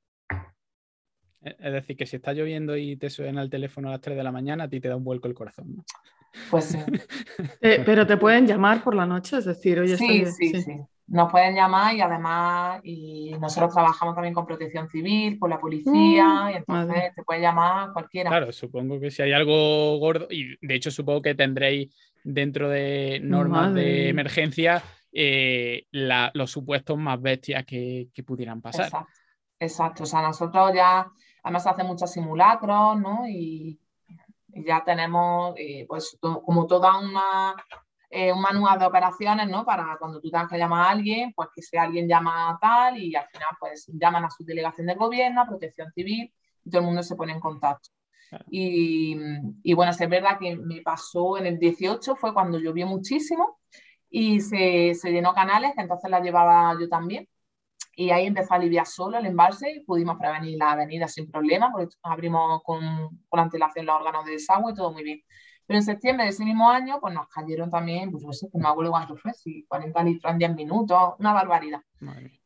Es 1.42 1.72
decir, 1.72 1.96
que 1.96 2.06
si 2.06 2.16
está 2.16 2.32
lloviendo 2.32 2.76
y 2.76 2.96
te 2.96 3.08
suena 3.08 3.40
el 3.40 3.50
teléfono 3.50 3.86
a 3.86 3.92
las 3.92 4.00
3 4.00 4.16
de 4.16 4.24
la 4.24 4.32
mañana, 4.32 4.64
a 4.64 4.68
ti 4.68 4.80
te 4.80 4.88
da 4.88 4.96
un 4.96 5.04
vuelco 5.04 5.28
el 5.28 5.34
corazón. 5.34 5.84
Pues 6.50 6.64
sí. 6.66 6.78
Eh, 7.60 7.82
pero 7.84 8.06
te 8.06 8.16
pueden 8.16 8.46
llamar 8.46 8.82
por 8.82 8.94
la 8.94 9.06
noche, 9.06 9.38
es 9.38 9.44
decir, 9.44 9.78
oye, 9.80 9.96
sí, 9.96 10.26
sí, 10.26 10.62
sí, 10.62 10.80
Nos 11.06 11.30
pueden 11.30 11.54
llamar 11.54 11.94
y 11.94 12.00
además 12.00 12.80
y 12.84 13.34
nosotros 13.40 13.72
trabajamos 13.72 14.14
también 14.14 14.34
con 14.34 14.46
protección 14.46 14.88
civil, 14.88 15.38
con 15.38 15.50
la 15.50 15.58
policía, 15.58 16.44
mm, 16.44 16.50
y 16.50 16.54
entonces 16.54 17.14
te 17.14 17.22
puede 17.22 17.40
llamar 17.40 17.92
cualquiera. 17.92 18.30
Claro, 18.30 18.52
supongo 18.52 19.00
que 19.00 19.10
si 19.10 19.22
hay 19.22 19.32
algo 19.32 19.98
gordo, 19.98 20.28
y 20.30 20.56
de 20.66 20.74
hecho 20.74 20.90
supongo 20.90 21.22
que 21.22 21.34
tendréis 21.34 21.94
dentro 22.22 22.68
de 22.68 23.20
normas 23.22 23.74
de 23.74 24.08
emergencia 24.08 24.82
eh, 25.12 25.86
los 25.90 26.50
supuestos 26.50 26.98
más 26.98 27.20
bestias 27.20 27.64
que, 27.64 28.10
pudieran 28.26 28.60
pasar. 28.60 28.86
Exacto. 28.86 29.12
Exacto, 29.60 30.02
o 30.02 30.06
sea, 30.06 30.22
nosotros 30.22 30.72
ya, 30.74 31.10
además 31.42 31.66
hace 31.66 31.84
muchos 31.84 32.10
simulacros, 32.10 33.00
¿no? 33.00 33.26
Y, 33.28 33.78
ya 34.54 34.82
tenemos 34.84 35.54
eh, 35.56 35.84
pues 35.88 36.16
como 36.20 36.66
toda 36.66 36.98
una, 36.98 37.54
eh, 38.10 38.32
un 38.32 38.40
manual 38.40 38.78
de 38.78 38.86
operaciones, 38.86 39.48
¿no? 39.48 39.64
Para 39.64 39.96
cuando 39.98 40.20
tú 40.20 40.30
tengas 40.30 40.48
que 40.48 40.58
llamar 40.58 40.86
a 40.86 40.90
alguien, 40.90 41.32
pues 41.34 41.48
que 41.54 41.62
si 41.62 41.76
alguien 41.76 42.08
llama 42.08 42.50
a 42.50 42.58
tal 42.58 42.98
y 42.98 43.14
al 43.14 43.26
final 43.28 43.48
pues 43.58 43.86
llaman 43.88 44.24
a 44.24 44.30
su 44.30 44.44
delegación 44.44 44.86
del 44.86 44.98
gobierno, 44.98 45.42
a 45.42 45.46
protección 45.46 45.90
civil 45.92 46.32
y 46.64 46.70
todo 46.70 46.80
el 46.80 46.86
mundo 46.86 47.02
se 47.02 47.16
pone 47.16 47.32
en 47.32 47.40
contacto. 47.40 47.90
Y, 48.50 49.16
y, 49.62 49.74
bueno, 49.74 49.92
es 49.92 49.98
verdad 50.08 50.38
que 50.40 50.56
me 50.56 50.80
pasó 50.82 51.38
en 51.38 51.46
el 51.46 51.58
18, 51.58 52.16
fue 52.16 52.34
cuando 52.34 52.58
llovió 52.58 52.84
muchísimo 52.84 53.60
y 54.10 54.40
se, 54.40 54.94
se 54.94 55.12
llenó 55.12 55.34
canales, 55.34 55.72
que 55.76 55.82
entonces 55.82 56.10
la 56.10 56.20
llevaba 56.20 56.76
yo 56.80 56.88
también 56.88 57.28
y 57.96 58.10
ahí 58.10 58.26
empezó 58.26 58.54
a 58.54 58.56
aliviar 58.56 58.86
solo 58.86 59.18
el 59.18 59.26
embalse 59.26 59.70
y 59.70 59.80
pudimos 59.80 60.16
prevenir 60.18 60.58
la 60.58 60.72
avenida 60.72 61.08
sin 61.08 61.30
problema 61.30 61.70
porque 61.72 61.94
abrimos 62.02 62.62
con, 62.62 62.80
con 63.28 63.40
antelación 63.40 63.86
los 63.86 63.96
órganos 63.96 64.24
de 64.24 64.32
desagüe 64.32 64.72
y 64.72 64.74
todo 64.74 64.92
muy 64.92 65.02
bien. 65.02 65.22
Pero 65.66 65.78
en 65.78 65.84
septiembre 65.84 66.24
de 66.24 66.30
ese 66.30 66.44
mismo 66.44 66.68
año, 66.68 67.00
pues 67.00 67.14
nos 67.14 67.26
cayeron 67.28 67.70
también, 67.70 68.10
pues 68.10 68.22
no 68.22 68.32
sé, 68.32 68.48
no 68.52 68.60
me 68.60 68.68
acuerdo 68.68 68.90
cuánto 68.90 69.16
fue, 69.16 69.32
si 69.32 69.64
40 69.66 70.02
litros 70.04 70.32
en 70.32 70.38
10 70.38 70.54
minutos, 70.54 71.14
una 71.18 71.32
barbaridad. 71.32 71.80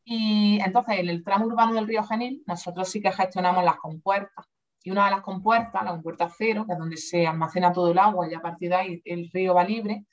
Y 0.04 0.60
entonces 0.64 1.00
en 1.00 1.08
el 1.08 1.24
tramo 1.24 1.46
urbano 1.46 1.74
del 1.74 1.88
río 1.88 2.04
Genil, 2.04 2.42
nosotros 2.46 2.88
sí 2.88 3.00
que 3.00 3.10
gestionamos 3.10 3.64
las 3.64 3.76
compuertas. 3.76 4.46
Y 4.84 4.90
una 4.90 5.06
de 5.06 5.10
las 5.10 5.22
compuertas, 5.22 5.82
la 5.84 5.90
compuerta 5.90 6.30
cero, 6.36 6.64
que 6.66 6.74
es 6.74 6.78
donde 6.78 6.96
se 6.96 7.26
almacena 7.26 7.72
todo 7.72 7.90
el 7.90 7.98
agua 7.98 8.28
y 8.30 8.34
a 8.34 8.40
partir 8.40 8.70
de 8.70 8.76
ahí 8.76 9.02
el 9.04 9.28
río 9.32 9.52
va 9.52 9.64
libre, 9.64 10.06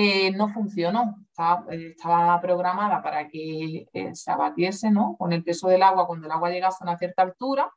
eh, 0.00 0.30
no 0.30 0.48
funcionó. 0.48 1.16
Estaba, 1.28 2.40
programada 2.40 3.02
para 3.02 3.26
que 3.28 3.88
eh, 3.92 4.14
se 4.14 4.30
abatiese 4.30 4.92
¿no? 4.92 5.16
con 5.18 5.32
el 5.32 5.42
peso 5.42 5.68
del 5.68 5.82
agua 5.82 6.06
cuando 6.06 6.26
el 6.26 6.32
agua 6.32 6.50
llegase 6.50 6.78
a 6.80 6.84
una 6.84 6.98
cierta 6.98 7.22
altura, 7.22 7.72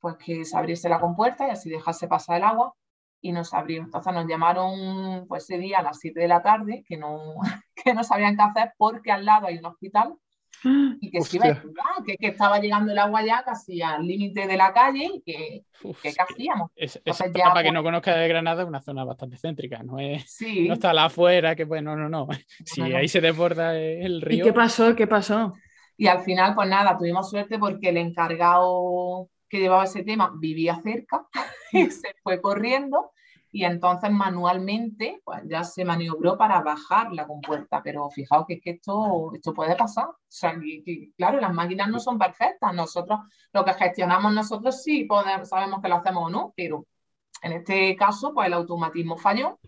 pues 0.00 0.16
que 0.16 0.44
se 0.46 0.56
abriese 0.56 0.88
la 0.88 1.00
compuerta 1.00 1.46
y 1.46 1.50
así 1.50 1.68
dejase 1.68 2.08
pasar 2.08 2.38
el 2.38 2.44
agua 2.44 2.74
y 3.20 3.32
nos 3.32 3.52
abrió. 3.52 3.82
Entonces 3.82 4.12
nos 4.14 4.26
llamaron 4.26 5.26
pues, 5.28 5.44
ese 5.44 5.58
día 5.58 5.80
a 5.80 5.82
las 5.82 5.98
7 6.00 6.18
de 6.18 6.28
la 6.28 6.42
tarde 6.42 6.82
que 6.88 6.96
no, 6.96 7.34
que 7.74 7.92
no 7.92 8.04
sabían 8.04 8.36
qué 8.36 8.42
hacer 8.42 8.72
porque 8.78 9.12
al 9.12 9.26
lado 9.26 9.46
hay 9.48 9.58
un 9.58 9.66
hospital 9.66 10.16
y 11.00 11.10
que, 11.10 11.18
que, 12.06 12.16
que, 12.16 12.26
estaba 12.28 12.58
llegando 12.58 12.92
el 12.92 12.98
agua 12.98 13.24
ya 13.24 13.42
casi 13.44 13.82
al 13.82 14.06
límite 14.06 14.46
de 14.46 14.56
la 14.56 14.72
calle 14.72 15.10
y 15.14 15.20
que, 15.22 15.64
¿qué 16.02 16.14
hacíamos? 16.18 16.70
Es, 16.74 17.00
para 17.04 17.62
que 17.62 17.72
no 17.72 17.82
conozca 17.82 18.16
de 18.16 18.28
Granada 18.28 18.62
es 18.62 18.68
una 18.68 18.80
zona 18.80 19.04
bastante 19.04 19.36
céntrica, 19.36 19.82
no, 19.82 19.98
es, 19.98 20.38
no 20.66 20.74
está 20.74 20.92
la 20.92 21.06
afuera, 21.06 21.54
que 21.54 21.66
pues 21.66 21.82
no, 21.82 21.96
no, 21.96 22.08
no. 22.08 22.28
Si 22.64 22.82
ahí 22.82 23.08
se 23.08 23.20
desborda 23.20 23.78
el 23.78 24.20
río. 24.20 24.44
¿Y 24.44 24.48
qué 24.48 24.52
pasó? 24.52 24.94
¿Qué 24.94 25.06
pasó? 25.06 25.52
Y 25.96 26.08
al 26.08 26.20
final, 26.20 26.54
pues 26.54 26.68
nada, 26.68 26.96
tuvimos 26.98 27.30
suerte 27.30 27.58
porque 27.58 27.88
el 27.88 27.96
encargado 27.96 29.30
que 29.48 29.60
llevaba 29.60 29.84
ese 29.84 30.02
tema 30.02 30.32
vivía 30.38 30.80
cerca 30.82 31.26
y 31.72 31.90
se 31.90 32.14
fue 32.22 32.40
corriendo 32.40 33.12
y 33.56 33.64
entonces 33.64 34.10
manualmente 34.10 35.22
pues 35.24 35.40
ya 35.46 35.64
se 35.64 35.82
maniobró 35.82 36.36
para 36.36 36.60
bajar 36.60 37.10
la 37.14 37.26
compuerta, 37.26 37.80
pero 37.82 38.10
fijaos 38.10 38.44
que, 38.46 38.54
es 38.54 38.60
que 38.60 38.70
esto, 38.72 39.30
esto 39.32 39.54
puede 39.54 39.74
pasar. 39.74 40.08
O 40.08 40.16
sea, 40.28 40.54
claro, 41.16 41.40
las 41.40 41.54
máquinas 41.54 41.88
no 41.88 41.98
son 41.98 42.18
perfectas, 42.18 42.74
nosotros 42.74 43.18
lo 43.54 43.64
que 43.64 43.72
gestionamos 43.72 44.34
nosotros 44.34 44.82
sí 44.82 45.04
podemos, 45.04 45.48
sabemos 45.48 45.80
que 45.80 45.88
lo 45.88 45.94
hacemos 45.94 46.24
o 46.24 46.28
no, 46.28 46.52
pero 46.54 46.84
en 47.40 47.52
este 47.52 47.96
caso 47.96 48.34
pues 48.34 48.48
el 48.48 48.52
automatismo 48.52 49.16
falló 49.16 49.58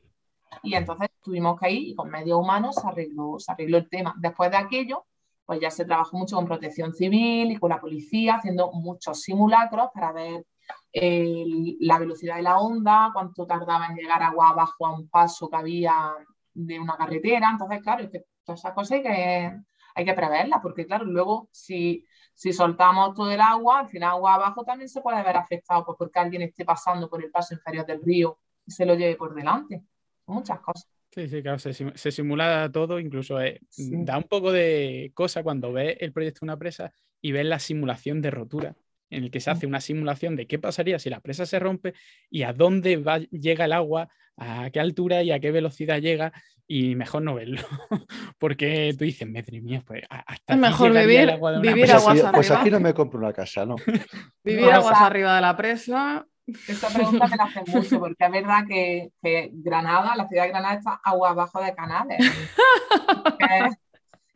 y 0.62 0.74
entonces 0.74 1.08
tuvimos 1.22 1.58
que 1.58 1.70
ir 1.70 1.88
y 1.88 1.94
con 1.94 2.10
medios 2.10 2.38
humanos 2.38 2.74
se 2.74 2.86
arregló, 2.86 3.38
se 3.38 3.52
arregló 3.52 3.78
el 3.78 3.88
tema. 3.88 4.14
Después 4.18 4.50
de 4.50 4.58
aquello, 4.58 5.06
pues 5.46 5.60
ya 5.60 5.70
se 5.70 5.86
trabajó 5.86 6.18
mucho 6.18 6.36
con 6.36 6.44
protección 6.44 6.92
civil 6.92 7.52
y 7.52 7.56
con 7.56 7.70
la 7.70 7.80
policía, 7.80 8.34
haciendo 8.34 8.70
muchos 8.70 9.22
simulacros 9.22 9.88
para 9.94 10.12
ver 10.12 10.44
la 10.92 11.98
velocidad 11.98 12.36
de 12.36 12.42
la 12.42 12.58
onda, 12.58 13.10
cuánto 13.12 13.46
tardaba 13.46 13.86
en 13.86 13.96
llegar 13.96 14.22
agua 14.22 14.50
abajo 14.50 14.86
a 14.86 14.98
un 14.98 15.08
paso 15.08 15.48
que 15.48 15.56
había 15.56 16.14
de 16.54 16.80
una 16.80 16.96
carretera. 16.96 17.50
Entonces, 17.50 17.82
claro, 17.82 18.04
es 18.04 18.10
que 18.10 18.24
todas 18.44 18.60
esas 18.60 18.72
cosas 18.72 18.92
hay 18.92 19.02
que, 19.02 19.60
hay 19.94 20.04
que 20.04 20.14
preverlas, 20.14 20.60
porque 20.62 20.86
claro, 20.86 21.04
luego 21.04 21.48
si, 21.52 22.04
si 22.34 22.52
soltamos 22.52 23.14
todo 23.14 23.30
el 23.30 23.40
agua, 23.40 23.80
al 23.80 23.88
final 23.88 24.10
agua 24.10 24.34
abajo 24.34 24.64
también 24.64 24.88
se 24.88 25.00
puede 25.00 25.22
ver 25.22 25.36
afectado 25.36 25.84
pues, 25.84 25.96
porque 25.98 26.18
alguien 26.18 26.42
esté 26.42 26.64
pasando 26.64 27.08
por 27.08 27.22
el 27.22 27.30
paso 27.30 27.54
inferior 27.54 27.86
del 27.86 28.02
río 28.02 28.38
y 28.66 28.72
se 28.72 28.86
lo 28.86 28.94
lleve 28.94 29.16
por 29.16 29.34
delante. 29.34 29.82
Muchas 30.26 30.60
cosas. 30.60 30.88
Sí, 31.10 31.26
sí, 31.28 31.42
claro, 31.42 31.58
se, 31.58 32.12
simula 32.12 32.70
todo, 32.70 33.00
incluso 33.00 33.40
eh, 33.40 33.60
da 33.76 34.18
un 34.18 34.24
poco 34.24 34.52
de 34.52 35.10
cosa 35.14 35.42
cuando 35.42 35.72
ves 35.72 35.96
el 36.00 36.12
proyecto 36.12 36.40
de 36.40 36.46
una 36.46 36.58
presa 36.58 36.92
y 37.20 37.32
ves 37.32 37.46
la 37.46 37.58
simulación 37.58 38.20
de 38.20 38.30
rotura 38.30 38.76
en 39.10 39.24
el 39.24 39.30
que 39.30 39.40
se 39.40 39.50
hace 39.50 39.66
una 39.66 39.80
simulación 39.80 40.36
de 40.36 40.46
qué 40.46 40.58
pasaría 40.58 40.98
si 40.98 41.10
la 41.10 41.20
presa 41.20 41.46
se 41.46 41.58
rompe 41.58 41.94
y 42.30 42.42
a 42.42 42.52
dónde 42.52 42.96
va, 42.96 43.18
llega 43.18 43.64
el 43.64 43.72
agua, 43.72 44.08
a 44.36 44.70
qué 44.70 44.80
altura 44.80 45.22
y 45.22 45.30
a 45.30 45.40
qué 45.40 45.50
velocidad 45.50 46.00
llega, 46.00 46.32
y 46.70 46.94
mejor 46.94 47.22
no 47.22 47.34
verlo, 47.34 47.62
porque 48.38 48.94
tú 48.96 49.04
dices, 49.04 49.26
madre 49.26 49.62
mía, 49.62 49.82
pues 49.86 50.02
hasta 50.08 50.52
es 50.52 50.60
mejor 50.60 50.92
vivir, 50.92 51.38
vivir 51.62 51.86
pues 51.86 51.90
aguas 51.90 52.18
arriba. 52.18 52.32
Pues 52.32 52.50
aquí 52.50 52.70
no 52.70 52.78
me 52.78 52.92
compro 52.92 53.18
una 53.18 53.32
casa, 53.32 53.64
¿no? 53.64 53.76
vivir 54.44 54.70
aguas 54.70 55.00
arriba 55.00 55.34
de 55.36 55.40
la 55.40 55.56
presa. 55.56 56.26
Esa 56.46 56.88
pregunta 56.88 57.26
me 57.26 57.36
la 57.36 57.44
hacen 57.44 57.64
mucho, 57.68 57.98
porque 57.98 58.24
es 58.24 58.30
verdad 58.30 58.64
que, 58.66 59.10
Granada, 59.52 60.14
la 60.16 60.28
ciudad 60.28 60.44
de 60.44 60.48
Granada 60.50 60.74
está 60.74 61.00
agua 61.02 61.30
abajo 61.30 61.62
de 61.62 61.74
canales. 61.74 62.18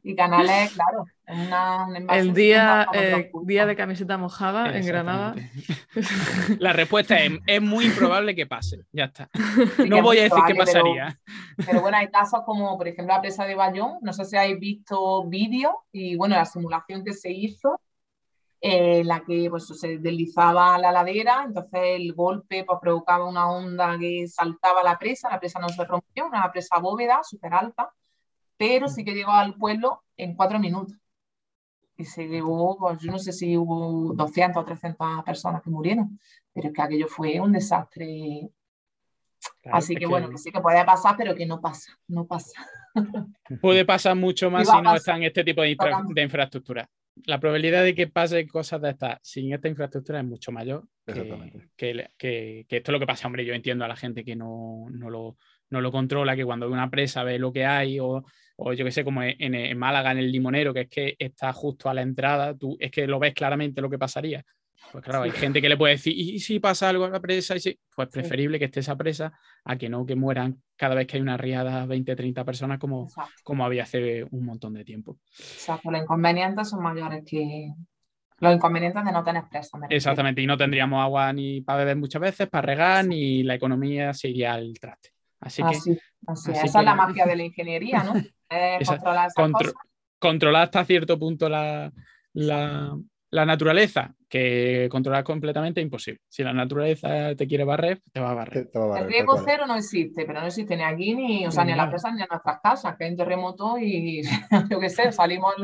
y 0.03 0.17
canales, 0.17 0.73
claro, 0.75 1.05
el 2.11 2.35
día, 2.35 2.89
eh, 2.93 3.31
día 3.45 3.67
de 3.67 3.77
camiseta 3.77 4.19
mojada 4.19 4.77
en 4.77 4.87
Granada. 4.87 5.35
La 6.59 6.73
respuesta 6.73 7.17
es, 7.21 7.33
es, 7.47 7.63
muy 7.63 7.87
improbable 7.87 8.35
que 8.35 8.47
pase, 8.47 8.85
ya 8.93 9.05
está. 9.05 9.31
No 9.87 10.03
voy 10.03 10.19
a 10.19 10.23
decir 10.25 10.43
qué 10.47 10.55
pasaría. 10.55 11.19
Pero, 11.65 11.81
bueno, 11.81 11.97
hay 11.97 12.09
casos 12.09 12.41
como, 12.45 12.77
por 12.77 12.89
ejemplo, 12.89 13.15
la 13.15 13.21
presa 13.21 13.45
de 13.45 13.55
Bayón, 13.55 13.99
no 14.03 14.13
sé 14.13 14.25
si 14.25 14.37
habéis 14.37 14.59
visto 14.59 15.25
vídeos 15.29 15.73
y 15.93 16.17
bueno, 16.17 16.35
la 16.35 16.45
simulación 16.45 17.05
que 17.05 17.13
se 17.13 17.31
hizo, 17.31 17.81
en 18.61 19.09
la 19.09 19.25
que 19.25 19.49
pues, 19.51 19.67
se 19.67 19.99
deslizaba 19.99 20.79
la 20.79 20.93
ladera, 20.93 21.43
entonces 21.45 21.81
el 21.83 22.13
golpe 22.13 22.65
pues, 22.65 22.79
provocaba 22.81 23.29
una 23.29 23.51
onda 23.51 23.99
que 23.99 24.27
saltaba 24.29 24.85
la 24.85 24.99
presa, 24.99 25.29
la 25.31 25.41
presa 25.41 25.59
no 25.59 25.69
se 25.69 25.85
rompió, 25.85 26.27
una 26.27 26.51
presa 26.53 26.79
bóveda 26.79 27.21
súper 27.25 27.55
alta, 27.55 27.91
pero 28.63 28.87
sí 28.87 29.05
que 29.05 29.13
llegó 29.13 29.33
al 29.33 29.57
pueblo 29.57 30.05
en 30.17 30.37
cuatro 30.37 30.61
minutos 30.61 30.97
y 31.97 32.05
se 32.05 32.29
llevó, 32.29 32.79
pues, 32.79 33.01
yo 33.01 33.11
no 33.11 33.19
sé 33.19 33.33
si 33.33 33.57
hubo 33.57 34.15
200 34.15 34.63
o 34.63 34.65
300 34.65 35.25
personas 35.25 35.63
que 35.63 35.71
murieron, 35.71 36.21
pero 36.53 36.69
es 36.69 36.75
que 36.75 36.81
aquello 36.81 37.09
fue 37.09 37.41
un 37.41 37.51
desastre 37.51 38.53
Así 39.65 39.97
que, 39.97 40.07
bueno, 40.07 40.31
que 40.31 40.39
sí 40.39 40.53
que 40.53 40.61
puede 40.61 40.85
pasar, 40.85 41.17
pero 41.19 41.35
que 41.35 41.45
no 41.45 41.61
pasa, 41.61 41.99
no 42.07 42.29
pasa. 42.29 42.65
Puede 43.61 43.85
pasar 43.85 44.15
mucho 44.15 44.49
más 44.49 44.69
si 44.69 44.81
no 44.81 44.95
está 44.95 45.17
en 45.17 45.25
este 45.25 45.43
tipo 45.43 45.63
de, 45.63 45.77
infraestructura. 46.23 46.89
La 47.25 47.41
probabilidad 47.41 47.83
de 47.83 47.97
que 47.97 48.07
pase 48.07 48.47
cosas 48.47 48.81
de 48.81 48.91
estas 48.91 49.19
sin 49.23 49.53
esta 49.53 49.67
infraestructura 49.67 50.21
es 50.21 50.25
mucho 50.25 50.53
mayor 50.53 50.85
que, 51.77 52.07
que, 52.17 52.67
esto 52.69 52.91
es 52.91 52.93
lo 52.93 53.01
que 53.01 53.07
pasa. 53.07 53.27
Hombre, 53.27 53.45
yo 53.45 53.55
entiendo 53.55 53.85
a 53.85 53.89
la 53.89 53.97
gente 53.97 54.25
que 54.25 54.37
no, 54.37 54.87
no, 54.91 55.11
lo, 55.11 55.37
no 55.71 55.81
lo 55.81 55.91
controla, 55.91 56.37
que 56.37 56.45
cuando 56.45 56.71
una 56.71 56.91
presa 56.91 57.25
ve 57.25 57.39
lo 57.39 57.53
que 57.53 57.67
hay 57.67 57.99
o, 57.99 58.25
o 58.65 58.73
yo 58.73 58.85
que 58.85 58.91
sé, 58.91 59.05
como 59.05 59.23
en, 59.23 59.55
en, 59.55 59.79
Málaga, 59.79 60.13
en 60.13 60.19
el 60.19 60.31
limonero, 60.31 60.73
que 60.73 60.83
es 60.83 60.89
que 60.89 61.17
está 61.19 61.53
justo 61.53 61.89
a 61.89 61.95
la 61.95 62.03
entrada, 62.03 62.57
tú 62.57 62.77
es 62.79 62.91
que 62.91 63.07
lo 63.07 63.19
ves 63.19 63.35
claramente 63.35 63.81
lo 63.81 63.91
que 63.91 63.99
pasaría. 63.99 64.45
Pues 64.91 65.05
claro, 65.05 65.23
hay 65.23 65.31
gente 65.31 65.63
que 65.63 65.69
le 65.69 65.77
puede 65.77 65.95
decir, 65.95 66.13
¿y 66.17 66.39
si 66.41 66.59
pasa 66.59 66.89
algo 66.89 67.05
a 67.05 67.11
la 67.11 67.21
presa? 67.21 67.57
Y 67.57 67.61
si... 67.61 67.79
Pues 67.95 68.09
preferible 68.09 68.59
que 68.59 68.65
esté 68.67 68.81
esa 68.81 68.97
presa 68.97 69.33
a 69.65 69.77
que 69.77 69.89
no 69.89 70.05
que 70.05 70.17
mueran 70.17 70.61
cada 70.77 70.95
vez 70.95 71.07
que 71.07 71.17
hay 71.17 71.23
una 71.23 71.37
riada 71.37 71.87
20, 71.87 72.17
30 72.17 72.45
personas 72.45 72.79
como, 72.79 73.09
como 73.45 73.65
había 73.65 73.85
hace 73.85 74.25
un 74.25 74.45
montón 74.45 74.75
de 74.75 74.85
tiempo. 74.85 75.19
Exacto, 75.39 75.91
los 75.91 76.03
inconvenientes 76.03 76.69
son 76.69 76.83
mayores 76.83 77.25
que 77.25 77.71
los 78.39 78.55
inconvenientes 78.57 79.05
de 79.05 79.13
no 79.13 79.23
tener 79.23 79.45
presa. 79.49 79.79
Exactamente, 79.89 80.43
y 80.43 80.47
no 80.47 80.57
tendríamos 80.57 81.01
agua 81.01 81.33
ni 81.33 81.61
para 81.61 81.79
beber 81.79 81.97
muchas 81.97 82.21
veces, 82.21 82.49
para 82.49 82.67
regar, 82.67 83.07
ni 83.07 83.45
la 83.45 83.55
economía 83.55 84.13
se 84.15 84.31
iría 84.31 84.55
al 84.55 84.75
traste. 84.81 85.11
Así, 85.39 85.63
que, 85.63 85.69
así, 86.27 86.51
esa 86.51 86.79
es 86.81 86.85
la 86.85 86.95
magia 86.95 87.25
de 87.25 87.37
la 87.37 87.45
ingeniería, 87.45 88.03
¿no? 88.03 88.15
controlar, 89.35 89.73
controlar 90.19 90.63
hasta 90.63 90.85
cierto 90.85 91.19
punto 91.19 91.49
la, 91.49 91.93
la, 92.33 92.97
la 93.31 93.47
naturaleza, 93.47 94.15
que 94.29 94.89
controlar 94.91 95.25
completamente 95.25 95.81
es 95.81 95.85
imposible. 95.85 96.21
Si 96.29 96.43
la 96.43 96.53
naturaleza 96.53 97.35
te 97.35 97.47
quiere 97.47 97.65
barrer, 97.65 98.01
te 98.13 98.21
va 98.21 98.31
a 98.31 98.35
barrer. 98.35 98.71
el 98.99 99.07
riesgo 99.07 99.37
cero 99.45 99.65
no 99.67 99.77
existe, 99.77 100.25
pero 100.25 100.41
no 100.41 100.47
existe 100.47 100.77
ni 100.77 100.83
aquí, 100.83 101.15
ni, 101.15 101.47
o 101.47 101.51
sea, 101.51 101.65
ni 101.65 101.73
en 101.73 101.79
las 101.79 101.91
presas, 101.91 102.15
ni 102.15 102.23
en 102.23 102.29
nuestras 102.31 102.61
casas, 102.63 102.97
que 102.97 103.05
hay 103.05 103.11
un 103.11 103.17
terremoto 103.17 103.79
y 103.79 104.23
yo 104.71 104.81
qué 104.81 104.89
sé, 104.91 105.13
salimos 105.13 105.55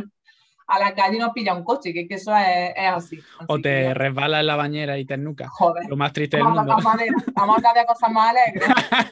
a 0.69 0.79
la 0.79 0.95
calle 0.95 1.17
y 1.17 1.19
nos 1.19 1.33
pilla 1.33 1.55
un 1.55 1.65
coche, 1.65 1.95
que, 1.95 2.07
que 2.07 2.15
eso 2.15 2.31
es, 2.37 2.73
así. 2.77 3.19
o 3.47 3.59
te 3.59 3.95
resbalas 3.95 4.41
en 4.41 4.47
la 4.47 4.57
bañera 4.57 4.99
y 4.99 5.07
te 5.07 5.17
nuca. 5.17 5.49
Joder. 5.49 5.89
Lo 5.89 5.97
más 5.97 6.13
triste 6.13 6.37
del 6.37 6.45
mundo. 6.45 6.63
Vamos 6.67 6.87
a 6.87 7.69
hablar 7.69 7.75
de 7.75 7.87
cosas 7.87 8.13
más 8.13 8.31
alegres. 8.31 8.69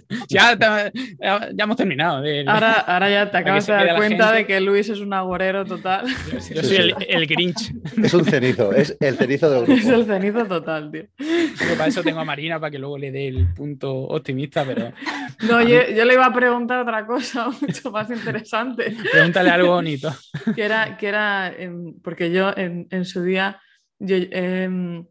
ya, 0.28 0.56
ya, 0.58 1.64
hemos 1.64 1.76
terminado. 1.76 2.22
ahora, 2.46 2.72
ahora 2.72 3.08
ya 3.10 3.30
te 3.30 3.38
acabas 3.38 3.66
de 3.66 3.72
dar 3.72 3.96
cuenta 3.96 4.32
de 4.32 4.46
que 4.46 4.60
Luis 4.60 4.90
es 4.90 5.00
un 5.00 5.14
agorero 5.14 5.64
total. 5.64 6.06
Yo 6.54 6.62
soy 6.62 6.76
el, 6.76 6.94
el, 7.08 7.26
Grinch. 7.26 7.72
Es 8.02 8.12
un 8.12 8.26
cenizo, 8.26 8.72
es 8.72 8.94
el 9.00 9.16
cenizo 9.16 9.48
del 9.48 9.64
grupo. 9.64 9.80
Es 9.80 9.86
el 9.86 10.04
cenizo 10.04 10.44
total, 10.44 10.90
tío. 10.90 11.04
para 11.78 11.88
eso 11.88 12.02
tengo 12.02 12.20
a 12.20 12.24
Marina, 12.24 12.60
para 12.60 12.70
que 12.70 12.78
luego 12.78 12.98
le 12.98 13.10
dé 13.10 13.28
el 13.28 13.54
punto 13.54 13.94
optimista, 13.94 14.62
pero... 14.66 14.92
No, 15.48 15.62
yo, 15.62 15.88
yo, 15.88 16.04
le 16.04 16.14
iba 16.14 16.26
a 16.26 16.32
preguntar 16.32 16.80
otra 16.80 17.06
cosa 17.06 17.48
mucho 17.60 17.90
más 17.90 18.10
interesante. 18.10 18.94
Pregúntale 19.10 19.50
algo 19.50 19.74
bonito. 19.74 20.14
Que 20.54 20.64
era, 20.64 20.96
que 20.96 21.08
era 21.08 21.45
porque 22.02 22.30
yo 22.30 22.52
en, 22.56 23.04
su 23.04 23.22
día 23.22 23.60
yo, 23.98 24.16
em, 24.16 25.06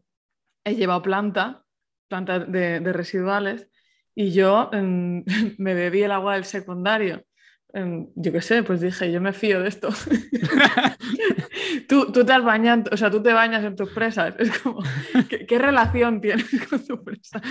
he 0.64 0.74
llevado 0.74 1.02
planta, 1.02 1.64
planta 2.08 2.38
de, 2.40 2.80
residuales, 2.92 3.68
y 4.14 4.32
yo 4.32 4.70
em, 4.72 5.24
me 5.58 5.74
bebí 5.74 6.02
el 6.02 6.12
agua 6.12 6.34
del 6.34 6.44
secundario. 6.44 7.24
Em, 7.72 8.08
yo 8.14 8.32
qué 8.32 8.40
sé, 8.40 8.62
pues 8.62 8.80
dije, 8.80 9.12
yo 9.12 9.20
me 9.20 9.32
fío 9.32 9.60
de 9.60 9.68
esto. 9.68 9.88
tú, 11.88 12.10
te 12.10 12.32
has 12.32 12.42
bañado, 12.42 12.84
o 12.90 12.96
sea, 12.96 13.10
tú 13.10 13.22
te 13.22 13.32
bañas 13.34 13.64
en 13.64 13.76
tus 13.76 13.90
presas. 13.90 14.34
Es 14.38 14.58
como, 14.60 14.82
¿qué, 15.48 15.58
relación 15.58 16.20
tienes 16.20 16.48
con 16.68 16.86
tu 16.86 17.02
presa? 17.04 17.42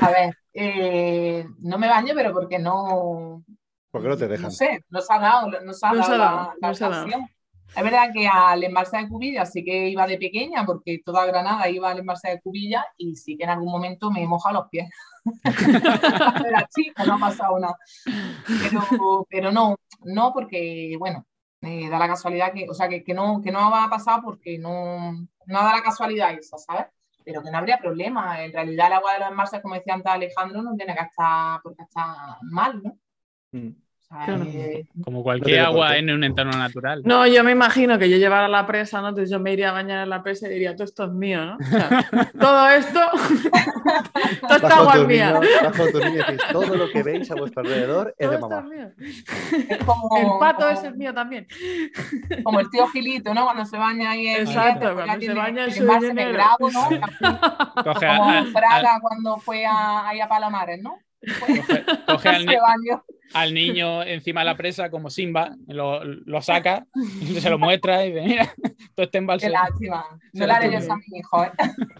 A 0.00 0.10
ver, 0.10 0.36
eh, 0.52 1.46
no 1.60 1.78
me 1.78 1.88
baño, 1.88 2.12
pero 2.16 2.32
porque 2.32 2.58
no, 2.58 3.44
¿Por 3.96 4.02
qué 4.02 4.08
no 4.10 4.16
te 4.18 4.28
dejan? 4.28 4.44
No 4.44 4.50
sé, 4.50 4.84
no 4.90 5.00
se 5.00 5.14
ha 5.14 5.18
dado, 5.18 5.50
no 5.62 5.72
se 5.72 5.86
ha 5.86 5.94
dado, 5.94 6.18
la, 6.18 6.54
ocasión. 6.68 7.26
Es 7.74 7.82
verdad 7.82 8.10
que 8.12 8.28
al 8.28 8.62
embalse 8.62 8.98
de 8.98 9.08
Cubilla 9.08 9.46
sí 9.46 9.64
que 9.64 9.88
iba 9.88 10.06
de 10.06 10.18
pequeña, 10.18 10.66
porque 10.66 11.00
toda 11.02 11.24
Granada 11.24 11.66
iba 11.70 11.90
al 11.90 12.00
embalse 12.00 12.28
de 12.28 12.40
Cubilla 12.42 12.84
y 12.98 13.16
sí 13.16 13.38
que 13.38 13.44
en 13.44 13.50
algún 13.50 13.72
momento 13.72 14.10
me 14.10 14.26
moja 14.26 14.52
los 14.52 14.68
pies. 14.68 14.90
Era 16.46 16.68
chica, 16.68 17.06
no 17.06 17.14
ha 17.14 17.18
pasado 17.18 17.58
nada. 17.58 17.78
Pero, 18.70 19.26
pero 19.30 19.50
no, 19.50 19.76
no 20.04 20.32
porque, 20.34 20.94
bueno, 20.98 21.26
eh, 21.62 21.88
da 21.88 21.98
la 21.98 22.08
casualidad 22.08 22.52
que, 22.52 22.68
o 22.68 22.74
sea, 22.74 22.90
que, 22.90 23.02
que, 23.02 23.14
no, 23.14 23.40
que 23.42 23.50
no 23.50 23.70
va 23.70 23.84
a 23.84 23.90
pasar 23.90 24.20
porque 24.22 24.58
no, 24.58 25.12
no 25.46 25.58
da 25.58 25.74
la 25.74 25.82
casualidad 25.82 26.34
esa, 26.34 26.58
¿sabes? 26.58 26.84
Pero 27.24 27.42
que 27.42 27.50
no 27.50 27.56
habría 27.56 27.78
problema. 27.78 28.44
En 28.44 28.52
realidad 28.52 28.88
el 28.88 28.92
agua 28.92 29.14
de 29.14 29.20
los 29.20 29.30
embalses, 29.30 29.62
como 29.62 29.74
decía 29.74 29.94
antes 29.94 30.12
Alejandro, 30.12 30.60
no 30.60 30.76
tiene 30.76 30.94
que 30.94 31.02
estar 31.02 31.62
porque 31.62 31.82
está 31.82 32.38
mal, 32.42 32.82
¿no? 32.82 32.98
Mm. 33.52 33.85
Eh, 34.08 34.86
como 35.02 35.24
cualquier 35.24 35.60
agua 35.60 35.96
en 35.96 36.10
un 36.10 36.22
entorno 36.22 36.56
natural. 36.56 37.02
No, 37.04 37.26
yo 37.26 37.42
me 37.42 37.50
imagino 37.50 37.98
que 37.98 38.08
yo 38.08 38.18
llevara 38.18 38.46
la 38.46 38.64
presa, 38.64 39.00
¿no? 39.00 39.08
Entonces 39.08 39.30
yo 39.30 39.40
me 39.40 39.52
iría 39.52 39.70
a 39.70 39.72
bañar 39.72 40.04
en 40.04 40.10
la 40.10 40.22
presa 40.22 40.46
y 40.46 40.52
diría, 40.52 40.74
todo 40.74 40.84
esto 40.84 41.04
es 41.06 41.10
mío, 41.10 41.44
¿no? 41.44 41.58
todo 42.40 42.68
esto, 42.68 43.00
toda 44.42 44.56
esta 44.56 44.76
agua 44.76 44.94
es 44.94 45.06
mía. 45.08 45.40
todo 46.52 46.76
lo 46.76 46.88
que 46.90 47.02
veis 47.02 47.28
a 47.32 47.34
vuestro 47.34 47.62
alrededor 47.62 48.14
es 48.16 48.30
de 48.30 48.38
mamá. 48.38 48.68
el 48.96 50.28
pato 50.38 50.68
ese 50.68 50.88
es 50.88 50.96
mío 50.96 51.12
también. 51.12 51.48
Como 52.44 52.60
el 52.60 52.70
tío 52.70 52.86
Gilito, 52.88 53.34
¿no? 53.34 53.44
Cuando 53.44 53.64
se 53.64 53.76
baña 53.76 54.10
ahí 54.10 54.28
en 54.28 54.46
Exacto, 54.46 54.94
cuando 54.94 55.20
se 55.20 55.34
baña 55.34 55.64
en 55.64 55.72
su 55.72 55.84
grado, 55.84 56.70
¿no? 56.72 56.88
Como 57.82 57.94
Fraga 58.52 59.00
cuando 59.00 59.36
fue 59.38 59.66
a, 59.66 60.08
ahí 60.08 60.20
a 60.20 60.28
Palomares, 60.28 60.80
¿no? 60.80 60.96
Coge, 62.06 62.34
al, 63.34 63.52
niño 63.52 64.02
encima 64.04 64.40
de 64.40 64.46
la 64.46 64.56
presa 64.56 64.90
como 64.90 65.10
Simba, 65.10 65.56
lo, 65.66 66.04
lo 66.04 66.40
saca, 66.40 66.86
se 67.40 67.50
lo 67.50 67.58
muestra 67.58 68.04
y 68.04 68.12
dice, 68.12 68.26
mira, 68.26 68.54
todo 68.94 69.04
este 69.04 69.18
embalse. 69.18 69.46
Qué 69.46 69.52
lástima. 69.52 70.06
No 70.32 70.46
le 70.46 70.52
haré 70.52 70.70
yo 70.70 70.92
a 70.92 70.96
mi 70.96 71.18
hijo. 71.18 71.44
¿eh? 71.44 71.50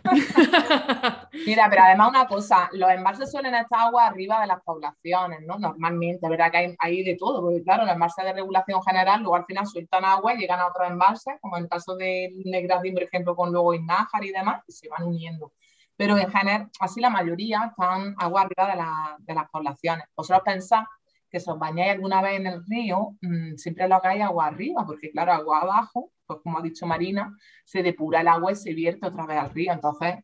mira, 1.46 1.66
pero 1.68 1.82
además 1.82 2.10
una 2.10 2.26
cosa, 2.26 2.70
los 2.72 2.90
embalses 2.90 3.30
suelen 3.30 3.54
estar 3.54 3.80
agua 3.80 4.06
arriba 4.06 4.40
de 4.40 4.46
las 4.46 4.62
poblaciones, 4.62 5.40
¿no? 5.44 5.58
Normalmente, 5.58 6.28
¿verdad? 6.28 6.50
Que 6.52 6.58
hay, 6.58 6.76
hay 6.78 7.02
de 7.02 7.16
todo, 7.16 7.42
porque 7.42 7.62
claro, 7.64 7.84
los 7.84 7.92
embalses 7.92 8.24
de 8.24 8.32
regulación 8.32 8.80
general 8.82 9.20
luego 9.20 9.36
al 9.36 9.46
final 9.46 9.66
sueltan 9.66 10.04
agua 10.04 10.34
y 10.34 10.38
llegan 10.38 10.60
a 10.60 10.68
otros 10.68 10.88
embalses, 10.88 11.34
como 11.40 11.56
en 11.56 11.64
el 11.64 11.68
caso 11.68 11.96
de 11.96 12.32
Negradín, 12.44 12.94
por 12.94 13.02
ejemplo, 13.02 13.34
con 13.34 13.52
luego 13.52 13.74
Innájar 13.74 14.24
y 14.24 14.30
demás, 14.30 14.62
y 14.68 14.72
se 14.72 14.88
van 14.88 15.02
uniendo 15.02 15.52
pero 15.96 16.16
en 16.18 16.30
general, 16.30 16.70
así 16.80 17.00
la 17.00 17.10
mayoría 17.10 17.70
están 17.70 18.14
agua 18.18 18.42
arriba 18.42 18.70
de, 18.70 18.76
la, 18.76 19.16
de 19.18 19.34
las 19.34 19.48
poblaciones. 19.50 20.06
Vosotros 20.14 20.42
pensáis 20.44 20.86
que 21.30 21.40
si 21.40 21.50
os 21.50 21.58
bañáis 21.58 21.92
alguna 21.92 22.22
vez 22.22 22.38
en 22.38 22.46
el 22.46 22.64
río, 22.66 23.16
mmm, 23.20 23.56
siempre 23.56 23.88
lo 23.88 23.96
hagáis 23.96 24.22
agua 24.22 24.46
arriba, 24.46 24.84
porque 24.86 25.10
claro, 25.10 25.32
agua 25.32 25.60
abajo, 25.60 26.12
pues 26.26 26.40
como 26.42 26.58
ha 26.58 26.62
dicho 26.62 26.86
Marina, 26.86 27.34
se 27.64 27.82
depura 27.82 28.20
el 28.20 28.28
agua 28.28 28.52
y 28.52 28.56
se 28.56 28.74
vierte 28.74 29.06
otra 29.06 29.26
vez 29.26 29.38
al 29.38 29.50
río. 29.50 29.72
Entonces, 29.72 30.16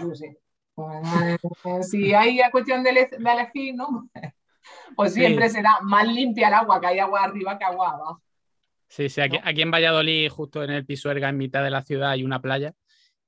yo 0.00 0.14
sé, 0.14 0.38
pues, 0.74 1.02
si 1.90 2.14
hay 2.14 2.40
cuestión 2.50 2.82
de, 2.82 2.92
de 2.92 3.30
elegir, 3.30 3.74
¿no? 3.74 4.08
pues 4.96 5.14
siempre 5.14 5.48
será 5.50 5.78
más 5.82 6.06
limpia 6.06 6.48
el 6.48 6.54
agua 6.54 6.80
que 6.80 6.86
hay 6.86 6.98
agua 6.98 7.24
arriba 7.24 7.58
que 7.58 7.64
agua 7.64 7.90
abajo. 7.90 8.22
Sí, 8.88 9.10
sí, 9.10 9.20
aquí, 9.20 9.38
aquí 9.42 9.60
en 9.60 9.70
Valladolid, 9.70 10.30
justo 10.30 10.64
en 10.64 10.70
el 10.70 10.86
Pisuerga, 10.86 11.28
en 11.28 11.36
mitad 11.36 11.62
de 11.62 11.68
la 11.68 11.82
ciudad, 11.82 12.10
hay 12.10 12.24
una 12.24 12.40
playa 12.40 12.74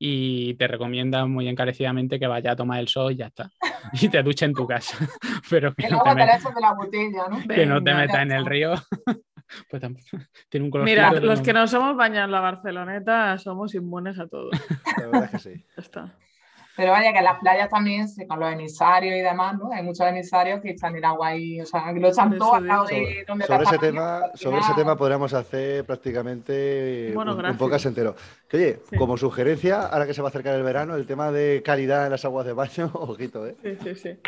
y 0.03 0.55
te 0.55 0.67
recomienda 0.67 1.27
muy 1.27 1.47
encarecidamente 1.47 2.19
que 2.19 2.27
vaya 2.27 2.53
a 2.53 2.57
tomar 2.57 2.81
el 2.81 2.89
sol 2.89 3.13
y 3.13 3.17
ya 3.17 3.27
está. 3.27 3.51
Y 3.93 4.09
te 4.09 4.23
duche 4.23 4.47
en 4.47 4.55
tu 4.55 4.67
casa. 4.67 4.97
Pero 5.51 5.75
que, 5.75 5.91
no 5.91 6.03
te, 6.03 6.15
metas, 6.15 6.43
de 6.43 6.61
la 6.61 6.73
botella, 6.73 7.29
¿no? 7.29 7.39
Que 7.47 7.67
no 7.67 7.85
te 7.85 7.95
metas 7.95 8.23
en 8.23 8.33
el 8.33 8.47
río. 8.47 8.75
Pues 9.69 9.83
tiene 10.49 10.67
un 10.67 10.71
color 10.71 10.85
Mira, 10.85 11.11
los 11.11 11.41
que 11.41 11.53
no 11.53 11.67
somos 11.67 11.97
bañados 11.97 12.27
en 12.27 12.31
la 12.31 12.39
Barceloneta 12.39 13.37
somos 13.37 13.75
inmunes 13.75 14.17
a 14.21 14.29
todo. 14.29 14.49
La 14.97 15.07
verdad 15.07 15.25
es 15.25 15.31
que 15.31 15.39
sí. 15.41 15.65
Ya 15.77 15.83
está. 15.83 16.19
Pero 16.77 16.93
vaya 16.93 17.13
que 17.13 17.19
en 17.19 17.25
las 17.25 17.39
playas 17.39 17.69
también, 17.69 18.07
con 18.29 18.41
los 18.41 18.53
emisarios 18.53 19.15
y 19.17 19.21
demás, 19.21 19.59
¿no? 19.59 19.73
Hay 19.73 19.83
muchos 19.83 20.07
emisarios 20.07 20.61
que 20.61 20.71
echan 20.71 20.95
el 20.97 21.05
agua 21.05 21.29
ahí, 21.29 21.61
o 21.61 21.67
sea, 21.67 21.93
que 21.93 22.01
lo 22.01 22.09
echan 22.09 22.39
todo 22.39 22.55
al 22.55 22.67
lado 22.67 22.87
de 22.87 23.25
donde 23.27 23.47
sobre 23.47 23.65
ese 23.65 23.79
tema 23.79 24.23
Sobre 24.35 24.59
ese 24.59 24.75
tema 24.75 24.97
podríamos 24.97 25.35
hacer 25.35 25.85
prácticamente 25.85 27.13
un, 27.15 27.29
un, 27.29 27.57
podcast 27.57 27.87
entero. 27.87 28.15
Que 28.49 28.57
oye, 28.57 28.81
como 28.97 29.17
sugerencia, 29.17 29.87
ahora 29.87 30.07
que 30.07 30.15
se 30.15 30.23
va 30.23 30.29
a 30.29 30.31
acercar 30.31 30.55
el 30.55 30.63
verano, 30.63 30.95
el 30.95 31.07
tema 31.07 31.31
de 31.33 31.63
calidad 31.65 32.05
en 32.05 32.13
las 32.13 32.25
aguas 32.25 32.47
de 32.47 32.53
baño, 32.53 32.91
ojito, 32.95 33.47
¿eh? 33.47 33.57
Sí, 33.63 33.77
sí, 33.83 33.95
sí. 33.95 34.19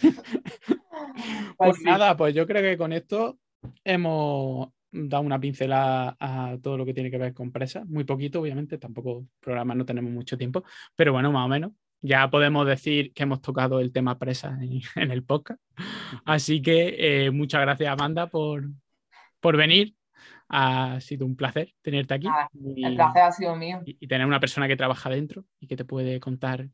pues, 0.00 0.16
pues 1.56 1.80
nada, 1.82 2.16
pues 2.16 2.34
yo 2.34 2.46
creo 2.46 2.62
que 2.62 2.76
con 2.76 2.92
esto 2.92 3.38
hemos 3.84 4.68
dado 5.08 5.22
una 5.22 5.40
pincelada 5.40 6.16
a 6.18 6.56
todo 6.62 6.76
lo 6.76 6.84
que 6.84 6.94
tiene 6.94 7.10
que 7.10 7.18
ver 7.18 7.34
con 7.34 7.52
presas, 7.52 7.86
muy 7.86 8.04
poquito, 8.04 8.40
obviamente, 8.40 8.78
tampoco 8.78 9.26
programas 9.40 9.76
no 9.76 9.84
tenemos 9.84 10.10
mucho 10.10 10.36
tiempo, 10.36 10.64
pero 10.94 11.12
bueno, 11.12 11.32
más 11.32 11.44
o 11.44 11.48
menos 11.48 11.72
ya 12.02 12.30
podemos 12.30 12.66
decir 12.66 13.12
que 13.12 13.24
hemos 13.24 13.42
tocado 13.42 13.80
el 13.80 13.92
tema 13.92 14.18
presa 14.18 14.58
en, 14.60 14.80
el 15.10 15.24
podcast. 15.24 15.60
Así 16.24 16.62
que 16.62 16.96
eh, 16.98 17.30
muchas 17.30 17.60
gracias, 17.62 17.92
Amanda, 17.92 18.28
por, 18.28 18.68
por 19.40 19.56
venir. 19.56 19.94
Ha 20.48 21.00
sido 21.00 21.26
un 21.26 21.34
placer 21.34 21.74
tenerte 21.82 22.14
aquí. 22.14 22.28
el 22.76 22.94
placer 22.94 23.22
ha 23.22 23.32
sido 23.32 23.56
mío. 23.56 23.82
Y, 23.84 24.06
tener 24.06 24.26
una 24.26 24.38
persona 24.38 24.68
que 24.68 24.76
trabaja 24.76 25.10
dentro 25.10 25.44
y 25.58 25.66
que 25.66 25.76
te 25.76 25.84
puede 25.84 26.20
contar 26.20 26.68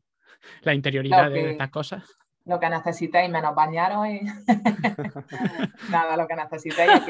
la 0.61 0.75
interioridad 0.75 1.31
de 1.31 1.51
estas 1.51 1.71
cosas. 1.71 2.03
Lo 2.45 2.59
que 2.59 2.69
necesitéis, 2.69 3.29
menos 3.29 3.55
bañaros 3.55 4.07
y 4.07 4.21
nada, 5.91 6.17
lo 6.17 6.27
que 6.27 6.35
necesitéis. 6.35 7.01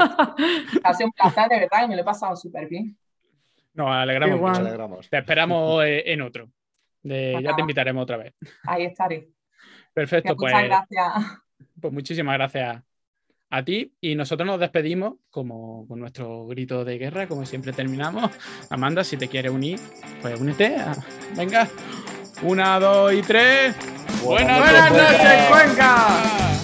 Ha 0.84 0.94
sido 0.94 1.08
un 1.08 1.14
placer, 1.14 1.50
de 1.50 1.60
verdad, 1.62 1.86
y 1.86 1.88
me 1.88 1.96
lo 1.96 2.02
he 2.02 2.06
pasado 2.06 2.36
súper 2.36 2.68
bien. 2.68 2.96
Nos 3.74 3.90
alegramos, 3.90 5.10
Te 5.10 5.18
esperamos 5.18 5.84
eh, 5.84 6.04
en 6.14 6.22
otro. 6.22 6.50
ya 7.02 7.56
te 7.56 7.62
invitaremos 7.62 8.04
otra 8.04 8.18
vez. 8.18 8.34
Ahí 8.66 8.86
estaré. 8.86 9.30
Perfecto, 9.94 10.36
pues. 10.36 10.54
Muchas 10.54 10.68
gracias. 10.68 11.42
Pues 11.82 11.94
muchísimas 11.94 12.36
gracias 12.36 12.84
a 13.50 13.64
ti 13.64 13.94
y 14.02 14.16
nosotros 14.16 14.48
nos 14.48 14.60
despedimos 14.60 15.16
como 15.30 15.88
con 15.88 16.00
nuestro 16.00 16.48
grito 16.48 16.84
de 16.84 16.98
guerra, 16.98 17.28
como 17.28 17.46
siempre 17.46 17.74
terminamos. 17.74 18.32
Amanda, 18.70 19.04
si 19.04 19.18
te 19.18 19.28
quieres 19.28 19.52
unir, 19.52 19.80
pues 20.22 20.40
únete. 20.40 20.76
Venga, 21.36 21.68
una, 22.44 22.80
dos 22.80 23.14
y 23.14 23.22
tres. 23.22 23.76
Buenas, 24.22 24.92
noches, 24.92 25.44
Cuenca. 25.50 26.63